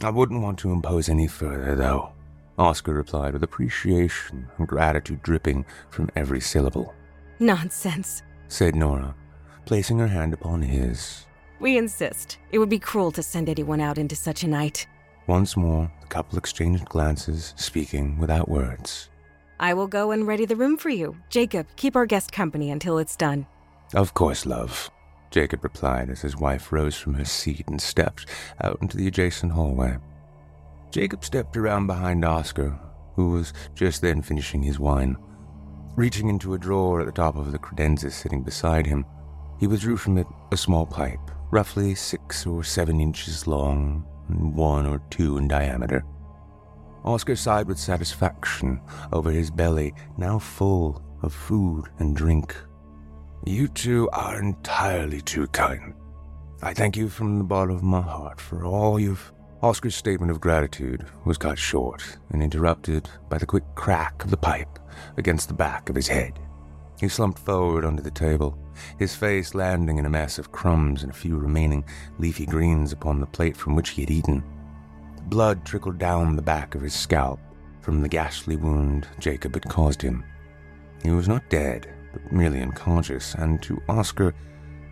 I 0.03 0.09
wouldn't 0.11 0.43
want 0.43 0.59
to 0.61 0.73
impose 0.73 1.09
any 1.09 1.27
further, 1.27 1.75
though, 1.75 2.13
Oscar 2.59 2.95
replied 2.95 3.35
with 3.35 3.43
appreciation 3.43 4.49
and 4.57 4.67
gratitude 4.67 5.23
dripping 5.23 5.67
from 5.91 6.09
every 6.17 6.41
syllable. 6.41 6.95
Nonsense, 7.39 8.23
said 8.49 8.75
Nora, 8.75 9.15
placing 9.67 9.99
her 9.99 10.07
hand 10.07 10.33
upon 10.33 10.63
his. 10.63 11.27
We 11.59 11.77
insist. 11.77 12.39
It 12.51 12.59
would 12.59 12.71
be 12.71 12.79
cruel 12.79 13.13
to 13.13 13.23
send 13.23 13.51
anyone 13.51 13.81
out 13.81 13.99
into 13.99 14.17
such 14.17 14.43
a 14.43 14.49
night. 14.49 14.87
Once 15.27 15.55
more, 15.57 15.93
the 16.01 16.07
couple 16.07 16.39
exchanged 16.39 16.87
glances, 16.87 17.53
speaking 17.57 18.19
without 18.19 18.49
words. 18.49 19.11
I 19.59 19.75
will 19.75 19.87
go 19.87 20.11
and 20.13 20.27
ready 20.27 20.47
the 20.47 20.57
room 20.57 20.79
for 20.79 20.89
you. 20.89 21.17
Jacob, 21.29 21.67
keep 21.77 21.95
our 21.95 22.07
guest 22.07 22.33
company 22.33 22.71
until 22.71 22.97
it's 22.97 23.17
done. 23.17 23.47
Of 23.95 24.15
course, 24.15 24.47
love, 24.47 24.91
Jacob 25.31 25.63
replied 25.63 26.11
as 26.11 26.21
his 26.21 26.37
wife 26.37 26.73
rose 26.73 26.97
from 26.97 27.15
her 27.15 27.25
seat 27.25 27.69
and 27.69 27.81
stepped 27.81 28.27
out 28.63 28.79
into 28.81 28.97
the 28.97 29.07
adjacent 29.07 29.53
hallway. 29.53 29.97
Jacob 30.91 31.25
stepped 31.25 31.57
around 31.57 31.87
behind 31.87 32.25
Oscar, 32.25 32.79
who 33.15 33.31
was 33.31 33.53
just 33.75 34.03
then 34.03 34.23
finishing 34.23 34.63
his 34.63 34.79
wine. 34.79 35.17
Reaching 35.97 36.29
into 36.29 36.55
a 36.55 36.59
drawer 36.59 37.01
at 37.01 37.07
the 37.07 37.13
top 37.13 37.37
of 37.37 37.53
the 37.53 37.59
credenza 37.59 38.11
sitting 38.11 38.43
beside 38.43 38.87
him, 38.87 39.05
he 39.59 39.67
withdrew 39.67 39.97
from 39.97 40.19
it 40.19 40.27
a 40.53 40.57
small 40.57 40.87
pipe 40.87 41.21
roughly 41.51 41.95
six 41.95 42.47
or 42.47 42.63
seven 42.63 43.01
inches 43.01 43.47
long 43.47 44.07
and 44.29 44.55
one 44.55 44.87
or 44.87 45.01
two 45.11 45.37
in 45.37 45.49
diameter. 45.49 46.05
Oscar 47.05 47.35
sighed 47.35 47.67
with 47.67 47.79
satisfaction 47.79 48.81
over 49.13 49.31
his 49.31 49.51
belly, 49.51 49.93
now 50.17 50.39
full 50.39 51.03
of 51.23 51.33
food 51.33 51.87
and 51.99 52.15
drink. 52.15 52.55
You 53.45 53.69
two 53.69 54.09
are 54.13 54.39
entirely 54.39 55.23
too 55.23 55.47
kind. 55.49 55.95
I 56.63 56.75
thank 56.75 56.95
you 56.95 57.09
from 57.09 57.39
the 57.39 57.45
bottom 57.45 57.75
of 57.75 57.83
my 57.83 58.03
heart 58.03 58.39
for 58.39 58.67
all 58.67 59.01
you've. 59.01 59.33
Oscar's 59.63 59.95
statement 59.95 60.31
of 60.31 60.41
gratitude 60.41 61.07
was 61.25 61.39
cut 61.39 61.59
short 61.59 62.19
and 62.31 62.43
interrupted 62.43 63.09
by 63.31 63.39
the 63.39 63.47
quick 63.47 63.65
crack 63.75 64.23
of 64.25 64.31
the 64.31 64.37
pipe 64.37 64.79
against 65.17 65.49
the 65.49 65.55
back 65.55 65.89
of 65.89 65.97
his 65.97 66.09
head. 66.09 66.39
He 66.99 67.09
slumped 67.09 67.39
forward 67.39 67.85
onto 67.85 68.03
the 68.03 68.11
table, 68.11 68.59
his 68.99 69.15
face 69.15 69.55
landing 69.55 69.99
in 69.99 70.07
a 70.07 70.11
mess 70.11 70.39
of 70.39 70.53
crumbs 70.53 71.03
and 71.03 71.11
a 71.11 71.17
few 71.17 71.39
remaining 71.39 71.85
leafy 72.19 72.45
greens 72.45 72.93
upon 72.93 73.21
the 73.21 73.27
plate 73.27 73.57
from 73.57 73.75
which 73.75 73.91
he 73.91 74.03
had 74.03 74.11
eaten. 74.11 74.45
Blood 75.29 75.65
trickled 75.65 75.99
down 75.99 76.37
the 76.37 76.43
back 76.43 76.75
of 76.75 76.83
his 76.83 76.95
scalp 76.95 77.41
from 77.81 78.03
the 78.03 78.09
ghastly 78.09 78.57
wound 78.57 79.09
Jacob 79.19 79.55
had 79.55 79.69
caused 79.69 80.03
him. 80.03 80.25
He 81.03 81.11
was 81.11 81.29
not 81.29 81.49
dead, 81.49 81.89
but 82.13 82.33
merely 82.33 82.61
unconscious, 82.61 83.35
and 83.35 83.63
to 83.63 83.83
Oscar, 83.89 84.35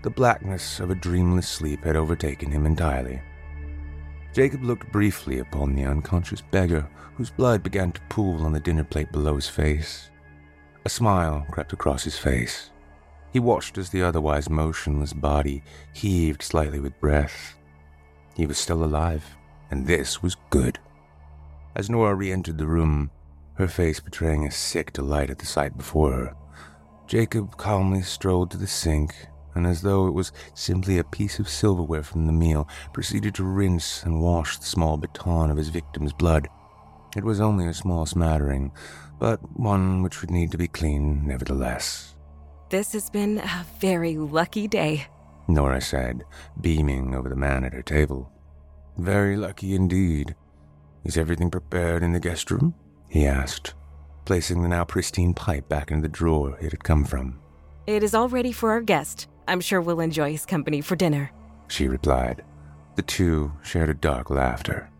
the 0.02 0.10
blackness 0.10 0.80
of 0.80 0.90
a 0.90 0.94
dreamless 0.94 1.48
sleep 1.48 1.84
had 1.84 1.96
overtaken 1.96 2.50
him 2.50 2.66
entirely. 2.66 3.20
Jacob 4.32 4.62
looked 4.62 4.92
briefly 4.92 5.40
upon 5.40 5.74
the 5.74 5.84
unconscious 5.84 6.40
beggar, 6.40 6.88
whose 7.14 7.30
blood 7.30 7.62
began 7.62 7.90
to 7.90 8.00
pool 8.08 8.44
on 8.44 8.52
the 8.52 8.60
dinner 8.60 8.84
plate 8.84 9.10
below 9.10 9.34
his 9.34 9.48
face. 9.48 10.10
A 10.84 10.88
smile 10.88 11.44
crept 11.50 11.72
across 11.72 12.04
his 12.04 12.16
face. 12.16 12.70
He 13.32 13.40
watched 13.40 13.76
as 13.76 13.90
the 13.90 14.02
otherwise 14.02 14.48
motionless 14.48 15.12
body 15.12 15.62
heaved 15.92 16.42
slightly 16.42 16.78
with 16.78 17.00
breath. 17.00 17.56
He 18.36 18.46
was 18.46 18.56
still 18.56 18.84
alive, 18.84 19.24
and 19.70 19.86
this 19.86 20.22
was 20.22 20.36
good. 20.50 20.78
As 21.74 21.90
Nora 21.90 22.14
re 22.14 22.32
entered 22.32 22.58
the 22.58 22.66
room, 22.66 23.10
her 23.54 23.68
face 23.68 23.98
betraying 23.98 24.46
a 24.46 24.50
sick 24.50 24.92
delight 24.92 25.30
at 25.30 25.38
the 25.40 25.46
sight 25.46 25.76
before 25.76 26.12
her, 26.12 26.36
Jacob 27.09 27.56
calmly 27.56 28.02
strolled 28.02 28.51
to 28.51 28.59
the 28.59 28.66
sink 28.66 29.14
and, 29.55 29.66
as 29.66 29.80
though 29.80 30.06
it 30.06 30.12
was 30.12 30.30
simply 30.52 30.98
a 30.98 31.05
piece 31.05 31.39
of 31.39 31.48
silverware 31.48 32.02
from 32.02 32.26
the 32.26 32.32
meal, 32.32 32.68
proceeded 32.93 33.35
to 33.35 33.44
rinse 33.44 34.05
and 34.05 34.20
wash 34.20 34.59
the 34.59 34.66
small 34.66 34.98
baton 34.98 35.51
of 35.51 35.56
his 35.56 35.70
victim's 35.70 36.12
blood. 36.12 36.47
It 37.16 37.24
was 37.24 37.40
only 37.40 37.66
a 37.66 37.72
small 37.72 38.05
smattering, 38.05 38.72
but 39.18 39.40
one 39.59 40.02
which 40.02 40.20
would 40.20 40.30
need 40.30 40.52
to 40.52 40.59
be 40.59 40.68
cleaned 40.68 41.26
nevertheless. 41.26 42.14
This 42.68 42.93
has 42.93 43.09
been 43.09 43.39
a 43.39 43.66
very 43.80 44.18
lucky 44.18 44.68
day, 44.68 45.06
Nora 45.48 45.80
said, 45.80 46.24
beaming 46.60 47.14
over 47.14 47.30
the 47.30 47.36
man 47.36 47.64
at 47.64 47.72
her 47.72 47.82
table. 47.82 48.30
Very 48.98 49.35
lucky 49.35 49.74
indeed. 49.74 50.36
Is 51.05 51.16
everything 51.16 51.51
prepared 51.51 52.02
in 52.02 52.12
the 52.12 52.20
guest 52.20 52.51
room? 52.51 52.74
he 53.09 53.26
asked, 53.26 53.72
placing 54.28 54.60
the 54.60 54.68
now 54.68 54.84
pristine 54.84 55.32
pipe 55.32 55.66
back 55.70 55.90
in 55.90 56.02
the 56.02 56.09
drawer 56.09 56.55
it 56.60 56.70
had 56.70 56.84
come 56.84 57.02
from. 57.02 57.40
It 57.86 58.02
is 58.02 58.12
all 58.14 58.28
ready 58.28 58.52
for 58.52 58.70
our 58.72 58.82
guest. 58.82 59.26
I'm 59.48 59.62
sure 59.62 59.80
we'll 59.80 60.00
enjoy 60.00 60.32
his 60.32 60.44
company 60.44 60.82
for 60.82 60.96
dinner, 60.96 61.30
she 61.68 61.88
replied. 61.88 62.44
The 62.96 63.02
two 63.05 63.50
shared 63.62 63.88
a 63.88 63.94
dark 63.94 64.28
laughter. 64.28 64.90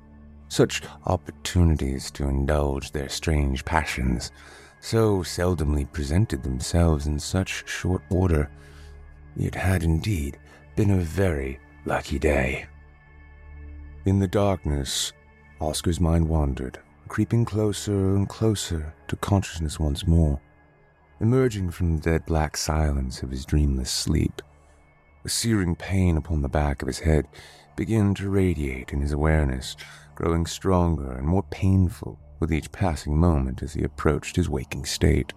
Such 0.49 0.81
opportunities 1.05 2.11
to 2.13 2.27
indulge 2.27 2.91
their 2.91 3.11
strange 3.11 3.67
passions 3.67 4.33
so 4.81 5.19
seldomly 5.19 5.93
presented 5.93 6.43
themselves 6.43 7.07
in 7.07 7.19
such 7.19 7.69
short 7.69 8.01
order. 8.09 8.51
It 9.37 9.55
had 9.55 9.83
indeed 9.83 10.39
been 10.75 10.93
a 10.93 10.97
very 11.03 11.61
lucky 11.85 12.19
day. 12.19 12.65
In 14.07 14.21
the 14.21 14.27
darkness, 14.27 15.13
Oscar's 15.61 16.01
mind 16.01 16.27
wandered, 16.27 16.79
creeping 17.09 17.45
closer 17.45 18.15
and 18.15 18.29
closer 18.29 18.95
to 19.09 19.17
consciousness 19.17 19.81
once 19.81 20.07
more. 20.07 20.41
Emerging 21.21 21.71
from 21.71 21.97
the 21.97 22.03
dead 22.03 22.25
black 22.27 22.57
silence 22.57 23.23
of 23.23 23.31
his 23.31 23.45
dreamless 23.45 23.91
sleep, 23.91 24.41
a 25.25 25.29
searing 25.29 25.75
pain 25.75 26.17
upon 26.17 26.43
the 26.43 26.49
back 26.49 26.81
of 26.81 26.87
his 26.87 27.01
head 27.01 27.27
began 27.77 28.15
to 28.15 28.31
radiate 28.31 28.93
in 28.93 29.01
his 29.01 29.13
awareness, 29.13 29.77
growing 30.15 30.47
stronger 30.47 31.13
and 31.13 31.27
more 31.27 31.43
painful 31.45 32.19
with 32.41 32.53
each 32.53 32.71
passing 32.71 33.17
moment 33.17 33.63
as 33.63 33.73
he 33.73 33.83
approached 33.83 34.37
his 34.37 34.49
waking 34.49 34.85
state. 34.85 35.33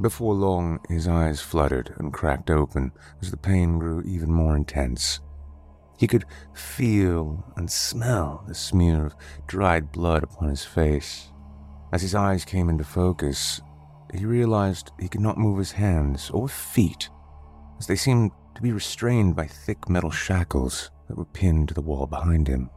Before 0.00 0.34
long, 0.34 0.80
his 0.88 1.08
eyes 1.08 1.40
fluttered 1.40 1.94
and 1.98 2.12
cracked 2.12 2.50
open 2.50 2.92
as 3.22 3.30
the 3.30 3.36
pain 3.36 3.78
grew 3.78 4.02
even 4.02 4.30
more 4.30 4.56
intense. 4.56 5.20
He 5.96 6.06
could 6.06 6.24
feel 6.52 7.52
and 7.56 7.70
smell 7.70 8.44
the 8.46 8.54
smear 8.54 9.06
of 9.06 9.16
dried 9.46 9.92
blood 9.92 10.24
upon 10.24 10.48
his 10.48 10.64
face. 10.64 11.32
As 11.92 12.02
his 12.02 12.14
eyes 12.14 12.44
came 12.44 12.68
into 12.68 12.84
focus, 12.84 13.60
he 14.12 14.24
realized 14.24 14.92
he 15.00 15.08
could 15.08 15.20
not 15.20 15.38
move 15.38 15.58
his 15.58 15.72
hands 15.72 16.30
or 16.30 16.48
feet, 16.48 17.08
as 17.78 17.86
they 17.86 17.96
seemed 17.96 18.30
to 18.54 18.62
be 18.62 18.72
restrained 18.72 19.36
by 19.36 19.46
thick 19.46 19.88
metal 19.88 20.10
shackles 20.10 20.90
that 21.08 21.16
were 21.16 21.24
pinned 21.24 21.68
to 21.68 21.74
the 21.74 21.82
wall 21.82 22.06
behind 22.06 22.48
him. 22.48 22.70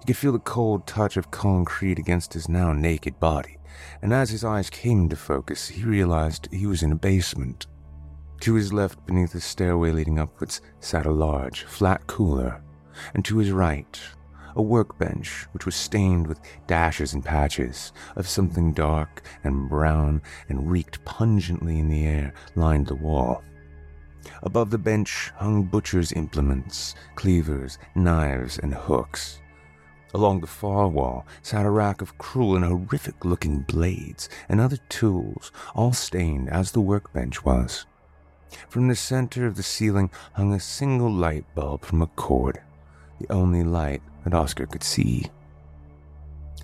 He 0.00 0.06
could 0.06 0.16
feel 0.16 0.32
the 0.32 0.40
cold 0.40 0.86
touch 0.86 1.16
of 1.16 1.30
concrete 1.30 1.98
against 1.98 2.32
his 2.32 2.48
now 2.48 2.72
naked 2.72 3.20
body, 3.20 3.58
and 4.02 4.12
as 4.12 4.30
his 4.30 4.44
eyes 4.44 4.68
came 4.68 5.02
into 5.02 5.16
focus, 5.16 5.68
he 5.68 5.84
realized 5.84 6.48
he 6.50 6.66
was 6.66 6.82
in 6.82 6.92
a 6.92 6.96
basement. 6.96 7.66
To 8.42 8.54
his 8.54 8.72
left, 8.72 9.06
beneath 9.06 9.34
the 9.34 9.40
stairway 9.40 9.92
leading 9.92 10.18
upwards, 10.18 10.62
sat 10.80 11.06
a 11.06 11.12
large, 11.12 11.62
flat 11.62 12.08
cooler, 12.08 12.60
and 13.14 13.24
to 13.24 13.38
his 13.38 13.52
right, 13.52 14.00
a 14.56 14.62
workbench 14.62 15.46
which 15.52 15.64
was 15.64 15.76
stained 15.76 16.26
with 16.26 16.40
dashes 16.66 17.14
and 17.14 17.24
patches 17.24 17.92
of 18.16 18.26
something 18.26 18.72
dark 18.72 19.22
and 19.44 19.68
brown 19.68 20.22
and 20.48 20.68
reeked 20.68 21.04
pungently 21.04 21.78
in 21.78 21.88
the 21.88 22.04
air 22.04 22.34
lined 22.56 22.88
the 22.88 22.96
wall. 22.96 23.44
Above 24.42 24.70
the 24.70 24.76
bench 24.76 25.30
hung 25.36 25.62
butcher's 25.62 26.10
implements, 26.10 26.96
cleavers, 27.14 27.78
knives, 27.94 28.58
and 28.58 28.74
hooks. 28.74 29.40
Along 30.14 30.40
the 30.40 30.48
far 30.48 30.88
wall 30.88 31.28
sat 31.42 31.64
a 31.64 31.70
rack 31.70 32.02
of 32.02 32.18
cruel 32.18 32.56
and 32.56 32.64
horrific 32.64 33.24
looking 33.24 33.60
blades 33.60 34.28
and 34.48 34.60
other 34.60 34.78
tools, 34.88 35.52
all 35.76 35.92
stained 35.92 36.50
as 36.50 36.72
the 36.72 36.80
workbench 36.80 37.44
was. 37.44 37.86
From 38.68 38.88
the 38.88 38.96
center 38.96 39.46
of 39.46 39.56
the 39.56 39.62
ceiling 39.62 40.10
hung 40.34 40.52
a 40.52 40.60
single 40.60 41.12
light 41.12 41.44
bulb 41.54 41.84
from 41.84 42.02
a 42.02 42.06
cord, 42.06 42.60
the 43.18 43.32
only 43.32 43.62
light 43.62 44.02
that 44.24 44.34
Oscar 44.34 44.66
could 44.66 44.82
see. 44.82 45.26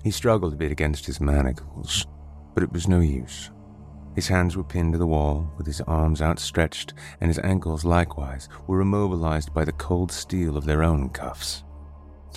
He 0.03 0.11
struggled 0.11 0.53
a 0.53 0.57
bit 0.57 0.71
against 0.71 1.05
his 1.05 1.19
manacles, 1.19 2.05
but 2.53 2.63
it 2.63 2.71
was 2.71 2.87
no 2.87 2.99
use. 2.99 3.51
His 4.15 4.27
hands 4.27 4.57
were 4.57 4.63
pinned 4.63 4.93
to 4.93 4.97
the 4.97 5.07
wall, 5.07 5.49
with 5.57 5.67
his 5.67 5.81
arms 5.81 6.21
outstretched, 6.21 6.93
and 7.21 7.29
his 7.29 7.39
ankles 7.39 7.85
likewise 7.85 8.49
were 8.67 8.81
immobilized 8.81 9.53
by 9.53 9.63
the 9.63 9.71
cold 9.73 10.11
steel 10.11 10.57
of 10.57 10.65
their 10.65 10.83
own 10.83 11.09
cuffs. 11.09 11.63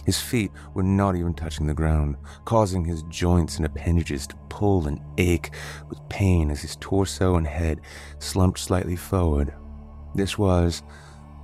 His 0.05 0.21
feet 0.21 0.51
were 0.75 0.83
not 0.83 1.15
even 1.15 1.35
touching 1.35 1.67
the 1.67 1.75
ground, 1.75 2.17
causing 2.45 2.85
his 2.85 3.03
joints 3.05 3.57
and 3.57 3.67
appendages 3.67 4.27
to 4.27 4.37
pull 4.49 4.89
and 4.89 5.01
ache 5.19 5.51
with 5.89 6.09
pain 6.09 6.51
as 6.51 6.61
his 6.61 6.77
torso 6.77 7.37
and 7.37 7.47
head 7.47 7.81
slumped 8.19 8.59
slightly 8.59 8.97
forward. 8.97 9.55
This 10.15 10.37
was, 10.37 10.83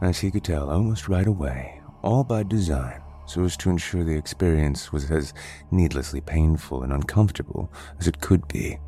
as 0.02 0.18
he 0.18 0.30
could 0.30 0.44
tell 0.44 0.70
almost 0.70 1.08
right 1.08 1.26
away, 1.26 1.80
all 2.02 2.24
by 2.24 2.42
design, 2.42 3.00
so 3.26 3.44
as 3.44 3.56
to 3.58 3.70
ensure 3.70 4.04
the 4.04 4.16
experience 4.16 4.92
was 4.92 5.10
as 5.10 5.34
needlessly 5.70 6.20
painful 6.20 6.82
and 6.82 6.92
uncomfortable 6.92 7.72
as 8.00 8.08
it 8.08 8.20
could 8.20 8.46
be. 8.48 8.78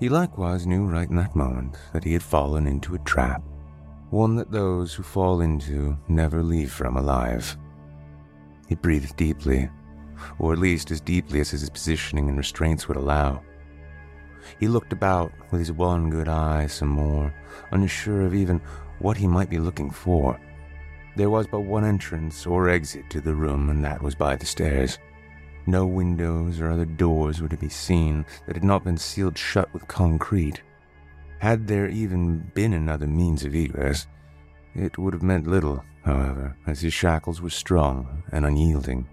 He 0.00 0.08
likewise 0.08 0.66
knew 0.66 0.84
right 0.84 1.08
in 1.08 1.16
that 1.16 1.36
moment 1.36 1.76
that 1.92 2.04
he 2.04 2.12
had 2.12 2.22
fallen 2.22 2.66
into 2.66 2.94
a 2.94 2.98
trap, 3.00 3.42
one 4.10 4.36
that 4.36 4.50
those 4.50 4.94
who 4.94 5.02
fall 5.02 5.40
into 5.40 5.96
never 6.08 6.42
leave 6.42 6.72
from 6.72 6.96
alive. 6.96 7.56
He 8.74 8.80
breathed 8.80 9.16
deeply, 9.16 9.70
or 10.36 10.52
at 10.52 10.58
least 10.58 10.90
as 10.90 11.00
deeply 11.00 11.38
as 11.38 11.52
his 11.52 11.70
positioning 11.70 12.28
and 12.28 12.36
restraints 12.36 12.88
would 12.88 12.96
allow. 12.96 13.40
He 14.58 14.66
looked 14.66 14.92
about 14.92 15.30
with 15.52 15.60
his 15.60 15.70
one 15.70 16.10
good 16.10 16.26
eye 16.26 16.66
some 16.66 16.88
more, 16.88 17.32
unsure 17.70 18.22
of 18.22 18.34
even 18.34 18.60
what 18.98 19.16
he 19.16 19.28
might 19.28 19.48
be 19.48 19.60
looking 19.60 19.92
for. 19.92 20.40
There 21.14 21.30
was 21.30 21.46
but 21.46 21.60
one 21.60 21.84
entrance 21.84 22.48
or 22.48 22.68
exit 22.68 23.08
to 23.10 23.20
the 23.20 23.36
room, 23.36 23.70
and 23.70 23.84
that 23.84 24.02
was 24.02 24.16
by 24.16 24.34
the 24.34 24.44
stairs. 24.44 24.98
No 25.68 25.86
windows 25.86 26.60
or 26.60 26.68
other 26.68 26.84
doors 26.84 27.40
were 27.40 27.48
to 27.50 27.56
be 27.56 27.68
seen 27.68 28.26
that 28.48 28.56
had 28.56 28.64
not 28.64 28.82
been 28.82 28.98
sealed 28.98 29.38
shut 29.38 29.72
with 29.72 29.86
concrete. 29.86 30.62
Had 31.38 31.68
there 31.68 31.88
even 31.88 32.50
been 32.54 32.72
another 32.72 33.06
means 33.06 33.44
of 33.44 33.54
egress, 33.54 34.08
it 34.74 34.98
would 34.98 35.14
have 35.14 35.22
meant 35.22 35.46
little, 35.46 35.84
however, 36.04 36.56
as 36.66 36.80
his 36.80 36.92
shackles 36.92 37.40
were 37.40 37.50
strong 37.50 38.22
and 38.32 38.44
unyielding. 38.44 39.08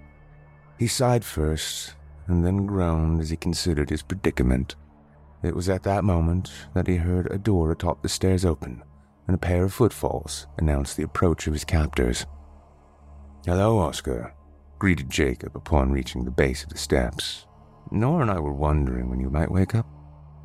He 0.77 0.87
sighed 0.87 1.23
first, 1.23 1.95
and 2.27 2.45
then 2.45 2.65
groaned 2.65 3.21
as 3.21 3.29
he 3.29 3.37
considered 3.37 3.89
his 3.89 4.01
predicament. 4.01 4.75
It 5.43 5.55
was 5.55 5.69
at 5.69 5.83
that 5.83 6.03
moment 6.03 6.51
that 6.73 6.87
he 6.87 6.97
heard 6.97 7.31
a 7.31 7.37
door 7.37 7.71
atop 7.71 8.01
the 8.01 8.09
stairs 8.09 8.45
open, 8.45 8.83
and 9.27 9.35
a 9.35 9.39
pair 9.39 9.63
of 9.63 9.73
footfalls 9.73 10.47
announced 10.57 10.97
the 10.97 11.03
approach 11.03 11.47
of 11.47 11.53
his 11.53 11.65
captors. 11.65 12.25
Hello, 13.45 13.79
Oscar, 13.79 14.33
greeted 14.79 15.09
Jacob 15.09 15.55
upon 15.55 15.91
reaching 15.91 16.25
the 16.25 16.31
base 16.31 16.63
of 16.63 16.69
the 16.69 16.77
steps. 16.77 17.45
Nora 17.91 18.21
and 18.21 18.31
I 18.31 18.39
were 18.39 18.53
wondering 18.53 19.09
when 19.09 19.19
you 19.19 19.29
might 19.29 19.51
wake 19.51 19.75
up. 19.75 19.87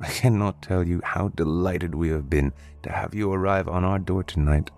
I 0.01 0.09
cannot 0.09 0.61
tell 0.61 0.87
you 0.87 1.01
how 1.05 1.29
delighted 1.29 1.95
we 1.95 2.09
have 2.09 2.29
been 2.29 2.53
to 2.83 2.93
have 2.93 3.15
you 3.15 3.33
arrive 3.33 3.69
on 3.69 3.85
our 3.85 3.99
door 3.99 4.23
tonight. 4.23 4.71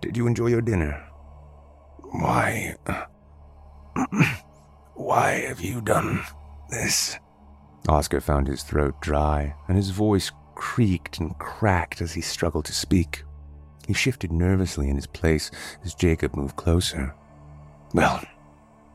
Did 0.00 0.16
you 0.16 0.26
enjoy 0.26 0.48
your 0.48 0.60
dinner? 0.60 1.02
Why. 2.12 2.76
Why 4.94 5.30
have 5.46 5.60
you 5.60 5.80
done 5.80 6.22
this? 6.70 7.18
Oscar 7.88 8.20
found 8.20 8.48
his 8.48 8.62
throat 8.62 9.00
dry, 9.00 9.54
and 9.68 9.76
his 9.76 9.90
voice 9.90 10.32
creaked 10.54 11.18
and 11.18 11.38
cracked 11.38 12.00
as 12.00 12.12
he 12.12 12.20
struggled 12.20 12.64
to 12.64 12.72
speak. 12.72 13.22
He 13.86 13.94
shifted 13.94 14.32
nervously 14.32 14.88
in 14.88 14.96
his 14.96 15.06
place 15.06 15.50
as 15.84 15.94
Jacob 15.94 16.34
moved 16.34 16.56
closer. 16.56 17.14
Well, 17.94 18.20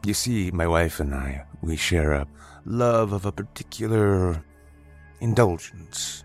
you 0.06 0.14
see, 0.14 0.52
my 0.52 0.68
wife 0.68 1.00
and 1.00 1.14
I, 1.16 1.46
we 1.62 1.78
share 1.78 2.12
a 2.12 2.28
love 2.66 3.14
of 3.14 3.26
a 3.26 3.32
particular 3.32 4.44
indulgence. 5.22 6.24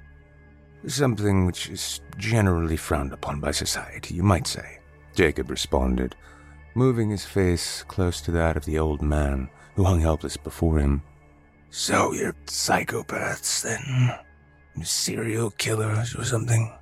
Something 0.87 1.47
which 1.47 1.69
is 1.69 2.01
generally 2.17 2.77
frowned 2.77 3.13
upon 3.13 3.41
by 3.41 3.51
society, 3.51 4.15
you 4.15 4.23
might 4.23 4.47
say, 4.47 4.79
Jacob 5.15 5.51
responded, 5.51 6.15
moving 6.75 7.11
his 7.11 7.25
face 7.25 7.83
close 7.83 8.21
to 8.21 8.31
that 8.33 8.57
of 8.57 8.65
the 8.65 8.79
old 8.79 9.03
man 9.03 9.49
who 9.75 9.85
hung 9.85 10.01
helpless 10.01 10.37
before 10.37 10.79
him. 10.79 11.03
So 11.71 12.13
you're 12.13 12.37
psychopaths, 12.47 13.63
then? 13.63 14.15
Serial 14.85 15.51
killers 15.51 16.15
or 16.15 16.25
something? 16.25 16.73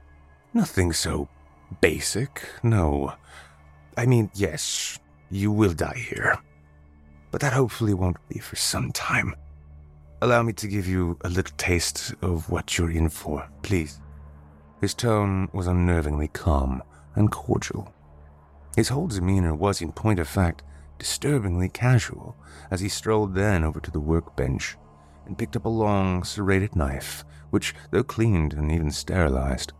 Nothing 0.52 0.92
so 0.92 1.28
basic, 1.80 2.42
no. 2.62 3.14
I 3.96 4.04
mean, 4.04 4.30
yes, 4.34 4.98
you 5.30 5.50
will 5.50 5.72
die 5.72 6.04
here. 6.10 6.38
But 7.30 7.40
that 7.40 7.52
hopefully 7.54 7.94
won't 7.94 8.18
be 8.28 8.38
for 8.38 8.56
some 8.56 8.92
time. 8.92 9.34
Allow 10.24 10.42
me 10.42 10.54
to 10.54 10.68
give 10.68 10.86
you 10.86 11.18
a 11.20 11.28
little 11.28 11.54
taste 11.58 12.14
of 12.22 12.48
what 12.48 12.78
you're 12.78 12.90
in 12.90 13.10
for, 13.10 13.46
please. 13.60 14.00
His 14.80 14.94
tone 14.94 15.50
was 15.52 15.66
unnervingly 15.66 16.32
calm 16.32 16.82
and 17.14 17.30
cordial. 17.30 17.92
His 18.74 18.88
whole 18.88 19.06
demeanor 19.06 19.54
was, 19.54 19.82
in 19.82 19.92
point 19.92 20.18
of 20.18 20.26
fact, 20.26 20.62
disturbingly 20.98 21.68
casual 21.68 22.38
as 22.70 22.80
he 22.80 22.88
strolled 22.88 23.34
then 23.34 23.64
over 23.64 23.80
to 23.80 23.90
the 23.90 24.00
workbench 24.00 24.78
and 25.26 25.36
picked 25.36 25.56
up 25.56 25.66
a 25.66 25.68
long, 25.68 26.24
serrated 26.24 26.74
knife, 26.74 27.22
which, 27.50 27.74
though 27.90 28.02
cleaned 28.02 28.54
and 28.54 28.72
even 28.72 28.90
sterilized, 28.90 29.74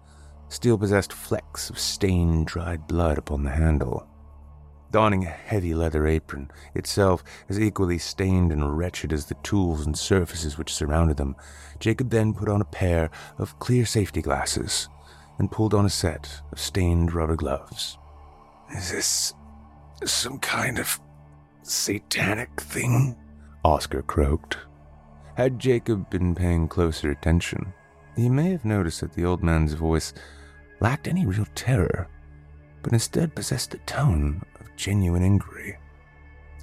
still 0.50 0.76
possessed 0.76 1.14
flecks 1.14 1.70
of 1.70 1.78
stained, 1.78 2.48
dried 2.48 2.86
blood 2.86 3.16
upon 3.16 3.44
the 3.44 3.50
handle. 3.50 4.06
Donning 4.94 5.24
a 5.24 5.28
heavy 5.28 5.74
leather 5.74 6.06
apron, 6.06 6.52
itself 6.72 7.24
as 7.48 7.58
equally 7.58 7.98
stained 7.98 8.52
and 8.52 8.78
wretched 8.78 9.12
as 9.12 9.26
the 9.26 9.34
tools 9.42 9.84
and 9.84 9.98
surfaces 9.98 10.56
which 10.56 10.72
surrounded 10.72 11.16
them, 11.16 11.34
Jacob 11.80 12.10
then 12.10 12.32
put 12.32 12.48
on 12.48 12.60
a 12.60 12.64
pair 12.64 13.10
of 13.36 13.58
clear 13.58 13.84
safety 13.84 14.22
glasses 14.22 14.88
and 15.40 15.50
pulled 15.50 15.74
on 15.74 15.84
a 15.84 15.90
set 15.90 16.40
of 16.52 16.60
stained 16.60 17.12
rubber 17.12 17.34
gloves. 17.34 17.98
Is 18.70 18.92
this 18.92 19.34
some 20.04 20.38
kind 20.38 20.78
of 20.78 21.00
satanic 21.62 22.60
thing? 22.60 23.16
Oscar 23.64 24.00
croaked. 24.00 24.58
Had 25.36 25.58
Jacob 25.58 26.08
been 26.08 26.36
paying 26.36 26.68
closer 26.68 27.10
attention, 27.10 27.74
he 28.14 28.28
may 28.28 28.52
have 28.52 28.64
noticed 28.64 29.00
that 29.00 29.14
the 29.14 29.24
old 29.24 29.42
man's 29.42 29.72
voice 29.72 30.14
lacked 30.78 31.08
any 31.08 31.26
real 31.26 31.48
terror, 31.56 32.06
but 32.84 32.92
instead 32.92 33.34
possessed 33.34 33.74
a 33.74 33.78
tone 33.78 34.42
of 34.60 34.76
genuine 34.76 35.22
inquiry. 35.22 35.76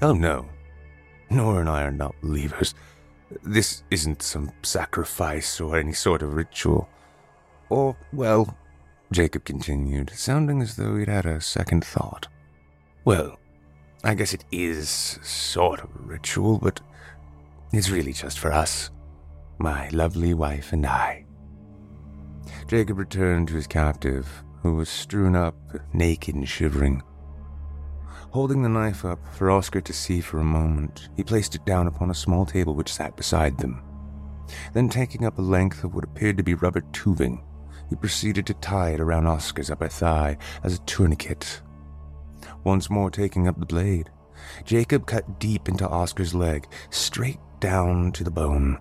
Oh 0.02 0.14
no, 0.14 0.48
Nora 1.30 1.62
and 1.62 1.70
I 1.70 1.84
are 1.84 1.92
not 1.92 2.16
believers. 2.22 2.74
This 3.44 3.84
isn't 3.90 4.22
some 4.22 4.52
sacrifice 4.62 5.60
or 5.60 5.78
any 5.78 5.94
sort 5.94 6.22
of 6.22 6.36
ritual. 6.36 6.88
Or, 7.70 7.98
well, 8.14 8.56
Jacob 9.12 9.46
continued, 9.46 10.12
sounding 10.12 10.62
as 10.62 10.76
though 10.76 10.96
he'd 10.98 11.08
had 11.08 11.26
a 11.26 11.42
second 11.42 11.84
thought. 11.84 12.28
Well, 13.04 13.40
I 14.04 14.14
guess 14.14 14.34
it 14.34 14.46
is 14.52 14.90
sort 14.90 15.80
of 15.80 15.90
a 15.96 16.04
ritual, 16.04 16.60
but 16.60 16.82
it's 17.72 17.90
really 17.90 18.14
just 18.14 18.38
for 18.38 18.52
us, 18.52 18.92
my 19.58 19.90
lovely 19.90 20.34
wife 20.34 20.72
and 20.72 20.86
I. 20.86 21.26
Jacob 22.68 23.00
returned 23.00 23.48
to 23.48 23.56
his 23.56 23.68
captive, 23.68 24.44
who 24.62 24.76
was 24.76 24.90
strewn 24.90 25.36
up, 25.36 25.56
naked 25.94 26.36
and 26.36 26.48
shivering. 26.48 27.02
Holding 28.32 28.64
the 28.64 28.70
knife 28.70 29.04
up 29.04 29.20
for 29.34 29.52
Oscar 29.52 29.82
to 29.82 29.94
see 29.94 30.22
for 30.22 30.40
a 30.40 30.44
moment, 30.44 31.10
he 31.18 31.24
placed 31.24 31.56
it 31.56 31.66
down 31.66 31.88
upon 31.88 32.10
a 32.10 32.16
small 32.16 32.46
table 32.46 32.76
which 32.76 32.94
sat 32.94 33.18
beside 33.18 33.58
them. 33.58 33.84
Then, 34.74 34.90
taking 34.90 35.26
up 35.26 35.38
a 35.38 35.42
length 35.42 35.84
of 35.84 35.96
what 35.96 36.04
appeared 36.04 36.38
to 36.38 36.44
be 36.44 36.54
rubber 36.54 36.82
tubing, 36.94 37.44
he 37.90 37.96
proceeded 37.96 38.46
to 38.48 38.54
tie 38.56 38.92
it 38.92 39.02
around 39.02 39.28
Oscar's 39.28 39.70
upper 39.70 39.90
thigh 39.90 40.38
as 40.64 40.76
a 40.76 40.82
tourniquet. 40.82 41.62
Once 42.64 42.90
more 42.90 43.10
taking 43.10 43.48
up 43.48 43.60
the 43.60 43.66
blade, 43.66 44.10
Jacob 44.64 45.06
cut 45.06 45.40
deep 45.40 45.68
into 45.68 45.88
Oscar's 45.88 46.34
leg, 46.34 46.68
straight 46.90 47.40
down 47.60 48.12
to 48.14 48.24
the 48.24 48.32
bone. 48.32 48.80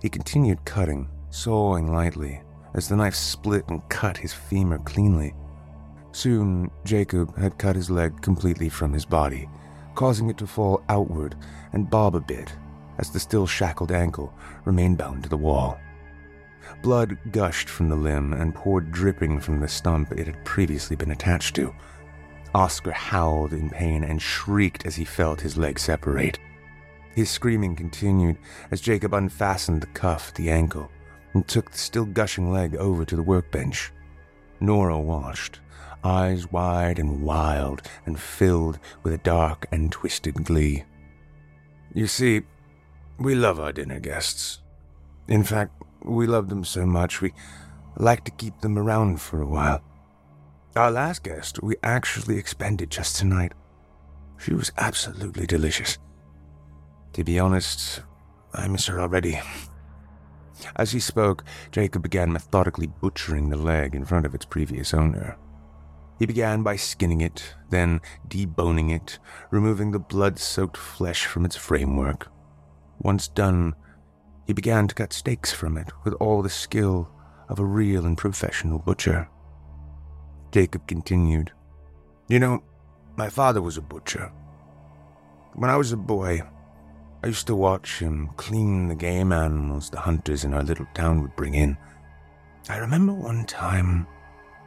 He 0.00 0.08
continued 0.08 0.64
cutting, 0.64 1.08
sawing 1.30 1.92
lightly, 1.92 2.42
as 2.74 2.88
the 2.88 2.96
knife 2.96 3.14
split 3.14 3.64
and 3.68 3.86
cut 3.88 4.16
his 4.16 4.32
femur 4.32 4.78
cleanly. 4.78 5.34
Soon, 6.12 6.70
Jacob 6.84 7.36
had 7.36 7.58
cut 7.58 7.76
his 7.76 7.90
leg 7.90 8.20
completely 8.20 8.68
from 8.68 8.92
his 8.92 9.04
body, 9.04 9.48
causing 9.94 10.30
it 10.30 10.38
to 10.38 10.46
fall 10.46 10.82
outward 10.88 11.34
and 11.72 11.90
bob 11.90 12.14
a 12.14 12.20
bit 12.20 12.52
as 12.98 13.10
the 13.10 13.20
still 13.20 13.46
shackled 13.46 13.90
ankle 13.90 14.32
remained 14.64 14.98
bound 14.98 15.22
to 15.22 15.28
the 15.28 15.36
wall. 15.36 15.78
Blood 16.82 17.18
gushed 17.32 17.68
from 17.68 17.88
the 17.88 17.96
limb 17.96 18.32
and 18.32 18.54
poured 18.54 18.92
dripping 18.92 19.40
from 19.40 19.60
the 19.60 19.68
stump 19.68 20.12
it 20.12 20.26
had 20.26 20.44
previously 20.44 20.96
been 20.96 21.10
attached 21.10 21.56
to. 21.56 21.74
Oscar 22.54 22.92
howled 22.92 23.52
in 23.52 23.70
pain 23.70 24.04
and 24.04 24.20
shrieked 24.20 24.84
as 24.84 24.96
he 24.96 25.04
felt 25.04 25.40
his 25.40 25.56
leg 25.56 25.78
separate. 25.78 26.38
His 27.14 27.30
screaming 27.30 27.74
continued 27.74 28.38
as 28.70 28.80
Jacob 28.80 29.14
unfastened 29.14 29.82
the 29.82 29.86
cuff 29.88 30.28
at 30.28 30.34
the 30.34 30.50
ankle 30.50 30.90
and 31.34 31.46
took 31.46 31.70
the 31.70 31.78
still 31.78 32.04
gushing 32.04 32.52
leg 32.52 32.76
over 32.76 33.04
to 33.04 33.16
the 33.16 33.22
workbench. 33.22 33.92
Nora 34.60 34.98
watched, 34.98 35.60
eyes 36.04 36.50
wide 36.50 36.98
and 36.98 37.22
wild 37.22 37.82
and 38.06 38.18
filled 38.18 38.78
with 39.02 39.12
a 39.12 39.18
dark 39.18 39.66
and 39.72 39.90
twisted 39.90 40.44
glee. 40.44 40.84
You 41.94 42.06
see, 42.06 42.42
We 43.18 43.34
love 43.36 43.60
our 43.60 43.72
dinner 43.72 44.00
guests. 44.00 44.60
In 45.28 45.44
fact, 45.44 45.82
we 46.02 46.26
love 46.26 46.48
them 46.48 46.64
so 46.64 46.84
much 46.84 47.20
we 47.20 47.32
like 47.96 48.24
to 48.24 48.32
keep 48.32 48.60
them 48.60 48.76
around 48.76 49.20
for 49.20 49.40
a 49.40 49.46
while. 49.46 49.80
Our 50.74 50.90
last 50.90 51.22
guest 51.22 51.62
we 51.62 51.76
actually 51.82 52.38
expended 52.38 52.90
just 52.90 53.16
tonight. 53.16 53.52
She 54.38 54.54
was 54.54 54.72
absolutely 54.76 55.46
delicious. 55.46 55.98
To 57.12 57.22
be 57.22 57.38
honest, 57.38 58.00
I 58.54 58.66
miss 58.66 58.86
her 58.86 59.00
already. 59.00 59.38
As 60.76 60.92
he 60.92 61.00
spoke, 61.00 61.44
Jacob 61.70 62.02
began 62.02 62.32
methodically 62.32 62.86
butchering 62.86 63.50
the 63.50 63.56
leg 63.56 63.94
in 63.94 64.04
front 64.04 64.26
of 64.26 64.34
its 64.34 64.44
previous 64.44 64.94
owner. 64.94 65.36
He 66.18 66.26
began 66.26 66.62
by 66.62 66.76
skinning 66.76 67.20
it, 67.20 67.54
then 67.70 68.00
deboning 68.28 68.94
it, 68.94 69.18
removing 69.50 69.90
the 69.90 69.98
blood 69.98 70.38
soaked 70.38 70.76
flesh 70.76 71.26
from 71.26 71.44
its 71.44 71.56
framework. 71.56 72.30
Once 73.00 73.26
done, 73.26 73.74
he 74.46 74.52
began 74.52 74.86
to 74.88 74.94
cut 74.94 75.12
steaks 75.12 75.52
from 75.52 75.76
it 75.76 75.90
with 76.04 76.14
all 76.14 76.42
the 76.42 76.50
skill 76.50 77.10
of 77.48 77.58
a 77.58 77.64
real 77.64 78.06
and 78.06 78.16
professional 78.16 78.78
butcher. 78.78 79.28
Jacob 80.52 80.86
continued, 80.86 81.52
You 82.28 82.38
know, 82.38 82.62
my 83.16 83.28
father 83.28 83.60
was 83.60 83.76
a 83.76 83.82
butcher. 83.82 84.32
When 85.54 85.70
I 85.70 85.76
was 85.76 85.92
a 85.92 85.96
boy, 85.96 86.42
I 87.24 87.28
used 87.28 87.46
to 87.46 87.54
watch 87.54 88.00
him 88.00 88.30
clean 88.36 88.88
the 88.88 88.96
game 88.96 89.30
animals 89.30 89.90
the 89.90 90.00
hunters 90.00 90.42
in 90.42 90.52
our 90.52 90.64
little 90.64 90.86
town 90.92 91.22
would 91.22 91.36
bring 91.36 91.54
in. 91.54 91.76
I 92.68 92.78
remember 92.78 93.12
one 93.12 93.44
time, 93.44 94.08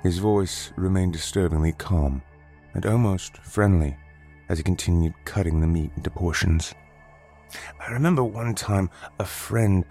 his 0.04 0.20
voice 0.20 0.72
remained 0.78 1.12
disturbingly 1.12 1.74
calm 1.74 2.22
and 2.74 2.86
almost 2.86 3.38
friendly 3.40 3.98
as 4.48 4.58
he 4.58 4.64
continued 4.64 5.14
cutting 5.26 5.60
the 5.60 5.68
meat 5.68 5.92
into 5.98 6.10
portions. 6.10 6.74
I 7.86 7.92
remember 7.92 8.24
one 8.24 8.56
time 8.56 8.90
a 9.20 9.26
friend 9.26 9.84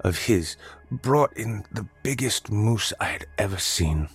of 0.00 0.18
his 0.18 0.56
brought 0.90 1.34
in 1.38 1.64
the 1.72 1.86
biggest 2.02 2.50
moose 2.50 2.92
I 3.00 3.06
had 3.06 3.26
ever 3.38 3.58
seen. 3.58 4.10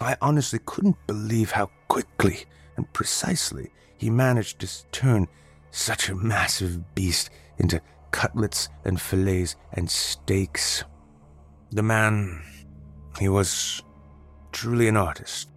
I 0.00 0.16
honestly 0.20 0.60
couldn't 0.66 1.06
believe 1.06 1.52
how 1.52 1.70
quickly 1.88 2.44
and 2.76 2.92
precisely 2.92 3.70
he 3.96 4.10
managed 4.10 4.58
to 4.60 4.86
turn 4.90 5.28
such 5.72 6.08
a 6.08 6.14
massive 6.14 6.94
beast 6.94 7.30
into 7.58 7.82
cutlets 8.12 8.68
and 8.84 9.00
fillets 9.00 9.56
and 9.72 9.90
steaks. 9.90 10.84
The 11.72 11.82
man, 11.82 12.42
he 13.18 13.28
was 13.28 13.82
truly 14.52 14.86
an 14.86 14.96
artist. 14.96 15.48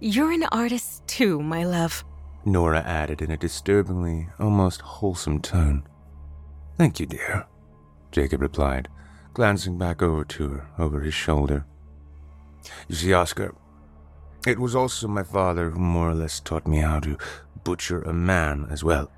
You're 0.00 0.32
an 0.32 0.44
artist 0.52 1.06
too, 1.06 1.40
my 1.40 1.64
love. 1.64 2.04
Nora 2.44 2.80
added 2.80 3.22
in 3.22 3.30
a 3.30 3.36
disturbingly, 3.36 4.28
almost 4.38 4.80
wholesome 4.80 5.40
tone. 5.40 5.84
Thank 6.76 6.98
you, 6.98 7.06
dear, 7.06 7.46
Jacob 8.10 8.40
replied, 8.40 8.88
glancing 9.32 9.78
back 9.78 10.02
over 10.02 10.24
to 10.24 10.48
her 10.48 10.68
over 10.76 11.00
his 11.00 11.14
shoulder. 11.14 11.64
You 12.88 12.96
see, 12.96 13.12
Oscar, 13.12 13.54
it 14.44 14.58
was 14.58 14.74
also 14.74 15.06
my 15.06 15.22
father 15.22 15.70
who 15.70 15.78
more 15.78 16.10
or 16.10 16.14
less 16.14 16.40
taught 16.40 16.66
me 16.66 16.78
how 16.78 16.98
to 17.00 17.16
butcher 17.62 18.02
a 18.02 18.12
man 18.12 18.66
as 18.70 18.82
well. 18.82 19.08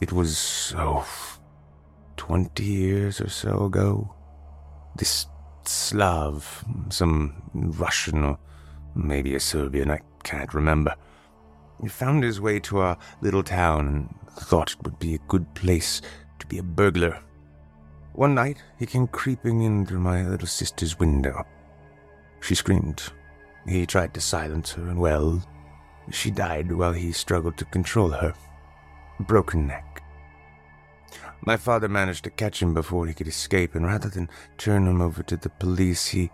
It 0.00 0.12
was, 0.12 0.74
oh, 0.76 1.06
20 2.16 2.64
years 2.64 3.20
or 3.20 3.28
so 3.28 3.66
ago. 3.66 4.14
This 4.96 5.26
Slav, 5.64 6.64
some 6.90 7.42
Russian 7.54 8.24
or 8.24 8.38
maybe 8.94 9.34
a 9.34 9.40
Serbian, 9.40 9.90
I 9.90 10.00
can't 10.22 10.52
remember. 10.52 10.94
He 11.80 11.88
found 11.88 12.22
his 12.22 12.40
way 12.40 12.60
to 12.60 12.78
our 12.78 12.98
little 13.20 13.42
town 13.42 13.86
and 13.88 14.14
thought 14.36 14.72
it 14.72 14.82
would 14.82 14.98
be 14.98 15.14
a 15.14 15.28
good 15.28 15.52
place 15.54 16.00
to 16.38 16.46
be 16.46 16.58
a 16.58 16.62
burglar. 16.62 17.18
One 18.12 18.34
night, 18.34 18.62
he 18.78 18.86
came 18.86 19.06
creeping 19.08 19.62
in 19.62 19.86
through 19.86 20.00
my 20.00 20.26
little 20.26 20.46
sister's 20.46 20.98
window. 20.98 21.44
She 22.40 22.54
screamed. 22.54 23.02
He 23.66 23.86
tried 23.86 24.14
to 24.14 24.20
silence 24.20 24.72
her, 24.72 24.88
and 24.88 25.00
well, 25.00 25.42
she 26.10 26.30
died 26.30 26.70
while 26.70 26.92
he 26.92 27.12
struggled 27.12 27.56
to 27.56 27.64
control 27.64 28.10
her. 28.10 28.34
Broken 29.20 29.66
neck. 29.66 30.02
My 31.46 31.56
father 31.56 31.88
managed 31.88 32.24
to 32.24 32.30
catch 32.30 32.62
him 32.62 32.72
before 32.74 33.06
he 33.06 33.14
could 33.14 33.28
escape, 33.28 33.74
and 33.74 33.84
rather 33.84 34.08
than 34.08 34.30
turn 34.56 34.86
him 34.86 35.00
over 35.00 35.22
to 35.22 35.36
the 35.36 35.50
police, 35.50 36.06
he 36.06 36.30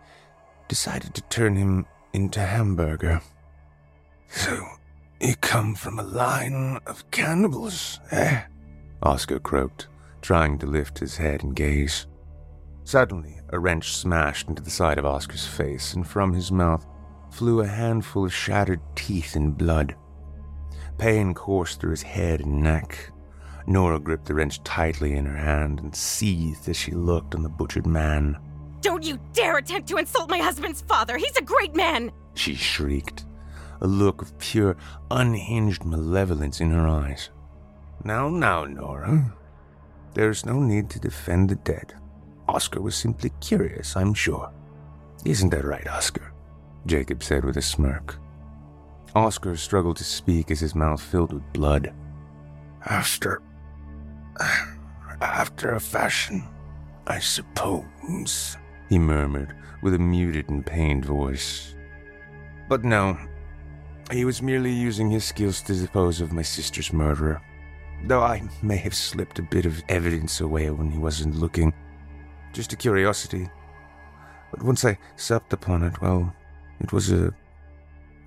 decided 0.69 1.15
to 1.15 1.23
turn 1.23 1.57
him 1.57 1.87
into 2.13 2.41
hamburger. 2.41 3.21
So, 4.29 4.65
you 5.21 5.35
come 5.37 5.75
from 5.75 5.99
a 5.99 6.05
line 6.05 6.79
of 6.87 7.11
cannibals, 7.11 7.99
eh? 8.13 8.43
Oscar 9.03 9.41
croaked, 9.41 9.89
trying 10.23 10.59
to 10.59 10.67
lift 10.67 10.99
his 10.99 11.17
head 11.17 11.43
and 11.43 11.57
gaze. 11.57 12.07
Suddenly, 12.85 13.41
a 13.51 13.59
wrench 13.59 13.97
smashed 13.97 14.49
into 14.49 14.63
the 14.63 14.71
side 14.71 14.99
of 14.99 15.07
Oscar's 15.07 15.47
face, 15.47 15.95
and 15.95 16.07
from 16.07 16.33
his 16.33 16.53
mouth 16.53 16.87
flew 17.31 17.61
a 17.61 17.67
handful 17.67 18.25
of 18.25 18.33
shattered 18.33 18.81
teeth 18.95 19.37
and 19.37 19.57
blood. 19.57 19.97
Pain 21.01 21.33
coursed 21.33 21.81
through 21.81 21.93
his 21.93 22.03
head 22.03 22.43
and 22.43 22.63
neck. 22.63 23.11
Nora 23.67 23.99
gripped 23.99 24.27
the 24.27 24.35
wrench 24.35 24.63
tightly 24.65 25.15
in 25.15 25.25
her 25.25 25.37
hand 25.37 25.81
and 25.81 25.97
seethed 25.97 26.69
as 26.69 26.77
she 26.77 26.91
looked 26.91 27.35
on 27.35 27.43
the 27.43 27.49
butchered 27.49 27.87
man. 27.87 28.39
Don't 28.83 29.03
you 29.03 29.19
dare 29.33 29.57
attempt 29.57 29.89
to 29.89 29.97
insult 29.97 30.29
my 30.29 30.37
husband's 30.37 30.83
father! 30.83 31.17
He's 31.17 31.37
a 31.39 31.43
great 31.43 31.75
man! 31.75 32.13
She 32.35 32.55
shrieked, 32.55 33.25
a 33.81 33.87
look 33.87 34.21
of 34.21 34.39
pure, 34.39 34.77
unhinged 35.11 35.87
malevolence 35.87 36.61
in 36.61 36.71
her 36.71 36.87
eyes. 36.87 37.31
Now, 38.05 38.29
now, 38.29 38.67
Nora. 38.67 39.33
There's 40.13 40.45
no 40.45 40.61
need 40.61 40.91
to 40.91 41.01
defend 41.01 41.49
the 41.49 41.55
dead. 41.55 41.95
Oscar 42.47 42.83
was 42.83 42.95
simply 42.95 43.31
curious, 43.41 43.97
I'm 43.97 44.13
sure. 44.13 44.53
Isn't 45.25 45.49
that 45.49 45.65
right, 45.65 45.89
Oscar? 45.89 46.35
Jacob 46.85 47.23
said 47.23 47.47
with 47.47 47.57
a 47.57 47.63
smirk. 47.63 48.20
Oscar 49.15 49.57
struggled 49.57 49.97
to 49.97 50.05
speak 50.05 50.51
as 50.51 50.61
his 50.61 50.75
mouth 50.75 51.01
filled 51.01 51.33
with 51.33 51.53
blood. 51.53 51.93
After. 52.87 53.43
after 55.21 55.75
a 55.75 55.81
fashion, 55.81 56.47
I 57.07 57.19
suppose, 57.19 58.57
he 58.89 58.99
murmured 58.99 59.55
with 59.83 59.95
a 59.95 59.99
muted 59.99 60.49
and 60.49 60.65
pained 60.65 61.05
voice. 61.05 61.75
But 62.69 62.85
no, 62.85 63.19
he 64.11 64.25
was 64.25 64.43
merely 64.43 64.73
using 64.73 65.11
his 65.11 65.25
skills 65.25 65.61
to 65.63 65.75
dispose 65.75 66.21
of 66.21 66.33
my 66.33 66.43
sister's 66.43 66.93
murderer 66.93 67.43
though 68.05 68.23
I 68.23 68.43
may 68.63 68.77
have 68.79 68.95
slipped 68.95 69.39
a 69.39 69.43
bit 69.43 69.67
of 69.67 69.83
evidence 69.89 70.41
away 70.41 70.71
when 70.71 70.91
he 70.91 70.99
wasn't 70.99 71.37
looking. 71.37 71.73
Just 72.53 72.73
a 72.73 72.77
curiosity. 72.77 73.49
But 74.51 74.63
once 74.63 74.85
I 74.85 74.99
supped 75.17 75.53
upon 75.53 75.83
it, 75.83 76.01
well, 76.01 76.35
it 76.81 76.93
was 76.93 77.13
a 77.13 77.35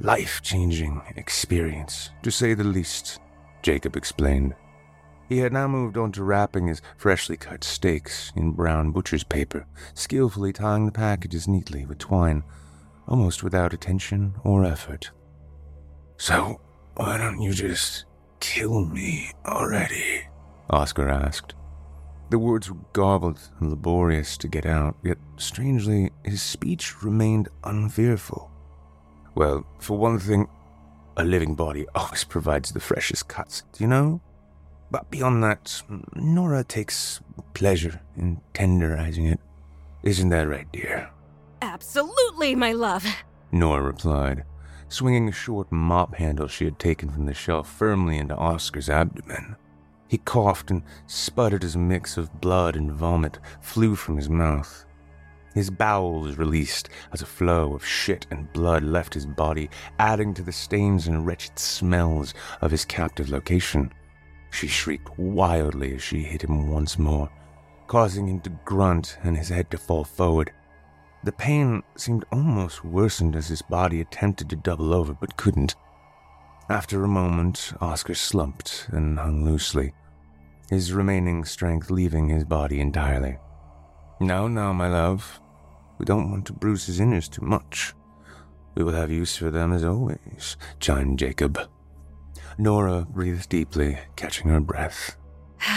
life 0.04 0.42
changing 0.42 1.02
experience, 1.16 2.10
to 2.22 2.30
say 2.30 2.54
the 2.54 2.64
least, 2.64 3.20
Jacob 3.62 3.96
explained. 3.96 4.54
He 5.30 5.38
had 5.38 5.54
now 5.54 5.68
moved 5.70 5.98
on 5.98 6.12
to 6.12 6.24
wrapping 6.26 6.68
his 6.68 6.82
freshly 6.98 7.38
cut 7.38 7.64
steaks 7.64 8.34
in 8.36 8.52
brown 8.52 8.92
butcher's 8.92 9.24
paper, 9.24 9.66
skillfully 9.94 10.52
tying 10.52 10.86
the 10.86 10.92
packages 10.92 11.48
neatly 11.48 11.86
with 11.86 12.00
twine, 12.00 12.44
almost 13.08 13.44
without 13.44 13.74
attention 13.74 14.36
or 14.44 14.66
effort. 14.66 15.10
So, 16.18 16.60
why 16.96 17.18
don't 17.18 17.42
you 17.42 17.54
just 17.54 18.04
kill 18.42 18.86
me 18.86 19.32
already? 19.46 20.24
Oscar 20.70 21.08
asked. 21.08 21.56
The 22.30 22.40
words 22.40 22.70
were 22.70 22.78
garbled 22.92 23.40
and 23.60 23.70
laborious 23.70 24.36
to 24.38 24.50
get 24.50 24.66
out, 24.66 24.98
yet 25.02 25.18
strangely, 25.38 26.12
his 26.26 26.42
speech 26.42 27.02
remained 27.04 27.48
unfearful. 27.64 28.53
Well, 29.36 29.66
for 29.80 29.98
one 29.98 30.20
thing, 30.20 30.48
a 31.18 31.24
living 31.24 31.56
body 31.56 31.86
always 31.96 32.24
provides 32.24 32.72
the 32.72 32.80
freshest 32.80 33.28
cuts, 33.28 33.64
do 33.74 33.84
you 33.84 33.88
know? 33.90 34.22
But 34.92 35.10
beyond 35.10 35.44
that, 35.44 35.82
Nora 36.16 36.64
takes 36.64 37.20
pleasure 37.54 38.02
in 38.16 38.42
tenderizing 38.54 39.32
it. 39.32 39.40
Isn't 40.04 40.30
that 40.30 40.48
right, 40.48 40.68
dear? 40.72 41.10
Absolutely, 41.62 42.56
my 42.56 42.74
love, 42.74 43.06
Nora 43.52 43.82
replied, 43.82 44.44
swinging 44.90 45.30
a 45.30 45.32
short 45.32 45.72
mop 45.72 46.16
handle 46.16 46.48
she 46.48 46.66
had 46.66 46.78
taken 46.78 47.10
from 47.10 47.26
the 47.26 47.34
shelf 47.34 47.70
firmly 47.70 48.18
into 48.18 48.36
Oscar's 48.36 48.90
abdomen. 48.90 49.56
He 50.08 50.18
coughed 50.18 50.70
and 50.70 50.84
sputtered 51.08 51.64
as 51.64 51.76
a 51.76 51.80
mix 51.80 52.18
of 52.18 52.42
blood 52.42 52.76
and 52.76 52.92
vomit 52.92 53.40
flew 53.62 53.96
from 53.96 54.18
his 54.18 54.30
mouth. 54.30 54.86
His 55.54 55.70
bowels 55.70 56.38
released 56.38 56.90
as 57.12 57.22
a 57.22 57.28
flow 57.28 57.76
of 57.76 57.86
shit 57.86 58.26
and 58.32 58.52
blood 58.54 58.84
left 58.84 59.14
his 59.14 59.26
body, 59.26 59.70
adding 60.00 60.34
to 60.34 60.42
the 60.42 60.52
stains 60.52 61.08
and 61.08 61.26
wretched 61.26 61.60
smells 61.60 62.34
of 62.62 62.72
his 62.72 62.86
captive 62.86 63.30
location. 63.30 63.94
She 64.50 64.68
shrieked 64.68 65.18
wildly 65.18 65.96
as 65.96 66.04
she 66.04 66.24
hit 66.24 66.44
him 66.44 66.70
once 66.70 66.98
more, 66.98 67.30
causing 67.88 68.28
him 68.28 68.40
to 68.42 68.50
grunt 68.66 69.18
and 69.24 69.38
his 69.38 69.50
head 69.50 69.70
to 69.72 69.78
fall 69.78 70.04
forward. 70.04 70.52
The 71.24 71.32
pain 71.32 71.84
seemed 71.96 72.26
almost 72.32 72.84
worsened 72.84 73.36
as 73.36 73.48
his 73.48 73.62
body 73.62 74.02
attempted 74.02 74.50
to 74.50 74.56
double 74.56 74.94
over 74.94 75.14
but 75.14 75.38
couldn't. 75.38 75.76
After 76.70 77.04
a 77.04 77.08
moment, 77.08 77.74
Oscar 77.80 78.16
slumped 78.16 78.88
and 78.92 79.20
hung 79.20 79.46
loosely. 79.46 79.94
his 80.70 80.94
remaining 80.94 81.46
strength 81.46 81.92
leaving 81.92 82.30
his 82.30 82.44
body 82.44 82.80
entirely. 82.80 83.38
Now, 84.20 84.48
now, 84.48 84.74
my 84.74 84.88
love, 84.88 85.40
we 85.98 86.06
don't 86.06 86.32
want 86.32 86.46
to 86.48 86.54
bruise 86.54 86.86
his 86.86 87.00
innards 87.00 87.30
too 87.30 87.44
much. 87.46 87.94
We 88.76 88.84
will 88.84 88.94
have 88.94 89.12
use 89.12 89.36
for 89.36 89.52
them 89.52 89.72
as 89.72 89.84
always, 89.84 90.58
chimed 90.80 91.20
Jacob. 91.20 91.60
Nora 92.58 93.06
breathed 93.10 93.50
deeply, 93.50 94.00
catching 94.16 94.50
her 94.50 94.60
breath. 94.60 95.16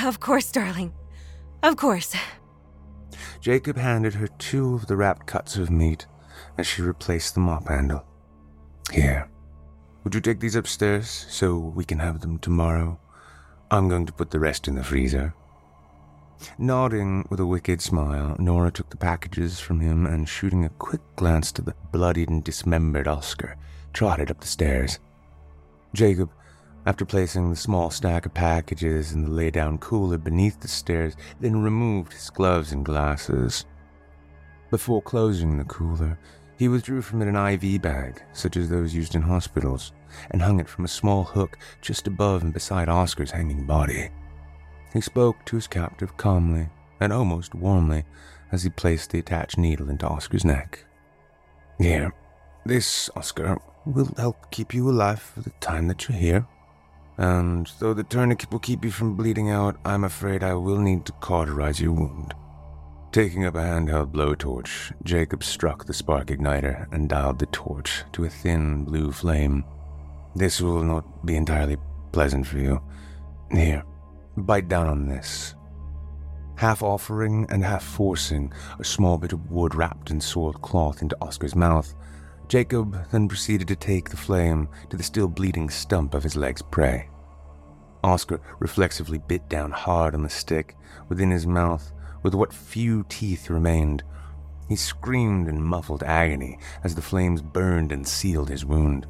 Of 0.05 0.21
course, 0.21 0.51
darling. 0.51 0.93
Of 1.63 1.77
course. 1.77 2.15
Jacob 3.41 3.77
handed 3.77 4.15
her 4.15 4.27
two 4.27 4.75
of 4.75 4.87
the 4.87 4.97
wrapped 4.97 5.27
cuts 5.27 5.57
of 5.57 5.71
meat 5.71 6.07
as 6.59 6.67
she 6.67 6.83
replaced 6.83 7.35
the 7.35 7.41
mop 7.41 7.69
handle. 7.69 8.05
Here, 8.93 9.29
would 10.05 10.15
you 10.15 10.21
take 10.21 10.41
these 10.41 10.57
upstairs 10.57 11.09
so 11.29 11.57
we 11.57 11.85
can 11.85 11.99
have 11.99 12.21
them 12.21 12.39
tomorrow? 12.39 12.99
I'm 13.71 13.89
going 13.89 14.07
to 14.07 14.13
put 14.13 14.31
the 14.31 14.41
rest 14.41 14.69
in 14.69 14.75
the 14.75 14.85
freezer. 14.85 15.35
Nodding 16.59 17.27
with 17.31 17.41
a 17.41 17.47
wicked 17.47 17.81
smile, 17.81 18.37
Nora 18.39 18.71
took 18.71 18.91
the 18.91 18.97
packages 18.97 19.61
from 19.61 19.81
him 19.81 20.07
and, 20.07 20.29
shooting 20.29 20.65
a 20.65 20.71
quick 20.71 21.01
glance 21.17 21.53
to 21.53 21.63
the 21.63 21.75
bloodied 21.93 22.29
and 22.31 22.43
dismembered 22.43 23.09
Oscar, 23.09 23.57
trotted 23.93 24.31
up 24.31 24.41
the 24.41 24.47
stairs. 24.47 24.99
Jacob, 25.95 26.31
after 26.87 27.05
placing 27.05 27.51
the 27.51 27.57
small 27.57 27.91
stack 27.91 28.27
of 28.27 28.35
packages 28.35 29.13
in 29.13 29.23
the 29.23 29.31
lay 29.31 29.51
down 29.51 29.79
cooler 29.79 30.19
beneath 30.19 30.61
the 30.61 30.69
stairs, 30.69 31.17
then 31.41 31.63
removed 31.63 32.13
his 32.13 32.31
gloves 32.31 32.73
and 32.73 32.85
glasses. 32.85 33.65
Before 34.71 35.03
closing 35.03 35.59
the 35.59 35.65
cooler, 35.65 36.19
he 36.59 36.69
withdrew 36.69 37.03
from 37.03 37.23
it 37.23 37.29
an 37.29 37.37
IV 37.37 37.83
bag, 37.83 38.23
such 38.33 38.57
as 38.57 38.69
those 38.69 38.95
used 38.95 39.15
in 39.15 39.23
hospitals, 39.23 39.93
and 40.31 40.41
hung 40.41 40.61
it 40.61 40.69
from 40.69 40.85
a 40.85 40.89
small 40.89 41.25
hook 41.25 41.59
just 41.81 42.07
above 42.07 42.43
and 42.43 42.53
beside 42.53 42.89
Oscar's 42.89 43.31
hanging 43.31 43.67
body. 43.67 44.11
He 44.97 45.03
spoke 45.03 45.45
to 45.45 45.57
his 45.57 45.67
captive 45.67 46.17
calmly 46.17 46.71
and 47.01 47.13
almost 47.13 47.55
warmly 47.55 48.05
as 48.51 48.63
he 48.63 48.71
placed 48.71 49.11
the 49.11 49.19
attached 49.19 49.59
needle 49.59 49.91
into 49.91 50.09
Oscar's 50.09 50.43
neck. 50.43 50.87
Here, 51.79 52.15
this, 52.65 53.11
Oscar, 53.15 53.59
will 53.85 54.09
help 54.17 54.51
keep 54.51 54.73
you 54.73 54.89
alive 54.89 55.21
for 55.21 55.43
the 55.43 55.51
time 55.61 55.89
that 55.89 56.09
you're 56.09 56.17
here. 56.17 56.47
And 57.19 57.71
though 57.79 57.93
the 57.93 58.05
tourniquet 58.05 58.51
will 58.51 58.59
keep 58.59 58.87
you 58.87 58.91
from 58.91 59.17
bleeding 59.17 59.51
out, 59.51 59.77
I'm 59.85 60.05
afraid 60.05 60.43
I 60.43 60.55
will 60.55 60.79
need 60.79 61.05
to 61.05 61.13
cauterize 61.13 61.79
your 61.79 61.93
wound. 61.93 62.33
Taking 63.13 63.45
up 63.45 63.55
a 63.55 63.59
handheld 63.59 64.13
blowtorch, 64.13 64.95
Jacob 65.05 65.45
struck 65.45 65.85
the 65.85 65.93
spark 65.93 66.29
igniter 66.29 66.91
and 66.91 67.07
dialed 67.07 67.39
the 67.39 67.47
torch 67.47 68.03
to 68.13 68.25
a 68.25 68.31
thin 68.31 68.85
blue 68.85 69.13
flame. 69.13 69.63
This 70.35 70.63
will 70.63 70.83
not 70.83 71.27
be 71.27 71.37
entirely 71.37 71.77
pleasant 72.13 72.47
for 72.47 72.57
you. 72.57 72.81
Here, 73.53 73.85
bite 74.37 74.69
down 74.69 74.87
on 74.87 75.07
this. 75.07 75.55
Half 76.57 76.83
offering 76.83 77.47
and 77.51 77.65
half 77.65 77.85
forcing 77.85 78.53
a 78.79 78.85
small 78.85 79.19
bit 79.19 79.33
of 79.33 79.51
wood 79.51 79.75
wrapped 79.75 80.11
in 80.11 80.21
soiled 80.21 80.63
cloth 80.63 81.03
into 81.03 81.17
Oscar's 81.21 81.55
mouth, 81.55 81.95
Jacob 82.49 82.97
then 83.11 83.29
proceeded 83.29 83.69
to 83.69 83.77
take 83.77 84.09
the 84.09 84.17
flame 84.17 84.69
to 84.89 84.97
the 84.97 85.03
still 85.03 85.29
bleeding 85.29 85.69
stump 85.69 86.15
of 86.15 86.23
his 86.23 86.37
leg's 86.37 86.63
prey. 86.63 87.09
Oscar 88.05 88.41
reflexively 88.61 89.19
bit 89.19 89.49
down 89.49 89.71
hard 89.73 90.15
on 90.15 90.23
the 90.23 90.31
stick 90.31 90.77
within 91.09 91.31
his 91.31 91.47
mouth 91.47 91.93
with 92.23 92.35
what 92.35 92.53
few 92.53 93.05
teeth 93.09 93.51
remained. 93.51 94.03
He 94.69 94.77
screamed 94.77 95.49
in 95.49 95.63
muffled 95.63 96.03
agony 96.05 96.59
as 96.85 96.95
the 96.95 97.03
flames 97.03 97.43
burned 97.43 97.93
and 97.93 98.07
sealed 98.07 98.49
his 98.49 98.65
wound. 98.65 99.07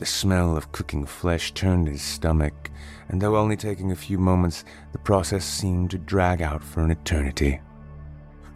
The 0.00 0.06
smell 0.06 0.56
of 0.56 0.72
cooking 0.72 1.04
flesh 1.04 1.52
turned 1.52 1.86
his 1.86 2.00
stomach, 2.00 2.70
and 3.10 3.20
though 3.20 3.36
only 3.36 3.54
taking 3.54 3.92
a 3.92 3.94
few 3.94 4.16
moments, 4.16 4.64
the 4.92 4.98
process 4.98 5.44
seemed 5.44 5.90
to 5.90 5.98
drag 5.98 6.40
out 6.40 6.64
for 6.64 6.80
an 6.80 6.90
eternity. 6.90 7.60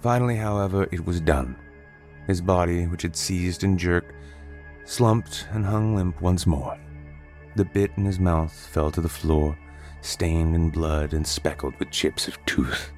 Finally, 0.01 0.37
however, 0.37 0.89
it 0.91 1.05
was 1.05 1.21
done. 1.21 1.55
His 2.27 2.41
body, 2.41 2.87
which 2.87 3.03
had 3.03 3.15
seized 3.15 3.63
and 3.63 3.79
jerked, 3.79 4.15
slumped 4.87 5.47
and 5.51 5.67
hung 5.67 5.95
limp 5.95 6.19
once 6.23 6.47
more. 6.47 6.79
The 7.57 7.67
bit 7.67 7.91
in 7.99 8.07
his 8.07 8.19
mouth 8.19 8.55
fell 8.73 8.91
to 8.93 9.03
the 9.03 9.09
floor, 9.11 9.55
stained 10.01 10.55
in 10.55 10.71
blood 10.71 11.13
and 11.13 11.27
speckled 11.27 11.75
with 11.79 11.91
chips 11.91 12.27
of 12.27 12.43
tooth. 12.47 12.91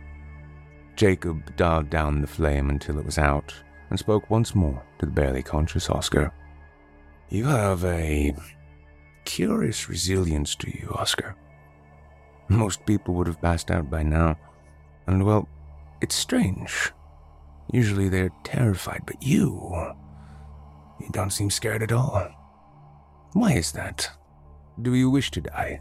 Jacob 0.95 1.57
dialed 1.57 1.91
down 1.91 2.21
the 2.21 2.29
flame 2.29 2.71
until 2.71 3.01
it 3.01 3.07
was 3.07 3.19
out 3.19 3.53
and 3.91 3.99
spoke 3.99 4.31
once 4.31 4.55
more 4.55 4.81
to 5.01 5.07
the 5.07 5.11
barely 5.11 5.43
conscious 5.43 5.91
Oscar. 5.91 6.33
You 7.29 7.47
have 7.47 7.85
a 7.85 8.35
curious 9.25 9.89
resilience 9.89 10.55
to 10.57 10.71
you, 10.71 10.93
Oscar. 10.95 11.35
Most 12.49 12.87
people 12.87 13.15
would 13.15 13.27
have 13.27 13.43
passed 13.43 13.71
out 13.71 13.91
by 13.91 14.05
now, 14.05 14.39
and 15.09 15.25
well, 15.25 15.49
it's 16.01 16.15
strange. 16.15 16.93
Usually 17.73 18.09
they're 18.09 18.31
terrified, 18.45 19.03
but 19.07 19.21
you. 19.21 19.51
You 21.01 21.09
don't 21.11 21.33
seem 21.33 21.51
scared 21.51 21.83
at 21.83 21.93
all. 21.93 22.29
Why 23.33 23.55
is 23.55 23.73
that? 23.73 24.09
Do 24.81 24.95
you 24.95 25.11
wish 25.11 25.33
to 25.33 25.41
die? 25.41 25.81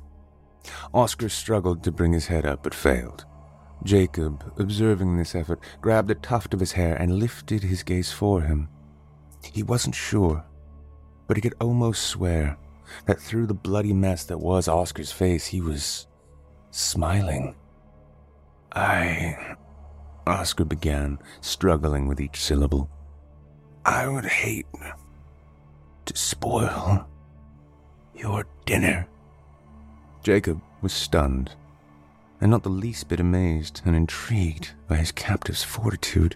Oscar 0.93 1.29
struggled 1.29 1.83
to 1.83 1.91
bring 1.91 2.11
his 2.11 2.25
head 2.25 2.45
up, 2.45 2.63
but 2.63 2.73
failed. 2.73 3.25
Jacob, 3.83 4.51
observing 4.57 5.15
this 5.15 5.35
effort, 5.35 5.59
grabbed 5.79 6.09
a 6.09 6.15
tuft 6.15 6.55
of 6.55 6.59
his 6.59 6.71
hair 6.71 6.95
and 6.95 7.19
lifted 7.19 7.61
his 7.61 7.83
gaze 7.83 8.11
for 8.11 8.41
him. 8.41 8.67
He 9.43 9.61
wasn't 9.61 9.93
sure, 9.93 10.43
but 11.27 11.37
he 11.37 11.41
could 11.41 11.55
almost 11.59 12.03
swear 12.03 12.57
that 13.05 13.19
through 13.19 13.47
the 13.47 13.53
bloody 13.53 13.93
mess 13.93 14.23
that 14.25 14.39
was 14.39 14.67
Oscar's 14.67 15.11
face, 15.11 15.47
he 15.47 15.61
was 15.61 16.07
smiling. 16.71 17.55
I. 18.73 19.55
Oscar 20.27 20.65
began, 20.65 21.19
struggling 21.41 22.07
with 22.07 22.19
each 22.19 22.41
syllable. 22.41 22.89
I 23.85 24.07
would 24.07 24.25
hate 24.25 24.65
to 26.05 26.17
spoil 26.17 27.07
your 28.15 28.45
dinner. 28.65 29.07
Jacob 30.23 30.59
was 30.81 30.93
stunned, 30.93 31.51
and 32.41 32.49
not 32.49 32.63
the 32.63 32.69
least 32.69 33.07
bit 33.07 33.19
amazed 33.19 33.81
and 33.85 33.95
intrigued 33.95 34.71
by 34.87 34.95
his 34.95 35.11
captive's 35.11 35.63
fortitude. 35.63 36.35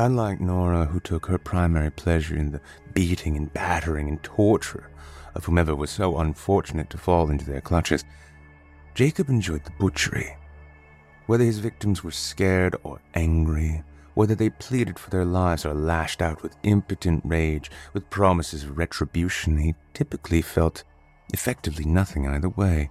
Unlike 0.00 0.40
Nora, 0.40 0.84
who 0.84 1.00
took 1.00 1.26
her 1.26 1.38
primary 1.38 1.90
pleasure 1.90 2.36
in 2.36 2.52
the 2.52 2.60
beating 2.94 3.36
and 3.36 3.52
battering 3.52 4.08
and 4.08 4.22
torture 4.22 4.88
of 5.34 5.44
whomever 5.44 5.74
was 5.74 5.90
so 5.90 6.18
unfortunate 6.18 6.88
to 6.90 6.98
fall 6.98 7.30
into 7.30 7.44
their 7.44 7.60
clutches, 7.60 8.04
Jacob 8.94 9.28
enjoyed 9.28 9.64
the 9.64 9.72
butchery. 9.72 10.36
Whether 11.26 11.44
his 11.44 11.58
victims 11.58 12.04
were 12.04 12.12
scared 12.12 12.76
or 12.84 13.00
angry, 13.14 13.82
whether 14.14 14.36
they 14.36 14.50
pleaded 14.50 15.00
for 15.00 15.10
their 15.10 15.24
lives 15.24 15.66
or 15.66 15.74
lashed 15.74 16.22
out 16.22 16.44
with 16.44 16.56
impotent 16.62 17.22
rage, 17.24 17.68
with 17.92 18.08
promises 18.08 18.62
of 18.62 18.78
retribution, 18.78 19.58
he 19.58 19.74
typically 19.94 20.42
felt 20.42 20.84
effectively 21.32 21.84
nothing 21.84 22.26
either 22.26 22.48
way. 22.48 22.90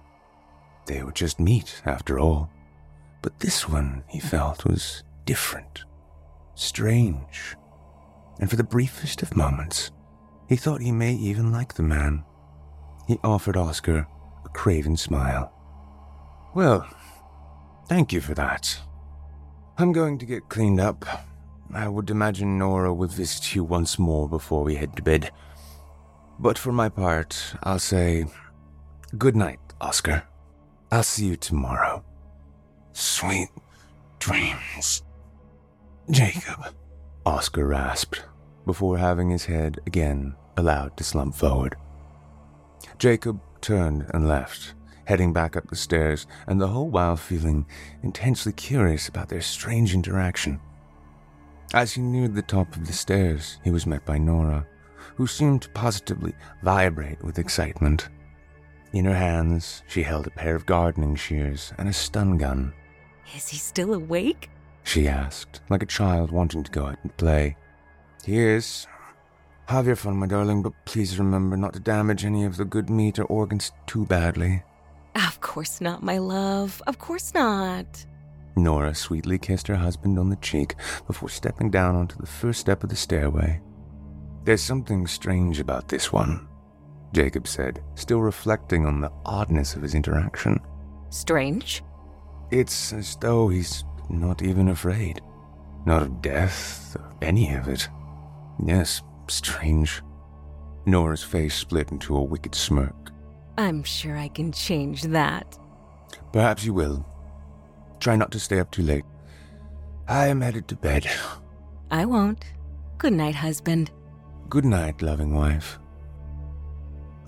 They 0.84 1.02
were 1.02 1.12
just 1.12 1.40
meat, 1.40 1.80
after 1.86 2.18
all. 2.18 2.50
But 3.22 3.40
this 3.40 3.66
one, 3.66 4.04
he 4.08 4.20
felt, 4.20 4.66
was 4.66 5.02
different, 5.24 5.84
strange. 6.58 7.56
And 8.40 8.48
for 8.48 8.56
the 8.56 8.64
briefest 8.64 9.22
of 9.22 9.36
moments, 9.36 9.90
he 10.48 10.56
thought 10.56 10.80
he 10.80 10.92
may 10.92 11.14
even 11.14 11.52
like 11.52 11.74
the 11.74 11.82
man. 11.82 12.24
He 13.06 13.18
offered 13.24 13.56
Oscar 13.56 14.06
a 14.44 14.48
craven 14.50 14.96
smile. 14.96 15.52
Well, 16.54 16.86
thank 17.88 18.12
you 18.12 18.20
for 18.20 18.34
that. 18.34 18.78
I'm 19.76 19.92
going 19.92 20.18
to 20.18 20.26
get 20.26 20.48
cleaned 20.48 20.80
up. 20.80 21.04
I 21.72 21.86
would 21.86 22.10
imagine 22.10 22.58
Nora 22.58 22.92
will 22.92 23.08
visit 23.08 23.54
you 23.54 23.62
once 23.62 23.98
more 23.98 24.28
before 24.28 24.64
we 24.64 24.74
head 24.74 24.96
to 24.96 25.02
bed. 25.02 25.30
But 26.38 26.58
for 26.58 26.72
my 26.72 26.88
part, 26.88 27.54
I'll 27.62 27.78
say 27.78 28.26
good 29.16 29.36
night, 29.36 29.60
Oscar. 29.80 30.24
I'll 30.90 31.02
see 31.02 31.26
you 31.26 31.36
tomorrow. 31.36 32.04
Sweet 32.92 33.48
dreams, 34.18 35.02
Jacob. 36.10 36.74
Oscar 37.26 37.66
rasped 37.66 38.24
before 38.64 38.96
having 38.96 39.28
his 39.30 39.44
head 39.44 39.78
again 39.86 40.34
allowed 40.56 40.96
to 40.96 41.04
slump 41.04 41.34
forward. 41.34 41.76
Jacob 42.98 43.40
turned 43.60 44.06
and 44.14 44.26
left, 44.26 44.74
heading 45.04 45.32
back 45.32 45.56
up 45.56 45.68
the 45.68 45.76
stairs, 45.76 46.26
and 46.46 46.60
the 46.60 46.68
whole 46.68 46.88
while 46.88 47.16
feeling 47.16 47.66
intensely 48.02 48.52
curious 48.52 49.08
about 49.08 49.28
their 49.28 49.42
strange 49.42 49.94
interaction. 49.94 50.58
As 51.74 51.92
he 51.92 52.00
neared 52.00 52.34
the 52.34 52.42
top 52.42 52.74
of 52.74 52.86
the 52.86 52.92
stairs, 52.92 53.58
he 53.62 53.70
was 53.70 53.86
met 53.86 54.06
by 54.06 54.16
Nora, 54.16 54.66
who 55.16 55.26
seemed 55.26 55.62
to 55.62 55.70
positively 55.70 56.34
vibrate 56.62 57.22
with 57.22 57.38
excitement. 57.38 58.08
In 58.94 59.04
her 59.04 59.14
hands, 59.14 59.82
she 59.86 60.02
held 60.02 60.26
a 60.26 60.30
pair 60.30 60.54
of 60.54 60.64
gardening 60.64 61.16
shears 61.16 61.74
and 61.76 61.88
a 61.88 61.92
stun 61.92 62.38
gun. 62.38 62.72
Is 63.36 63.48
he 63.48 63.58
still 63.58 63.92
awake? 63.92 64.48
She 64.84 65.06
asked, 65.06 65.60
like 65.68 65.82
a 65.82 65.86
child 65.86 66.30
wanting 66.30 66.62
to 66.64 66.70
go 66.70 66.86
out 66.86 66.98
and 67.02 67.16
play. 67.16 67.56
He 68.24 68.38
is. 68.38 68.86
Have 69.66 69.86
your 69.86 69.96
fun, 69.96 70.16
my 70.16 70.26
darling, 70.26 70.62
but 70.62 70.72
please 70.86 71.18
remember 71.18 71.56
not 71.56 71.74
to 71.74 71.80
damage 71.80 72.24
any 72.24 72.44
of 72.44 72.56
the 72.56 72.64
good 72.64 72.88
meat 72.88 73.18
or 73.18 73.24
organs 73.24 73.72
too 73.86 74.06
badly. 74.06 74.62
Of 75.14 75.40
course 75.40 75.80
not, 75.80 76.02
my 76.02 76.18
love. 76.18 76.82
Of 76.86 76.98
course 76.98 77.34
not. 77.34 78.06
Nora 78.56 78.94
sweetly 78.94 79.38
kissed 79.38 79.68
her 79.68 79.76
husband 79.76 80.18
on 80.18 80.30
the 80.30 80.36
cheek 80.36 80.74
before 81.06 81.28
stepping 81.28 81.70
down 81.70 81.94
onto 81.94 82.16
the 82.16 82.26
first 82.26 82.60
step 82.60 82.82
of 82.82 82.90
the 82.90 82.96
stairway. 82.96 83.60
There's 84.44 84.62
something 84.62 85.06
strange 85.06 85.60
about 85.60 85.88
this 85.88 86.12
one, 86.12 86.48
Jacob 87.12 87.46
said, 87.46 87.82
still 87.94 88.20
reflecting 88.20 88.86
on 88.86 89.00
the 89.00 89.12
oddness 89.24 89.74
of 89.74 89.82
his 89.82 89.94
interaction. 89.94 90.58
Strange? 91.10 91.82
It's 92.50 92.92
as 92.92 93.16
though 93.16 93.48
he's 93.48 93.84
not 94.08 94.42
even 94.42 94.68
afraid. 94.68 95.20
Not 95.86 96.02
of 96.02 96.22
death, 96.22 96.96
or 96.98 97.12
any 97.22 97.54
of 97.54 97.68
it. 97.68 97.88
Yes, 98.64 99.02
strange. 99.28 100.02
Nora's 100.86 101.22
face 101.22 101.54
split 101.54 101.92
into 101.92 102.16
a 102.16 102.22
wicked 102.22 102.54
smirk. 102.54 103.12
I'm 103.56 103.82
sure 103.82 104.16
I 104.16 104.28
can 104.28 104.52
change 104.52 105.02
that. 105.02 105.58
Perhaps 106.32 106.64
you 106.64 106.72
will. 106.72 107.04
Try 108.00 108.16
not 108.16 108.30
to 108.32 108.40
stay 108.40 108.60
up 108.60 108.70
too 108.70 108.82
late. 108.82 109.04
I 110.06 110.28
am 110.28 110.40
headed 110.40 110.68
to 110.68 110.76
bed. 110.76 111.06
I 111.90 112.04
won't. 112.04 112.44
Good 112.98 113.12
night, 113.12 113.34
husband. 113.34 113.90
Good 114.48 114.64
night, 114.64 115.02
loving 115.02 115.34
wife. 115.34 115.78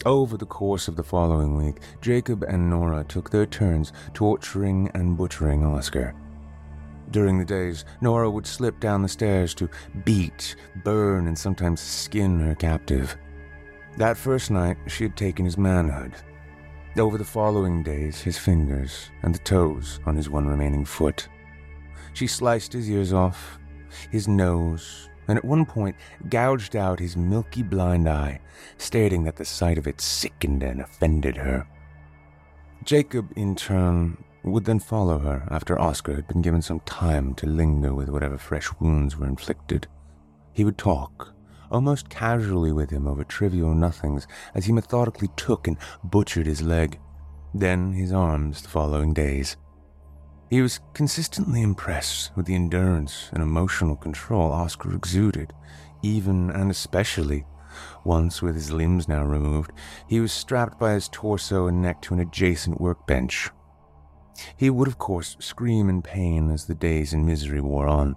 Over 0.06 0.38
the 0.38 0.46
course 0.46 0.88
of 0.88 0.96
the 0.96 1.02
following 1.02 1.56
week, 1.56 1.76
Jacob 2.00 2.42
and 2.44 2.70
Nora 2.70 3.04
took 3.04 3.30
their 3.30 3.44
turns 3.44 3.92
torturing 4.14 4.90
and 4.94 5.16
butchering 5.16 5.62
Oscar. 5.64 6.14
During 7.10 7.38
the 7.38 7.44
days, 7.44 7.84
Nora 8.00 8.30
would 8.30 8.46
slip 8.46 8.78
down 8.78 9.02
the 9.02 9.08
stairs 9.08 9.54
to 9.54 9.68
beat, 10.04 10.54
burn, 10.84 11.26
and 11.26 11.36
sometimes 11.36 11.80
skin 11.80 12.38
her 12.40 12.54
captive. 12.54 13.16
That 13.96 14.16
first 14.16 14.50
night, 14.50 14.76
she 14.86 15.04
had 15.04 15.16
taken 15.16 15.44
his 15.44 15.58
manhood. 15.58 16.12
Over 16.96 17.18
the 17.18 17.24
following 17.24 17.82
days, 17.82 18.20
his 18.20 18.38
fingers 18.38 19.10
and 19.22 19.34
the 19.34 19.40
toes 19.40 20.00
on 20.06 20.16
his 20.16 20.30
one 20.30 20.46
remaining 20.46 20.84
foot. 20.84 21.28
She 22.12 22.26
sliced 22.26 22.72
his 22.72 22.88
ears 22.88 23.12
off, 23.12 23.58
his 24.10 24.28
nose, 24.28 25.08
and 25.28 25.38
at 25.38 25.44
one 25.44 25.64
point 25.64 25.96
gouged 26.28 26.76
out 26.76 26.98
his 26.98 27.16
milky 27.16 27.62
blind 27.62 28.08
eye, 28.08 28.40
stating 28.78 29.24
that 29.24 29.36
the 29.36 29.44
sight 29.44 29.78
of 29.78 29.86
it 29.86 30.00
sickened 30.00 30.62
and 30.62 30.80
offended 30.80 31.36
her. 31.36 31.66
Jacob, 32.84 33.32
in 33.36 33.54
turn, 33.54 34.16
would 34.42 34.64
then 34.64 34.78
follow 34.78 35.18
her 35.18 35.46
after 35.50 35.78
Oscar 35.80 36.14
had 36.14 36.26
been 36.26 36.42
given 36.42 36.62
some 36.62 36.80
time 36.80 37.34
to 37.34 37.46
linger 37.46 37.94
with 37.94 38.08
whatever 38.08 38.38
fresh 38.38 38.70
wounds 38.80 39.16
were 39.16 39.26
inflicted. 39.26 39.86
He 40.52 40.64
would 40.64 40.78
talk, 40.78 41.34
almost 41.70 42.08
casually 42.08 42.72
with 42.72 42.90
him 42.90 43.06
over 43.06 43.24
trivial 43.24 43.74
nothings 43.74 44.26
as 44.54 44.66
he 44.66 44.72
methodically 44.72 45.28
took 45.36 45.68
and 45.68 45.76
butchered 46.02 46.46
his 46.46 46.62
leg, 46.62 46.98
then 47.52 47.92
his 47.92 48.12
arms 48.12 48.62
the 48.62 48.68
following 48.68 49.12
days. 49.12 49.56
He 50.48 50.62
was 50.62 50.80
consistently 50.94 51.62
impressed 51.62 52.36
with 52.36 52.46
the 52.46 52.54
endurance 52.54 53.30
and 53.32 53.42
emotional 53.42 53.94
control 53.94 54.50
Oscar 54.50 54.94
exuded, 54.94 55.52
even 56.02 56.50
and 56.50 56.70
especially 56.70 57.44
once, 58.04 58.42
with 58.42 58.54
his 58.54 58.72
limbs 58.72 59.08
now 59.08 59.24
removed, 59.24 59.72
he 60.08 60.20
was 60.20 60.32
strapped 60.32 60.78
by 60.78 60.94
his 60.94 61.08
torso 61.08 61.66
and 61.66 61.80
neck 61.80 62.02
to 62.02 62.14
an 62.14 62.20
adjacent 62.20 62.80
workbench. 62.80 63.50
He 64.56 64.70
would, 64.70 64.88
of 64.88 64.98
course, 64.98 65.36
scream 65.38 65.88
in 65.88 66.02
pain 66.02 66.50
as 66.50 66.66
the 66.66 66.74
days 66.74 67.12
in 67.12 67.26
misery 67.26 67.60
wore 67.60 67.86
on, 67.86 68.16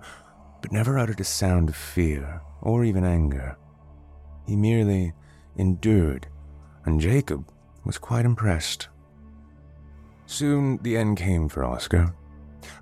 but 0.61 0.71
never 0.71 0.97
uttered 0.97 1.19
a 1.19 1.25
sound 1.25 1.69
of 1.69 1.75
fear 1.75 2.41
or 2.61 2.83
even 2.83 3.03
anger. 3.03 3.57
He 4.45 4.55
merely 4.55 5.13
endured, 5.55 6.27
and 6.85 6.99
Jacob 6.99 7.51
was 7.85 7.97
quite 7.97 8.25
impressed. 8.25 8.87
Soon 10.25 10.79
the 10.81 10.97
end 10.97 11.17
came 11.17 11.49
for 11.49 11.63
Oscar. 11.63 12.13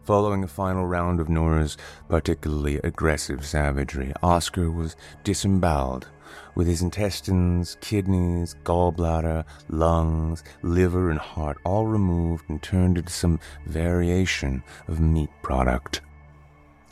Following 0.04 0.44
a 0.44 0.48
final 0.48 0.86
round 0.86 1.20
of 1.20 1.30
Nora's 1.30 1.78
particularly 2.08 2.78
aggressive 2.84 3.46
savagery, 3.46 4.14
Oscar 4.22 4.70
was 4.70 4.96
disemboweled, 5.24 6.08
with 6.56 6.68
his 6.68 6.82
intestines, 6.82 7.78
kidneys, 7.82 8.56
gallbladder, 8.64 9.46
lungs, 9.70 10.44
liver, 10.62 11.10
and 11.10 11.20
heart 11.20 11.58
all 11.64 11.88
removed 11.88 12.50
and 12.50 12.62
turned 12.62 12.98
into 12.98 13.12
some 13.12 13.40
variation 13.66 14.64
of 14.88 15.00
meat 15.00 15.30
product. 15.42 16.02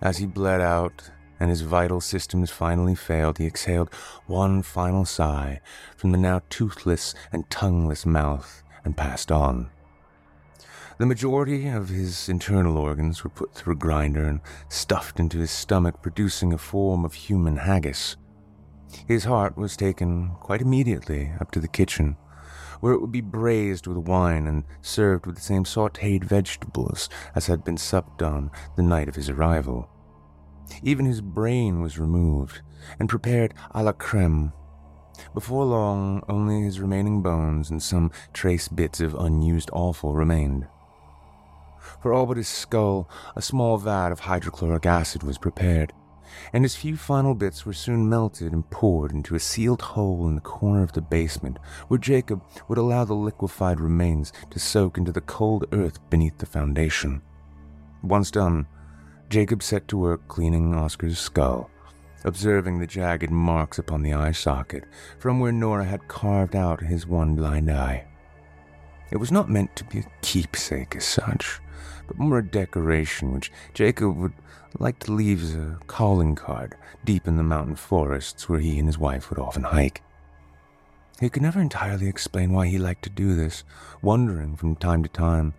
As 0.01 0.17
he 0.17 0.25
bled 0.25 0.61
out 0.61 1.11
and 1.39 1.49
his 1.49 1.61
vital 1.61 2.01
systems 2.01 2.51
finally 2.51 2.95
failed, 2.95 3.37
he 3.37 3.45
exhaled 3.45 3.93
one 4.27 4.61
final 4.61 5.05
sigh 5.05 5.61
from 5.95 6.11
the 6.11 6.17
now 6.17 6.41
toothless 6.49 7.13
and 7.31 7.49
tongueless 7.49 8.05
mouth 8.05 8.63
and 8.83 8.95
passed 8.95 9.31
on. 9.31 9.69
The 10.99 11.05
majority 11.05 11.69
of 11.69 11.87
his 11.87 12.27
internal 12.27 12.77
organs 12.77 13.23
were 13.23 13.29
put 13.29 13.53
through 13.53 13.73
a 13.73 13.77
grinder 13.77 14.25
and 14.25 14.41
stuffed 14.67 15.17
into 15.17 15.39
his 15.39 15.49
stomach, 15.49 16.01
producing 16.01 16.51
a 16.51 16.57
form 16.57 17.05
of 17.05 17.13
human 17.13 17.55
haggis. 17.55 18.17
His 19.07 19.23
heart 19.23 19.57
was 19.57 19.77
taken 19.77 20.31
quite 20.39 20.61
immediately 20.61 21.31
up 21.39 21.51
to 21.51 21.59
the 21.59 21.67
kitchen, 21.67 22.17
where 22.79 22.93
it 22.93 23.01
would 23.01 23.11
be 23.11 23.21
braised 23.21 23.87
with 23.87 23.97
wine 23.97 24.47
and 24.47 24.63
served 24.81 25.25
with 25.25 25.35
the 25.35 25.41
same 25.41 25.65
sauteed 25.65 26.23
vegetables 26.23 27.09
as 27.35 27.47
had 27.47 27.63
been 27.63 27.77
supped 27.77 28.21
on 28.21 28.51
the 28.75 28.83
night 28.83 29.09
of 29.09 29.15
his 29.15 29.29
arrival. 29.29 29.89
Even 30.83 31.05
his 31.05 31.21
brain 31.21 31.81
was 31.81 31.99
removed 31.99 32.61
and 32.99 33.09
prepared 33.09 33.53
a 33.71 33.83
la 33.83 33.91
creme. 33.91 34.53
Before 35.33 35.65
long, 35.65 36.23
only 36.29 36.61
his 36.61 36.79
remaining 36.79 37.21
bones 37.21 37.69
and 37.69 37.83
some 37.83 38.11
trace 38.33 38.67
bits 38.67 39.01
of 39.01 39.15
unused 39.15 39.69
offal 39.73 40.13
remained. 40.15 40.67
For 42.01 42.13
all 42.13 42.25
but 42.25 42.37
his 42.37 42.47
skull, 42.47 43.09
a 43.35 43.41
small 43.41 43.77
vat 43.77 44.11
of 44.11 44.21
hydrochloric 44.21 44.85
acid 44.85 45.23
was 45.23 45.37
prepared, 45.37 45.91
and 46.53 46.63
his 46.63 46.75
few 46.75 46.97
final 46.97 47.33
bits 47.33 47.65
were 47.65 47.73
soon 47.73 48.09
melted 48.09 48.53
and 48.53 48.69
poured 48.69 49.11
into 49.11 49.35
a 49.35 49.39
sealed 49.39 49.81
hole 49.81 50.27
in 50.27 50.35
the 50.35 50.41
corner 50.41 50.83
of 50.83 50.93
the 50.93 51.01
basement, 51.01 51.57
where 51.87 51.97
Jacob 51.97 52.41
would 52.67 52.77
allow 52.77 53.03
the 53.05 53.13
liquefied 53.13 53.79
remains 53.79 54.31
to 54.49 54.59
soak 54.59 54.97
into 54.97 55.11
the 55.11 55.21
cold 55.21 55.65
earth 55.71 55.99
beneath 56.09 56.37
the 56.37 56.45
foundation. 56.45 57.21
Once 58.03 58.31
done, 58.31 58.67
Jacob 59.29 59.61
set 59.61 59.87
to 59.87 59.97
work 59.97 60.27
cleaning 60.27 60.73
Oscar's 60.73 61.19
skull, 61.19 61.69
observing 62.23 62.79
the 62.79 62.87
jagged 62.87 63.29
marks 63.29 63.77
upon 63.77 64.01
the 64.01 64.13
eye 64.13 64.31
socket 64.31 64.85
from 65.19 65.39
where 65.39 65.51
Nora 65.51 65.85
had 65.85 66.07
carved 66.07 66.55
out 66.55 66.81
his 66.81 67.05
one 67.05 67.35
blind 67.35 67.69
eye. 67.69 68.05
It 69.11 69.17
was 69.17 69.31
not 69.31 69.49
meant 69.49 69.75
to 69.75 69.83
be 69.85 69.99
a 69.99 70.11
keepsake 70.21 70.95
as 70.95 71.05
such, 71.05 71.59
but 72.09 72.17
more 72.17 72.39
a 72.39 72.43
decoration 72.43 73.31
which 73.31 73.51
Jacob 73.75 74.17
would 74.17 74.33
like 74.79 74.97
to 74.97 75.11
leave 75.11 75.43
as 75.43 75.53
a 75.53 75.77
calling 75.85 76.33
card 76.33 76.75
deep 77.05 77.27
in 77.27 77.37
the 77.37 77.43
mountain 77.43 77.75
forests 77.75 78.49
where 78.49 78.59
he 78.59 78.79
and 78.79 78.87
his 78.87 78.97
wife 78.97 79.29
would 79.29 79.37
often 79.37 79.61
hike. 79.61 80.01
He 81.19 81.29
could 81.29 81.43
never 81.43 81.61
entirely 81.61 82.07
explain 82.07 82.51
why 82.51 82.65
he 82.65 82.79
liked 82.79 83.03
to 83.03 83.11
do 83.11 83.35
this, 83.35 83.63
wondering 84.01 84.55
from 84.55 84.75
time 84.75 85.03
to 85.03 85.09
time 85.09 85.53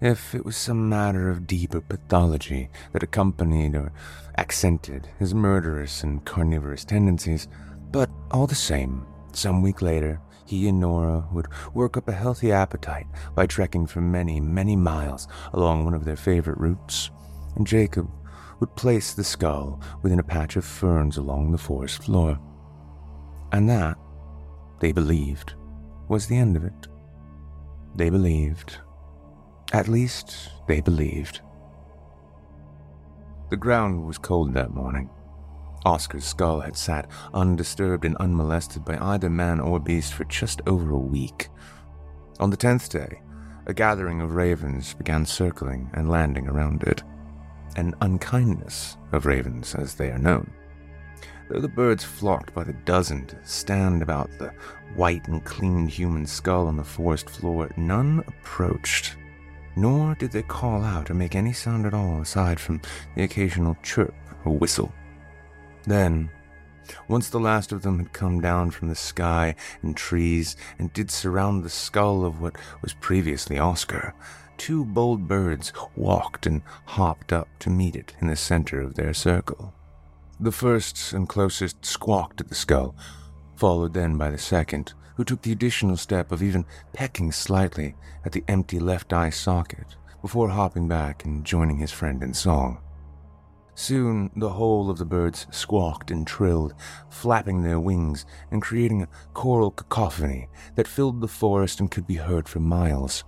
if 0.00 0.34
it 0.34 0.44
was 0.44 0.56
some 0.56 0.88
matter 0.88 1.30
of 1.30 1.46
deeper 1.46 1.80
pathology 1.80 2.70
that 2.92 3.04
accompanied 3.04 3.76
or 3.76 3.92
accented 4.36 5.08
his 5.20 5.32
murderous 5.32 6.02
and 6.02 6.24
carnivorous 6.24 6.84
tendencies. 6.84 7.46
But 7.92 8.10
all 8.32 8.48
the 8.48 8.56
same, 8.56 9.06
some 9.32 9.62
week 9.62 9.80
later, 9.80 10.20
he 10.46 10.68
and 10.68 10.80
Nora 10.80 11.26
would 11.32 11.48
work 11.72 11.96
up 11.96 12.08
a 12.08 12.12
healthy 12.12 12.52
appetite 12.52 13.06
by 13.34 13.46
trekking 13.46 13.86
for 13.86 14.00
many, 14.00 14.40
many 14.40 14.76
miles 14.76 15.26
along 15.52 15.84
one 15.84 15.94
of 15.94 16.04
their 16.04 16.16
favorite 16.16 16.58
routes, 16.58 17.10
and 17.56 17.66
Jacob 17.66 18.10
would 18.60 18.76
place 18.76 19.14
the 19.14 19.24
skull 19.24 19.80
within 20.02 20.18
a 20.18 20.24
patch 20.24 20.56
of 20.56 20.64
ferns 20.64 21.16
along 21.16 21.50
the 21.50 21.58
forest 21.58 22.04
floor. 22.04 22.38
And 23.52 23.68
that, 23.68 23.96
they 24.80 24.92
believed, 24.92 25.54
was 26.08 26.26
the 26.26 26.36
end 26.36 26.56
of 26.56 26.64
it. 26.64 26.88
They 27.96 28.10
believed. 28.10 28.78
At 29.72 29.88
least, 29.88 30.50
they 30.68 30.80
believed. 30.80 31.40
The 33.50 33.56
ground 33.56 34.04
was 34.04 34.18
cold 34.18 34.54
that 34.54 34.74
morning. 34.74 35.08
Oscar's 35.84 36.24
skull 36.24 36.60
had 36.60 36.76
sat 36.76 37.10
undisturbed 37.32 38.04
and 38.04 38.16
unmolested 38.16 38.84
by 38.84 38.98
either 38.98 39.28
man 39.28 39.60
or 39.60 39.78
beast 39.78 40.14
for 40.14 40.24
just 40.24 40.62
over 40.66 40.90
a 40.92 40.98
week. 40.98 41.48
On 42.40 42.50
the 42.50 42.56
tenth 42.56 42.88
day, 42.90 43.20
a 43.66 43.74
gathering 43.74 44.20
of 44.20 44.34
ravens 44.34 44.94
began 44.94 45.24
circling 45.26 45.90
and 45.94 46.10
landing 46.10 46.48
around 46.48 46.82
it. 46.84 47.02
An 47.76 47.94
unkindness 48.00 48.96
of 49.12 49.26
ravens, 49.26 49.74
as 49.74 49.94
they 49.94 50.10
are 50.10 50.18
known. 50.18 50.50
Though 51.48 51.60
the 51.60 51.68
birds 51.68 52.04
flocked 52.04 52.54
by 52.54 52.64
the 52.64 52.72
dozen 52.72 53.26
to 53.26 53.38
stand 53.44 54.02
about 54.02 54.30
the 54.38 54.52
white 54.96 55.28
and 55.28 55.44
clean 55.44 55.86
human 55.86 56.26
skull 56.26 56.66
on 56.66 56.76
the 56.76 56.84
forest 56.84 57.28
floor, 57.28 57.70
none 57.76 58.24
approached, 58.26 59.16
nor 59.76 60.14
did 60.14 60.30
they 60.30 60.42
call 60.42 60.82
out 60.82 61.10
or 61.10 61.14
make 61.14 61.34
any 61.34 61.52
sound 61.52 61.84
at 61.84 61.94
all 61.94 62.20
aside 62.22 62.58
from 62.58 62.80
the 63.14 63.24
occasional 63.24 63.76
chirp 63.82 64.14
or 64.44 64.56
whistle. 64.56 64.92
Then, 65.86 66.30
Once 67.08 67.30
the 67.30 67.40
last 67.40 67.72
of 67.72 67.82
them 67.82 67.98
had 67.98 68.12
come 68.12 68.40
down 68.40 68.70
from 68.70 68.88
the 68.88 68.94
sky 68.94 69.54
and 69.82 69.96
trees 69.96 70.56
and 70.78 70.92
did 70.92 71.10
surround 71.10 71.62
the 71.62 71.70
skull 71.70 72.24
of 72.24 72.40
what 72.40 72.56
was 72.82 72.94
previously 72.94 73.58
Oscar, 73.58 74.14
two 74.56 74.84
bold 74.84 75.26
birds 75.26 75.72
walked 75.96 76.46
and 76.46 76.62
hopped 76.84 77.32
up 77.32 77.48
to 77.58 77.70
meet 77.70 77.96
it 77.96 78.14
in 78.20 78.28
the 78.28 78.36
center 78.36 78.80
of 78.80 78.94
their 78.94 79.14
circle. 79.14 79.72
The 80.40 80.52
first 80.52 81.12
and 81.12 81.28
closest 81.28 81.84
squawked 81.84 82.40
at 82.40 82.48
the 82.48 82.54
skull, 82.54 82.94
followed 83.56 83.94
then 83.94 84.18
by 84.18 84.30
the 84.30 84.38
second, 84.38 84.92
who 85.16 85.24
took 85.24 85.42
the 85.42 85.52
additional 85.52 85.96
step 85.96 86.32
of 86.32 86.42
even 86.42 86.66
pecking 86.92 87.30
slightly 87.30 87.94
at 88.24 88.32
the 88.32 88.44
empty 88.48 88.80
left 88.80 89.12
eye 89.12 89.30
socket 89.30 89.96
before 90.20 90.48
hopping 90.48 90.88
back 90.88 91.24
and 91.24 91.44
joining 91.44 91.78
his 91.78 91.92
friend 91.92 92.22
in 92.22 92.34
song. 92.34 92.83
Soon 93.76 94.30
the 94.36 94.50
whole 94.50 94.88
of 94.88 94.98
the 94.98 95.04
birds 95.04 95.48
squawked 95.50 96.10
and 96.10 96.26
trilled, 96.26 96.74
flapping 97.10 97.62
their 97.62 97.80
wings 97.80 98.24
and 98.50 98.62
creating 98.62 99.02
a 99.02 99.08
choral 99.32 99.72
cacophony 99.72 100.48
that 100.76 100.86
filled 100.86 101.20
the 101.20 101.28
forest 101.28 101.80
and 101.80 101.90
could 101.90 102.06
be 102.06 102.14
heard 102.14 102.48
for 102.48 102.60
miles. 102.60 103.24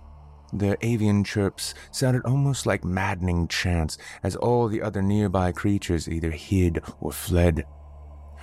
Their 0.53 0.77
avian 0.79 1.25
chirps 1.25 1.73
sounded 1.91 2.23
almost 2.23 2.65
like 2.65 2.85
maddening 2.85 3.49
chants 3.49 3.97
as 4.23 4.37
all 4.37 4.69
the 4.69 4.81
other 4.81 5.01
nearby 5.01 5.51
creatures 5.51 6.07
either 6.07 6.31
hid 6.31 6.81
or 7.01 7.11
fled. 7.11 7.65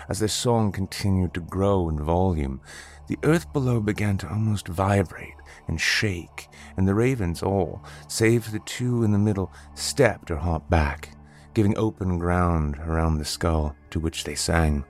As 0.07 0.19
their 0.19 0.29
song 0.29 0.73
continued 0.73 1.33
to 1.33 1.41
grow 1.41 1.89
in 1.89 1.99
volume, 1.99 2.61
the 3.09 3.19
earth 3.23 3.51
below 3.55 3.81
began 3.81 4.19
to 4.19 4.29
almost 4.29 4.69
vibrate 4.69 5.37
and 5.67 5.81
shake, 5.81 6.49
and 6.77 6.87
the 6.87 6.95
ravens 6.95 7.43
all, 7.43 7.83
save 8.07 8.53
the 8.53 8.59
two 8.61 9.03
in 9.03 9.13
the 9.13 9.19
middle, 9.19 9.51
stepped 9.75 10.31
or 10.31 10.37
hopped 10.37 10.69
back 10.69 11.15
giving 11.55 11.79
open 11.79 12.19
ground 12.19 12.77
around 12.79 13.19
the 13.19 13.25
skull 13.25 13.75
to 13.91 14.01
which 14.01 14.25
they 14.25 14.35
sang. 14.35 14.85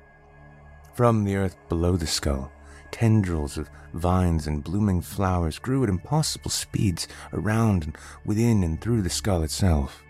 From 0.94 1.24
the 1.24 1.36
earth 1.36 1.56
below 1.68 1.96
the 1.96 2.06
skull, 2.06 2.50
tendrils 2.90 3.58
of 3.58 3.68
vines 3.92 4.46
and 4.46 4.64
blooming 4.64 5.00
flowers 5.00 5.58
grew 5.58 5.82
at 5.82 5.88
impossible 5.88 6.50
speeds 6.50 7.06
around 7.32 7.84
and 7.84 7.98
within 8.24 8.62
and 8.62 8.80
through 8.80 9.02
the 9.02 9.10
skull 9.10 9.42
itself. 9.42 10.02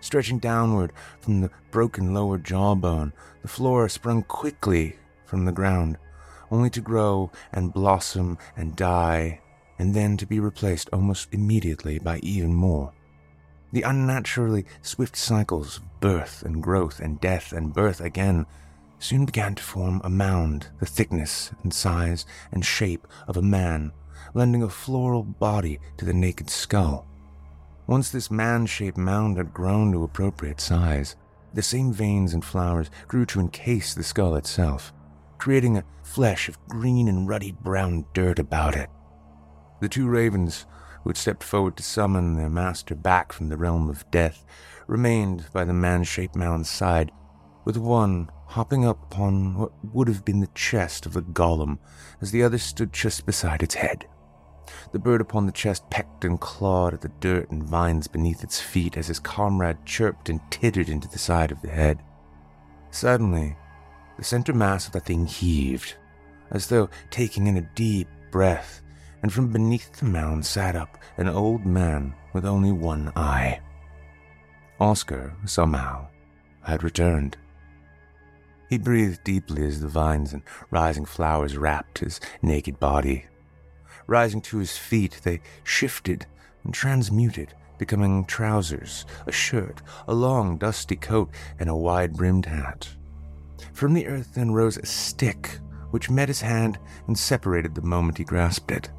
Stretching 0.00 0.38
downward 0.38 0.92
from 1.20 1.40
the 1.40 1.50
broken 1.70 2.12
lower 2.12 2.36
jawbone, 2.36 3.12
the 3.42 3.48
flora 3.48 3.88
sprung 3.88 4.22
quickly 4.22 4.96
from 5.24 5.44
the 5.44 5.52
ground, 5.52 5.96
only 6.50 6.70
to 6.70 6.80
grow 6.80 7.30
and 7.52 7.72
blossom 7.72 8.36
and 8.56 8.76
die, 8.76 9.40
and 9.78 9.94
then 9.94 10.16
to 10.16 10.26
be 10.26 10.40
replaced 10.40 10.90
almost 10.92 11.28
immediately 11.32 11.98
by 11.98 12.18
even 12.18 12.54
more. 12.54 12.92
The 13.70 13.82
unnaturally 13.82 14.64
swift 14.80 15.16
cycles 15.16 15.76
of 15.76 16.00
birth 16.00 16.42
and 16.42 16.62
growth 16.62 17.00
and 17.00 17.20
death 17.20 17.52
and 17.52 17.74
birth 17.74 18.00
again 18.00 18.46
soon 18.98 19.26
began 19.26 19.54
to 19.56 19.62
form 19.62 20.00
a 20.02 20.10
mound 20.10 20.68
the 20.80 20.86
thickness 20.86 21.50
and 21.62 21.72
size 21.72 22.24
and 22.50 22.64
shape 22.64 23.06
of 23.26 23.36
a 23.36 23.42
man, 23.42 23.92
lending 24.34 24.62
a 24.62 24.68
floral 24.68 25.22
body 25.22 25.78
to 25.98 26.04
the 26.04 26.14
naked 26.14 26.48
skull. 26.48 27.06
Once 27.86 28.10
this 28.10 28.30
man 28.30 28.66
shaped 28.66 28.98
mound 28.98 29.36
had 29.36 29.52
grown 29.54 29.92
to 29.92 30.02
appropriate 30.02 30.60
size, 30.60 31.16
the 31.54 31.62
same 31.62 31.92
veins 31.92 32.34
and 32.34 32.44
flowers 32.44 32.90
grew 33.06 33.24
to 33.26 33.40
encase 33.40 33.94
the 33.94 34.02
skull 34.02 34.34
itself, 34.34 34.92
creating 35.38 35.76
a 35.76 35.84
flesh 36.02 36.48
of 36.48 36.58
green 36.68 37.08
and 37.08 37.28
ruddy 37.28 37.52
brown 37.52 38.04
dirt 38.14 38.38
about 38.38 38.76
it. 38.76 38.90
The 39.80 39.88
two 39.88 40.08
ravens 40.08 40.66
who 41.08 41.10
had 41.10 41.16
stepped 41.16 41.42
forward 41.42 41.74
to 41.74 41.82
summon 41.82 42.36
their 42.36 42.50
master 42.50 42.94
back 42.94 43.32
from 43.32 43.48
the 43.48 43.56
realm 43.56 43.88
of 43.88 44.10
death, 44.10 44.44
remained 44.86 45.46
by 45.54 45.64
the 45.64 45.72
man 45.72 46.04
shaped 46.04 46.36
mound's 46.36 46.68
side, 46.68 47.10
with 47.64 47.78
one 47.78 48.30
hopping 48.44 48.84
up 48.84 49.02
upon 49.04 49.54
what 49.54 49.72
would 49.82 50.06
have 50.06 50.22
been 50.22 50.40
the 50.40 50.48
chest 50.48 51.06
of 51.06 51.14
the 51.14 51.22
golem, 51.22 51.78
as 52.20 52.30
the 52.30 52.42
other 52.42 52.58
stood 52.58 52.92
just 52.92 53.24
beside 53.24 53.62
its 53.62 53.74
head. 53.74 54.06
The 54.92 54.98
bird 54.98 55.22
upon 55.22 55.46
the 55.46 55.52
chest 55.52 55.88
pecked 55.88 56.26
and 56.26 56.38
clawed 56.38 56.92
at 56.92 57.00
the 57.00 57.08
dirt 57.20 57.50
and 57.50 57.64
vines 57.64 58.06
beneath 58.06 58.44
its 58.44 58.60
feet 58.60 58.98
as 58.98 59.06
his 59.06 59.18
comrade 59.18 59.78
chirped 59.86 60.28
and 60.28 60.42
tittered 60.50 60.90
into 60.90 61.08
the 61.08 61.18
side 61.18 61.50
of 61.50 61.62
the 61.62 61.70
head. 61.70 62.02
Suddenly, 62.90 63.56
the 64.18 64.24
center 64.24 64.52
mass 64.52 64.86
of 64.86 64.92
the 64.92 65.00
thing 65.00 65.24
heaved, 65.24 65.94
as 66.50 66.66
though 66.66 66.90
taking 67.08 67.46
in 67.46 67.56
a 67.56 67.70
deep 67.74 68.08
breath, 68.30 68.82
and 69.22 69.32
from 69.32 69.52
beneath 69.52 69.92
the 69.98 70.04
mound 70.04 70.44
sat 70.46 70.76
up 70.76 70.98
an 71.16 71.28
old 71.28 71.66
man 71.66 72.14
with 72.32 72.44
only 72.44 72.72
one 72.72 73.12
eye. 73.16 73.60
Oscar, 74.80 75.34
somehow, 75.44 76.06
had 76.62 76.82
returned. 76.82 77.36
He 78.68 78.78
breathed 78.78 79.24
deeply 79.24 79.66
as 79.66 79.80
the 79.80 79.88
vines 79.88 80.32
and 80.32 80.42
rising 80.70 81.04
flowers 81.04 81.56
wrapped 81.56 81.98
his 81.98 82.20
naked 82.42 82.78
body. 82.78 83.26
Rising 84.06 84.40
to 84.42 84.58
his 84.58 84.76
feet, 84.76 85.20
they 85.24 85.40
shifted 85.64 86.26
and 86.64 86.72
transmuted, 86.72 87.54
becoming 87.78 88.24
trousers, 88.26 89.06
a 89.26 89.32
shirt, 89.32 89.80
a 90.06 90.14
long 90.14 90.58
dusty 90.58 90.96
coat, 90.96 91.30
and 91.58 91.68
a 91.68 91.76
wide 91.76 92.14
brimmed 92.14 92.46
hat. 92.46 92.88
From 93.72 93.94
the 93.94 94.06
earth 94.06 94.34
then 94.34 94.52
rose 94.52 94.76
a 94.76 94.86
stick, 94.86 95.58
which 95.90 96.10
met 96.10 96.28
his 96.28 96.40
hand 96.40 96.78
and 97.06 97.18
separated 97.18 97.74
the 97.74 97.82
moment 97.82 98.18
he 98.18 98.24
grasped 98.24 98.70
it. 98.70 98.90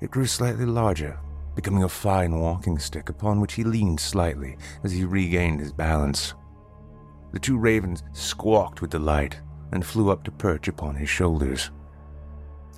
It 0.00 0.10
grew 0.10 0.26
slightly 0.26 0.66
larger, 0.66 1.18
becoming 1.54 1.84
a 1.84 1.88
fine 1.88 2.38
walking 2.38 2.78
stick 2.78 3.08
upon 3.08 3.40
which 3.40 3.54
he 3.54 3.64
leaned 3.64 4.00
slightly 4.00 4.56
as 4.82 4.92
he 4.92 5.04
regained 5.04 5.60
his 5.60 5.72
balance. 5.72 6.34
The 7.32 7.38
two 7.38 7.56
ravens 7.56 8.02
squawked 8.12 8.80
with 8.80 8.90
delight 8.90 9.40
and 9.72 9.84
flew 9.84 10.10
up 10.10 10.24
to 10.24 10.30
perch 10.30 10.68
upon 10.68 10.94
his 10.94 11.08
shoulders. 11.08 11.70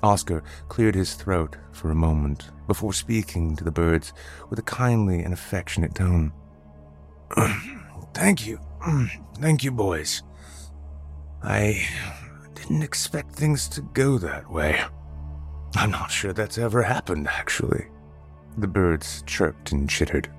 Oscar 0.03 0.43
cleared 0.69 0.95
his 0.95 1.15
throat 1.15 1.57
for 1.73 1.91
a 1.91 1.95
moment 1.95 2.51
before 2.67 2.93
speaking 2.93 3.57
to 3.57 3.65
the 3.65 3.71
birds 3.71 4.13
with 4.51 4.59
a 4.59 4.63
kindly 4.63 5.23
and 5.23 5.33
affectionate 5.33 5.95
tone. 5.95 6.33
Thank 8.15 8.47
you. 8.47 8.61
Thank 9.41 9.65
you, 9.65 9.73
boys. 9.73 10.23
I 11.43 11.87
didn't 12.55 12.83
expect 12.83 13.35
things 13.35 13.69
to 13.69 13.83
go 13.83 14.19
that 14.19 14.51
way. 14.51 14.81
I'm 15.77 15.91
not 15.91 16.11
sure 16.11 16.33
that's 16.33 16.57
ever 16.57 16.83
happened, 16.83 17.29
actually. 17.29 17.87
The 18.57 18.67
birds 18.67 19.23
chirped 19.27 19.73
and 19.73 19.89
chittered. 19.89 20.31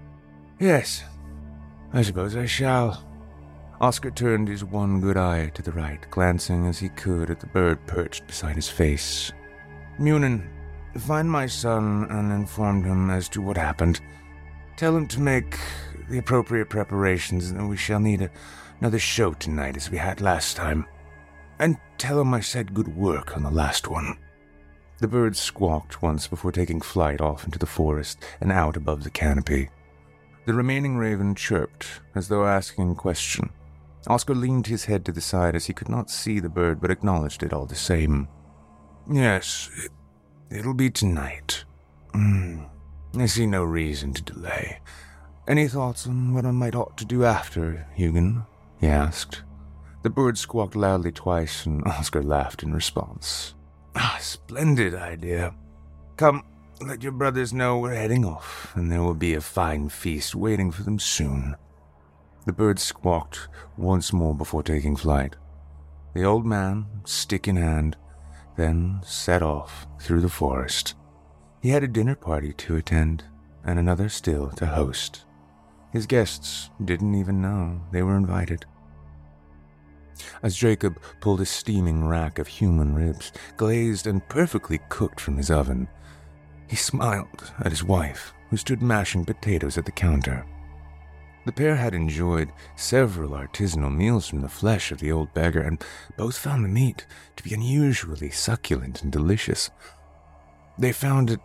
Yes, 0.60 1.04
I 1.94 2.02
suppose 2.02 2.36
I 2.36 2.48
shall. 2.48 3.08
Oscar 3.80 4.10
turned 4.10 4.48
his 4.48 4.64
one 4.64 5.00
good 5.00 5.16
eye 5.16 5.50
to 5.50 5.62
the 5.62 5.72
right, 5.72 6.04
glancing 6.10 6.66
as 6.66 6.80
he 6.80 6.90
could 6.90 7.30
at 7.30 7.40
the 7.40 7.46
bird 7.48 7.86
perched 7.86 8.26
beside 8.26 8.56
his 8.56 8.68
face. 8.68 9.32
Munin, 10.00 10.50
find 10.98 11.30
my 11.30 11.46
son 11.46 12.08
and 12.10 12.32
inform 12.32 12.84
him 12.84 13.12
as 13.12 13.30
to 13.30 13.42
what 13.42 13.58
happened. 13.58 14.02
Tell 14.76 14.98
him 14.98 15.08
to 15.10 15.20
make 15.20 15.60
the 16.10 16.18
appropriate 16.18 16.70
preparations, 16.70 17.52
and 17.52 17.70
we 17.70 17.78
shall 17.78 18.00
need 18.00 18.24
a, 18.24 18.32
another 18.80 19.00
show 19.00 19.34
tonight 19.34 19.78
as 19.78 19.92
we 19.92 19.98
had 19.98 20.20
last 20.20 20.58
time. 20.58 20.88
And 21.60 21.78
tell 22.00 22.20
him 22.20 22.34
I 22.34 22.40
said 22.40 22.74
good 22.74 22.88
work 22.88 23.38
on 23.38 23.44
the 23.44 23.52
last 23.52 23.88
one. 23.88 24.18
The 25.00 25.08
bird 25.08 25.36
squawked 25.36 26.02
once 26.02 26.28
before 26.28 26.52
taking 26.52 26.82
flight 26.82 27.22
off 27.22 27.46
into 27.46 27.60
the 27.60 27.68
forest 27.68 28.24
and 28.42 28.52
out 28.52 28.76
above 28.76 29.04
the 29.04 29.12
canopy. 29.12 29.70
The 30.46 30.54
remaining 30.54 30.98
raven 30.98 31.36
chirped, 31.36 32.02
as 32.16 32.30
though 32.30 32.46
asking 32.46 32.92
a 32.92 32.96
question. 32.96 33.52
Oscar 34.08 34.34
leaned 34.34 34.68
his 34.68 34.86
head 34.86 35.06
to 35.06 35.12
the 35.12 35.22
side 35.22 35.56
as 35.56 35.66
he 35.66 35.74
could 35.74 35.90
not 35.90 36.10
see 36.10 36.40
the 36.40 36.50
bird 36.50 36.82
but 36.82 36.90
acknowledged 36.90 37.44
it 37.44 37.54
all 37.54 37.66
the 37.66 37.76
same. 37.76 38.28
Yes, 39.12 39.70
it'll 40.50 40.74
be 40.74 40.90
tonight. 40.90 41.66
Mm, 42.14 42.68
I 43.18 43.26
see 43.28 43.46
no 43.46 43.64
reason 43.64 44.14
to 44.14 44.24
delay. 44.24 44.80
Any 45.48 45.68
thoughts 45.68 46.08
on 46.08 46.34
what 46.34 46.46
I 46.46 46.52
might 46.52 46.76
ought 46.76 46.98
to 46.98 47.06
do 47.06 47.24
after, 47.24 47.86
Hugin? 47.96 48.46
he 48.80 48.88
asked. 48.88 49.44
The 50.04 50.10
bird 50.10 50.38
squawked 50.38 50.76
loudly 50.76 51.12
twice, 51.12 51.66
and 51.66 51.84
Oscar 51.86 52.24
laughed 52.24 52.64
in 52.64 52.74
response. 52.74 53.54
Ah, 54.00 54.20
splendid 54.22 54.94
idea. 54.94 55.56
Come, 56.18 56.44
let 56.82 57.02
your 57.02 57.12
brothers 57.12 57.52
know 57.52 57.80
we're 57.80 57.96
heading 57.96 58.26
off, 58.26 58.72
and 58.76 58.92
there 58.92 59.02
will 59.02 59.16
be 59.16 59.34
a 59.34 59.42
fine 59.42 59.90
feast 59.90 60.36
waiting 60.36 60.72
for 60.72 60.84
them 60.84 61.00
soon. 61.00 61.56
The 62.46 62.54
bird 62.54 62.78
squawked 62.78 63.48
once 63.76 64.14
more 64.14 64.36
before 64.36 64.62
taking 64.62 64.96
flight. 64.96 65.36
The 66.14 66.26
old 66.26 66.46
man, 66.46 66.86
stick 67.06 67.48
in 67.48 67.56
hand, 67.56 67.98
then 68.56 69.00
set 69.04 69.42
off 69.42 69.88
through 70.00 70.22
the 70.22 70.30
forest. 70.30 70.94
He 71.64 71.70
had 71.70 71.84
a 71.84 71.88
dinner 71.88 72.16
party 72.16 72.54
to 72.54 72.76
attend, 72.76 73.24
and 73.66 73.80
another 73.80 74.10
still 74.10 74.52
to 74.52 74.68
host. 74.68 75.26
His 75.92 76.06
guests 76.06 76.70
didn't 76.86 77.16
even 77.16 77.42
know 77.42 77.82
they 77.92 78.04
were 78.04 78.16
invited 78.16 78.68
as 80.44 80.56
Jacob 80.56 81.00
pulled 81.20 81.42
a 81.42 81.46
steaming 81.46 82.08
rack 82.08 82.40
of 82.40 82.48
human 82.48 82.96
ribs, 82.96 83.32
glazed 83.56 84.08
and 84.08 84.28
perfectly 84.30 84.80
cooked 84.90 85.20
from 85.20 85.38
his 85.38 85.52
oven. 85.52 85.88
He 86.68 86.76
smiled 86.76 87.52
at 87.60 87.72
his 87.72 87.84
wife, 87.84 88.34
who 88.50 88.58
stood 88.58 88.82
mashing 88.82 89.26
potatoes 89.26 89.78
at 89.78 89.86
the 89.86 89.92
counter. 89.92 90.46
The 91.46 91.54
pair 91.54 91.78
had 91.78 91.94
enjoyed 91.94 92.52
several 92.76 93.32
artisanal 93.32 93.96
meals 93.96 94.28
from 94.28 94.42
the 94.42 94.50
flesh 94.50 94.92
of 94.92 95.00
the 95.00 95.14
old 95.14 95.34
beggar, 95.34 95.62
and 95.62 95.82
both 96.18 96.38
found 96.38 96.66
the 96.66 96.70
meat 96.70 97.06
to 97.38 97.44
be 97.44 97.54
unusually 97.54 98.32
succulent 98.32 99.02
and 99.02 99.12
delicious. 99.12 99.70
They 100.78 100.92
found 100.92 101.30
it 101.30 101.40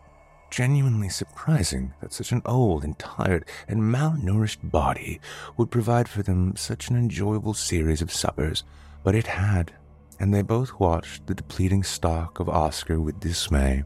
genuinely 0.53 1.09
surprising 1.09 1.95
that 2.01 2.13
such 2.13 2.31
an 2.31 2.43
old 2.45 2.85
and 2.85 2.99
tired 2.99 3.49
and 3.67 3.81
malnourished 3.81 4.59
body 4.71 5.19
would 5.57 5.71
provide 5.71 6.07
for 6.07 6.23
them 6.23 6.55
such 6.55 6.91
an 6.91 6.97
enjoyable 6.97 7.55
series 7.55 8.03
of 8.03 8.13
suppers, 8.13 8.63
but 9.03 9.15
it 9.15 9.27
had, 9.27 9.73
and 10.21 10.33
they 10.33 10.43
both 10.43 10.79
watched 10.79 11.27
the 11.27 11.35
depleting 11.35 11.83
stock 11.83 12.39
of 12.39 12.51
Oscar 12.51 13.01
with 13.01 13.19
dismay. 13.19 13.83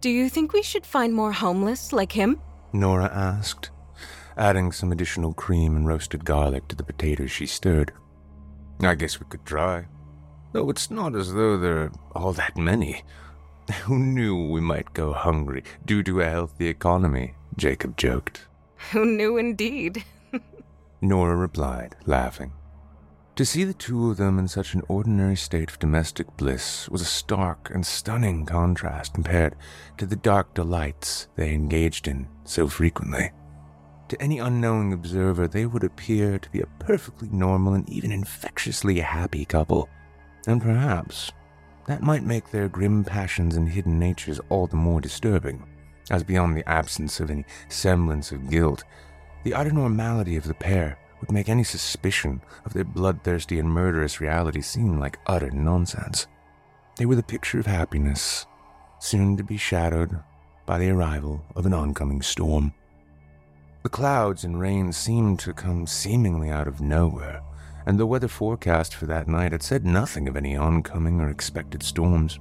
Do 0.00 0.08
you 0.08 0.28
think 0.28 0.52
we 0.52 0.62
should 0.62 0.86
find 0.86 1.12
more 1.12 1.32
homeless 1.32 1.92
like 1.92 2.12
him? 2.12 2.40
Nora 2.72 3.10
asked, 3.12 3.70
adding 4.36 4.70
some 4.70 4.92
additional 4.92 5.34
cream 5.34 5.74
and 5.74 5.88
roasted 5.88 6.24
garlic 6.24 6.68
to 6.68 6.76
the 6.76 6.84
potatoes 6.84 7.32
she 7.32 7.46
stirred. 7.46 7.92
I 8.80 8.94
guess 8.94 9.18
we 9.18 9.26
could 9.28 9.44
try. 9.44 9.86
Though 10.52 10.70
it's 10.70 10.88
not 10.88 11.16
as 11.16 11.34
though 11.34 11.58
there 11.58 11.78
are 11.78 11.92
all 12.14 12.32
that 12.34 12.56
many. 12.56 13.02
Who 13.84 13.98
knew 13.98 14.48
we 14.48 14.60
might 14.60 14.92
go 14.92 15.12
hungry 15.12 15.64
due 15.84 16.02
to 16.04 16.20
a 16.20 16.30
healthy 16.30 16.68
economy? 16.68 17.34
Jacob 17.56 17.96
joked. 17.96 18.46
Who 18.92 19.04
knew 19.04 19.36
indeed? 19.36 20.04
Nora 21.00 21.34
replied, 21.34 21.96
laughing. 22.06 22.52
To 23.36 23.44
see 23.44 23.64
the 23.64 23.74
two 23.74 24.10
of 24.10 24.16
them 24.16 24.38
in 24.38 24.48
such 24.48 24.74
an 24.74 24.82
ordinary 24.88 25.36
state 25.36 25.70
of 25.70 25.78
domestic 25.78 26.36
bliss 26.36 26.88
was 26.88 27.02
a 27.02 27.06
stark 27.06 27.70
and 27.74 27.84
stunning 27.84 28.46
contrast 28.46 29.14
compared 29.14 29.56
to 29.98 30.06
the 30.06 30.16
dark 30.16 30.54
delights 30.54 31.28
they 31.36 31.52
engaged 31.52 32.08
in 32.08 32.28
so 32.44 32.68
frequently. 32.68 33.32
To 34.08 34.22
any 34.22 34.38
unknowing 34.38 34.92
observer, 34.92 35.48
they 35.48 35.66
would 35.66 35.82
appear 35.82 36.38
to 36.38 36.50
be 36.50 36.60
a 36.60 36.66
perfectly 36.78 37.28
normal 37.30 37.74
and 37.74 37.88
even 37.90 38.12
infectiously 38.12 39.00
happy 39.00 39.44
couple. 39.44 39.88
And 40.46 40.62
perhaps 40.62 41.32
that 41.86 42.02
might 42.02 42.22
make 42.22 42.50
their 42.50 42.68
grim 42.68 43.04
passions 43.04 43.56
and 43.56 43.68
hidden 43.68 43.98
natures 43.98 44.40
all 44.48 44.66
the 44.66 44.76
more 44.76 45.00
disturbing, 45.00 45.64
as 46.10 46.24
beyond 46.24 46.56
the 46.56 46.68
absence 46.68 47.20
of 47.20 47.30
any 47.30 47.44
semblance 47.68 48.32
of 48.32 48.50
guilt, 48.50 48.84
the 49.44 49.54
utter 49.54 49.72
normality 49.72 50.36
of 50.36 50.44
the 50.44 50.54
pair 50.54 50.98
would 51.20 51.32
make 51.32 51.48
any 51.48 51.64
suspicion 51.64 52.40
of 52.64 52.72
their 52.72 52.84
bloodthirsty 52.84 53.58
and 53.58 53.68
murderous 53.68 54.20
reality 54.20 54.60
seem 54.60 54.98
like 54.98 55.18
utter 55.26 55.50
nonsense. 55.50 56.26
They 56.96 57.06
were 57.06 57.14
the 57.14 57.22
picture 57.22 57.58
of 57.58 57.66
happiness, 57.66 58.46
soon 58.98 59.36
to 59.36 59.44
be 59.44 59.56
shadowed 59.56 60.20
by 60.66 60.78
the 60.78 60.90
arrival 60.90 61.44
of 61.54 61.66
an 61.66 61.74
oncoming 61.74 62.22
storm. 62.22 62.74
The 63.82 63.88
clouds 63.88 64.42
and 64.42 64.58
rain 64.58 64.92
seemed 64.92 65.38
to 65.40 65.52
come 65.52 65.86
seemingly 65.86 66.50
out 66.50 66.66
of 66.66 66.80
nowhere, 66.80 67.40
and 67.86 67.98
the 67.98 68.06
weather 68.06 68.28
forecast 68.28 68.94
for 68.94 69.06
that 69.06 69.28
night 69.28 69.52
had 69.52 69.62
said 69.62 69.86
nothing 69.86 70.28
of 70.28 70.36
any 70.36 70.56
oncoming 70.56 71.20
or 71.20 71.30
expected 71.30 71.82
storms. 71.82 72.38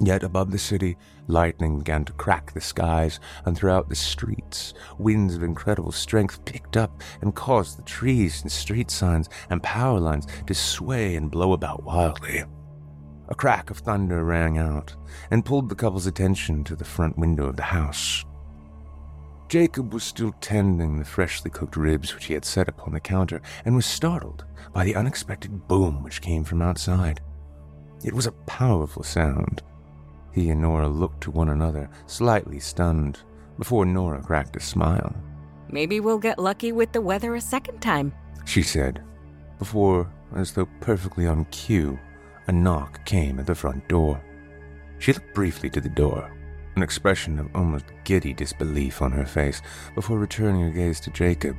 Yet 0.00 0.22
above 0.22 0.50
the 0.50 0.58
city, 0.58 0.96
lightning 1.28 1.78
began 1.78 2.04
to 2.06 2.12
crack 2.14 2.52
the 2.52 2.60
skies, 2.60 3.20
and 3.44 3.56
throughout 3.56 3.88
the 3.88 3.94
streets, 3.94 4.74
winds 4.98 5.34
of 5.36 5.42
incredible 5.42 5.92
strength 5.92 6.44
picked 6.44 6.76
up 6.76 7.02
and 7.20 7.34
caused 7.34 7.78
the 7.78 7.82
trees 7.82 8.42
and 8.42 8.50
street 8.50 8.90
signs 8.90 9.28
and 9.50 9.62
power 9.62 10.00
lines 10.00 10.26
to 10.46 10.54
sway 10.54 11.14
and 11.14 11.30
blow 11.30 11.52
about 11.52 11.84
wildly. 11.84 12.44
A 13.28 13.34
crack 13.34 13.70
of 13.70 13.78
thunder 13.78 14.24
rang 14.24 14.58
out 14.58 14.94
and 15.30 15.44
pulled 15.44 15.68
the 15.68 15.74
couple's 15.74 16.06
attention 16.06 16.64
to 16.64 16.74
the 16.74 16.84
front 16.84 17.16
window 17.16 17.46
of 17.46 17.56
the 17.56 17.62
house. 17.62 18.24
Jacob 19.52 19.92
was 19.92 20.02
still 20.02 20.34
tending 20.40 20.98
the 20.98 21.04
freshly 21.04 21.50
cooked 21.50 21.76
ribs 21.76 22.14
which 22.14 22.24
he 22.24 22.32
had 22.32 22.42
set 22.42 22.70
upon 22.70 22.94
the 22.94 23.00
counter 23.00 23.42
and 23.66 23.76
was 23.76 23.84
startled 23.84 24.46
by 24.72 24.82
the 24.82 24.96
unexpected 24.96 25.68
boom 25.68 26.02
which 26.02 26.22
came 26.22 26.42
from 26.42 26.62
outside. 26.62 27.20
It 28.02 28.14
was 28.14 28.26
a 28.26 28.32
powerful 28.46 29.02
sound. 29.02 29.62
He 30.32 30.48
and 30.48 30.62
Nora 30.62 30.88
looked 30.88 31.20
to 31.24 31.30
one 31.30 31.50
another, 31.50 31.90
slightly 32.06 32.60
stunned, 32.60 33.20
before 33.58 33.84
Nora 33.84 34.22
cracked 34.22 34.56
a 34.56 34.60
smile. 34.60 35.14
Maybe 35.68 36.00
we'll 36.00 36.16
get 36.16 36.38
lucky 36.38 36.72
with 36.72 36.92
the 36.92 37.02
weather 37.02 37.34
a 37.34 37.40
second 37.42 37.82
time, 37.82 38.14
she 38.46 38.62
said, 38.62 39.04
before, 39.58 40.10
as 40.34 40.52
though 40.52 40.68
perfectly 40.80 41.26
on 41.26 41.44
cue, 41.50 41.98
a 42.46 42.52
knock 42.52 43.04
came 43.04 43.38
at 43.38 43.44
the 43.44 43.54
front 43.54 43.86
door. 43.86 44.18
She 44.98 45.12
looked 45.12 45.34
briefly 45.34 45.68
to 45.68 45.80
the 45.82 45.90
door, 45.90 46.32
an 46.76 46.82
expression 46.82 47.38
of 47.38 47.54
almost 47.54 47.84
giddy 48.04 48.32
disbelief 48.32 49.02
on 49.02 49.12
her 49.12 49.26
face, 49.26 49.62
before 49.94 50.18
returning 50.18 50.62
her 50.62 50.70
gaze 50.70 51.00
to 51.00 51.10
Jacob. 51.10 51.56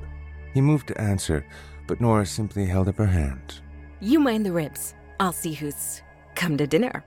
He 0.53 0.61
moved 0.61 0.87
to 0.87 1.01
answer, 1.01 1.45
but 1.87 2.01
Nora 2.01 2.25
simply 2.25 2.65
held 2.65 2.87
up 2.87 2.97
her 2.97 3.05
hand. 3.05 3.61
You 3.99 4.19
mind 4.19 4.45
the 4.45 4.51
ribs. 4.51 4.95
I'll 5.19 5.31
see 5.31 5.53
who's 5.53 6.01
come 6.35 6.57
to 6.57 6.67
dinner. 6.67 7.03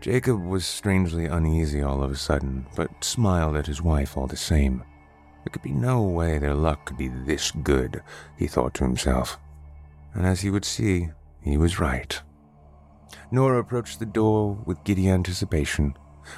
Jacob 0.00 0.44
was 0.44 0.66
strangely 0.66 1.26
uneasy 1.26 1.80
all 1.80 2.02
of 2.02 2.10
a 2.10 2.16
sudden, 2.16 2.66
but 2.76 3.02
smiled 3.02 3.56
at 3.56 3.66
his 3.66 3.80
wife 3.80 4.16
all 4.16 4.26
the 4.26 4.36
same. 4.36 4.82
There 5.44 5.50
could 5.50 5.62
be 5.62 5.72
no 5.72 6.02
way 6.02 6.38
their 6.38 6.54
luck 6.54 6.86
could 6.86 6.98
be 6.98 7.08
this 7.08 7.50
good, 7.50 8.02
he 8.36 8.46
thought 8.46 8.74
to 8.74 8.84
himself. 8.84 9.38
And 10.12 10.26
as 10.26 10.40
he 10.40 10.50
would 10.50 10.64
see, 10.64 11.08
he 11.40 11.56
was 11.56 11.80
right. 11.80 12.20
Nora 13.30 13.58
approached 13.58 13.98
the 13.98 14.06
door 14.06 14.58
with 14.64 14.84
giddy 14.84 15.08
anticipation. 15.08 15.96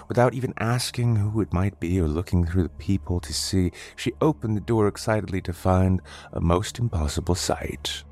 Without 0.09 0.35
even 0.35 0.55
asking 0.59 1.17
who 1.17 1.41
it 1.41 1.53
might 1.53 1.79
be 1.81 2.01
or 2.01 2.09
looking 2.09 2.47
through 2.47 2.65
the 2.65 2.69
peephole 2.69 3.21
to 3.21 3.33
see, 3.33 3.73
she 3.95 4.13
opened 4.21 4.57
the 4.57 4.61
door 4.61 4.89
excitedly 4.89 5.41
to 5.43 5.53
find 5.53 6.01
a 6.33 6.41
most 6.41 6.79
impossible 6.79 7.35
sight. 7.35 8.05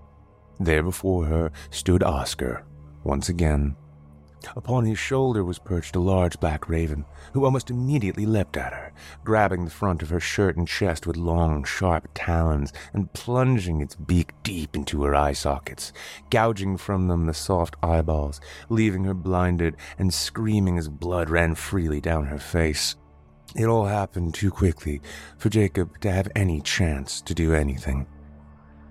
There 0.61 0.83
before 0.83 1.27
her 1.27 1.51
stood 1.71 2.03
Oscar, 2.03 2.65
once 3.03 3.29
again. 3.29 3.77
Upon 4.57 4.85
his 4.85 4.99
shoulder 4.99 5.45
was 5.45 5.59
perched 5.59 5.97
a 5.97 6.01
large 6.01 6.39
black 6.39 6.69
raven, 6.69 7.05
who 7.35 7.45
almost 7.45 7.69
immediately 7.69 8.25
leapt 8.25 8.57
at 8.57 8.73
her, 8.73 8.93
grabbing 9.25 9.65
the 9.65 9.71
front 9.71 10.03
of 10.03 10.09
her 10.09 10.21
shirt 10.21 10.57
and 10.57 10.69
chest 10.69 11.05
with 11.05 11.17
long, 11.17 11.65
sharp 11.65 12.09
talons 12.15 12.73
and 12.93 13.13
plunging 13.13 13.81
its 13.81 13.97
beak 13.97 14.33
deep 14.45 14.77
into 14.77 15.03
her 15.03 15.17
eye 15.17 15.33
sockets, 15.33 15.93
gouging 16.31 16.77
from 16.77 17.09
them 17.09 17.27
the 17.27 17.35
soft 17.35 17.75
eyeballs, 17.83 18.41
leaving 18.69 19.03
her 19.03 19.15
blinded 19.15 19.77
and 19.99 20.15
screaming 20.15 20.79
as 20.79 20.89
blood 20.89 21.29
ran 21.29 21.57
freely 21.57 22.01
down 22.01 22.25
her 22.27 22.39
face. 22.39 22.95
It 23.57 23.67
all 23.67 23.87
happened 23.87 24.35
too 24.35 24.53
quickly 24.53 25.03
for 25.37 25.49
Jacob 25.49 26.01
to 26.03 26.13
have 26.13 26.29
any 26.37 26.61
chance 26.61 27.21
to 27.23 27.35
do 27.35 27.53
anything. 27.53 28.07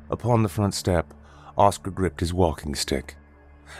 Upon 0.10 0.44
the 0.44 0.50
front 0.50 0.74
step, 0.74 1.14
Oscar 1.58 1.92
gripped 1.92 2.20
his 2.20 2.34
walking 2.34 2.76
stick. 2.76 3.16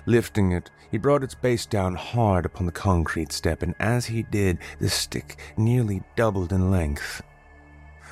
Lifting 0.06 0.54
it, 0.54 0.72
he 0.94 1.00
brought 1.00 1.24
its 1.24 1.34
base 1.34 1.66
down 1.66 1.96
hard 1.96 2.46
upon 2.46 2.68
the 2.68 2.72
concrete 2.72 3.32
step, 3.32 3.64
and 3.64 3.74
as 3.80 4.06
he 4.06 4.22
did, 4.22 4.60
the 4.80 4.88
stick 4.88 5.40
nearly 5.58 6.04
doubled 6.16 6.54
in 6.54 6.70
length. 6.70 7.24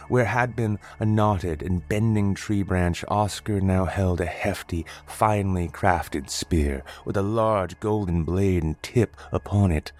Where 0.08 0.26
had 0.26 0.56
been 0.56 0.80
a 1.00 1.06
knotted 1.06 1.62
and 1.62 1.88
bending 1.88 2.34
tree 2.34 2.64
branch, 2.64 3.06
Oscar 3.08 3.62
now 3.62 3.86
held 3.86 4.20
a 4.20 4.26
hefty, 4.26 4.88
finely 5.06 5.68
crafted 5.70 6.32
spear 6.32 6.84
with 7.06 7.16
a 7.16 7.22
large 7.22 7.80
golden 7.80 8.24
blade 8.24 8.64
and 8.64 8.82
tip 8.82 9.16
upon 9.32 9.72
it. 9.72 9.92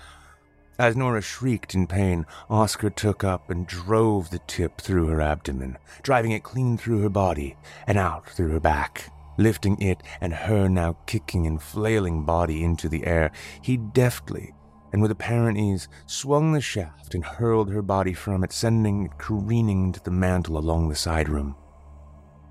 As 0.80 0.96
Nora 0.96 1.22
shrieked 1.22 1.76
in 1.76 1.86
pain, 1.86 2.26
Oscar 2.50 2.90
took 2.90 3.24
up 3.24 3.52
and 3.52 3.68
drove 3.68 4.32
the 4.32 4.40
tip 4.48 4.82
through 4.82 5.06
her 5.10 5.22
abdomen, 5.22 5.78
driving 6.02 6.32
it 6.32 6.42
clean 6.42 6.80
through 6.80 7.04
her 7.04 7.10
body 7.10 7.58
and 7.86 8.00
out 8.00 8.28
through 8.28 8.50
her 8.50 8.60
back. 8.60 9.12
Lifting 9.38 9.82
it 9.82 10.04
and 10.20 10.34
her 10.34 10.68
now 10.68 10.98
kicking 11.06 11.48
and 11.48 11.62
flailing 11.62 12.26
body 12.26 12.64
into 12.64 12.90
the 12.90 13.06
air, 13.06 13.32
he 13.62 13.78
deftly 13.78 14.54
and 14.92 15.02
with 15.02 15.12
apparent 15.12 15.58
ease 15.58 15.88
swung 16.06 16.52
the 16.52 16.62
shaft 16.62 17.16
and 17.16 17.24
hurled 17.24 17.72
her 17.72 17.82
body 17.82 18.14
from 18.14 18.44
it, 18.44 18.52
sending 18.52 19.06
it 19.06 19.18
careening 19.18 19.86
into 19.86 20.02
the 20.02 20.12
mantel 20.12 20.58
along 20.58 20.90
the 20.90 20.96
side 20.96 21.30
room. 21.30 21.56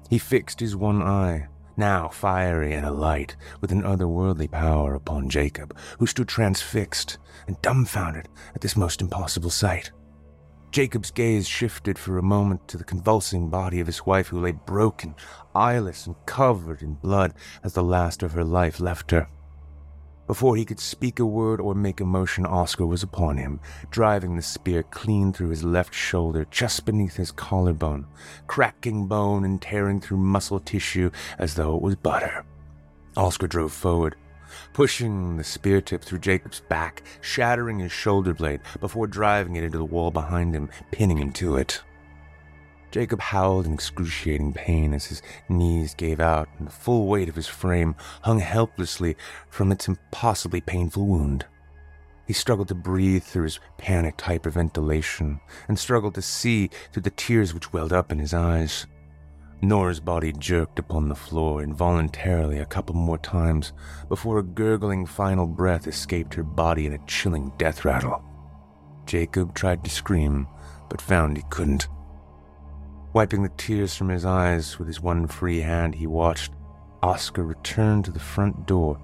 He 0.09 0.19
fixed 0.19 0.61
his 0.61 0.75
one 0.75 1.03
eye, 1.03 1.49
now 1.77 2.09
fiery 2.09 2.73
and 2.73 2.87
alight 2.87 3.37
with 3.61 3.73
an 3.73 3.83
otherworldly 3.83 4.51
power, 4.51 4.95
upon 4.95 5.29
Jacob, 5.29 5.77
who 5.99 6.07
stood 6.07 6.29
transfixed 6.29 7.19
and 7.47 7.61
dumbfounded 7.63 8.29
at 8.55 8.61
this 8.61 8.77
most 8.77 9.01
impossible 9.01 9.51
sight. 9.51 9.93
Jacob's 10.73 11.11
gaze 11.11 11.49
shifted 11.49 11.99
for 11.99 12.19
a 12.19 12.23
moment 12.23 12.67
to 12.69 12.77
the 12.79 12.85
convulsing 12.85 13.51
body 13.51 13.81
of 13.81 13.87
his 13.87 14.07
wife, 14.07 14.29
who 14.29 14.41
lay 14.41 14.53
broken, 14.53 15.15
eyeless, 15.55 16.07
and 16.07 16.17
covered 16.27 16.83
in 16.83 16.95
blood 16.95 17.35
as 17.63 17.75
the 17.75 17.83
last 17.83 18.23
of 18.23 18.33
her 18.33 18.45
life 18.45 18.81
left 18.81 19.11
her. 19.11 19.29
Before 20.31 20.55
he 20.55 20.65
could 20.65 20.79
speak 20.79 21.19
a 21.19 21.27
word 21.27 21.61
or 21.61 21.75
make 21.75 22.01
a 22.01 22.05
motion, 22.05 22.47
Oscar 22.47 22.87
was 22.87 23.03
upon 23.03 23.37
him, 23.37 23.59
driving 23.91 24.37
the 24.37 24.43
spear 24.43 24.85
clean 24.85 25.33
through 25.33 25.49
his 25.49 25.65
left 25.65 25.93
shoulder, 25.93 26.47
just 26.53 26.85
beneath 26.85 27.17
his 27.17 27.33
collarbone, 27.33 28.07
cracking 28.47 29.09
bone 29.09 29.45
and 29.45 29.61
tearing 29.61 30.01
through 30.01 30.19
muscle 30.19 30.61
tissue 30.61 31.11
as 31.39 31.57
though 31.57 31.75
it 31.75 31.83
was 31.83 31.97
butter. 31.97 32.45
Oscar 33.17 33.49
drove 33.49 33.73
forward, 33.73 34.15
pushing 34.73 35.37
the 35.37 35.43
spear 35.43 35.81
tip 35.81 36.05
through 36.05 36.21
Jacob's 36.21 36.61
back, 36.61 37.03
shattering 37.21 37.81
his 37.81 37.91
shoulder 37.91 38.33
blade 38.33 38.61
before 38.79 39.09
driving 39.09 39.57
it 39.57 39.65
into 39.65 39.79
the 39.79 39.85
wall 39.85 40.13
behind 40.13 40.55
him, 40.55 40.71
pinning 40.93 41.19
him 41.19 41.33
to 41.33 41.57
it. 41.57 41.83
Jacob 42.91 43.21
howled 43.21 43.67
in 43.67 43.73
excruciating 43.73 44.53
pain 44.53 44.93
as 44.93 45.07
his 45.07 45.23
knees 45.49 45.95
gave 45.95 46.19
out 46.19 46.49
and 46.59 46.67
the 46.67 46.73
full 46.73 47.07
weight 47.07 47.29
of 47.29 47.37
his 47.37 47.47
frame 47.47 47.95
hung 48.23 48.41
helplessly 48.41 49.17
from 49.49 49.71
its 49.71 49.87
impossibly 49.87 50.61
painful 50.61 51.07
wound. 51.07 51.47
He 52.27 52.33
struggled 52.33 52.69
to 52.69 52.75
breathe 52.75 53.23
through 53.23 53.45
his 53.45 53.61
panicked 53.79 54.23
hyperventilation 54.23 55.41
and 55.69 55.79
struggled 55.79 56.15
to 56.15 56.23
see 56.23 56.71
through 56.93 57.03
the 57.03 57.11
tears 57.11 57.55
which 57.55 57.73
welled 57.73 57.93
up 57.93 58.13
in 58.13 58.19
his 58.19 58.35
eyes. 58.35 58.87
Nora's 59.63 60.01
body 60.01 60.33
jerked 60.33 60.79
upon 60.79 61.09
the 61.09 61.15
floor 61.15 61.63
involuntarily 61.63 62.59
a 62.59 62.67
couple 62.67 62.95
more 62.95 63.19
times 63.19 63.73
before 64.09 64.39
a 64.39 64.43
gurgling 64.43 65.07
final 65.07 65.47
breath 65.47 65.87
escaped 65.87 66.35
her 66.35 66.43
body 66.43 66.87
in 66.87 66.95
a 66.95 67.07
chilling 67.07 67.53
death 67.59 67.85
rattle. 67.85 68.25
Jacob 69.07 69.55
tried 69.55 69.85
to 69.85 69.91
scream, 69.91 70.47
but 70.89 71.03
found 71.03 71.37
he 71.37 71.43
couldn't. 71.51 71.89
Wiping 73.13 73.43
the 73.43 73.49
tears 73.57 73.97
from 73.97 74.09
his 74.09 74.25
eyes 74.25 74.79
with 74.79 74.87
his 74.87 75.01
one 75.01 75.27
free 75.27 75.59
hand, 75.61 75.97
he 75.97 76.07
watched 76.07 76.53
Oscar 77.03 77.43
return 77.43 78.05
to 78.05 78.13
the 78.13 78.21
front 78.21 78.67
door 78.67 79.01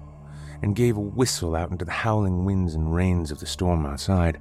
and 0.61 0.77
gave 0.77 0.95
a 0.95 1.01
whistle 1.01 1.55
out 1.57 1.71
into 1.71 1.83
the 1.83 1.91
howling 1.91 2.45
winds 2.45 2.73
and 2.73 2.95
rains 2.95 3.31
of 3.31 3.39
the 3.39 3.45
storm 3.45 3.85
outside. 3.85 4.39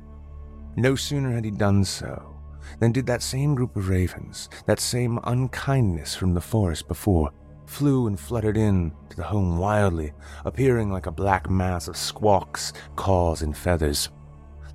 No 0.77 0.95
sooner 0.95 1.33
had 1.33 1.45
he 1.45 1.51
done 1.51 1.85
so 1.85 2.37
than 2.79 2.93
did 2.93 3.07
that 3.07 3.23
same 3.23 3.57
group 3.57 3.75
of 3.75 3.89
ravens, 3.89 4.49
that 4.67 4.79
same 4.79 5.19
unkindness 5.25 6.15
from 6.15 6.33
the 6.33 6.41
forest 6.41 6.87
before, 6.87 7.33
flew 7.67 8.07
and 8.07 8.21
fluttered 8.21 8.57
in 8.57 8.93
to 9.11 9.17
the 9.17 9.25
home 9.25 9.59
wildly, 9.59 10.13
appearing 10.45 10.93
like 10.93 11.07
a 11.07 11.11
black 11.11 11.51
mass 11.51 11.89
of 11.89 11.97
squawks, 11.97 12.73
caws, 12.95 13.43
and 13.43 13.57
feathers. 13.57 14.11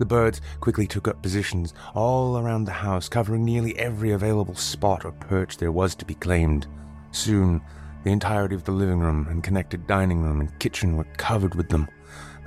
The 0.02 0.06
birds 0.08 0.42
quickly 0.62 0.88
took 0.88 1.08
up 1.08 1.22
positions 1.22 1.76
all 1.94 2.40
around 2.40 2.64
the 2.64 2.72
house, 2.72 3.08
covering 3.08 3.46
nearly 3.46 3.78
every 3.78 4.14
available 4.14 4.56
spot 4.56 5.06
or 5.06 5.12
perch 5.12 5.58
there 5.58 5.72
was 5.72 5.94
to 5.94 6.06
be 6.06 6.16
claimed. 6.16 6.66
Soon, 7.12 7.62
the 8.04 8.10
entirety 8.10 8.56
of 8.56 8.64
the 8.64 8.72
living 8.72 9.00
room 9.00 9.28
and 9.30 9.44
connected 9.44 9.86
dining 9.86 10.24
room 10.24 10.40
and 10.40 10.58
kitchen 10.58 10.98
were 10.98 11.04
covered 11.18 11.54
with 11.54 11.70
them, 11.70 11.88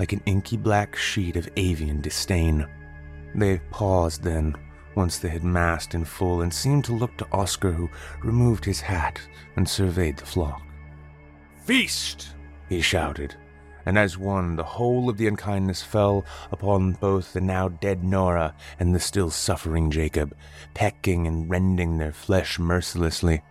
like 0.00 0.12
an 0.12 0.20
inky 0.26 0.56
black 0.56 0.96
sheet 0.96 1.36
of 1.36 1.48
avian 1.56 2.00
disdain. 2.00 2.66
They 3.36 3.60
paused 3.70 4.24
then, 4.24 4.56
once 4.96 5.18
they 5.18 5.28
had 5.28 5.44
massed 5.44 5.94
in 5.94 6.04
full, 6.04 6.40
and 6.40 6.52
seemed 6.52 6.84
to 6.86 6.92
look 6.92 7.16
to 7.18 7.28
Oscar, 7.30 7.70
who 7.70 7.88
removed 8.24 8.64
his 8.64 8.80
hat 8.80 9.20
and 9.54 9.68
surveyed 9.68 10.16
the 10.16 10.26
flock. 10.26 10.60
Feast! 11.64 12.34
he 12.68 12.80
shouted, 12.80 13.36
and 13.86 13.98
as 13.98 14.18
one, 14.18 14.56
the 14.56 14.64
whole 14.64 15.08
of 15.08 15.16
the 15.16 15.26
unkindness 15.26 15.82
fell 15.82 16.24
upon 16.50 16.92
both 16.92 17.32
the 17.32 17.40
now 17.40 17.68
dead 17.68 18.04
Nora 18.04 18.54
and 18.78 18.94
the 18.94 19.00
still 19.00 19.30
suffering 19.30 19.90
Jacob, 19.90 20.34
pecking 20.74 21.26
and 21.26 21.48
rending 21.50 21.98
their 21.98 22.12
flesh 22.12 22.58
mercilessly. 22.58 23.42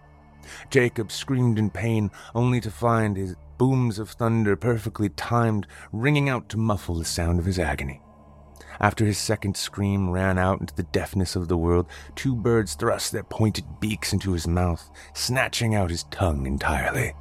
Jacob 0.70 1.12
screamed 1.12 1.58
in 1.58 1.70
pain, 1.70 2.12
only 2.36 2.60
to 2.62 2.72
find 2.72 3.16
his 3.16 3.36
booms 3.58 4.00
of 4.00 4.10
thunder 4.10 4.56
perfectly 4.56 5.10
timed, 5.10 5.68
ringing 5.92 6.30
out 6.30 6.50
to 6.50 6.58
muffle 6.58 6.96
the 6.96 7.06
sound 7.06 7.40
of 7.40 7.46
his 7.46 7.60
agony. 7.60 8.02
After 8.80 9.06
his 9.06 9.18
second 9.18 9.56
scream 9.56 10.10
ran 10.10 10.38
out 10.38 10.60
into 10.60 10.76
the 10.76 10.84
deafness 10.84 11.36
of 11.36 11.48
the 11.48 11.58
world, 11.58 11.88
two 12.16 12.36
birds 12.36 12.74
thrust 12.74 13.12
their 13.12 13.24
pointed 13.24 13.80
beaks 13.80 14.12
into 14.14 14.34
his 14.34 14.48
mouth, 14.48 14.90
snatching 15.14 15.76
out 15.76 15.92
his 15.92 16.04
tongue 16.06 16.46
entirely. 16.46 17.14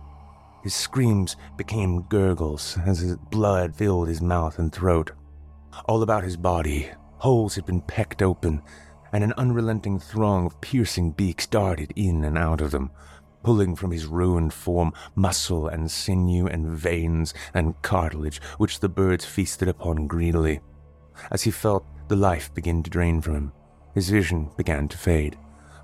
His 0.62 0.74
screams 0.74 1.36
became 1.56 2.02
gurgles 2.02 2.78
as 2.86 3.00
his 3.00 3.16
blood 3.16 3.74
filled 3.74 4.08
his 4.08 4.22
mouth 4.22 4.58
and 4.58 4.72
throat. 4.72 5.10
All 5.86 6.02
about 6.02 6.22
his 6.22 6.36
body, 6.36 6.88
holes 7.18 7.56
had 7.56 7.66
been 7.66 7.80
pecked 7.80 8.22
open, 8.22 8.62
and 9.12 9.24
an 9.24 9.32
unrelenting 9.36 9.98
throng 9.98 10.46
of 10.46 10.60
piercing 10.60 11.12
beaks 11.12 11.46
darted 11.46 11.92
in 11.96 12.24
and 12.24 12.38
out 12.38 12.60
of 12.60 12.70
them, 12.70 12.90
pulling 13.42 13.74
from 13.74 13.90
his 13.90 14.06
ruined 14.06 14.52
form 14.52 14.92
muscle 15.16 15.66
and 15.66 15.90
sinew 15.90 16.46
and 16.46 16.68
veins 16.68 17.34
and 17.54 17.80
cartilage 17.82 18.40
which 18.58 18.78
the 18.78 18.88
birds 18.88 19.24
feasted 19.24 19.68
upon 19.68 20.06
greedily. 20.06 20.60
As 21.30 21.42
he 21.42 21.50
felt 21.50 21.84
the 22.08 22.16
life 22.16 22.54
begin 22.54 22.82
to 22.84 22.90
drain 22.90 23.20
from 23.20 23.34
him, 23.34 23.52
his 23.94 24.10
vision 24.10 24.50
began 24.56 24.88
to 24.88 24.96
fade. 24.96 25.36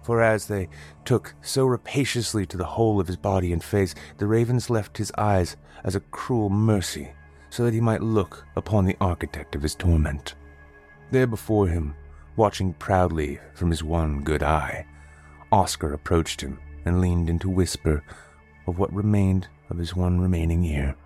For 0.09 0.23
as 0.23 0.47
they 0.47 0.71
took 1.05 1.35
so 1.43 1.67
rapaciously 1.67 2.47
to 2.47 2.57
the 2.57 2.65
whole 2.65 2.99
of 2.99 3.09
his 3.09 3.19
body 3.19 3.53
and 3.53 3.63
face, 3.63 3.95
the 4.17 4.27
ravens 4.27 4.71
left 4.71 4.97
his 4.97 5.13
eyes 5.19 5.59
as 5.85 5.95
a 5.95 6.01
cruel 6.01 6.49
mercy, 6.49 7.13
so 7.51 7.63
that 7.67 7.75
he 7.75 7.81
might 7.83 8.01
look 8.01 8.47
upon 8.57 8.87
the 8.87 8.97
architect 9.03 9.55
of 9.55 9.61
his 9.61 9.75
torment. 9.75 10.35
There 11.11 11.27
before 11.27 11.69
him, 11.69 11.95
watching 12.37 12.73
proudly 12.73 13.39
from 13.53 13.69
his 13.69 13.85
one 13.85 14.23
good 14.23 14.43
eye, 14.43 14.87
Oscar 15.53 15.93
approached 15.93 16.41
him 16.41 16.59
and 16.87 17.03
leaned 17.03 17.29
in 17.29 17.39
to 17.41 17.51
whisper 17.51 18.03
of 18.67 18.79
what 18.79 18.91
remained 18.95 19.47
of 19.69 19.77
his 19.77 19.95
one 19.95 20.23
remaining 20.23 20.65
ear. 20.65 20.97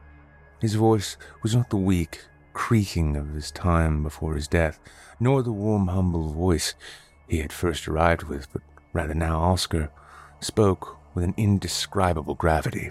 His 0.60 0.76
voice 0.76 1.16
was 1.42 1.56
not 1.56 1.70
the 1.70 1.76
weak, 1.76 2.20
creaking 2.52 3.16
of 3.16 3.34
his 3.34 3.50
time 3.50 4.04
before 4.04 4.36
his 4.36 4.46
death, 4.46 4.78
nor 5.18 5.42
the 5.42 5.50
warm, 5.50 5.88
humble 5.88 6.32
voice 6.32 6.76
he 7.26 7.38
had 7.38 7.52
first 7.52 7.88
arrived 7.88 8.22
with, 8.22 8.46
but 8.52 8.62
rather 8.92 9.14
now 9.14 9.40
Oscar 9.40 9.90
spoke 10.40 10.98
with 11.14 11.24
an 11.24 11.34
indescribable 11.36 12.34
gravity. 12.34 12.90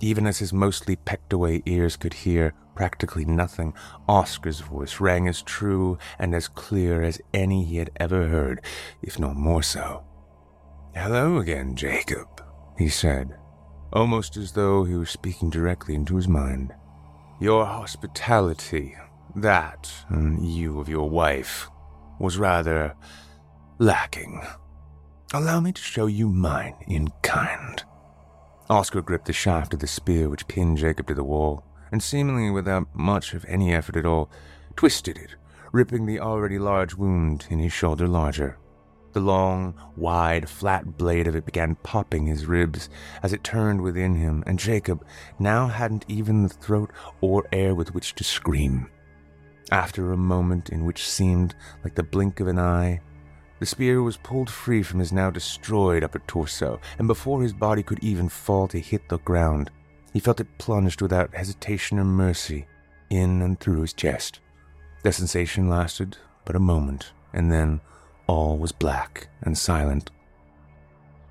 Even 0.00 0.26
as 0.26 0.38
his 0.38 0.52
mostly 0.52 0.96
pecked 0.96 1.32
away 1.32 1.62
ears 1.66 1.96
could 1.96 2.14
hear 2.14 2.52
practically 2.74 3.24
nothing, 3.24 3.72
Oscar's 4.08 4.60
voice 4.60 5.00
rang 5.00 5.28
as 5.28 5.42
true 5.42 5.98
and 6.18 6.34
as 6.34 6.48
clear 6.48 7.02
as 7.02 7.20
any 7.32 7.64
he 7.64 7.76
had 7.76 7.90
ever 7.96 8.28
heard, 8.28 8.60
if 9.02 9.18
not 9.18 9.36
more 9.36 9.62
so. 9.62 10.04
Hello 10.94 11.38
again, 11.38 11.76
Jacob, 11.76 12.42
he 12.76 12.88
said, 12.88 13.36
almost 13.92 14.36
as 14.36 14.52
though 14.52 14.84
he 14.84 14.94
were 14.94 15.06
speaking 15.06 15.50
directly 15.50 15.94
into 15.94 16.16
his 16.16 16.28
mind. 16.28 16.74
Your 17.40 17.64
hospitality, 17.64 18.96
that, 19.36 19.90
and 20.08 20.46
you 20.46 20.80
of 20.80 20.88
your 20.88 21.08
wife, 21.08 21.68
was 22.18 22.38
rather 22.38 22.94
lacking. 23.78 24.42
Allow 25.34 25.58
me 25.58 25.72
to 25.72 25.82
show 25.82 26.06
you 26.06 26.28
mine 26.28 26.76
in 26.86 27.08
kind. 27.22 27.82
Oscar 28.70 29.02
gripped 29.02 29.26
the 29.26 29.32
shaft 29.32 29.74
of 29.74 29.80
the 29.80 29.86
spear 29.88 30.28
which 30.28 30.46
pinned 30.46 30.78
Jacob 30.78 31.08
to 31.08 31.14
the 31.14 31.24
wall, 31.24 31.64
and 31.90 32.00
seemingly 32.00 32.52
without 32.52 32.86
much 32.94 33.34
of 33.34 33.44
any 33.48 33.74
effort 33.74 33.96
at 33.96 34.06
all, 34.06 34.30
twisted 34.76 35.18
it, 35.18 35.34
ripping 35.72 36.06
the 36.06 36.20
already 36.20 36.56
large 36.56 36.94
wound 36.94 37.48
in 37.50 37.58
his 37.58 37.72
shoulder 37.72 38.06
larger. 38.06 38.58
The 39.12 39.18
long, 39.18 39.74
wide, 39.96 40.48
flat 40.48 40.96
blade 40.96 41.26
of 41.26 41.34
it 41.34 41.46
began 41.46 41.74
popping 41.82 42.26
his 42.26 42.46
ribs 42.46 42.88
as 43.20 43.32
it 43.32 43.42
turned 43.42 43.80
within 43.80 44.14
him, 44.14 44.44
and 44.46 44.56
Jacob 44.56 45.04
now 45.40 45.66
hadn't 45.66 46.04
even 46.06 46.44
the 46.44 46.48
throat 46.48 46.92
or 47.20 47.44
air 47.50 47.74
with 47.74 47.92
which 47.92 48.14
to 48.14 48.22
scream. 48.22 48.88
After 49.72 50.12
a 50.12 50.16
moment 50.16 50.68
in 50.70 50.84
which 50.84 51.08
seemed 51.08 51.56
like 51.82 51.96
the 51.96 52.04
blink 52.04 52.38
of 52.38 52.46
an 52.46 52.60
eye, 52.60 53.00
the 53.64 53.68
spear 53.68 54.02
was 54.02 54.18
pulled 54.18 54.50
free 54.50 54.82
from 54.82 55.00
his 55.00 55.10
now 55.10 55.30
destroyed 55.30 56.04
upper 56.04 56.18
torso, 56.26 56.78
and 56.98 57.08
before 57.08 57.40
his 57.40 57.54
body 57.54 57.82
could 57.82 57.98
even 58.04 58.28
fall 58.28 58.68
to 58.68 58.78
hit 58.78 59.08
the 59.08 59.16
ground, 59.20 59.70
he 60.12 60.20
felt 60.20 60.38
it 60.38 60.58
plunged 60.58 61.00
without 61.00 61.34
hesitation 61.34 61.98
or 61.98 62.04
mercy 62.04 62.66
in 63.08 63.40
and 63.40 63.58
through 63.58 63.80
his 63.80 63.94
chest. 63.94 64.40
The 65.02 65.12
sensation 65.12 65.70
lasted 65.70 66.18
but 66.44 66.56
a 66.56 66.60
moment, 66.60 67.12
and 67.32 67.50
then 67.50 67.80
all 68.26 68.58
was 68.58 68.70
black 68.70 69.28
and 69.40 69.56
silent. 69.56 70.10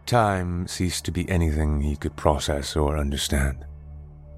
Time 0.08 0.66
ceased 0.68 1.06
to 1.06 1.12
be 1.12 1.30
anything 1.30 1.82
he 1.82 1.96
could 1.96 2.16
process 2.16 2.76
or 2.76 2.98
understand. 2.98 3.64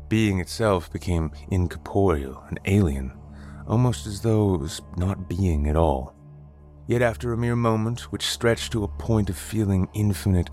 Being 0.09 0.41
itself 0.41 0.91
became 0.91 1.31
incorporeal 1.49 2.43
and 2.49 2.59
alien, 2.65 3.13
almost 3.69 4.05
as 4.05 4.19
though 4.19 4.55
it 4.55 4.59
was 4.59 4.81
not 4.97 5.29
being 5.29 5.69
at 5.69 5.77
all. 5.77 6.14
Yet 6.87 7.01
after 7.01 7.33
a 7.33 7.37
mere 7.37 7.55
moment, 7.55 8.11
which 8.11 8.27
stretched 8.27 8.71
to 8.73 8.83
a 8.83 8.87
point 8.87 9.29
of 9.29 9.37
feeling 9.37 9.89
infinite, 9.93 10.49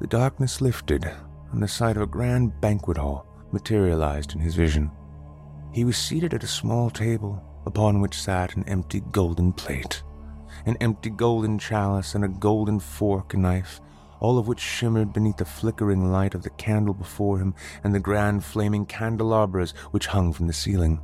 the 0.00 0.06
darkness 0.06 0.60
lifted, 0.60 1.10
and 1.52 1.62
the 1.62 1.68
sight 1.68 1.96
of 1.96 2.02
a 2.02 2.06
grand 2.06 2.60
banquet 2.60 2.96
hall 2.96 3.26
materialized 3.52 4.34
in 4.34 4.40
his 4.40 4.54
vision. 4.54 4.90
He 5.72 5.84
was 5.84 5.96
seated 5.96 6.34
at 6.34 6.44
a 6.44 6.48
small 6.48 6.90
table 6.90 7.42
upon 7.66 8.00
which 8.00 8.20
sat 8.20 8.56
an 8.56 8.64
empty 8.68 9.00
golden 9.12 9.52
plate 9.52 10.02
an 10.66 10.76
empty 10.80 11.10
golden 11.10 11.58
chalice, 11.58 12.14
and 12.14 12.24
a 12.24 12.28
golden 12.28 12.78
fork 12.78 13.34
and 13.34 13.42
knife, 13.42 13.80
all 14.20 14.38
of 14.38 14.46
which 14.46 14.60
shimmered 14.60 15.12
beneath 15.12 15.38
the 15.38 15.44
flickering 15.44 16.10
light 16.12 16.34
of 16.34 16.42
the 16.42 16.50
candle 16.50 16.94
before 16.94 17.38
him 17.38 17.54
and 17.82 17.94
the 17.94 18.00
grand 18.00 18.44
flaming 18.44 18.84
candelabras 18.84 19.72
which 19.90 20.06
hung 20.06 20.32
from 20.32 20.46
the 20.46 20.52
ceiling. 20.52 21.00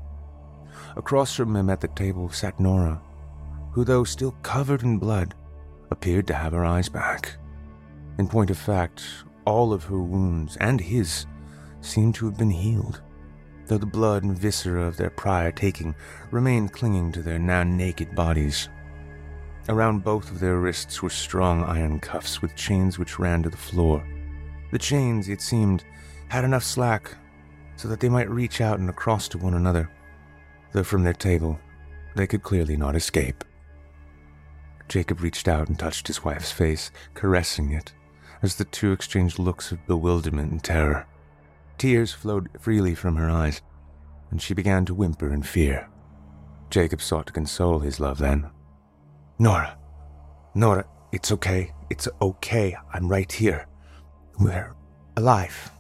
Across 0.97 1.35
from 1.35 1.57
him 1.57 1.71
at 1.71 1.81
the 1.81 1.89
table 1.89 2.31
sat 2.31 2.61
Nora, 2.61 3.01
who, 3.77 3.85
though 3.85 4.05
still 4.05 4.33
covered 4.43 4.83
in 4.83 4.97
blood, 4.97 5.35
appeared 5.91 6.27
to 6.27 6.33
have 6.33 6.53
her 6.55 6.65
eyes 6.65 6.89
back. 6.89 7.37
In 8.19 8.27
point 8.27 8.49
of 8.49 8.57
fact, 8.57 9.05
all 9.45 9.71
of 9.71 9.85
her 9.85 10.01
wounds, 10.01 10.57
and 10.63 10.81
his, 10.81 11.27
seemed 11.83 12.15
to 12.15 12.25
have 12.25 12.39
been 12.39 12.49
healed, 12.49 13.03
though 13.67 13.77
the 13.77 13.85
blood 13.85 14.25
and 14.25 14.39
viscera 14.39 14.87
of 14.87 14.97
their 14.97 15.11
prior 15.11 15.53
taking 15.53 15.95
remained 16.31 16.73
clinging 16.73 17.13
to 17.13 17.21
their 17.21 17.39
now 17.39 17.65
naked 17.65 18.15
bodies. 18.15 18.71
Around 19.69 20.03
both 20.03 20.31
of 20.31 20.41
their 20.41 20.59
wrists 20.59 21.03
were 21.03 21.11
strong 21.11 21.63
iron 21.63 22.01
cuffs 22.01 22.41
with 22.41 22.57
chains 22.57 22.99
which 22.99 23.19
ran 23.19 23.43
to 23.43 23.51
the 23.51 23.59
floor. 23.59 24.03
The 24.73 24.79
chains, 24.79 25.29
it 25.29 25.43
seemed, 25.43 25.85
had 26.29 26.45
enough 26.45 26.65
slack 26.65 27.15
so 27.77 27.89
that 27.89 28.01
they 28.01 28.09
might 28.09 28.31
reach 28.31 28.63
out 28.63 28.79
and 28.79 28.89
across 28.89 29.29
to 29.29 29.39
one 29.39 29.53
another, 29.53 29.91
though 30.73 30.83
from 30.83 31.03
their 31.03 31.13
table 31.13 31.61
they 32.15 32.27
could 32.27 32.43
clearly 32.43 32.79
not 32.79 32.97
escape. 32.97 33.45
Jacob 34.89 35.21
reached 35.21 35.49
out 35.49 35.69
and 35.69 35.79
touched 35.79 36.07
his 36.07 36.25
wife's 36.25 36.53
face, 36.53 36.91
caressing 37.15 37.73
it, 37.73 37.93
as 38.43 38.55
the 38.55 38.65
two 38.65 38.93
exchanged 38.93 39.39
looks 39.39 39.73
of 39.73 39.87
bewilderment 39.87 40.53
and 40.53 40.63
terror. 40.63 41.07
Tears 41.79 42.13
flowed 42.13 42.49
freely 42.61 42.95
from 42.95 43.17
her 43.17 43.29
eyes, 43.29 43.61
and 44.31 44.41
she 44.41 44.55
began 44.55 44.85
to 44.85 44.95
whimper 44.95 45.33
in 45.33 45.43
fear. 45.43 45.89
Jacob 46.71 47.01
sought 47.01 47.27
to 47.27 47.33
console 47.33 47.79
his 47.79 48.01
love 48.01 48.19
then. 48.19 48.51
Nora, 49.39 49.77
Nora, 50.55 50.87
it's 51.13 51.33
okay. 51.33 51.73
It's 51.91 52.09
okay. 52.21 52.77
I'm 52.93 53.09
right 53.09 53.31
here. 53.31 53.67
We're 54.41 54.75
alive, 55.17 55.71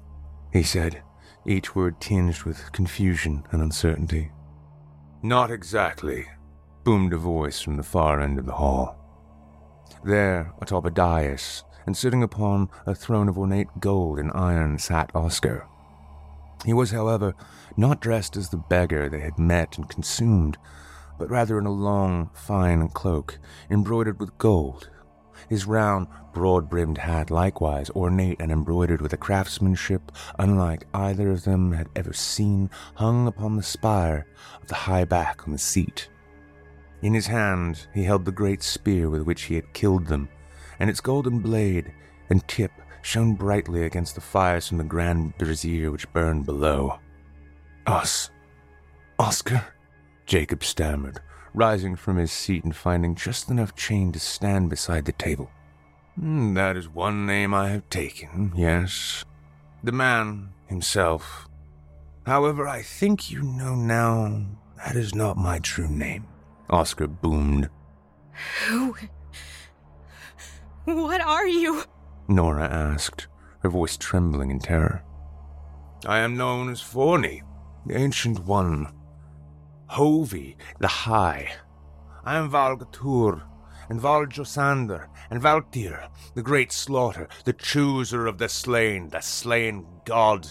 he 0.52 0.62
said, 0.62 1.02
each 1.46 1.74
word 1.74 2.00
tinged 2.00 2.42
with 2.42 2.72
confusion 2.72 3.44
and 3.50 3.62
uncertainty. 3.62 4.30
Not 5.22 5.50
exactly, 5.50 6.26
boomed 6.86 7.12
a 7.12 7.18
voice 7.18 7.60
from 7.60 7.76
the 7.76 7.82
far 7.82 8.20
end 8.20 8.38
of 8.38 8.46
the 8.46 8.52
hall. 8.52 8.96
There, 10.04 10.52
atop 10.62 10.84
a 10.84 10.90
dais, 10.92 11.64
and 11.84 11.96
sitting 11.96 12.22
upon 12.22 12.68
a 12.86 12.94
throne 12.94 13.28
of 13.28 13.36
ornate 13.36 13.66
gold 13.80 14.20
and 14.20 14.30
iron, 14.32 14.78
sat 14.78 15.10
Oscar. 15.12 15.66
He 16.64 16.72
was, 16.72 16.92
however, 16.92 17.34
not 17.76 18.00
dressed 18.00 18.36
as 18.36 18.50
the 18.50 18.56
beggar 18.56 19.08
they 19.08 19.18
had 19.18 19.36
met 19.36 19.76
and 19.76 19.88
consumed, 19.88 20.58
but 21.18 21.28
rather 21.28 21.58
in 21.58 21.66
a 21.66 21.72
long, 21.72 22.30
fine 22.34 22.86
cloak 22.90 23.40
embroidered 23.68 24.20
with 24.20 24.38
gold. 24.38 24.88
His 25.48 25.66
round, 25.66 26.06
broad 26.32 26.70
brimmed 26.70 26.98
hat, 26.98 27.32
likewise 27.32 27.90
ornate 27.90 28.40
and 28.40 28.52
embroidered 28.52 29.00
with 29.00 29.12
a 29.12 29.16
craftsmanship 29.16 30.12
unlike 30.38 30.86
either 30.94 31.32
of 31.32 31.42
them 31.42 31.72
had 31.72 31.88
ever 31.96 32.12
seen, 32.12 32.70
hung 32.94 33.26
upon 33.26 33.56
the 33.56 33.64
spire 33.64 34.28
of 34.62 34.68
the 34.68 34.76
high 34.76 35.04
back 35.04 35.48
on 35.48 35.52
the 35.52 35.58
seat. 35.58 36.10
In 37.02 37.14
his 37.14 37.26
hand 37.26 37.86
he 37.94 38.04
held 38.04 38.24
the 38.24 38.32
great 38.32 38.62
spear 38.62 39.10
with 39.10 39.22
which 39.22 39.42
he 39.42 39.54
had 39.54 39.72
killed 39.72 40.06
them, 40.06 40.28
and 40.78 40.88
its 40.88 41.00
golden 41.00 41.40
blade 41.40 41.92
and 42.30 42.46
tip 42.48 42.72
shone 43.02 43.34
brightly 43.34 43.84
against 43.84 44.14
the 44.14 44.20
fires 44.20 44.68
from 44.68 44.78
the 44.78 44.84
grand 44.84 45.36
brazier 45.38 45.90
which 45.90 46.12
burned 46.12 46.44
below. 46.44 46.98
Us, 47.86 48.30
Oscar, 49.18 49.64
Jacob 50.26 50.64
stammered, 50.64 51.20
rising 51.54 51.94
from 51.94 52.16
his 52.16 52.32
seat 52.32 52.64
and 52.64 52.74
finding 52.74 53.14
just 53.14 53.48
enough 53.48 53.76
chain 53.76 54.10
to 54.12 54.18
stand 54.18 54.68
beside 54.68 55.04
the 55.04 55.12
table. 55.12 55.50
Hmm, 56.18 56.54
that 56.54 56.76
is 56.76 56.88
one 56.88 57.26
name 57.26 57.54
I 57.54 57.68
have 57.68 57.88
taken, 57.90 58.52
yes. 58.56 59.24
The 59.84 59.92
man 59.92 60.48
himself. 60.66 61.46
However, 62.26 62.66
I 62.66 62.82
think 62.82 63.30
you 63.30 63.42
know 63.42 63.76
now 63.76 64.46
that 64.78 64.96
is 64.96 65.14
not 65.14 65.36
my 65.36 65.60
true 65.60 65.88
name. 65.88 66.26
Oscar 66.70 67.06
boomed. 67.06 67.68
Who? 68.68 68.96
What 70.84 71.20
are 71.20 71.46
you? 71.46 71.84
Nora 72.28 72.64
asked, 72.68 73.28
her 73.60 73.68
voice 73.68 73.96
trembling 73.96 74.50
in 74.50 74.58
terror. 74.58 75.02
I 76.06 76.18
am 76.18 76.36
known 76.36 76.70
as 76.70 76.80
Forney, 76.80 77.42
the 77.84 77.96
Ancient 77.96 78.44
One. 78.44 78.92
Hovi, 79.90 80.56
the 80.78 80.88
High. 80.88 81.52
I 82.24 82.36
am 82.36 82.50
Valgatur, 82.50 83.42
and 83.88 84.00
Valjosander, 84.00 85.06
and 85.30 85.40
Valtir, 85.40 86.08
the 86.34 86.42
Great 86.42 86.72
Slaughter, 86.72 87.28
the 87.44 87.52
Chooser 87.52 88.26
of 88.26 88.38
the 88.38 88.48
Slain, 88.48 89.08
the 89.10 89.20
Slain 89.20 89.86
God. 90.04 90.46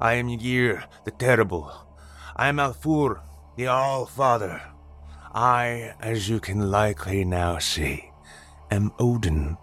I 0.00 0.14
am 0.14 0.28
Ygir, 0.28 0.84
the 1.04 1.10
Terrible. 1.10 1.72
I 2.36 2.48
am 2.48 2.60
Alfur, 2.60 3.20
the 3.56 3.66
All 3.66 4.06
Father. 4.06 4.62
I, 5.40 5.94
as 6.00 6.28
you 6.28 6.40
can 6.40 6.68
likely 6.68 7.24
now 7.24 7.58
see, 7.58 8.10
am 8.72 8.90
Odin. 8.98 9.56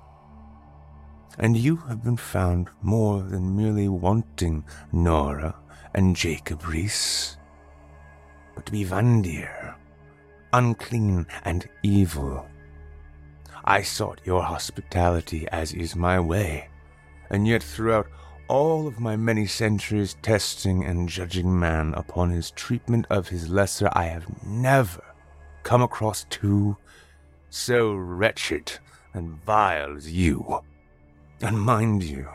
And 1.37 1.57
you 1.57 1.75
have 1.75 2.01
been 2.01 2.15
found 2.15 2.69
more 2.81 3.21
than 3.21 3.57
merely 3.57 3.89
wanting 3.89 4.63
Nora 4.93 5.53
and 5.93 6.15
Jacob 6.15 6.65
Reese, 6.65 7.35
but 8.55 8.65
to 8.67 8.71
be 8.71 8.85
Vandir, 8.85 9.75
unclean 10.53 11.27
and 11.43 11.67
evil. 11.83 12.47
I 13.65 13.81
sought 13.81 14.21
your 14.23 14.43
hospitality 14.43 15.45
as 15.51 15.73
is 15.73 15.93
my 15.93 16.21
way, 16.21 16.69
and 17.29 17.45
yet 17.45 17.61
throughout 17.61 18.07
all 18.47 18.87
of 18.87 19.01
my 19.01 19.17
many 19.17 19.45
centuries 19.45 20.15
testing 20.21 20.85
and 20.85 21.09
judging 21.09 21.59
man 21.59 21.93
upon 21.95 22.29
his 22.29 22.51
treatment 22.51 23.07
of 23.09 23.27
his 23.27 23.49
lesser, 23.49 23.89
I 23.91 24.05
have 24.05 24.25
never 24.45 25.03
come 25.65 25.81
across 25.81 26.25
two 26.29 26.77
so 27.49 27.91
wretched 27.91 28.71
and 29.15 29.43
vile 29.45 29.97
as 29.97 30.11
you. 30.11 30.61
And 31.41 31.59
mind 31.59 32.03
you, 32.03 32.29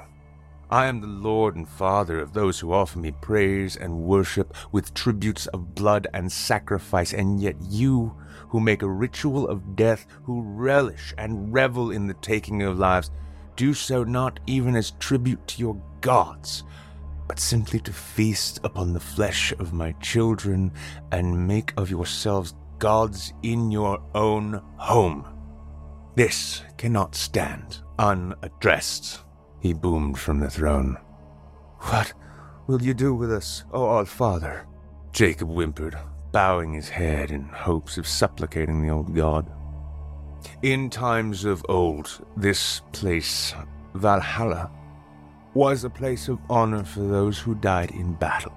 I 0.69 0.87
am 0.87 1.01
the 1.01 1.07
Lord 1.07 1.55
and 1.55 1.69
Father 1.69 2.19
of 2.19 2.33
those 2.33 2.59
who 2.59 2.73
offer 2.73 2.99
me 2.99 3.13
praise 3.13 3.77
and 3.77 4.03
worship 4.03 4.55
with 4.73 4.95
tributes 4.95 5.47
of 5.49 5.77
blood 5.77 6.09
and 6.13 6.31
sacrifice, 6.31 7.13
and 7.13 7.41
yet 7.41 7.55
you, 7.69 8.17
who 8.49 8.59
make 8.59 8.83
a 8.83 8.89
ritual 8.89 9.49
of 9.49 9.77
death, 9.77 10.07
who 10.25 10.43
relish 10.43 11.15
and 11.17 11.53
revel 11.53 11.93
in 11.93 12.09
the 12.09 12.15
taking 12.15 12.63
of 12.63 12.81
lives, 12.81 13.13
do 13.55 13.73
so 13.73 14.03
not 14.03 14.41
even 14.49 14.75
as 14.75 14.91
tribute 14.93 15.47
to 15.47 15.61
your 15.61 15.81
gods, 16.01 16.65
but 17.29 17.39
simply 17.39 17.79
to 17.81 17.93
feast 17.93 18.59
upon 18.65 18.93
the 18.93 18.99
flesh 18.99 19.53
of 19.61 19.73
my 19.73 19.93
children 20.01 20.73
and 21.13 21.47
make 21.47 21.73
of 21.77 21.91
yourselves 21.91 22.55
gods 22.81 23.35
in 23.43 23.71
your 23.71 24.03
own 24.15 24.61
home. 24.77 25.25
This 26.17 26.63
cannot 26.77 27.15
stand 27.15 27.83
unaddressed, 27.99 29.23
he 29.61 29.73
boomed 29.75 30.19
from 30.19 30.41
the 30.41 30.51
throne. 30.51 30.97
What 31.79 32.13
will 32.67 32.83
you 32.83 32.95
do 32.95 33.15
with 33.15 33.31
us, 33.31 33.65
O 33.73 33.85
All 33.85 34.05
Father? 34.07 34.67
Jacob 35.13 35.49
whimpered, 35.49 35.97
bowing 36.33 36.73
his 36.73 36.89
head 36.89 37.31
in 37.31 37.43
hopes 37.43 37.99
of 37.99 38.09
supplicating 38.09 38.83
the 38.83 38.93
old 38.93 39.15
god. 39.15 39.51
In 40.63 40.89
times 40.89 41.45
of 41.45 41.65
old, 41.69 42.25
this 42.37 42.81
place, 42.93 43.55
Valhalla, 43.95 44.71
was 45.53 45.85
a 45.85 45.91
place 45.91 46.29
of 46.29 46.39
honor 46.49 46.85
for 46.85 47.01
those 47.01 47.39
who 47.39 47.55
died 47.57 47.91
in 47.91 48.15
battle. 48.15 48.55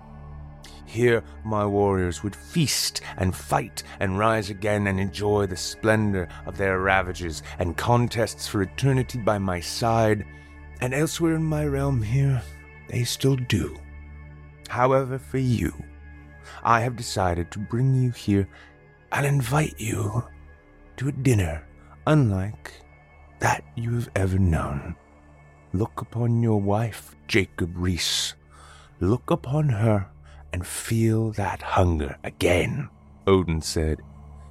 Here, 0.93 1.23
my 1.43 1.65
warriors 1.65 2.21
would 2.21 2.35
feast 2.35 3.01
and 3.17 3.35
fight 3.35 3.81
and 3.99 4.19
rise 4.19 4.51
again 4.51 4.85
and 4.85 4.99
enjoy 4.99 5.47
the 5.47 5.57
splendor 5.57 6.27
of 6.45 6.55
their 6.55 6.81
ravages 6.81 7.41
and 7.57 7.75
contests 7.75 8.47
for 8.47 8.61
eternity 8.61 9.17
by 9.17 9.39
my 9.39 9.59
side, 9.59 10.23
and 10.81 10.93
elsewhere 10.93 11.33
in 11.33 11.45
my 11.45 11.65
realm 11.65 12.03
here, 12.03 12.43
they 12.89 13.05
still 13.05 13.35
do. 13.35 13.75
However, 14.69 15.17
for 15.17 15.39
you, 15.39 15.73
I 16.63 16.81
have 16.81 16.95
decided 16.95 17.49
to 17.49 17.59
bring 17.59 17.95
you 17.95 18.11
here 18.11 18.47
and 19.11 19.25
invite 19.25 19.79
you 19.79 20.23
to 20.97 21.07
a 21.07 21.11
dinner 21.11 21.65
unlike 22.05 22.71
that 23.39 23.63
you 23.75 23.95
have 23.95 24.11
ever 24.15 24.37
known. 24.37 24.95
Look 25.73 26.01
upon 26.01 26.43
your 26.43 26.61
wife, 26.61 27.15
Jacob 27.27 27.71
Reese. 27.75 28.35
Look 28.99 29.31
upon 29.31 29.69
her 29.69 30.12
and 30.53 30.65
feel 30.65 31.31
that 31.31 31.61
hunger 31.61 32.17
again, 32.23 32.87
Odin 33.27 33.61
said, 33.61 33.99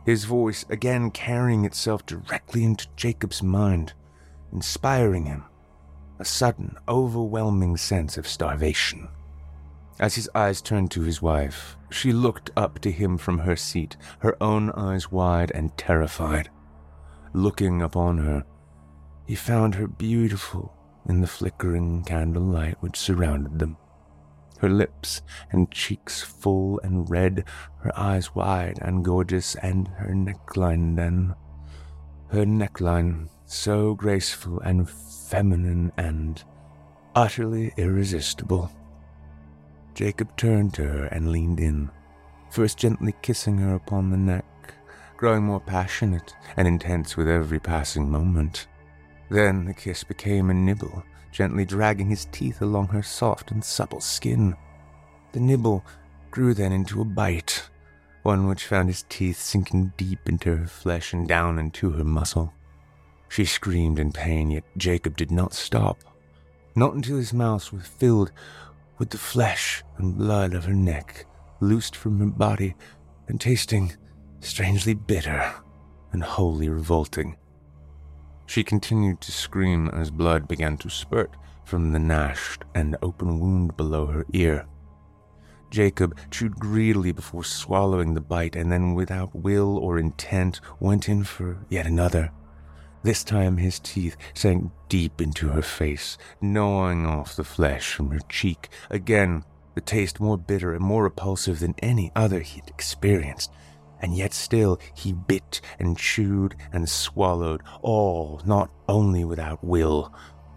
his 0.05 0.25
voice 0.25 0.65
again 0.69 1.11
carrying 1.11 1.65
itself 1.65 2.05
directly 2.05 2.65
into 2.65 2.89
Jacob's 2.97 3.43
mind, 3.43 3.93
inspiring 4.53 5.27
him 5.27 5.45
a 6.19 6.25
sudden, 6.25 6.77
overwhelming 6.89 7.77
sense 7.77 8.17
of 8.17 8.29
starvation. 8.29 9.09
As 9.99 10.15
his 10.15 10.31
eyes 10.35 10.63
turned 10.63 10.91
to 10.93 11.03
his 11.03 11.21
wife, 11.21 11.77
she 11.91 12.13
looked 12.13 12.51
up 12.57 12.79
to 12.81 12.93
him 12.93 13.19
from 13.19 13.41
her 13.41 13.57
seat, 13.57 13.97
her 14.21 14.37
own 14.41 14.71
eyes 14.71 15.11
wide 15.11 15.51
and 15.53 15.77
terrified. 15.77 16.49
Looking 17.33 17.83
upon 17.83 18.19
her, 18.19 18.45
he 19.27 19.35
found 19.35 19.75
her 19.75 19.89
beautiful 19.89 20.77
in 21.09 21.21
the 21.21 21.27
flickering 21.27 22.05
candlelight 22.05 22.77
which 22.81 22.97
surrounded 22.97 23.59
them 23.59 23.77
her 24.63 24.69
lips 24.69 25.23
and 25.51 25.71
cheeks 25.73 26.23
full 26.23 26.81
and 26.85 27.11
red, 27.11 27.45
her 27.81 27.93
eyes 27.99 28.33
wide 28.35 28.79
and 28.81 29.05
gorgeous, 29.05 29.57
and 29.57 29.89
her 29.89 30.15
neckline 30.15 30.95
then. 30.95 31.35
Her 32.29 32.47
neckline 32.47 33.29
so 33.45 33.95
graceful 33.95 34.61
and 34.61 34.89
feminine 34.89 35.91
and 35.99 36.43
utterly 37.15 37.75
irresistible. 37.77 38.71
Jacob 39.95 40.35
turned 40.37 40.73
to 40.75 40.85
her 40.85 41.07
and 41.07 41.33
leaned 41.33 41.59
in, 41.59 41.91
first 42.51 42.79
gently 42.79 43.15
kissing 43.21 43.59
her 43.59 43.75
upon 43.75 44.11
the 44.11 44.17
neck, 44.17 44.75
growing 45.17 45.43
more 45.43 45.61
passionate 45.61 46.35
and 46.57 46.69
intense 46.69 47.17
with 47.17 47.29
every 47.29 47.59
passing 47.59 48.09
moment. 48.09 48.69
Then 49.29 49.65
the 49.65 49.75
kiss 49.75 50.05
became 50.05 50.51
a 50.51 50.55
nibble, 50.55 51.03
gently 51.33 51.65
dragging 51.65 52.11
his 52.11 52.27
teeth 52.27 52.61
along 52.63 52.89
her 52.89 53.03
soft 53.03 53.51
and 53.51 53.65
supple 53.65 54.01
skin. 54.01 54.55
The 55.33 55.41
nibble 55.41 55.85
grew 56.31 56.55
then 56.55 56.73
into 56.73 57.01
a 57.01 57.05
bite, 57.05 57.69
one 58.23 58.47
which 58.47 58.67
found 58.67 58.89
his 58.89 59.05
teeth 59.09 59.39
sinking 59.39 59.95
deep 59.97 60.29
into 60.29 60.57
her 60.57 60.67
flesh 60.67 61.13
and 61.13 61.27
down 61.27 61.59
into 61.59 61.91
her 61.91 62.05
muscle. 62.05 62.53
She 63.29 63.45
screamed 63.47 63.99
in 63.99 64.13
pain, 64.13 64.51
yet 64.51 64.65
Jacob 64.77 65.17
did 65.17 65.31
not 65.31 65.55
stop. 65.55 65.99
Not 66.77 66.95
until 66.95 67.17
his 67.17 67.33
mouth 67.33 67.73
was 67.73 67.87
filled 67.87 68.31
with 68.99 69.11
the 69.11 69.19
flesh 69.19 69.83
and 69.97 70.17
blood 70.17 70.55
of 70.55 70.67
her 70.67 70.75
neck, 70.75 71.27
loosed 71.61 71.97
from 71.97 72.19
her 72.19 72.27
body 72.27 72.75
and 73.29 73.41
tasting 73.41 73.93
strangely 74.41 74.95
bitter 74.95 75.55
and 76.13 76.23
wholly 76.23 76.69
revolting. 76.69 77.37
She 78.53 78.65
continued 78.65 79.23
to 79.23 79.33
scream 79.33 79.89
as 79.95 80.11
blood 80.11 80.47
began 80.47 80.77
to 80.77 80.91
spurt 80.91 81.31
from 81.65 81.93
the 81.93 81.99
gnashed 81.99 82.65
and 82.75 82.99
open 83.01 83.41
wound 83.41 83.79
below 83.79 84.09
her 84.09 84.27
ear. 84.35 84.67
Jacob 85.71 86.15
chewed 86.31 86.61
greedily 86.61 87.13
before 87.13 87.45
swallowing 87.45 88.13
the 88.13 88.21
bite 88.21 88.55
and 88.55 88.71
then, 88.71 88.93
without 88.93 89.35
will 89.35 89.79
or 89.79 89.99
intent, 89.99 90.61
went 90.81 91.09
in 91.09 91.25
for 91.25 91.65
yet 91.71 91.87
another. 91.87 92.31
This 93.03 93.25
time 93.25 93.57
his 93.57 93.79
teeth 93.79 94.19
sank 94.35 94.71
deep 94.91 95.23
into 95.23 95.49
her 95.49 95.63
face, 95.63 96.19
gnawing 96.43 97.07
off 97.07 97.35
the 97.35 97.45
flesh 97.45 97.95
from 97.95 98.11
her 98.11 98.21
cheek. 98.29 98.69
Again, 98.91 99.45
the 99.75 99.81
taste 99.81 100.21
more 100.21 100.37
bitter 100.37 100.75
and 100.75 100.85
more 100.85 101.05
repulsive 101.05 101.61
than 101.61 101.75
any 101.79 102.13
other 102.15 102.41
he 102.41 102.61
had 102.61 102.69
experienced. 102.69 103.51
And 104.03 104.17
yet 104.17 104.35
still 104.35 104.81
he 104.95 105.13
bit 105.13 105.61
and 105.79 105.97
chewed 105.97 106.57
and 106.73 106.89
swallowed, 106.89 107.63
all 107.81 108.43
not 108.45 108.71
only 108.89 109.25
without 109.25 109.63
will, 109.65 110.13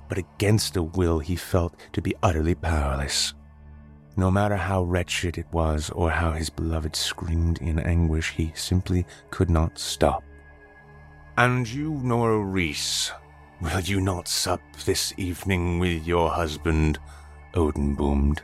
but 0.09 0.17
against 0.17 0.75
a 0.75 0.83
will 0.83 1.19
he 1.19 1.35
felt 1.35 1.75
to 1.93 2.01
be 2.01 2.15
utterly 2.21 2.55
powerless. 2.55 3.33
No 4.17 4.31
matter 4.31 4.55
how 4.55 4.83
wretched 4.83 5.37
it 5.37 5.47
was 5.51 5.89
or 5.89 6.09
how 6.09 6.31
his 6.31 6.49
beloved 6.49 6.95
screamed 6.95 7.59
in 7.59 7.79
anguish, 7.79 8.31
he 8.31 8.51
simply 8.55 9.05
could 9.29 9.49
not 9.49 9.77
stop. 9.77 10.23
And 11.37 11.67
you, 11.67 11.99
Nora 12.01 12.39
Reese, 12.39 13.11
will 13.61 13.81
you 13.81 13.99
not 13.99 14.27
sup 14.27 14.61
this 14.85 15.13
evening 15.17 15.79
with 15.79 16.07
your 16.07 16.29
husband? 16.29 16.97
Odin 17.53 17.93
boomed. 17.93 18.41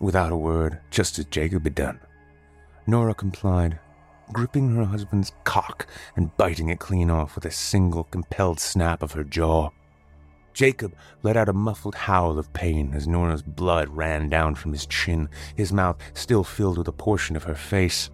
Without 0.00 0.32
a 0.32 0.36
word, 0.36 0.80
just 0.90 1.18
as 1.18 1.26
Jacob 1.26 1.64
had 1.64 1.74
done, 1.74 2.00
Nora 2.86 3.14
complied, 3.14 3.78
gripping 4.32 4.74
her 4.74 4.84
husband's 4.84 5.32
cock 5.44 5.86
and 6.16 6.36
biting 6.36 6.68
it 6.68 6.78
clean 6.78 7.10
off 7.10 7.34
with 7.34 7.44
a 7.44 7.50
single 7.50 8.04
compelled 8.04 8.60
snap 8.60 9.02
of 9.02 9.12
her 9.12 9.24
jaw. 9.24 9.70
Jacob 10.52 10.94
let 11.22 11.36
out 11.36 11.48
a 11.48 11.52
muffled 11.52 11.94
howl 11.94 12.38
of 12.38 12.52
pain 12.52 12.92
as 12.94 13.08
Nora's 13.08 13.42
blood 13.42 13.88
ran 13.88 14.28
down 14.28 14.54
from 14.54 14.72
his 14.72 14.86
chin, 14.86 15.28
his 15.56 15.72
mouth 15.72 15.96
still 16.14 16.44
filled 16.44 16.78
with 16.78 16.88
a 16.88 16.92
portion 16.92 17.36
of 17.36 17.44
her 17.44 17.54
face. 17.54 18.10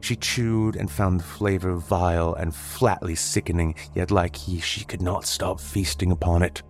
She 0.00 0.14
chewed 0.14 0.76
and 0.76 0.90
found 0.90 1.18
the 1.18 1.24
flavor 1.24 1.74
vile 1.74 2.34
and 2.34 2.54
flatly 2.54 3.16
sickening, 3.16 3.74
yet 3.94 4.10
like 4.10 4.36
he, 4.36 4.60
she 4.60 4.84
could 4.84 5.02
not 5.02 5.26
stop 5.26 5.58
feasting 5.58 6.12
upon 6.12 6.42
it. 6.42 6.62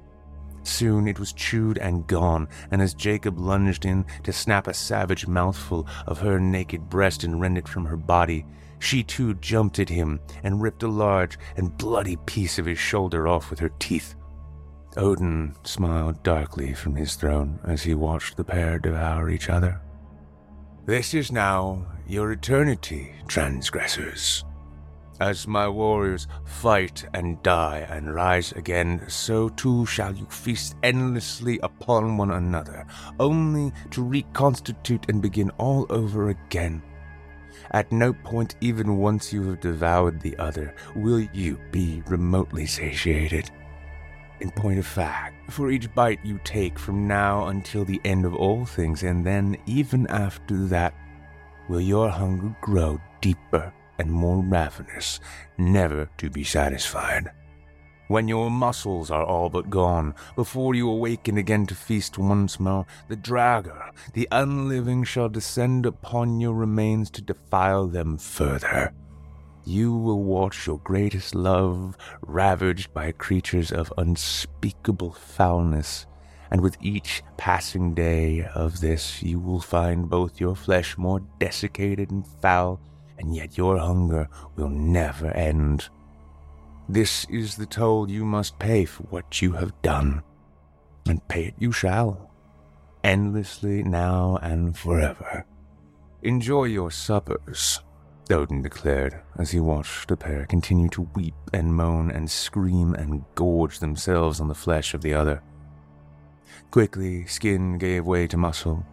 Soon 0.67 1.07
it 1.07 1.21
was 1.21 1.33
chewed 1.33 1.79
and 1.79 2.09
gone, 2.09 2.49
and 2.73 2.83
as 2.83 2.93
Jacob 2.93 3.39
lunged 3.39 3.85
in 3.85 4.05
to 4.25 4.33
snap 4.33 4.67
a 4.67 4.75
savage 4.75 5.29
mouthful 5.29 5.87
of 6.09 6.19
her 6.19 6.41
naked 6.41 6.91
breast 6.91 7.23
and 7.23 7.41
rend 7.41 7.57
it 7.57 7.69
from 7.69 7.85
her 7.85 7.97
body, 7.97 8.45
she 8.81 9.05
too 9.05 9.35
jumped 9.35 9.79
at 9.79 9.89
him 9.89 10.19
and 10.43 10.61
ripped 10.61 10.83
a 10.83 10.89
large 10.89 11.39
and 11.57 11.79
bloody 11.79 12.17
piece 12.27 12.59
of 12.59 12.67
his 12.67 12.81
shoulder 12.81 13.29
off 13.29 13.49
with 13.49 13.61
her 13.61 13.71
teeth. 13.79 14.17
Odin 14.97 15.55
smiled 15.63 16.21
darkly 16.25 16.75
from 16.75 16.97
his 16.97 17.15
throne 17.15 17.61
as 17.63 17.85
he 17.85 17.95
watched 17.95 18.37
the 18.37 18.45
pair 18.45 18.81
devour 18.81 19.31
each 19.31 19.49
other. 19.49 19.81
This 20.85 21.15
is 21.15 21.31
now 21.31 21.87
your 22.09 22.33
eternity, 22.33 23.15
transgressors. 23.29 24.45
As 25.19 25.49
my 25.49 25.67
warriors 25.67 26.27
fight 26.45 27.07
and 27.15 27.43
die 27.43 27.87
and 27.89 28.15
rise 28.15 28.53
again, 28.53 29.03
so 29.09 29.49
too 29.49 29.87
shall 29.87 30.15
you 30.15 30.27
feast 30.27 30.77
endlessly 30.83 31.59
upon 31.63 32.19
one 32.19 32.33
another, 32.33 32.87
only 33.19 33.73
to 33.93 34.03
reconstitute 34.03 35.09
and 35.09 35.23
begin 35.23 35.49
all 35.57 35.87
over 35.89 36.29
again. 36.29 36.83
At 37.71 37.91
no 37.91 38.13
point, 38.13 38.57
even 38.61 38.99
once 38.99 39.33
you 39.33 39.43
have 39.45 39.61
devoured 39.61 40.21
the 40.21 40.37
other, 40.37 40.75
will 40.95 41.21
you 41.33 41.59
be 41.73 42.03
remotely 42.09 42.67
satiated. 42.67 43.51
In 44.41 44.51
point 44.51 44.79
of 44.79 44.87
fact, 44.87 45.51
for 45.51 45.71
each 45.71 45.93
bite 45.95 46.21
you 46.23 46.39
take 46.45 46.79
from 46.79 47.09
now 47.09 47.47
until 47.47 47.87
the 47.87 48.03
end 48.05 48.27
of 48.27 48.35
all 48.35 48.67
things, 48.67 49.03
and 49.03 49.25
then 49.25 49.57
even 49.65 50.07
after 50.09 50.67
that, 50.67 50.93
will 51.71 51.81
your 51.81 52.11
hunger 52.11 52.55
grow 52.61 53.01
deeper 53.23 53.73
and 53.99 54.11
more 54.11 54.43
ravenous, 54.43 55.21
never 55.59 56.09
to 56.19 56.31
be 56.31 56.45
satisfied. 56.45 57.31
When 58.09 58.29
your 58.29 58.53
muscles 58.53 59.11
are 59.11 59.25
all 59.25 59.51
but 59.51 59.69
gone, 59.69 60.15
before 60.37 60.77
you 60.77 60.89
awaken 60.89 61.39
again 61.39 61.67
to 61.67 61.75
feast 61.75 62.19
once 62.19 62.61
more, 62.61 62.87
the 63.09 63.17
Draugr, 63.17 63.91
the 64.13 64.29
unliving, 64.31 65.03
shall 65.03 65.29
descend 65.29 65.87
upon 65.87 66.39
your 66.39 66.55
remains 66.55 67.11
to 67.11 67.23
defile 67.23 67.89
them 67.89 68.17
further. 68.17 68.95
You 69.65 69.93
will 69.93 70.23
watch 70.23 70.69
your 70.69 70.79
greatest 70.79 71.35
love 71.35 71.97
ravaged 72.23 72.95
by 72.95 73.11
creatures 73.11 73.73
of 73.73 73.93
unspeakable 73.99 75.11
foulness, 75.11 76.07
and 76.53 76.61
with 76.61 76.77
each 76.81 77.25
passing 77.37 77.93
day 77.93 78.49
of 78.55 78.81
this 78.81 79.21
you 79.21 79.41
will 79.41 79.61
find 79.61 80.09
both 80.09 80.39
your 80.39 80.55
flesh 80.55 80.97
more 80.97 81.19
desiccated 81.41 82.13
and 82.13 82.25
foul, 82.41 82.81
and 83.19 83.35
yet 83.35 83.57
your 83.57 83.79
hunger 83.79 84.29
will 84.57 84.69
never 84.69 85.31
end. 85.33 85.89
This 86.89 87.27
is 87.31 87.57
the 87.57 87.67
toll 87.67 88.11
you 88.11 88.25
must 88.25 88.59
pay 88.59 88.85
for 88.85 89.03
what 89.05 89.43
you 89.43 89.53
have 89.53 89.81
done, 89.83 90.23
and 91.09 91.27
pay 91.29 91.47
it 91.47 91.55
you 91.59 91.73
shall, 91.73 92.31
endlessly 93.03 93.83
now 93.83 94.39
and 94.43 94.77
forever. 94.77 95.47
Enjoy 96.23 96.65
your 96.65 96.91
suppers, 96.91 97.81
Odin 98.31 98.63
declared 98.63 99.21
as 99.39 99.51
he 99.51 99.61
watched 99.61 100.09
the 100.09 100.17
pair 100.17 100.47
continue 100.47 100.89
to 100.91 101.09
weep 101.15 101.35
and 101.53 101.75
moan 101.75 102.11
and 102.11 102.31
scream 102.31 102.95
and 102.95 103.25
gorge 103.35 103.79
themselves 103.79 104.41
on 104.41 104.49
the 104.49 104.55
flesh 104.55 104.95
of 104.95 105.03
the 105.03 105.15
other. 105.15 105.43
Quickly, 106.71 107.27
skin 107.27 107.79
gave 107.79 108.07
way 108.07 108.27
to 108.27 108.37
muscle, 108.37 108.85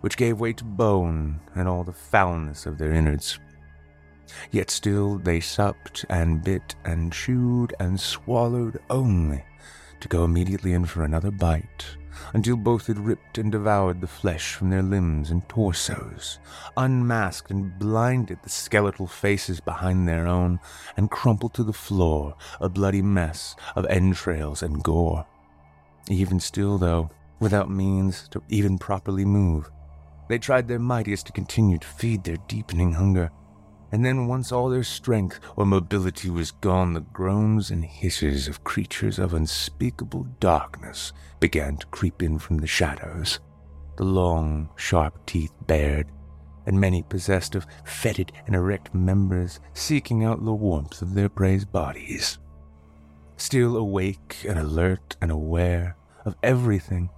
which 0.00 0.16
gave 0.16 0.40
way 0.40 0.52
to 0.52 0.64
bone 0.64 1.40
and 1.54 1.68
all 1.68 1.84
the 1.84 1.92
foulness 1.92 2.66
of 2.66 2.78
their 2.78 2.92
innards. 2.92 3.38
Yet 4.50 4.70
still 4.70 5.18
they 5.18 5.40
supped 5.40 6.04
and 6.08 6.42
bit 6.42 6.74
and 6.84 7.12
chewed 7.12 7.74
and 7.80 8.00
swallowed 8.00 8.80
only 8.88 9.44
to 10.00 10.08
go 10.08 10.24
immediately 10.24 10.72
in 10.72 10.84
for 10.84 11.02
another 11.02 11.30
bite, 11.30 11.96
until 12.32 12.56
both 12.56 12.86
had 12.86 12.98
ripped 12.98 13.38
and 13.38 13.52
devoured 13.52 14.00
the 14.00 14.06
flesh 14.06 14.54
from 14.54 14.70
their 14.70 14.82
limbs 14.82 15.30
and 15.30 15.46
torsos, 15.48 16.38
unmasked 16.76 17.50
and 17.50 17.78
blinded 17.78 18.38
the 18.42 18.48
skeletal 18.48 19.06
faces 19.06 19.60
behind 19.60 20.08
their 20.08 20.26
own, 20.26 20.58
and 20.96 21.10
crumpled 21.10 21.54
to 21.54 21.62
the 21.62 21.72
floor, 21.72 22.34
a 22.60 22.68
bloody 22.68 23.02
mess 23.02 23.56
of 23.76 23.84
entrails 23.86 24.62
and 24.62 24.82
gore. 24.82 25.26
Even 26.08 26.40
still, 26.40 26.78
though, 26.78 27.10
without 27.40 27.70
means 27.70 28.28
to 28.28 28.42
even 28.48 28.78
properly 28.78 29.24
move, 29.24 29.70
they 30.30 30.38
tried 30.38 30.66
their 30.66 30.78
mightiest 30.78 31.26
to 31.26 31.32
continue 31.32 31.76
to 31.76 31.86
feed 31.86 32.24
their 32.24 32.38
deepening 32.48 32.92
hunger 32.94 33.30
and 33.92 34.04
then 34.04 34.28
once 34.28 34.52
all 34.52 34.68
their 34.68 34.84
strength 34.84 35.40
or 35.56 35.66
mobility 35.66 36.30
was 36.30 36.52
gone, 36.52 36.92
the 36.92 37.00
groans 37.00 37.70
and 37.70 37.84
hisses 37.84 38.46
of 38.46 38.62
creatures 38.62 39.18
of 39.18 39.34
unspeakable 39.34 40.26
darkness 40.38 41.12
began 41.40 41.76
to 41.76 41.86
creep 41.88 42.22
in 42.22 42.38
from 42.38 42.58
the 42.58 42.66
shadows, 42.66 43.40
the 43.96 44.04
long, 44.04 44.68
sharp 44.76 45.26
teeth 45.26 45.52
bared, 45.66 46.06
and 46.66 46.80
many 46.80 47.02
possessed 47.02 47.56
of 47.56 47.66
fetid 47.84 48.30
and 48.46 48.54
erect 48.54 48.94
members 48.94 49.58
seeking 49.74 50.24
out 50.24 50.44
the 50.44 50.52
warmth 50.52 51.02
of 51.02 51.14
their 51.14 51.28
prey's 51.28 51.64
bodies. 51.64 52.38
Still 53.38 53.76
awake 53.76 54.36
and 54.46 54.58
alert 54.58 55.16
and 55.20 55.32
aware 55.32 55.96
of 56.24 56.36
everything, 56.42 57.10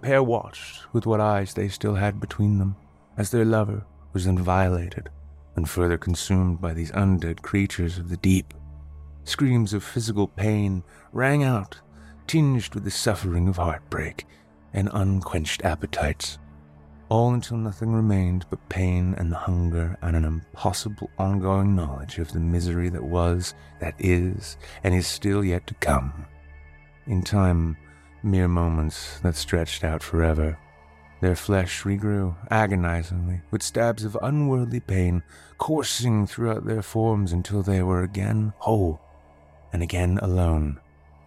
the 0.00 0.06
pair 0.06 0.22
watched 0.22 0.86
with 0.92 1.06
what 1.06 1.20
eyes 1.20 1.54
they 1.54 1.66
still 1.66 1.96
had 1.96 2.20
between 2.20 2.58
them 2.58 2.76
as 3.16 3.30
their 3.30 3.44
lover 3.44 3.84
was 4.12 4.26
then 4.26 4.38
violated 4.38 5.10
and 5.56 5.68
further 5.68 5.98
consumed 5.98 6.60
by 6.60 6.72
these 6.72 6.92
undead 6.92 7.42
creatures 7.42 7.98
of 7.98 8.08
the 8.08 8.16
deep. 8.18 8.54
Screams 9.24 9.72
of 9.72 9.82
physical 9.82 10.28
pain 10.28 10.84
rang 11.12 11.42
out, 11.42 11.80
tinged 12.28 12.72
with 12.74 12.84
the 12.84 12.92
suffering 12.92 13.48
of 13.48 13.56
heartbreak 13.56 14.24
and 14.72 14.88
unquenched 14.92 15.64
appetites. 15.64 16.38
all 17.08 17.32
until 17.32 17.56
nothing 17.56 17.92
remained 17.92 18.44
but 18.50 18.68
pain 18.68 19.14
and 19.18 19.32
hunger 19.32 19.96
and 20.02 20.14
an 20.14 20.24
impossible 20.24 21.10
ongoing 21.18 21.74
knowledge 21.74 22.18
of 22.18 22.32
the 22.32 22.40
misery 22.40 22.88
that 22.90 23.02
was, 23.02 23.54
that 23.80 23.94
is, 23.98 24.58
and 24.84 24.94
is 24.94 25.06
still 25.06 25.44
yet 25.44 25.66
to 25.66 25.74
come. 25.74 26.26
In 27.06 27.22
time, 27.22 27.76
mere 28.22 28.48
moments 28.48 29.20
that 29.20 29.36
stretched 29.36 29.84
out 29.84 30.02
forever. 30.02 30.58
Their 31.20 31.36
flesh 31.36 31.82
regrew 31.82 32.36
agonizingly, 32.50 33.42
with 33.50 33.62
stabs 33.62 34.04
of 34.04 34.16
unworldly 34.22 34.80
pain 34.80 35.22
coursing 35.58 36.26
throughout 36.26 36.64
their 36.64 36.82
forms 36.82 37.32
until 37.32 37.62
they 37.62 37.82
were 37.82 38.02
again 38.02 38.52
whole, 38.58 39.00
and 39.72 39.82
again 39.82 40.18
alone, 40.22 40.78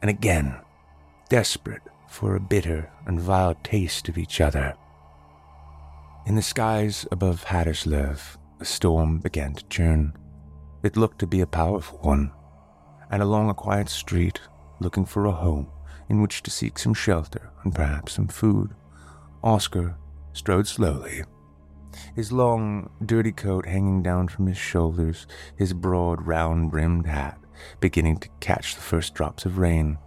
and 0.01 0.09
again 0.09 0.55
desperate 1.29 1.81
for 2.07 2.35
a 2.35 2.39
bitter 2.39 2.89
and 3.05 3.19
vile 3.19 3.55
taste 3.63 4.09
of 4.09 4.17
each 4.17 4.41
other. 4.41 4.73
In 6.25 6.35
the 6.35 6.41
skies 6.41 7.05
above 7.11 7.45
Haderslev, 7.45 8.37
a 8.59 8.65
storm 8.65 9.19
began 9.19 9.55
to 9.55 9.65
churn. 9.65 10.13
It 10.83 10.97
looked 10.97 11.19
to 11.19 11.27
be 11.27 11.41
a 11.41 11.47
powerful 11.47 11.99
one, 11.99 12.31
and 13.09 13.21
along 13.21 13.49
a 13.49 13.53
quiet 13.53 13.89
street, 13.89 14.39
looking 14.79 15.05
for 15.05 15.25
a 15.25 15.31
home 15.31 15.67
in 16.11 16.21
which 16.21 16.43
to 16.43 16.51
seek 16.51 16.77
some 16.77 16.93
shelter 16.93 17.49
and 17.63 17.73
perhaps 17.73 18.11
some 18.11 18.27
food, 18.27 18.75
Oscar 19.41 19.95
strode 20.33 20.67
slowly. 20.67 21.23
His 22.13 22.33
long, 22.33 22.89
dirty 23.05 23.31
coat 23.31 23.65
hanging 23.65 24.03
down 24.03 24.27
from 24.27 24.45
his 24.45 24.57
shoulders, 24.57 25.25
his 25.55 25.71
broad, 25.71 26.27
round 26.27 26.69
brimmed 26.69 27.07
hat 27.07 27.39
beginning 27.79 28.17
to 28.17 28.29
catch 28.41 28.75
the 28.75 28.81
first 28.81 29.13
drops 29.13 29.45
of 29.45 29.57
rain. 29.57 29.99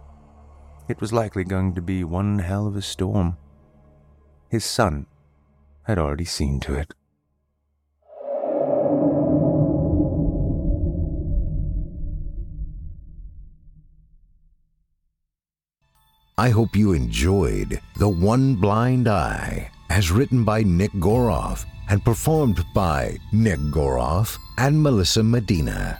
It 0.87 1.01
was 1.01 1.11
likely 1.11 1.43
going 1.43 1.73
to 1.73 1.81
be 1.81 2.03
one 2.03 2.37
hell 2.37 2.67
of 2.67 2.75
a 2.75 2.83
storm. 2.83 3.37
His 4.47 4.63
son 4.63 5.07
had 5.83 5.97
already 5.97 6.25
seen 6.25 6.59
to 6.61 6.75
it. 6.75 6.93
I 16.37 16.49
hope 16.49 16.75
you 16.75 16.91
enjoyed 16.91 17.79
The 17.95 18.09
One 18.09 18.55
Blind 18.55 19.07
Eye, 19.07 19.71
as 19.89 20.11
written 20.11 20.43
by 20.43 20.63
Nick 20.63 20.91
Goroff 20.95 21.63
and 21.87 22.03
performed 22.03 22.65
by 22.73 23.17
Nick 23.31 23.59
Goroff 23.71 24.37
and 24.57 24.83
Melissa 24.83 25.23
Medina. 25.23 25.97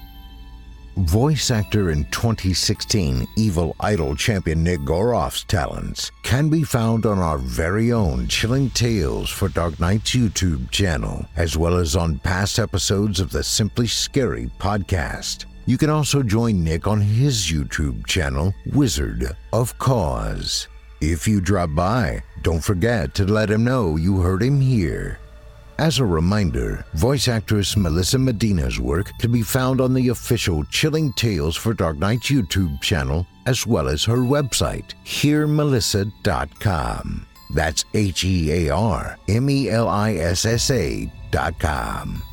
Voice 0.97 1.51
actor 1.51 1.89
in 1.91 2.03
2016 2.11 3.25
Evil 3.37 3.77
Idol 3.79 4.13
champion 4.13 4.61
Nick 4.61 4.81
Goroff's 4.81 5.45
talents 5.45 6.11
can 6.23 6.49
be 6.49 6.63
found 6.63 7.05
on 7.05 7.19
our 7.19 7.37
very 7.37 7.93
own 7.93 8.27
Chilling 8.27 8.69
Tales 8.71 9.29
for 9.29 9.47
Dark 9.47 9.79
Nights 9.79 10.13
YouTube 10.13 10.69
channel, 10.69 11.25
as 11.37 11.55
well 11.55 11.77
as 11.77 11.95
on 11.95 12.19
past 12.19 12.59
episodes 12.59 13.21
of 13.21 13.29
the 13.29 13.43
Simply 13.43 13.87
Scary 13.87 14.49
podcast. 14.59 15.45
You 15.67 15.77
can 15.77 15.89
also 15.89 16.21
join 16.21 16.63
Nick 16.63 16.87
on 16.87 17.01
his 17.01 17.51
YouTube 17.51 18.05
channel, 18.05 18.53
Wizard 18.73 19.35
of 19.51 19.77
Cause. 19.79 20.67
If 21.01 21.27
you 21.27 21.41
drop 21.41 21.73
by, 21.73 22.23
don't 22.43 22.63
forget 22.63 23.15
to 23.15 23.25
let 23.25 23.49
him 23.49 23.63
know 23.63 23.95
you 23.95 24.19
heard 24.19 24.43
him 24.43 24.61
here. 24.61 25.19
As 25.77 25.99
a 25.99 26.05
reminder, 26.05 26.85
voice 26.93 27.27
actress 27.27 27.75
Melissa 27.75 28.17
Medina's 28.17 28.79
work 28.79 29.11
can 29.19 29.31
be 29.31 29.41
found 29.41 29.81
on 29.81 29.93
the 29.93 30.07
official 30.09 30.63
Chilling 30.65 31.11
Tales 31.13 31.55
for 31.55 31.73
Dark 31.73 31.97
Nights 31.97 32.29
YouTube 32.29 32.79
channel, 32.81 33.25
as 33.45 33.67
well 33.67 33.87
as 33.87 34.03
her 34.05 34.19
website, 34.19 34.93
hearmelissa.com. 35.03 37.25
That's 37.53 37.85
H 37.93 38.23
E 38.23 38.67
A 38.67 38.73
R 38.73 39.17
M 39.27 39.49
E 39.49 39.69
L 39.69 39.87
I 39.87 40.13
S 40.13 40.45
S 40.45 40.71
A 40.71 41.11
dot 41.31 41.59
com. 41.59 42.23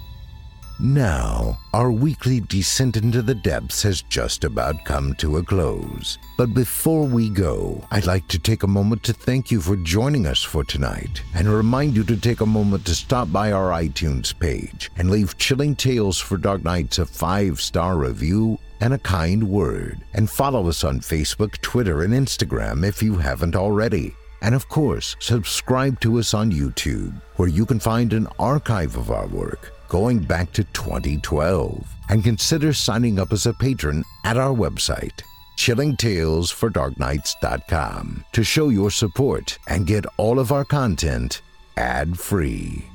Now, 0.85 1.61
our 1.73 1.93
weekly 1.93 2.41
descent 2.41 2.97
into 2.97 3.23
the 3.23 3.37
depths 3.37 3.85
has 3.85 4.03
just 4.03 4.43
about 4.43 4.85
come 4.85 5.15
to 5.15 5.37
a 5.37 5.43
close. 5.45 6.19
But 6.37 6.55
before 6.55 7.05
we 7.05 7.31
go, 7.31 7.87
I'd 7.93 8.07
like 8.07 8.27
to 8.27 8.39
take 8.41 8.65
a 8.65 8.67
moment 8.67 9.05
to 9.05 9.13
thank 9.13 9.53
you 9.53 9.61
for 9.61 9.77
joining 9.77 10.27
us 10.27 10.43
for 10.43 10.65
tonight 10.65 11.23
and 11.37 11.47
remind 11.47 11.95
you 11.95 12.03
to 12.03 12.17
take 12.17 12.41
a 12.41 12.47
moment 12.47 12.85
to 12.87 12.97
stop 12.97 13.31
by 13.31 13.53
our 13.53 13.71
iTunes 13.71 14.37
page 14.37 14.91
and 14.97 15.09
leave 15.09 15.39
Chilling 15.39 15.77
Tales 15.77 16.19
for 16.19 16.37
Dark 16.37 16.65
Nights 16.65 16.99
a 16.99 17.07
five 17.07 17.61
star 17.61 17.97
review 17.97 18.59
and 18.81 18.93
a 18.93 18.99
kind 18.99 19.49
word. 19.49 20.01
And 20.15 20.29
follow 20.29 20.69
us 20.69 20.83
on 20.83 20.99
Facebook, 20.99 21.61
Twitter, 21.61 22.03
and 22.03 22.13
Instagram 22.13 22.85
if 22.85 23.01
you 23.01 23.19
haven't 23.19 23.55
already. 23.55 24.17
And 24.41 24.53
of 24.53 24.69
course, 24.69 25.15
subscribe 25.21 26.01
to 26.01 26.19
us 26.19 26.35
on 26.35 26.51
YouTube, 26.51 27.23
where 27.37 27.47
you 27.49 27.67
can 27.67 27.79
find 27.79 28.13
an 28.13 28.27
archive 28.41 28.97
of 28.97 29.13
our 29.13 29.29
work 29.29 29.73
going 29.93 30.19
back 30.19 30.51
to 30.55 30.65
2012. 30.65 31.87
And 32.09 32.25
consider 32.25 32.73
signing 32.73 33.19
up 33.19 33.31
as 33.31 33.45
a 33.45 33.53
patron 33.53 34.07
at 34.25 34.39
our 34.39 34.55
website, 34.55 35.21
chillingtalesfordarknights.com, 35.59 38.25
to 38.33 38.43
show 38.43 38.71
your 38.71 38.91
support 38.91 39.59
and 39.69 39.87
get 39.87 40.07
all 40.17 40.41
of 40.41 40.51
our 40.51 40.65
content 40.65 41.43
ad 41.77 42.19
free. 42.19 42.87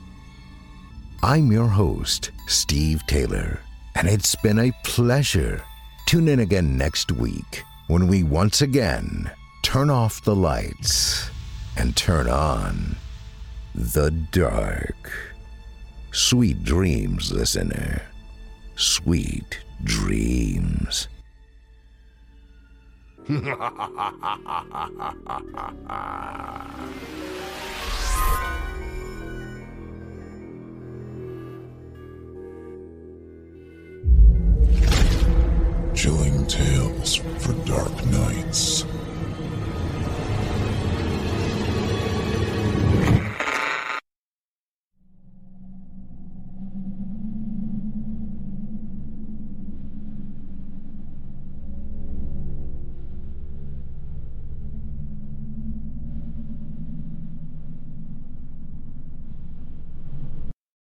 I'm 1.21 1.51
your 1.51 1.67
host, 1.67 2.31
Steve 2.47 3.05
Taylor, 3.05 3.59
and 3.95 4.07
it's 4.07 4.33
been 4.35 4.57
a 4.59 4.73
pleasure. 4.83 5.63
Tune 6.07 6.27
in 6.27 6.39
again 6.39 6.75
next 6.77 7.11
week 7.11 7.61
when 7.87 8.07
we 8.07 8.23
once 8.23 8.63
again 8.63 9.29
turn 9.61 9.91
off 9.91 10.23
the 10.23 10.35
lights 10.35 11.29
and 11.75 11.95
turn 11.95 12.27
on 12.27 12.95
the 13.75 14.09
dark. 14.09 15.26
Sweet 16.17 16.63
dreams, 16.63 17.31
listener. 17.31 18.01
Sweet 18.75 19.59
dreams. 19.83 21.07
Chilling 35.93 36.47
tales 36.47 37.15
for 37.37 37.53
dark 37.63 38.05
nights. 38.07 38.85